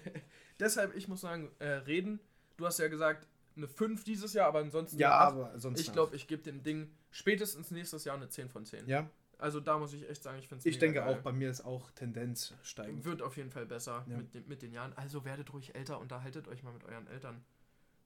Deshalb, 0.61 0.95
ich 0.97 1.09
muss 1.09 1.21
sagen, 1.21 1.51
äh, 1.59 1.67
reden, 1.69 2.21
du 2.57 2.65
hast 2.67 2.79
ja 2.79 2.89
gesagt, 2.89 3.27
eine 3.57 3.69
5 3.69 4.05
dieses 4.05 4.33
Jahr, 4.33 4.49
aber 4.49 4.61
ansonsten 4.61 4.99
ja, 4.99 5.11
eine 5.11 5.27
8. 5.27 5.33
aber 5.51 5.59
sonst 5.59 5.81
Ich 5.81 5.93
glaube, 5.93 6.17
ich 6.17 6.27
gebe 6.29 6.43
dem 6.43 6.63
Ding 6.63 6.91
spätestens 7.11 7.71
nächstes 7.71 8.05
Jahr 8.05 8.17
eine 8.17 8.29
10 8.29 8.49
von 8.49 8.65
10. 8.65 8.87
Ja, 8.89 9.11
Also 9.43 9.59
da 9.59 9.77
muss 9.77 9.93
ich 9.93 10.09
echt 10.09 10.23
sagen, 10.23 10.39
ich 10.39 10.47
finde 10.47 10.61
es 10.61 10.67
ich 10.67 10.79
denke 10.79 11.05
auch, 11.05 11.19
bei 11.19 11.33
mir 11.33 11.51
ist 11.51 11.63
auch 11.63 11.91
Tendenz 11.91 12.55
steigend. 12.63 13.05
Wird 13.05 13.23
auf 13.23 13.37
jeden 13.37 13.51
Fall 13.51 13.67
besser 13.67 14.05
Ja. 14.09 14.17
mit, 14.19 14.33
den, 14.35 14.47
mit 14.47 14.63
den 14.63 14.73
Jahren. 14.73 14.93
Also 14.93 15.25
werdet 15.25 15.53
ruhig 15.53 15.75
älter, 15.75 15.99
unterhaltet 15.99 16.47
euch 16.47 16.63
mal 16.63 16.73
mit 16.73 16.85
euren 16.85 17.09
Eltern. 17.09 17.45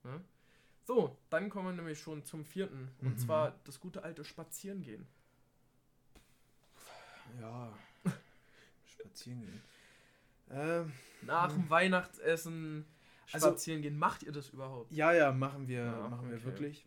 Ne? 0.03 0.20
So, 0.84 1.14
dann 1.28 1.51
kommen 1.51 1.66
wir 1.68 1.72
nämlich 1.74 2.01
schon 2.01 2.24
zum 2.24 2.45
vierten. 2.45 2.91
Und 3.03 3.09
Mhm. 3.11 3.18
zwar 3.18 3.55
das 3.64 3.80
gute 3.80 4.03
alte 4.03 4.24
Spazierengehen. 4.24 5.07
Ja, 7.41 7.72
spazieren 8.87 9.41
gehen. 9.43 9.61
Ähm, 10.51 10.93
Nach 11.22 11.53
dem 11.53 11.68
Weihnachtsessen 11.68 12.87
Also- 13.32 13.49
spazieren 13.49 13.82
gehen. 13.82 13.99
Macht 13.99 14.22
ihr 14.22 14.32
das 14.32 14.49
überhaupt? 14.51 14.91
ja, 14.93 15.12
ja, 15.12 15.32
machen 15.32 15.68
wir, 15.68 15.84
Ja, 15.84 16.09
machen 16.09 16.30
wir 16.30 16.37
okay. 16.37 16.47
wirklich. 16.47 16.87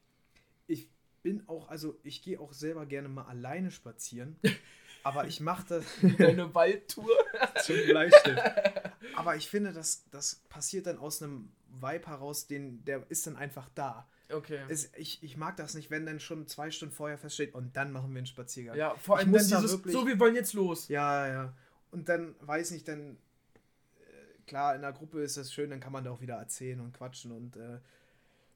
Ich 1.20 1.24
bin 1.24 1.44
auch, 1.50 1.68
also 1.68 2.00
ich 2.04 2.22
gehe 2.22 2.40
auch 2.40 2.54
selber 2.54 2.86
gerne 2.86 3.10
mal 3.10 3.24
alleine 3.26 3.72
spazieren, 3.72 4.38
aber 5.04 5.28
ich 5.28 5.42
mache 5.42 5.66
das 5.68 5.86
Eine 6.18 6.56
Waldtour? 6.56 7.10
zum 7.64 7.76
Bleistift. 7.88 8.42
Aber 9.18 9.36
ich 9.36 9.50
finde, 9.50 9.74
das, 9.74 10.06
das 10.12 10.36
passiert 10.48 10.88
dann 10.88 10.98
aus 10.98 11.22
einem 11.22 11.52
Vibe 11.82 12.08
heraus, 12.08 12.48
den, 12.48 12.86
der 12.86 13.04
ist 13.10 13.28
dann 13.28 13.36
einfach 13.36 13.68
da. 13.76 14.08
Okay. 14.32 14.60
Es, 14.70 14.92
ich, 14.96 15.22
ich 15.22 15.36
mag 15.36 15.58
das 15.58 15.74
nicht, 15.74 15.92
wenn 15.92 16.06
dann 16.06 16.22
schon 16.22 16.48
zwei 16.48 16.72
Stunden 16.72 16.96
vorher 16.96 17.18
feststeht 17.18 17.54
und 17.54 17.76
dann 17.76 17.92
machen 17.92 18.12
wir 18.14 18.20
einen 18.20 18.26
Spaziergang. 18.26 18.78
Ja, 18.78 18.96
vor 18.96 19.18
Ich 19.18 19.26
allem 19.26 19.34
dann 19.34 19.50
da 19.50 19.60
dieses, 19.60 19.72
wirklich- 19.78 19.94
so, 19.94 20.08
wir 20.08 20.18
wollen 20.22 20.36
jetzt 20.36 20.54
los. 20.54 20.88
Ja, 20.88 21.28
ja. 21.28 21.54
Und 21.92 22.08
dann 22.08 22.34
weiß 22.40 22.72
nicht, 22.72 22.88
dann 22.88 23.18
äh, 24.00 24.42
klar, 24.48 24.74
in 24.74 24.84
der 24.84 24.94
Gruppe 24.94 25.22
ist 25.22 25.36
das 25.36 25.52
schön, 25.52 25.70
dann 25.70 25.82
kann 25.82 25.92
man 25.92 26.06
da 26.06 26.12
auch 26.12 26.22
wieder 26.22 26.36
erzählen 26.36 26.80
und 26.80 26.94
quatschen 26.94 27.34
und 27.34 27.58
äh, 27.58 27.80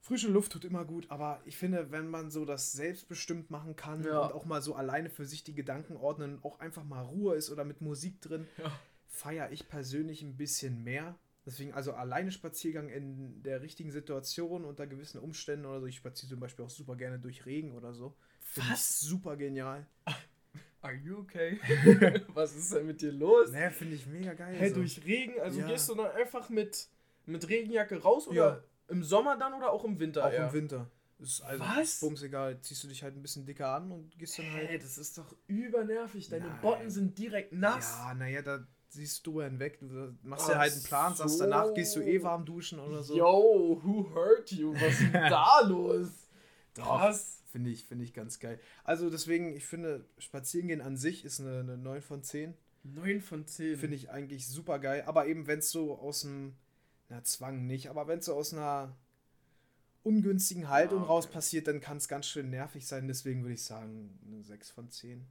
frische 0.03 0.27
Luft 0.27 0.51
tut 0.51 0.65
immer 0.65 0.83
gut, 0.85 1.09
aber 1.09 1.41
ich 1.45 1.55
finde, 1.57 1.89
wenn 1.91 2.07
man 2.09 2.29
so 2.29 2.43
das 2.45 2.73
selbstbestimmt 2.73 3.49
machen 3.49 3.75
kann 3.77 4.03
Ja. 4.03 4.19
und 4.25 4.33
auch 4.33 4.43
mal 4.45 4.61
so 4.61 4.75
alleine 4.75 5.09
für 5.09 5.25
sich 5.25 5.43
die 5.45 5.55
Gedanken 5.55 5.95
ordnen 5.95 6.35
und 6.35 6.43
auch 6.45 6.59
einfach 6.59 6.83
mal 6.83 7.01
Ruhe 7.01 7.35
ist 7.35 7.49
oder 7.49 7.63
mit 7.63 7.79
Musik 7.81 8.19
drin, 8.21 8.45
Ja. 8.57 8.71
feiere 9.07 9.51
ich 9.51 9.67
persönlich 9.69 10.21
ein 10.21 10.35
bisschen 10.35 10.83
mehr. 10.83 11.15
Deswegen 11.45 11.73
also 11.73 11.93
alleine 11.93 12.31
Spaziergang 12.31 12.89
in 12.89 13.41
der 13.43 13.61
richtigen 13.61 13.91
Situation 13.91 14.65
unter 14.65 14.87
gewissen 14.87 15.19
Umständen 15.19 15.65
oder 15.65 15.79
so. 15.81 15.87
Ich 15.87 15.95
spaziere 15.97 16.29
zum 16.29 16.39
Beispiel 16.39 16.63
auch 16.65 16.69
super 16.69 16.95
gerne 16.95 17.17
durch 17.19 17.45
Regen 17.45 17.71
oder 17.73 17.93
so. 17.93 18.15
Finde 18.41 18.67
ich 18.69 18.73
Was? 18.73 18.99
Super 18.99 19.35
genial. 19.37 19.87
Are 20.81 20.93
you 20.93 21.19
okay? 21.19 21.59
Was 22.33 22.53
ist 22.55 22.73
denn 22.73 22.85
mit 22.87 23.01
dir 23.01 23.11
los? 23.13 23.51
Naja, 23.51 23.69
finde 23.71 23.95
ich 23.95 24.05
mega 24.05 24.33
geil. 24.33 24.53
Hey, 24.57 24.69
so. 24.69 24.75
durch 24.75 25.03
Regen, 25.05 25.39
also 25.39 25.61
Ja. 25.61 25.67
gehst 25.67 25.87
du 25.87 25.95
dann 25.95 26.11
einfach 26.11 26.49
mit, 26.49 26.87
mit 27.25 27.47
Regenjacke 27.47 28.01
raus 28.01 28.27
oder. 28.27 28.63
Im 28.87 29.03
Sommer 29.03 29.37
dann 29.37 29.53
oder 29.53 29.71
auch 29.71 29.83
im 29.85 29.99
Winter? 29.99 30.25
Auch 30.25 30.31
eher? 30.31 30.47
im 30.47 30.53
Winter. 30.53 30.89
Ist 31.19 31.41
also 31.41 31.63
Was? 31.63 31.99
Bums 32.01 32.21
egal. 32.23 32.59
Ziehst 32.61 32.83
du 32.83 32.87
dich 32.87 33.03
halt 33.03 33.15
ein 33.15 33.21
bisschen 33.21 33.45
dicker 33.45 33.69
an 33.73 33.91
und 33.91 34.17
gehst 34.17 34.39
dann 34.39 34.51
halt. 34.51 34.69
Hey, 34.69 34.79
das 34.79 34.97
ist 34.97 35.17
doch 35.17 35.35
übernervig. 35.47 36.27
Deine 36.29 36.47
Nein. 36.47 36.61
Botten 36.61 36.89
sind 36.89 37.17
direkt 37.17 37.53
nass. 37.53 37.97
Ja, 37.99 38.13
naja, 38.13 38.41
da 38.41 38.67
siehst 38.89 39.25
du 39.25 39.41
hinweg. 39.41 39.79
Du 39.79 40.15
machst 40.23 40.45
Ach 40.47 40.53
dir 40.53 40.59
halt 40.59 40.73
einen 40.73 40.83
Plan, 40.83 41.15
sagst 41.15 41.37
so. 41.37 41.43
danach 41.43 41.73
gehst 41.73 41.95
du 41.95 42.01
eh 42.01 42.21
warm 42.21 42.45
duschen 42.45 42.79
oder 42.79 43.03
so. 43.03 43.15
Yo, 43.15 43.79
who 43.83 44.13
hurt 44.13 44.51
you? 44.51 44.73
Was 44.73 44.99
ist 44.99 45.13
da 45.13 45.61
los? 45.67 46.09
Was? 46.75 47.41
Finde 47.51 47.69
ich, 47.69 47.85
finde 47.85 48.03
ich 48.03 48.13
ganz 48.13 48.39
geil. 48.39 48.59
Also 48.83 49.09
deswegen, 49.11 49.55
ich 49.55 49.65
finde, 49.65 50.05
Spazierengehen 50.17 50.81
an 50.81 50.97
sich 50.97 51.23
ist 51.23 51.39
eine, 51.39 51.59
eine 51.59 51.77
9 51.77 52.01
von 52.01 52.23
10. 52.23 52.55
9 52.83 53.21
von 53.21 53.45
10. 53.45 53.77
Finde 53.77 53.95
ich 53.95 54.09
eigentlich 54.09 54.47
super 54.47 54.79
geil. 54.79 55.03
Aber 55.05 55.27
eben, 55.27 55.45
wenn 55.45 55.59
es 55.59 55.69
so 55.69 55.95
aus 55.99 56.21
dem, 56.21 56.55
na, 57.13 57.23
Zwang 57.23 57.65
nicht, 57.67 57.89
aber 57.89 58.07
wenn 58.07 58.19
es 58.19 58.25
so 58.25 58.33
aus 58.33 58.53
einer 58.53 58.95
ungünstigen 60.03 60.69
Haltung 60.69 60.99
okay. 61.01 61.07
raus 61.07 61.27
passiert, 61.27 61.67
dann 61.67 61.79
kann 61.79 61.97
es 61.97 62.07
ganz 62.07 62.25
schön 62.25 62.49
nervig 62.49 62.85
sein. 62.87 63.07
Deswegen 63.07 63.43
würde 63.43 63.53
ich 63.53 63.63
sagen, 63.63 64.19
eine 64.25 64.43
6 64.43 64.71
von 64.71 64.89
10. 64.89 65.25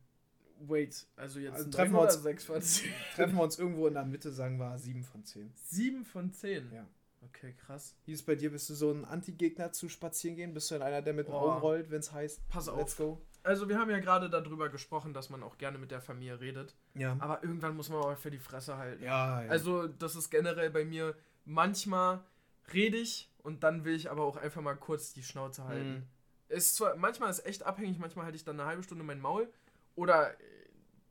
Wait, 0.60 1.06
also 1.16 1.40
jetzt 1.40 1.54
Also 1.54 1.70
treffen 1.70 1.92
wir 1.92 2.02
uns- 2.02 2.22
6 2.22 2.44
von 2.44 2.62
10? 2.62 2.90
Treffen 3.16 3.34
wir 3.34 3.42
uns 3.42 3.58
irgendwo 3.58 3.86
in 3.88 3.94
der 3.94 4.04
Mitte, 4.04 4.30
sagen 4.30 4.58
wir 4.58 4.78
7 4.78 5.02
von 5.02 5.24
10. 5.24 5.52
7 5.56 6.04
von 6.04 6.32
10? 6.32 6.72
Ja. 6.72 6.86
Okay, 7.24 7.54
krass. 7.66 7.94
Wie 8.04 8.12
ist 8.12 8.22
bei 8.24 8.34
dir? 8.34 8.50
Bist 8.50 8.70
du 8.70 8.74
so 8.74 8.90
ein 8.92 9.04
Anti-Gegner 9.04 9.72
zu 9.72 9.88
spazieren 9.88 10.36
gehen? 10.36 10.54
Bist 10.54 10.70
du 10.70 10.74
dann 10.74 10.82
einer, 10.82 11.02
der 11.02 11.14
mit 11.14 11.26
den 11.26 11.32
Boah. 11.32 11.52
Augen 11.54 11.60
rollt, 11.60 11.90
wenn 11.90 12.00
es 12.00 12.12
heißt, 12.12 12.48
Pass 12.48 12.68
auf. 12.68 12.78
let's 12.78 12.96
go? 12.96 13.20
Also 13.44 13.68
wir 13.68 13.78
haben 13.78 13.90
ja 13.90 13.98
gerade 13.98 14.30
darüber 14.30 14.68
gesprochen, 14.68 15.12
dass 15.14 15.28
man 15.28 15.42
auch 15.42 15.58
gerne 15.58 15.78
mit 15.78 15.90
der 15.90 16.00
Familie 16.00 16.40
redet. 16.40 16.76
Ja. 16.94 17.16
Aber 17.18 17.42
irgendwann 17.42 17.76
muss 17.76 17.88
man 17.88 17.98
auch 17.98 18.16
für 18.16 18.30
die 18.30 18.38
Fresse 18.38 18.76
halten. 18.76 19.02
Ja, 19.02 19.42
ja. 19.42 19.50
Also 19.50 19.88
das 19.88 20.14
ist 20.14 20.30
generell 20.30 20.70
bei 20.70 20.84
mir, 20.84 21.16
manchmal 21.44 22.24
rede 22.72 22.96
ich 22.98 23.30
und 23.42 23.62
dann 23.62 23.84
will 23.84 23.94
ich 23.94 24.10
aber 24.10 24.22
auch 24.24 24.36
einfach 24.36 24.62
mal 24.62 24.74
kurz 24.76 25.12
die 25.12 25.22
Schnauze 25.22 25.64
halten. 25.64 25.92
Mhm. 25.94 26.02
Ist 26.48 26.76
zwar, 26.76 26.96
manchmal 26.96 27.30
ist 27.30 27.44
echt 27.46 27.62
abhängig, 27.64 27.98
manchmal 27.98 28.26
halte 28.26 28.36
ich 28.36 28.44
dann 28.44 28.60
eine 28.60 28.68
halbe 28.68 28.82
Stunde 28.82 29.04
mein 29.04 29.20
Maul 29.20 29.50
oder 29.94 30.32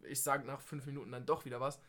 ich 0.03 0.21
sage 0.21 0.45
nach 0.45 0.61
fünf 0.61 0.85
Minuten 0.85 1.11
dann 1.11 1.25
doch 1.25 1.45
wieder 1.45 1.59
was. 1.59 1.79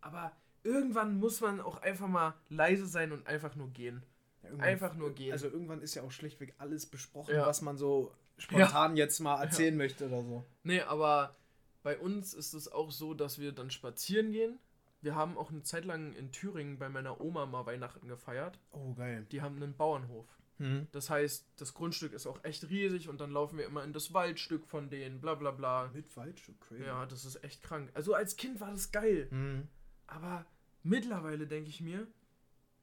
Aber 0.00 0.32
irgendwann 0.62 1.18
muss 1.18 1.40
man 1.40 1.60
auch 1.60 1.78
einfach 1.82 2.08
mal 2.08 2.34
leise 2.48 2.86
sein 2.86 3.12
und 3.12 3.26
einfach 3.26 3.54
nur 3.54 3.68
gehen. 3.70 4.02
Ja, 4.42 4.50
Einfach 4.58 4.94
nur 4.94 5.14
gehen. 5.14 5.32
Also 5.32 5.46
irgendwann 5.46 5.82
ist 5.82 5.94
ja 5.94 6.02
auch 6.02 6.10
schlichtweg 6.10 6.54
alles 6.58 6.86
besprochen, 6.86 7.34
Ja. 7.34 7.46
was 7.46 7.62
man 7.62 7.76
so 7.76 8.12
spontan 8.38 8.96
jetzt 8.96 9.20
mal 9.20 9.40
erzählen 9.40 9.76
möchte 9.76 10.06
oder 10.08 10.22
so. 10.22 10.44
Nee, 10.64 10.80
aber 10.80 11.36
bei 11.84 11.96
uns 11.96 12.34
ist 12.34 12.52
es 12.54 12.70
auch 12.70 12.90
so, 12.90 13.14
dass 13.14 13.38
wir 13.38 13.52
dann 13.52 13.70
spazieren 13.70 14.32
gehen. 14.32 14.58
Wir 15.02 15.16
haben 15.16 15.36
auch 15.36 15.50
eine 15.50 15.62
Zeit 15.62 15.84
lang 15.84 16.14
in 16.14 16.30
Thüringen 16.30 16.78
bei 16.78 16.88
meiner 16.88 17.20
Oma 17.20 17.44
mal 17.46 17.66
Weihnachten 17.66 18.08
gefeiert. 18.08 18.58
Oh, 18.70 18.94
geil. 18.94 19.26
Die 19.32 19.42
haben 19.42 19.56
einen 19.56 19.76
Bauernhof. 19.76 20.26
Hm. 20.58 20.86
Das 20.92 21.10
heißt, 21.10 21.46
das 21.56 21.74
Grundstück 21.74 22.12
ist 22.12 22.26
auch 22.26 22.42
echt 22.44 22.70
riesig 22.70 23.08
und 23.08 23.20
dann 23.20 23.32
laufen 23.32 23.58
wir 23.58 23.66
immer 23.66 23.82
in 23.82 23.92
das 23.92 24.14
Waldstück 24.14 24.64
von 24.66 24.90
denen, 24.90 25.20
bla 25.20 25.34
bla 25.34 25.50
bla. 25.50 25.90
Mit 25.92 26.16
Waldstück, 26.16 26.60
crazy. 26.60 26.84
Ja, 26.84 27.04
das 27.06 27.24
ist 27.24 27.42
echt 27.42 27.62
krank. 27.62 27.90
Also 27.94 28.14
als 28.14 28.36
Kind 28.36 28.60
war 28.60 28.70
das 28.70 28.92
geil. 28.92 29.26
Hm. 29.30 29.66
Aber 30.06 30.46
mittlerweile 30.84 31.48
denke 31.48 31.68
ich 31.68 31.80
mir, 31.80 32.06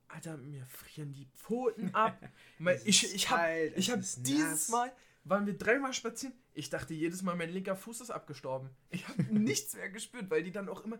Alter, 0.09 0.37
mir 0.37 0.65
frieren 0.65 1.13
die 1.13 1.27
Pfoten 1.35 1.93
ab. 1.95 2.19
Ich 2.83 3.15
ich 3.15 3.29
habe 3.29 3.71
ich 3.75 3.89
hab 3.89 3.99
dieses 3.99 4.67
nass. 4.67 4.69
Mal, 4.69 4.91
waren 5.23 5.45
wir 5.45 5.57
dreimal 5.57 5.93
spazieren. 5.93 6.33
Ich 6.53 6.69
dachte 6.69 6.93
jedes 6.93 7.21
Mal, 7.21 7.35
mein 7.35 7.49
linker 7.49 7.75
Fuß 7.75 8.01
ist 8.01 8.09
abgestorben. 8.09 8.69
Ich 8.89 9.07
habe 9.07 9.23
nichts 9.33 9.75
mehr 9.75 9.89
gespürt, 9.89 10.29
weil 10.29 10.43
die 10.43 10.51
dann 10.51 10.67
auch 10.67 10.83
immer 10.83 10.99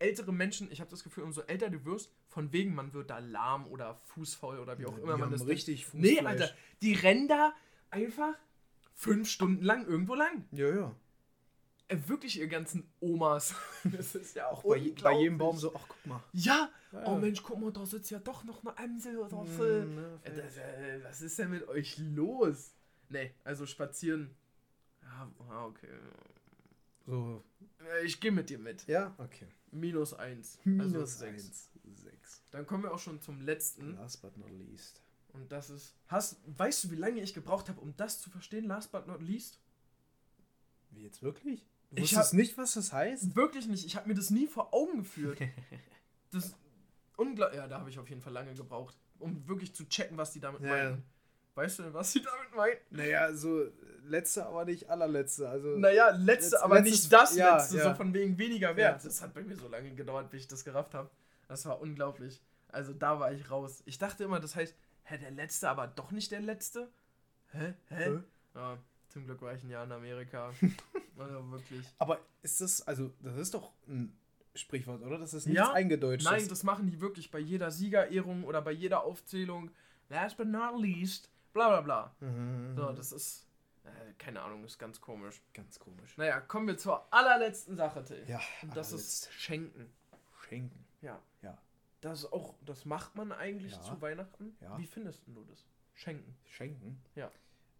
ältere 0.00 0.32
Menschen, 0.32 0.70
ich 0.72 0.80
habe 0.80 0.90
das 0.90 1.04
Gefühl, 1.04 1.24
umso 1.24 1.42
älter 1.42 1.70
du 1.70 1.84
wirst, 1.84 2.10
von 2.28 2.52
wegen 2.52 2.74
man 2.74 2.92
wird 2.92 3.10
da 3.10 3.18
lahm 3.18 3.66
oder 3.68 4.00
fußfaul 4.06 4.58
oder 4.58 4.78
wie 4.78 4.86
auch 4.86 4.98
immer 4.98 5.16
man 5.16 5.30
das 5.30 5.46
richtig 5.46 5.86
nennt. 5.94 6.02
Nee, 6.02 6.10
Fußfleisch. 6.16 6.40
Alter, 6.42 6.54
die 6.82 6.92
rennen 6.94 7.28
da 7.28 7.52
einfach 7.90 8.34
fünf 8.94 9.28
Stunden 9.30 9.62
lang 9.64 9.86
irgendwo 9.86 10.14
lang. 10.14 10.44
Ja, 10.52 10.68
ja. 10.74 10.94
äh, 11.88 11.96
wirklich 12.06 12.38
ihr 12.38 12.48
ganzen 12.48 12.90
Omas. 13.00 13.54
Das 13.84 14.14
ist 14.14 14.34
ja 14.36 14.48
auch 14.48 14.62
Bei, 14.62 14.76
je- 14.76 14.92
bei 15.02 15.12
jedem. 15.18 15.38
Baum 15.38 15.56
so, 15.56 15.74
ach 15.74 15.86
guck 15.88 16.06
mal. 16.06 16.22
Ja! 16.32 16.70
Ja. 16.92 17.04
Oh 17.06 17.16
Mensch, 17.18 17.40
guck 17.44 17.60
mal, 17.60 17.70
da 17.72 17.86
sitzt 17.86 18.10
ja 18.10 18.18
doch 18.18 18.42
noch 18.42 18.64
eine 18.64 18.76
Amsel 18.76 19.16
oder 19.18 19.28
so. 19.46 19.62
Mm, 19.62 19.94
ne, 19.94 20.20
Äh, 20.24 20.30
das, 20.34 20.56
äh, 20.56 21.00
was 21.04 21.22
ist 21.22 21.38
denn 21.38 21.50
mit 21.50 21.68
euch 21.68 21.98
los? 21.98 22.72
Nee, 23.08 23.32
also 23.44 23.64
spazieren. 23.64 24.34
Ja, 25.02 25.30
ah, 25.50 25.66
okay. 25.66 25.86
So, 27.06 27.42
Äh, 27.80 28.04
Ich 28.06 28.20
gehe 28.20 28.30
mit 28.32 28.50
dir 28.50 28.58
mit. 28.58 28.86
ja, 28.86 29.14
okay. 29.18 29.46
Minus 29.72 30.14
eins. 30.14 30.58
Minus 30.64 30.86
also 30.94 31.06
sechs. 31.06 31.44
eins. 31.44 31.70
Sechs. 32.02 32.42
Dann 32.50 32.66
kommen 32.66 32.82
wir 32.84 32.92
auch 32.92 32.98
schon 32.98 33.20
zum 33.20 33.40
letzten. 33.40 33.94
Last 33.96 34.22
but 34.22 34.36
not 34.36 34.50
least. 34.50 35.02
Und 35.32 35.50
das 35.52 35.70
ist. 35.70 35.94
Hast, 36.08 36.36
weißt 36.46 36.84
du, 36.84 36.90
wie 36.90 36.96
lange 36.96 37.20
ich 37.20 37.34
gebraucht 37.34 37.68
habe, 37.68 37.80
um 37.80 37.96
das 37.96 38.20
zu 38.20 38.30
verstehen? 38.30 38.64
Last 38.66 38.90
but 38.92 39.06
not 39.06 39.22
least? 39.22 39.60
Wie 40.90 41.02
jetzt 41.02 41.22
wirklich? 41.22 41.64
Du 41.90 41.96
Ich 41.96 42.02
wusstest 42.14 42.32
hab- 42.32 42.34
nicht, 42.34 42.56
was 42.58 42.74
das 42.74 42.92
heißt? 42.92 43.34
Wirklich 43.36 43.66
nicht. 43.66 43.84
Ich 43.86 43.96
habe 43.96 44.08
mir 44.08 44.14
das 44.14 44.30
nie 44.30 44.46
vor 44.46 44.72
Augen 44.74 44.98
geführt. 44.98 45.40
Das 46.32 46.54
unglaublich. 47.16 47.56
Ja, 47.58 47.66
da 47.66 47.80
habe 47.80 47.90
ich 47.90 47.98
auf 47.98 48.08
jeden 48.08 48.20
Fall 48.22 48.32
lange 48.32 48.54
gebraucht, 48.54 48.96
um 49.18 49.48
wirklich 49.48 49.74
zu 49.74 49.88
checken, 49.88 50.16
was 50.16 50.32
die 50.32 50.38
damit 50.38 50.60
Ja, 50.62 50.68
meinen. 50.68 51.02
Weißt 51.60 51.78
du, 51.80 51.92
was 51.92 52.12
die 52.12 52.22
damit 52.22 52.54
meinen? 52.56 52.76
Naja, 52.90 53.32
so 53.34 53.66
letzte, 54.06 54.46
aber 54.46 54.64
nicht 54.64 54.88
allerletzte. 54.88 55.46
Also, 55.48 55.76
Naja, 55.76 56.08
letzte, 56.10 56.56
Letz- 56.56 56.60
aber 56.60 56.74
letztes- 56.76 56.92
nicht 57.02 57.12
das 57.12 57.36
ja, 57.36 57.56
letzte, 57.56 57.76
ja. 57.76 57.82
so 57.84 57.94
von 57.94 58.14
wegen 58.14 58.38
weniger 58.38 58.74
wert. 58.76 59.02
Ja. 59.02 59.08
Das 59.08 59.20
hat 59.20 59.34
bei 59.34 59.42
mir 59.42 59.56
so 59.56 59.68
lange 59.68 59.94
gedauert, 59.94 60.30
bis 60.30 60.42
ich 60.42 60.48
das 60.48 60.64
gerafft 60.64 60.94
habe. 60.94 61.10
Das 61.48 61.66
war 61.66 61.80
unglaublich. 61.82 62.40
Also 62.68 62.92
da 62.94 63.20
war 63.20 63.30
ich 63.32 63.50
raus. 63.50 63.82
Ich 63.84 63.98
dachte 63.98 64.24
immer, 64.24 64.40
das 64.40 64.56
heißt, 64.56 64.74
hä, 65.04 65.18
der 65.18 65.32
letzte, 65.32 65.68
aber 65.68 65.86
doch 65.86 66.12
nicht 66.12 66.30
der 66.32 66.40
letzte? 66.40 66.88
Hä? 67.52 67.74
Hä? 67.88 67.94
Hä? 68.04 68.18
Ja, 68.54 68.78
zum 69.10 69.26
Glück 69.26 69.42
war 69.42 69.52
ich 69.54 69.62
ein 69.62 69.68
Jahr 69.70 69.84
in 69.84 69.92
Amerika. 69.92 70.52
also 71.18 71.50
wirklich. 71.50 71.84
aber 71.98 72.20
ist 72.42 72.60
das, 72.62 72.80
also, 72.88 73.10
das 73.20 73.36
ist 73.36 73.52
doch 73.54 73.72
ein 73.86 74.16
Sprichwort, 74.54 75.02
oder? 75.02 75.18
Das 75.18 75.34
ist 75.34 75.46
nichts 75.46 75.58
Ja. 75.58 75.72
eingedeutschtes. 75.72 76.30
Nein, 76.32 76.48
das 76.48 76.62
machen 76.62 76.86
die 76.86 77.00
wirklich 77.02 77.30
bei 77.30 77.38
jeder 77.38 77.70
Siegerehrung 77.70 78.44
oder 78.44 78.62
bei 78.62 78.72
jeder 78.72 79.04
Aufzählung. 79.04 79.70
Last 80.08 80.36
but 80.36 80.48
not 80.48 80.80
least, 80.80 81.28
bla 81.52 81.68
bla 81.68 81.80
bla. 81.80 82.14
Mhm. 82.28 82.74
So, 82.76 82.92
das 82.92 83.12
ist, 83.12 83.46
äh, 83.84 84.12
keine 84.18 84.42
Ahnung, 84.42 84.64
ist 84.64 84.78
ganz 84.78 85.00
komisch. 85.00 85.40
Ganz 85.54 85.78
komisch. 85.78 86.16
Naja, 86.16 86.40
kommen 86.40 86.66
wir 86.66 86.76
zur 86.78 87.12
allerletzten 87.12 87.76
Sache, 87.76 88.04
Till. 88.04 88.24
Ja, 88.28 88.40
Und 88.62 88.76
das 88.76 88.88
allerletzt. 88.88 89.26
ist 89.26 89.32
Schenken. 89.34 89.92
Schenken. 90.48 90.84
Ja. 91.02 91.20
Ja. 91.42 91.56
Das 92.00 92.20
ist 92.20 92.32
auch, 92.32 92.54
das 92.64 92.84
macht 92.84 93.14
man 93.16 93.32
eigentlich 93.32 93.72
Ja. 93.72 93.82
zu 93.82 94.00
Weihnachten. 94.00 94.56
Ja. 94.60 94.76
Wie 94.78 94.86
findest 94.86 95.22
du 95.26 95.44
das? 95.44 95.66
Schenken. 95.94 96.34
Schenken? 96.46 97.02
Ja. 97.14 97.30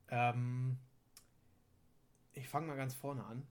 Ähm, 0.09 0.77
ich 2.33 2.49
fange 2.49 2.67
mal 2.67 2.77
ganz 2.77 2.95
vorne 2.95 3.25
an. 3.25 3.47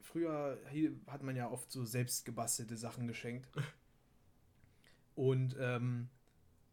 Früher 0.00 0.58
hat 1.06 1.22
man 1.22 1.34
ja 1.36 1.48
oft 1.50 1.70
so 1.72 1.84
selbst 1.84 2.24
gebastelte 2.26 2.76
Sachen 2.76 3.08
geschenkt. 3.08 3.48
Und 5.14 5.56
ähm, 5.58 6.08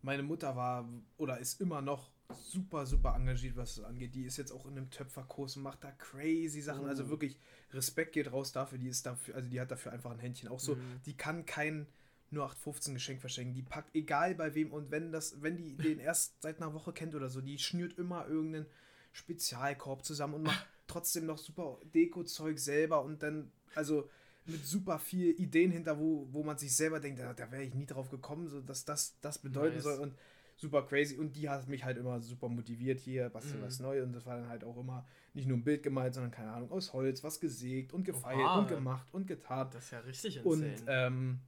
meine 0.02 0.24
Mutter 0.24 0.56
war 0.56 0.88
oder 1.18 1.38
ist 1.40 1.62
immer 1.62 1.82
noch 1.82 2.11
super, 2.34 2.86
super 2.86 3.16
engagiert, 3.16 3.56
was 3.56 3.76
das 3.76 3.84
angeht. 3.86 4.16
Die 4.16 4.24
ist 4.24 4.38
jetzt 4.38 4.52
auch 4.52 4.66
in 4.66 4.72
einem 4.78 4.90
Töpferkurs 4.90 5.58
und 5.58 5.64
macht 5.64 5.84
da 5.84 5.92
crazy 5.92 6.62
Sachen. 6.62 6.86
Oh. 6.86 6.88
Also 6.88 7.10
wirklich 7.10 7.38
Respekt 7.74 8.14
geht 8.14 8.32
raus 8.32 8.52
dafür. 8.52 8.78
Die 8.78 8.88
ist 8.88 9.06
dafür, 9.06 9.36
also 9.36 9.50
die 9.50 9.60
hat 9.62 9.72
dafür 9.72 9.92
einfach 9.92 10.12
ein 10.12 10.20
Händchen. 10.20 10.50
Auch 10.50 10.60
so, 10.60 10.76
Mhm. 10.76 11.02
die 11.06 11.16
kann 11.16 11.46
kein 11.46 11.88
0815 12.32 12.94
Geschenk 12.94 13.20
verschenken. 13.22 13.54
Die 13.54 13.62
packt, 13.62 13.94
egal 13.96 14.36
bei 14.36 14.56
wem 14.56 14.72
und 14.72 14.90
wenn 14.92 15.12
das, 15.12 15.42
wenn 15.42 15.58
die 15.58 15.76
den 15.76 16.00
erst 16.00 16.42
seit 16.42 16.62
einer 16.62 16.74
Woche 16.74 16.94
kennt 16.94 17.14
oder 17.16 17.30
so, 17.30 17.42
die 17.42 17.58
schnürt 17.60 17.98
immer 17.98 18.28
irgendeinen 18.28 18.66
Spezialkorb 19.12 20.04
zusammen 20.06 20.36
und 20.36 20.44
macht 20.44 20.66
trotzdem 20.88 21.26
noch 21.26 21.38
super 21.38 21.78
Deko-Zeug 21.94 22.58
selber 22.60 23.04
und 23.04 23.22
dann, 23.24 23.52
also 23.76 24.10
mit 24.46 24.66
super 24.66 24.98
viel 25.00 25.40
Ideen 25.40 25.72
hinter, 25.72 26.00
wo, 26.00 26.28
wo 26.32 26.44
man 26.44 26.58
sich 26.58 26.76
selber 26.76 27.00
denkt, 27.00 27.20
da, 27.20 27.34
da 27.34 27.52
wäre 27.52 27.64
ich 27.64 27.74
nie 27.76 27.86
drauf 27.86 28.10
gekommen, 28.10 28.48
so 28.50 28.60
dass 28.62 28.86
das 28.86 29.16
das 29.22 29.38
bedeuten 29.38 29.76
Nice. 29.76 29.84
soll 29.84 30.00
und 30.00 30.14
super 30.62 30.84
crazy 30.86 31.18
und 31.18 31.36
die 31.36 31.50
hat 31.50 31.68
mich 31.68 31.84
halt 31.84 31.98
immer 31.98 32.22
super 32.22 32.50
motiviert 32.50 33.00
hier, 33.00 33.30
bastel 33.30 33.60
Mhm. 33.60 33.66
was 33.66 33.80
neu 33.80 34.04
und 34.04 34.14
das 34.14 34.26
war 34.26 34.38
dann 34.38 34.50
halt 34.50 34.64
auch 34.64 34.78
immer 34.78 35.06
nicht 35.34 35.48
nur 35.48 35.58
ein 35.58 35.64
Bild 35.64 35.84
gemalt, 35.84 36.14
sondern 36.14 36.32
keine 36.32 36.52
Ahnung, 36.52 36.72
aus 36.72 36.94
Holz, 36.94 37.24
was 37.24 37.40
gesägt 37.40 37.94
und 37.94 38.04
gefeilt 38.06 38.40
Oha. 38.40 38.60
und 38.60 38.68
gemacht 38.70 39.08
und 39.14 39.28
getan. 39.28 39.70
Das 39.74 39.86
ist 39.86 39.92
ja 39.92 40.00
richtig 40.00 40.38
Und 40.44 40.64
insane. 40.64 40.84
ähm, 40.88 41.40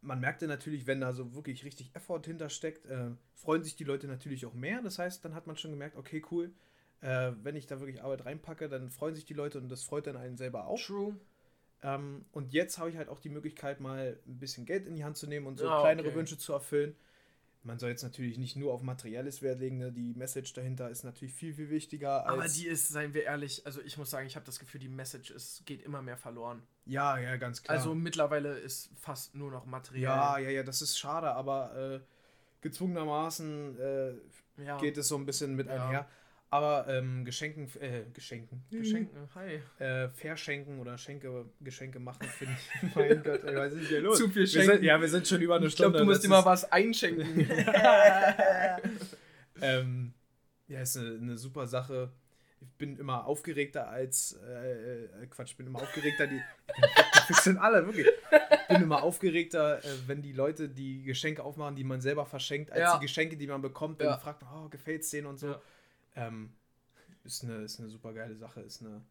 man 0.00 0.20
merkte 0.20 0.46
natürlich, 0.46 0.86
wenn 0.86 1.00
da 1.00 1.12
so 1.12 1.34
wirklich 1.34 1.64
richtig 1.64 1.90
Effort 1.94 2.22
hintersteckt, 2.24 2.86
äh, 2.86 3.10
freuen 3.34 3.64
sich 3.64 3.76
die 3.76 3.84
Leute 3.84 4.06
natürlich 4.06 4.46
auch 4.46 4.54
mehr. 4.54 4.80
Das 4.82 4.98
heißt, 4.98 5.24
dann 5.24 5.34
hat 5.34 5.46
man 5.46 5.56
schon 5.56 5.72
gemerkt, 5.72 5.96
okay, 5.96 6.22
cool, 6.30 6.52
äh, 7.00 7.32
wenn 7.42 7.56
ich 7.56 7.66
da 7.66 7.80
wirklich 7.80 8.02
Arbeit 8.02 8.24
reinpacke, 8.24 8.68
dann 8.68 8.90
freuen 8.90 9.14
sich 9.14 9.24
die 9.24 9.34
Leute 9.34 9.58
und 9.58 9.68
das 9.68 9.82
freut 9.82 10.06
dann 10.06 10.16
einen 10.16 10.36
selber 10.36 10.66
auch. 10.66 10.78
True. 10.86 11.14
Ähm, 11.82 12.26
und 12.32 12.52
jetzt 12.52 12.78
habe 12.78 12.90
ich 12.90 12.96
halt 12.96 13.08
auch 13.08 13.20
die 13.20 13.30
Möglichkeit, 13.30 13.80
mal 13.80 14.18
ein 14.26 14.38
bisschen 14.38 14.66
Geld 14.66 14.86
in 14.86 14.96
die 14.96 15.04
Hand 15.04 15.16
zu 15.16 15.26
nehmen 15.28 15.46
und 15.46 15.58
so 15.58 15.66
Ah, 15.66 15.80
kleinere 15.80 16.08
okay. 16.08 16.14
Wünsche 16.14 16.38
zu 16.38 16.52
erfüllen. 16.52 16.96
Man 17.68 17.78
soll 17.78 17.90
jetzt 17.90 18.02
natürlich 18.02 18.38
nicht 18.38 18.56
nur 18.56 18.72
auf 18.72 18.82
materielles 18.82 19.42
Wert 19.42 19.60
legen, 19.60 19.76
ne? 19.76 19.92
die 19.92 20.14
Message 20.14 20.54
dahinter 20.54 20.88
ist 20.88 21.04
natürlich 21.04 21.34
viel, 21.34 21.52
viel 21.52 21.68
wichtiger 21.68 22.26
als. 22.26 22.32
Aber 22.32 22.48
die 22.48 22.66
ist, 22.66 22.88
seien 22.88 23.12
wir 23.12 23.24
ehrlich, 23.24 23.66
also 23.66 23.82
ich 23.82 23.98
muss 23.98 24.08
sagen, 24.08 24.26
ich 24.26 24.36
habe 24.36 24.46
das 24.46 24.58
Gefühl, 24.58 24.80
die 24.80 24.88
Message 24.88 25.30
ist, 25.30 25.66
geht 25.66 25.82
immer 25.82 26.00
mehr 26.00 26.16
verloren. 26.16 26.62
ja, 26.86 27.18
ja, 27.18 27.36
ganz 27.36 27.62
klar. 27.62 27.76
Also 27.76 27.94
mittlerweile 27.94 28.58
ist 28.58 28.88
fast 28.98 29.34
nur 29.34 29.50
noch 29.50 29.66
Material. 29.66 30.02
ja, 30.02 30.38
ja, 30.38 30.50
ja, 30.50 30.62
das 30.62 30.80
ist 30.80 30.98
schade, 30.98 31.30
aber 31.30 31.76
äh, 31.76 32.00
gezwungenermaßen 32.62 33.78
äh, 33.78 34.64
ja. 34.64 34.78
geht 34.78 34.96
es 34.96 35.08
so 35.08 35.16
ein 35.16 35.26
bisschen 35.26 35.54
mit 35.54 35.66
Ja. 35.66 36.08
Aber 36.50 36.86
ähm, 36.88 37.26
Geschenken, 37.26 37.68
äh, 37.80 38.04
Geschenken, 38.14 38.64
Geschenke. 38.70 39.28
Hi. 39.34 39.60
äh, 39.84 40.08
verschenken 40.08 40.80
oder 40.80 40.96
Schenke, 40.96 41.44
Geschenke 41.60 41.98
machen, 42.00 42.26
finde 42.26 42.54
ich. 42.56 42.82
mein 42.94 43.22
Gott, 43.22 43.44
ey, 43.44 43.54
was 43.54 43.72
ist 43.74 43.88
hier 43.88 44.00
los? 44.00 44.16
Zu 44.18 44.28
viel 44.28 44.42
wir 44.42 44.46
schenken. 44.46 44.72
sind, 44.72 44.82
ja, 44.84 44.98
wir 44.98 45.08
sind 45.08 45.28
schon 45.28 45.42
über 45.42 45.56
eine 45.56 45.66
Ich 45.66 45.76
glaube, 45.76 45.98
Stunde. 45.98 45.98
du 45.98 46.04
musst 46.06 46.16
das 46.18 46.22
dir 46.22 46.28
mal 46.30 46.38
ist- 46.38 46.46
was 46.46 46.72
einschenken. 46.72 47.50
ähm, 49.60 50.14
ja, 50.68 50.80
ist 50.80 50.96
eine, 50.96 51.16
eine 51.16 51.36
super 51.36 51.66
Sache. 51.66 52.12
Ich 52.60 52.68
bin 52.76 52.96
immer 52.96 53.24
aufgeregter 53.26 53.88
als, 53.88 54.36
äh, 54.44 55.04
äh, 55.22 55.26
Quatsch, 55.28 55.50
ich 55.50 55.56
bin 55.56 55.66
immer 55.68 55.80
aufgeregter, 55.80 56.26
die, 56.26 56.40
wir 57.28 57.36
sind 57.36 57.56
alle, 57.58 57.86
wirklich. 57.86 58.06
Ich 58.06 58.68
bin 58.68 58.82
immer 58.82 59.02
aufgeregter, 59.02 59.78
äh, 59.84 59.88
wenn 60.06 60.22
die 60.22 60.32
Leute 60.32 60.68
die 60.68 61.02
Geschenke 61.04 61.42
aufmachen, 61.44 61.76
die 61.76 61.84
man 61.84 62.00
selber 62.00 62.26
verschenkt, 62.26 62.72
als 62.72 62.80
Ja. 62.80 62.98
die 62.98 63.06
Geschenke, 63.06 63.36
die 63.36 63.46
man 63.46 63.62
bekommt. 63.62 64.00
Dann 64.00 64.08
Ja. 64.08 64.18
fragt 64.18 64.42
man, 64.42 64.64
oh, 64.64 64.68
gefällt's 64.68 65.10
denen 65.10 65.28
und 65.28 65.38
so. 65.38 65.48
Ja. 65.48 65.60
Ähm, 66.18 66.52
ist 67.24 67.44
eine, 67.44 67.56
ist 67.62 67.78
eine 67.78 67.88
super 67.88 68.12
geile 68.12 68.34
Sache, 68.36 68.60
ist 68.60 68.80
eine, 68.82 69.02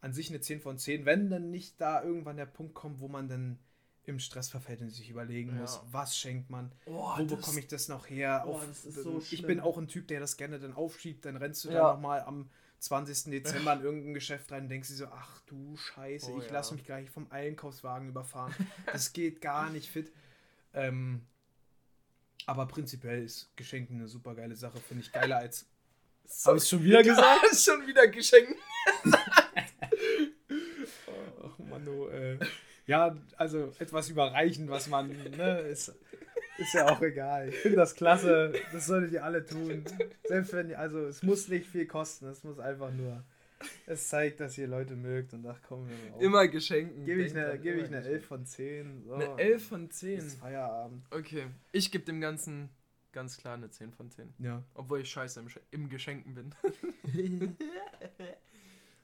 an 0.00 0.12
sich 0.12 0.28
eine 0.30 0.40
10 0.40 0.60
von 0.60 0.78
10, 0.78 1.04
wenn 1.06 1.30
dann 1.30 1.50
nicht 1.50 1.80
da 1.80 2.02
irgendwann 2.02 2.36
der 2.36 2.46
Punkt 2.46 2.74
kommt, 2.74 3.00
wo 3.00 3.08
man 3.08 3.28
dann 3.28 3.58
im 4.04 4.18
Stress 4.18 4.48
verfällt 4.48 4.80
und 4.80 4.90
sich 4.90 5.10
überlegen 5.10 5.50
Ja. 5.54 5.60
muss, 5.62 5.80
was 5.90 6.16
schenkt 6.16 6.48
man, 6.50 6.72
Oh, 6.86 7.12
wo 7.18 7.24
bekomme 7.24 7.60
ich 7.60 7.66
das 7.66 7.88
noch 7.88 8.08
her? 8.08 8.44
Oh, 8.46 8.52
Auf- 8.52 8.66
das 8.66 8.82
so 8.82 9.18
ich 9.18 9.28
schlimm. 9.28 9.46
bin 9.46 9.60
auch 9.60 9.76
ein 9.78 9.88
Typ, 9.88 10.08
der 10.08 10.20
das 10.20 10.36
gerne 10.36 10.58
dann 10.58 10.72
aufschiebt, 10.74 11.24
dann 11.24 11.36
rennst 11.36 11.64
du 11.64 11.68
Ja. 11.68 11.74
da 11.88 11.92
nochmal 11.94 12.22
am 12.22 12.48
20. 12.80 13.30
Dezember 13.30 13.74
in 13.74 13.80
irgendein 13.82 14.14
Geschäft 14.14 14.50
rein 14.52 14.64
und 14.64 14.68
denkst 14.70 14.88
dir 14.88 14.94
so, 14.94 15.06
ach 15.08 15.40
du 15.46 15.76
Scheiße, 15.76 16.32
Oh, 16.32 16.38
ich 16.38 16.46
ja. 16.46 16.52
lasse 16.52 16.74
mich 16.74 16.84
gleich 16.84 17.10
vom 17.10 17.30
Einkaufswagen 17.30 18.08
überfahren. 18.08 18.54
Das 18.86 19.12
geht 19.12 19.40
gar 19.40 19.68
nicht 19.70 19.90
fit. 19.90 20.10
Ähm, 20.74 21.26
aber 22.46 22.66
prinzipiell 22.66 23.22
ist 23.24 23.54
Geschenken 23.56 23.96
eine 23.96 24.08
super 24.08 24.34
geile 24.34 24.56
Sache, 24.56 24.78
finde 24.80 25.02
ich 25.02 25.12
geiler 25.12 25.36
als. 25.38 25.66
So, 26.28 26.50
Hab 26.50 26.58
ich's 26.58 26.68
schon 26.68 26.84
wieder 26.84 27.02
gesagt? 27.10 27.46
Schon 27.56 27.86
wieder 27.86 28.06
geschenkt. 28.06 28.54
Ach 31.42 31.58
Mano, 31.58 32.08
äh, 32.08 32.38
ja, 32.86 33.16
also 33.36 33.72
etwas 33.78 34.10
überreichen, 34.10 34.68
was 34.68 34.88
man, 34.88 35.08
ne, 35.08 35.60
ist, 35.60 35.94
ist 36.58 36.74
ja 36.74 36.88
auch 36.88 37.00
egal. 37.02 37.48
Ich 37.48 37.56
finde 37.56 37.78
das 37.78 37.94
klasse, 37.94 38.52
das 38.72 38.86
solltet 38.86 39.12
ihr 39.12 39.24
alle 39.24 39.44
tun. 39.44 39.84
Selbst 40.24 40.52
wenn, 40.52 40.74
also 40.74 41.06
es 41.06 41.22
muss 41.22 41.48
nicht 41.48 41.66
viel 41.66 41.86
kosten, 41.86 42.26
es 42.26 42.44
muss 42.44 42.58
einfach 42.58 42.92
nur, 42.92 43.24
es 43.86 44.08
zeigt, 44.08 44.40
dass 44.40 44.56
ihr 44.58 44.68
Leute 44.68 44.96
mögt 44.96 45.32
und 45.32 45.46
ach 45.46 45.60
komm, 45.66 45.88
auf. 46.14 46.22
Immer 46.22 46.46
geschenken. 46.48 47.04
Gebe 47.04 47.22
ich 47.22 47.36
eine, 47.36 47.58
gebe 47.58 47.80
ich 47.80 47.86
eine 47.86 48.04
11 48.04 48.26
von 48.26 48.46
10. 48.46 49.04
So. 49.06 49.14
Eine 49.14 49.38
11 49.38 49.68
von 49.68 49.90
10. 49.90 50.18
Ist 50.18 50.38
Feierabend. 50.40 51.04
Okay. 51.10 51.46
Ich 51.72 51.90
gebe 51.90 52.04
dem 52.04 52.20
Ganzen 52.20 52.70
ganz 53.12 53.36
klar 53.36 53.54
eine 53.54 53.70
10 53.70 53.92
von 53.92 54.10
10. 54.10 54.34
Ja. 54.38 54.62
Obwohl 54.74 55.00
ich 55.00 55.10
scheiße 55.10 55.40
im, 55.40 55.48
im 55.70 55.88
Geschenken 55.88 56.34
bin. 56.34 56.54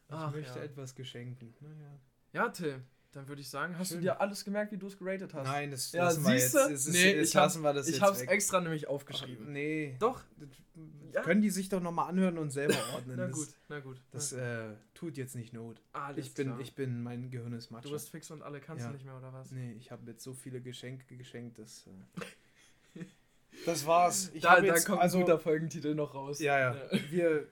Ich 0.06 0.14
Ach, 0.14 0.32
möchte 0.32 0.58
ja. 0.58 0.64
etwas 0.64 0.94
geschenken. 0.94 1.54
Naja. 1.60 1.98
Ja, 2.32 2.48
Till, 2.50 2.82
dann 3.12 3.26
würde 3.26 3.40
ich 3.40 3.48
sagen, 3.48 3.78
hast 3.78 3.88
Schön. 3.88 3.96
du 3.98 4.02
dir 4.02 4.20
alles 4.20 4.44
gemerkt, 4.44 4.70
wie 4.70 4.76
du 4.76 4.86
es 4.86 4.98
geratet 4.98 5.32
hast? 5.34 5.46
Nein, 5.46 5.70
das 5.70 5.90
Ja, 5.92 6.04
lassen 6.04 6.24
wir 6.24 6.34
jetzt. 6.34 6.52
siehste? 6.52 6.72
Es 6.72 6.86
ist, 6.86 6.92
Nee, 6.92 7.14
jetzt 7.16 7.28
ich 7.28 7.34
lassen 7.34 7.62
wir 7.62 7.72
das 7.72 7.88
ich 7.88 7.94
jetzt 7.94 8.02
habe 8.02 8.12
es 8.12 8.20
extra 8.22 8.60
nämlich 8.60 8.86
Ach, 8.86 8.90
aufgeschrieben. 8.92 9.50
nee. 9.52 9.96
Doch. 9.98 10.22
Ja. 11.12 11.22
Können 11.22 11.40
die 11.40 11.50
sich 11.50 11.68
doch 11.68 11.80
nochmal 11.80 12.08
anhören 12.10 12.38
und 12.38 12.50
selber 12.50 12.74
ordnen. 12.94 13.16
Na 13.16 13.26
Das- 13.28 13.36
gut, 13.36 13.48
na 13.68 13.80
gut. 13.80 14.02
Das 14.10 14.32
na 14.32 14.72
äh, 14.72 14.76
tut 14.94 15.16
jetzt 15.16 15.34
nicht 15.36 15.52
Not. 15.52 15.76
gut. 15.76 15.82
Alles 15.92 16.26
Ich 16.26 16.34
bin, 16.34 16.48
klar. 16.48 16.60
ich 16.60 16.74
bin, 16.74 17.02
mein 17.02 17.30
Gehirn 17.30 17.52
ist 17.54 17.70
du 17.70 17.74
Matsche. 17.74 17.90
bist 17.90 18.10
fix 18.10 18.30
und 18.30 18.42
alle 18.42 18.60
kannst 18.60 18.82
Ja. 18.82 18.88
du 18.88 18.94
nicht 18.94 19.04
mehr, 19.06 19.16
oder 19.16 19.32
was? 19.32 19.50
Nee, 19.52 19.72
ich 19.72 19.90
habe 19.90 20.08
jetzt 20.10 20.22
so 20.22 20.34
viele 20.34 20.60
Geschenke 20.60 21.16
geschenkt, 21.16 21.58
das. 21.58 21.86
Äh, 21.86 22.20
das 23.66 23.86
war's. 23.86 24.30
Ich 24.34 24.42
da 24.42 24.56
da 24.60 24.62
jetzt, 24.62 24.86
kommt 24.86 25.00
also, 25.00 25.18
ein 25.18 25.24
guter 25.24 25.38
Folgentitel 25.38 25.94
noch 25.94 26.14
raus. 26.14 26.38
Ja, 26.40 26.58
ja. 26.58 26.76
Wir, 27.10 27.46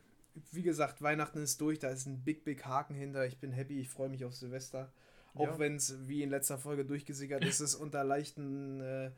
wie 0.50 0.62
gesagt, 0.62 1.02
Weihnachten 1.02 1.38
ist 1.42 1.60
durch, 1.60 1.78
da 1.78 1.88
ist 1.90 2.06
ein 2.06 2.22
big, 2.24 2.44
big 2.44 2.64
Haken 2.64 2.94
hinter. 2.94 3.26
Ich 3.26 3.38
bin 3.38 3.52
happy, 3.52 3.78
ich 3.80 3.88
freue 3.88 4.08
mich 4.08 4.24
auf 4.24 4.34
Silvester. 4.34 4.90
Auch 5.34 5.46
Ja. 5.46 5.58
wenn 5.58 5.76
es, 5.76 5.96
wie 6.08 6.22
in 6.22 6.30
letzter 6.30 6.58
Folge 6.58 6.84
durchgesickert 6.84 7.44
ist, 7.44 7.60
es 7.60 7.74
unter 7.74 8.04
leichten 8.04 8.80
äh, 8.80 9.10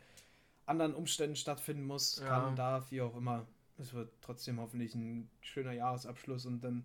anderen 0.67 0.95
Umständen 0.95 1.37
stattfinden 1.37 1.85
muss, 1.85 2.21
Ja. 2.21 2.27
kann, 2.29 2.57
darf, 2.57 2.91
wie 2.91 3.01
auch 3.01 3.17
immer. 3.17 3.47
Es 3.79 3.93
wird 3.93 4.11
trotzdem 4.21 4.61
hoffentlich 4.61 4.95
ein 4.95 5.29
schöner 5.41 5.73
Jahresabschluss 5.73 6.47
und 6.47 6.63
dann 6.63 6.85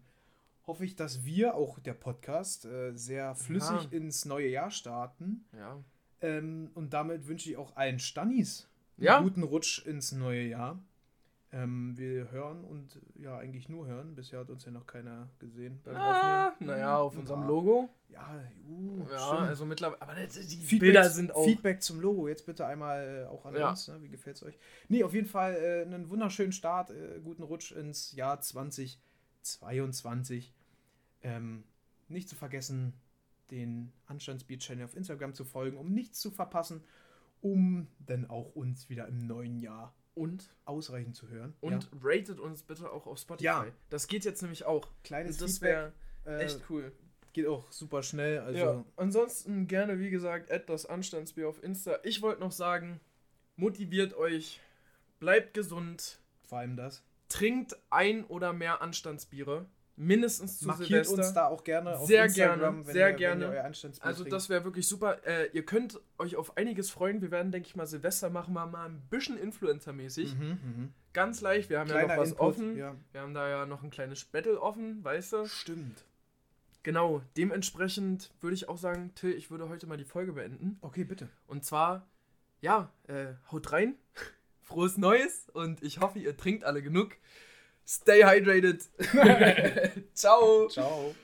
hoffe 0.65 0.85
ich, 0.85 0.95
dass 0.95 1.25
wir, 1.25 1.55
auch 1.55 1.79
der 1.79 1.93
Podcast, 1.93 2.65
äh, 2.65 2.91
sehr 2.95 3.35
flüssig 3.35 3.83
Ja. 3.91 3.97
ins 3.97 4.25
neue 4.25 4.47
Jahr 4.49 4.69
starten. 4.71 5.45
Ja. 5.57 5.77
Ähm, 6.21 6.69
und 6.75 6.93
damit 6.93 7.27
wünsche 7.27 7.49
ich 7.49 7.57
auch 7.57 7.75
allen 7.75 7.97
Stannis 7.99 8.68
Ja. 8.99 9.21
guten 9.21 9.43
Rutsch 9.43 9.85
ins 9.85 10.11
neue 10.11 10.43
Jahr. 10.43 10.77
Ähm, 11.51 11.97
wir 11.97 12.29
hören 12.29 12.63
und 12.63 12.99
ja, 13.15 13.35
eigentlich 13.39 13.69
nur 13.69 13.87
hören. 13.87 14.13
Bisher 14.13 14.41
hat 14.41 14.51
uns 14.51 14.65
ja 14.65 14.71
noch 14.71 14.85
keiner 14.85 15.29
gesehen 15.39 15.79
beim 15.83 15.95
Ah, 15.95 16.49
Aufnehmen. 16.49 16.69
naja, 16.71 16.97
auf 16.99 17.17
unserem 17.17 17.41
Ja. 17.41 17.47
Logo. 17.47 17.89
Ja, 18.09 18.39
uh, 18.67 18.99
Ja, 19.11 19.17
stimmt. 19.19 19.49
also 19.49 19.65
mittlerweile. 19.65 19.99
Aber 20.01 20.13
das- 20.13 20.33
die 20.35 20.57
Feedback, 20.57 20.79
Bilder 20.79 21.09
sind 21.09 21.33
auch. 21.33 21.43
Feedback 21.45 21.81
zum 21.81 22.01
Logo. 22.01 22.27
Jetzt 22.27 22.45
bitte 22.45 22.67
einmal 22.67 23.23
äh, 23.25 23.27
auch 23.27 23.45
an 23.45 23.55
Ja. 23.55 23.71
uns. 23.71 23.87
Ne? 23.87 23.99
Wie 24.01 24.09
gefällt 24.09 24.35
es 24.35 24.43
euch? 24.43 24.59
Nee, 24.89 25.03
auf 25.03 25.13
jeden 25.15 25.25
Fall 25.27 25.55
äh, 25.55 25.81
einen 25.85 26.09
wunderschönen 26.11 26.51
Start. 26.51 26.91
Äh, 26.91 27.19
guten 27.23 27.41
Rutsch 27.41 27.71
ins 27.71 28.11
Jahr 28.13 28.39
2022. 28.41 30.53
Ähm, 31.23 31.63
nicht 32.07 32.29
zu 32.29 32.35
vergessen, 32.35 32.93
den 33.51 33.91
Anstandsbier-Channel 34.07 34.85
auf 34.85 34.95
Instagram 34.95 35.33
zu 35.33 35.43
folgen, 35.45 35.77
um 35.77 35.91
nichts 35.91 36.19
zu 36.19 36.31
verpassen, 36.31 36.83
um 37.41 37.87
dann 37.99 38.29
auch 38.29 38.55
uns 38.55 38.89
wieder 38.89 39.07
im 39.07 39.17
neuen 39.19 39.59
Jahr 39.59 39.95
Und, 40.15 40.53
ausreichend 40.65 41.15
zu 41.15 41.29
hören. 41.29 41.55
und 41.61 41.83
ja. 41.83 41.89
ratet 42.01 42.39
uns 42.39 42.63
bitte 42.63 42.91
auch 42.91 43.07
auf 43.07 43.19
Spotify. 43.19 43.45
Ja. 43.45 43.67
Das 43.89 44.07
geht 44.07 44.25
jetzt 44.25 44.41
nämlich 44.41 44.65
auch. 44.65 44.87
kleines 45.03 45.41
Und 45.41 45.49
das 45.49 45.61
wäre 45.61 45.93
äh, 46.25 46.43
echt 46.43 46.61
cool. 46.69 46.91
Geht 47.33 47.47
auch 47.47 47.71
super 47.71 48.01
schnell. 48.03 48.39
Also 48.39 48.59
ja. 48.59 48.85
Ansonsten 48.95 49.67
gerne, 49.67 49.99
wie 49.99 50.09
gesagt, 50.09 50.51
das 50.67 50.85
Anstandsbier 50.85 51.47
auf 51.47 51.63
Insta. 51.63 51.99
Ich 52.03 52.21
wollte 52.21 52.41
noch 52.41 52.51
sagen, 52.51 52.99
motiviert 53.55 54.13
euch, 54.15 54.59
bleibt 55.19 55.53
gesund, 55.53 56.19
vor 56.43 56.57
allem 56.59 56.75
das. 56.75 57.03
trinkt 57.27 57.77
ein 57.91 58.25
oder 58.25 58.51
mehr 58.51 58.81
Anstandsbiere. 58.81 59.67
Mindestens 60.01 60.59
zu 60.59 60.67
Markiert 60.67 61.05
Silvester. 61.05 61.17
uns 61.17 61.33
da 61.33 61.47
auch 61.47 61.61
gerne 61.61 61.97
auf 61.97 62.07
Sehr 62.07 62.23
Instagram, 62.23 62.59
gerne, 62.59 62.87
wenn 62.87 62.93
sehr 62.93 63.09
ihr, 63.09 63.15
gerne. 63.15 63.45
Wenn 63.47 63.53
ihr 63.53 63.59
euer 63.59 63.99
Also 63.99 64.23
das 64.23 64.47
wäre 64.47 64.63
wirklich 64.63 64.87
super. 64.87 65.25
Äh, 65.27 65.49
ihr 65.51 65.65
könnt 65.65 65.99
euch 66.17 66.37
auf 66.37 66.55
einiges 66.55 66.89
freuen. 66.89 67.21
Wir 67.21 67.31
werden, 67.31 67.51
denke 67.51 67.67
ich 67.67 67.75
mal, 67.75 67.85
Silvester 67.85 68.29
machen 68.29 68.53
wir 68.53 68.65
mal 68.65 68.85
ein 68.85 69.01
bisschen 69.09 69.37
Influencer-mäßig. 69.37 70.35
Mhm, 70.35 70.47
mhm. 70.47 70.93
Ganz 71.11 71.41
leicht. 71.41 71.69
Wir 71.69 71.79
haben 71.79 71.89
ja 71.89 71.95
Kleiner 71.95 72.15
noch 72.15 72.21
was 72.21 72.29
Input, 72.29 72.47
offen. 72.47 72.77
Ja. 72.77 72.95
Wir 73.11 73.19
haben 73.19 73.33
da 73.33 73.49
ja 73.49 73.65
noch 73.65 73.83
ein 73.83 73.89
kleines 73.89 74.23
Battle 74.23 74.61
offen, 74.61 75.03
weißt 75.03 75.33
du? 75.33 75.45
Stimmt. 75.47 76.05
Genau. 76.83 77.21
Dementsprechend 77.35 78.31
würde 78.39 78.53
ich 78.53 78.69
auch 78.69 78.77
sagen, 78.77 79.11
Till, 79.15 79.33
ich 79.33 79.51
würde 79.51 79.67
heute 79.67 79.85
mal 79.85 79.97
die 79.97 80.05
Folge 80.05 80.31
beenden. 80.31 80.77
Okay, 80.79 81.03
bitte. 81.03 81.27
Und 81.45 81.65
zwar, 81.65 82.07
ja, 82.61 82.89
äh, 83.07 83.33
haut 83.51 83.73
rein. 83.73 83.95
Frohes 84.61 84.97
Neues 84.97 85.49
und 85.51 85.83
ich 85.83 85.99
hoffe, 85.99 86.19
ihr 86.19 86.37
trinkt 86.37 86.63
alle 86.63 86.81
genug. 86.81 87.17
Stay 87.89 88.21
hydrated. 88.21 88.85
Ciao. 90.13 90.67
Ciao. 90.69 91.15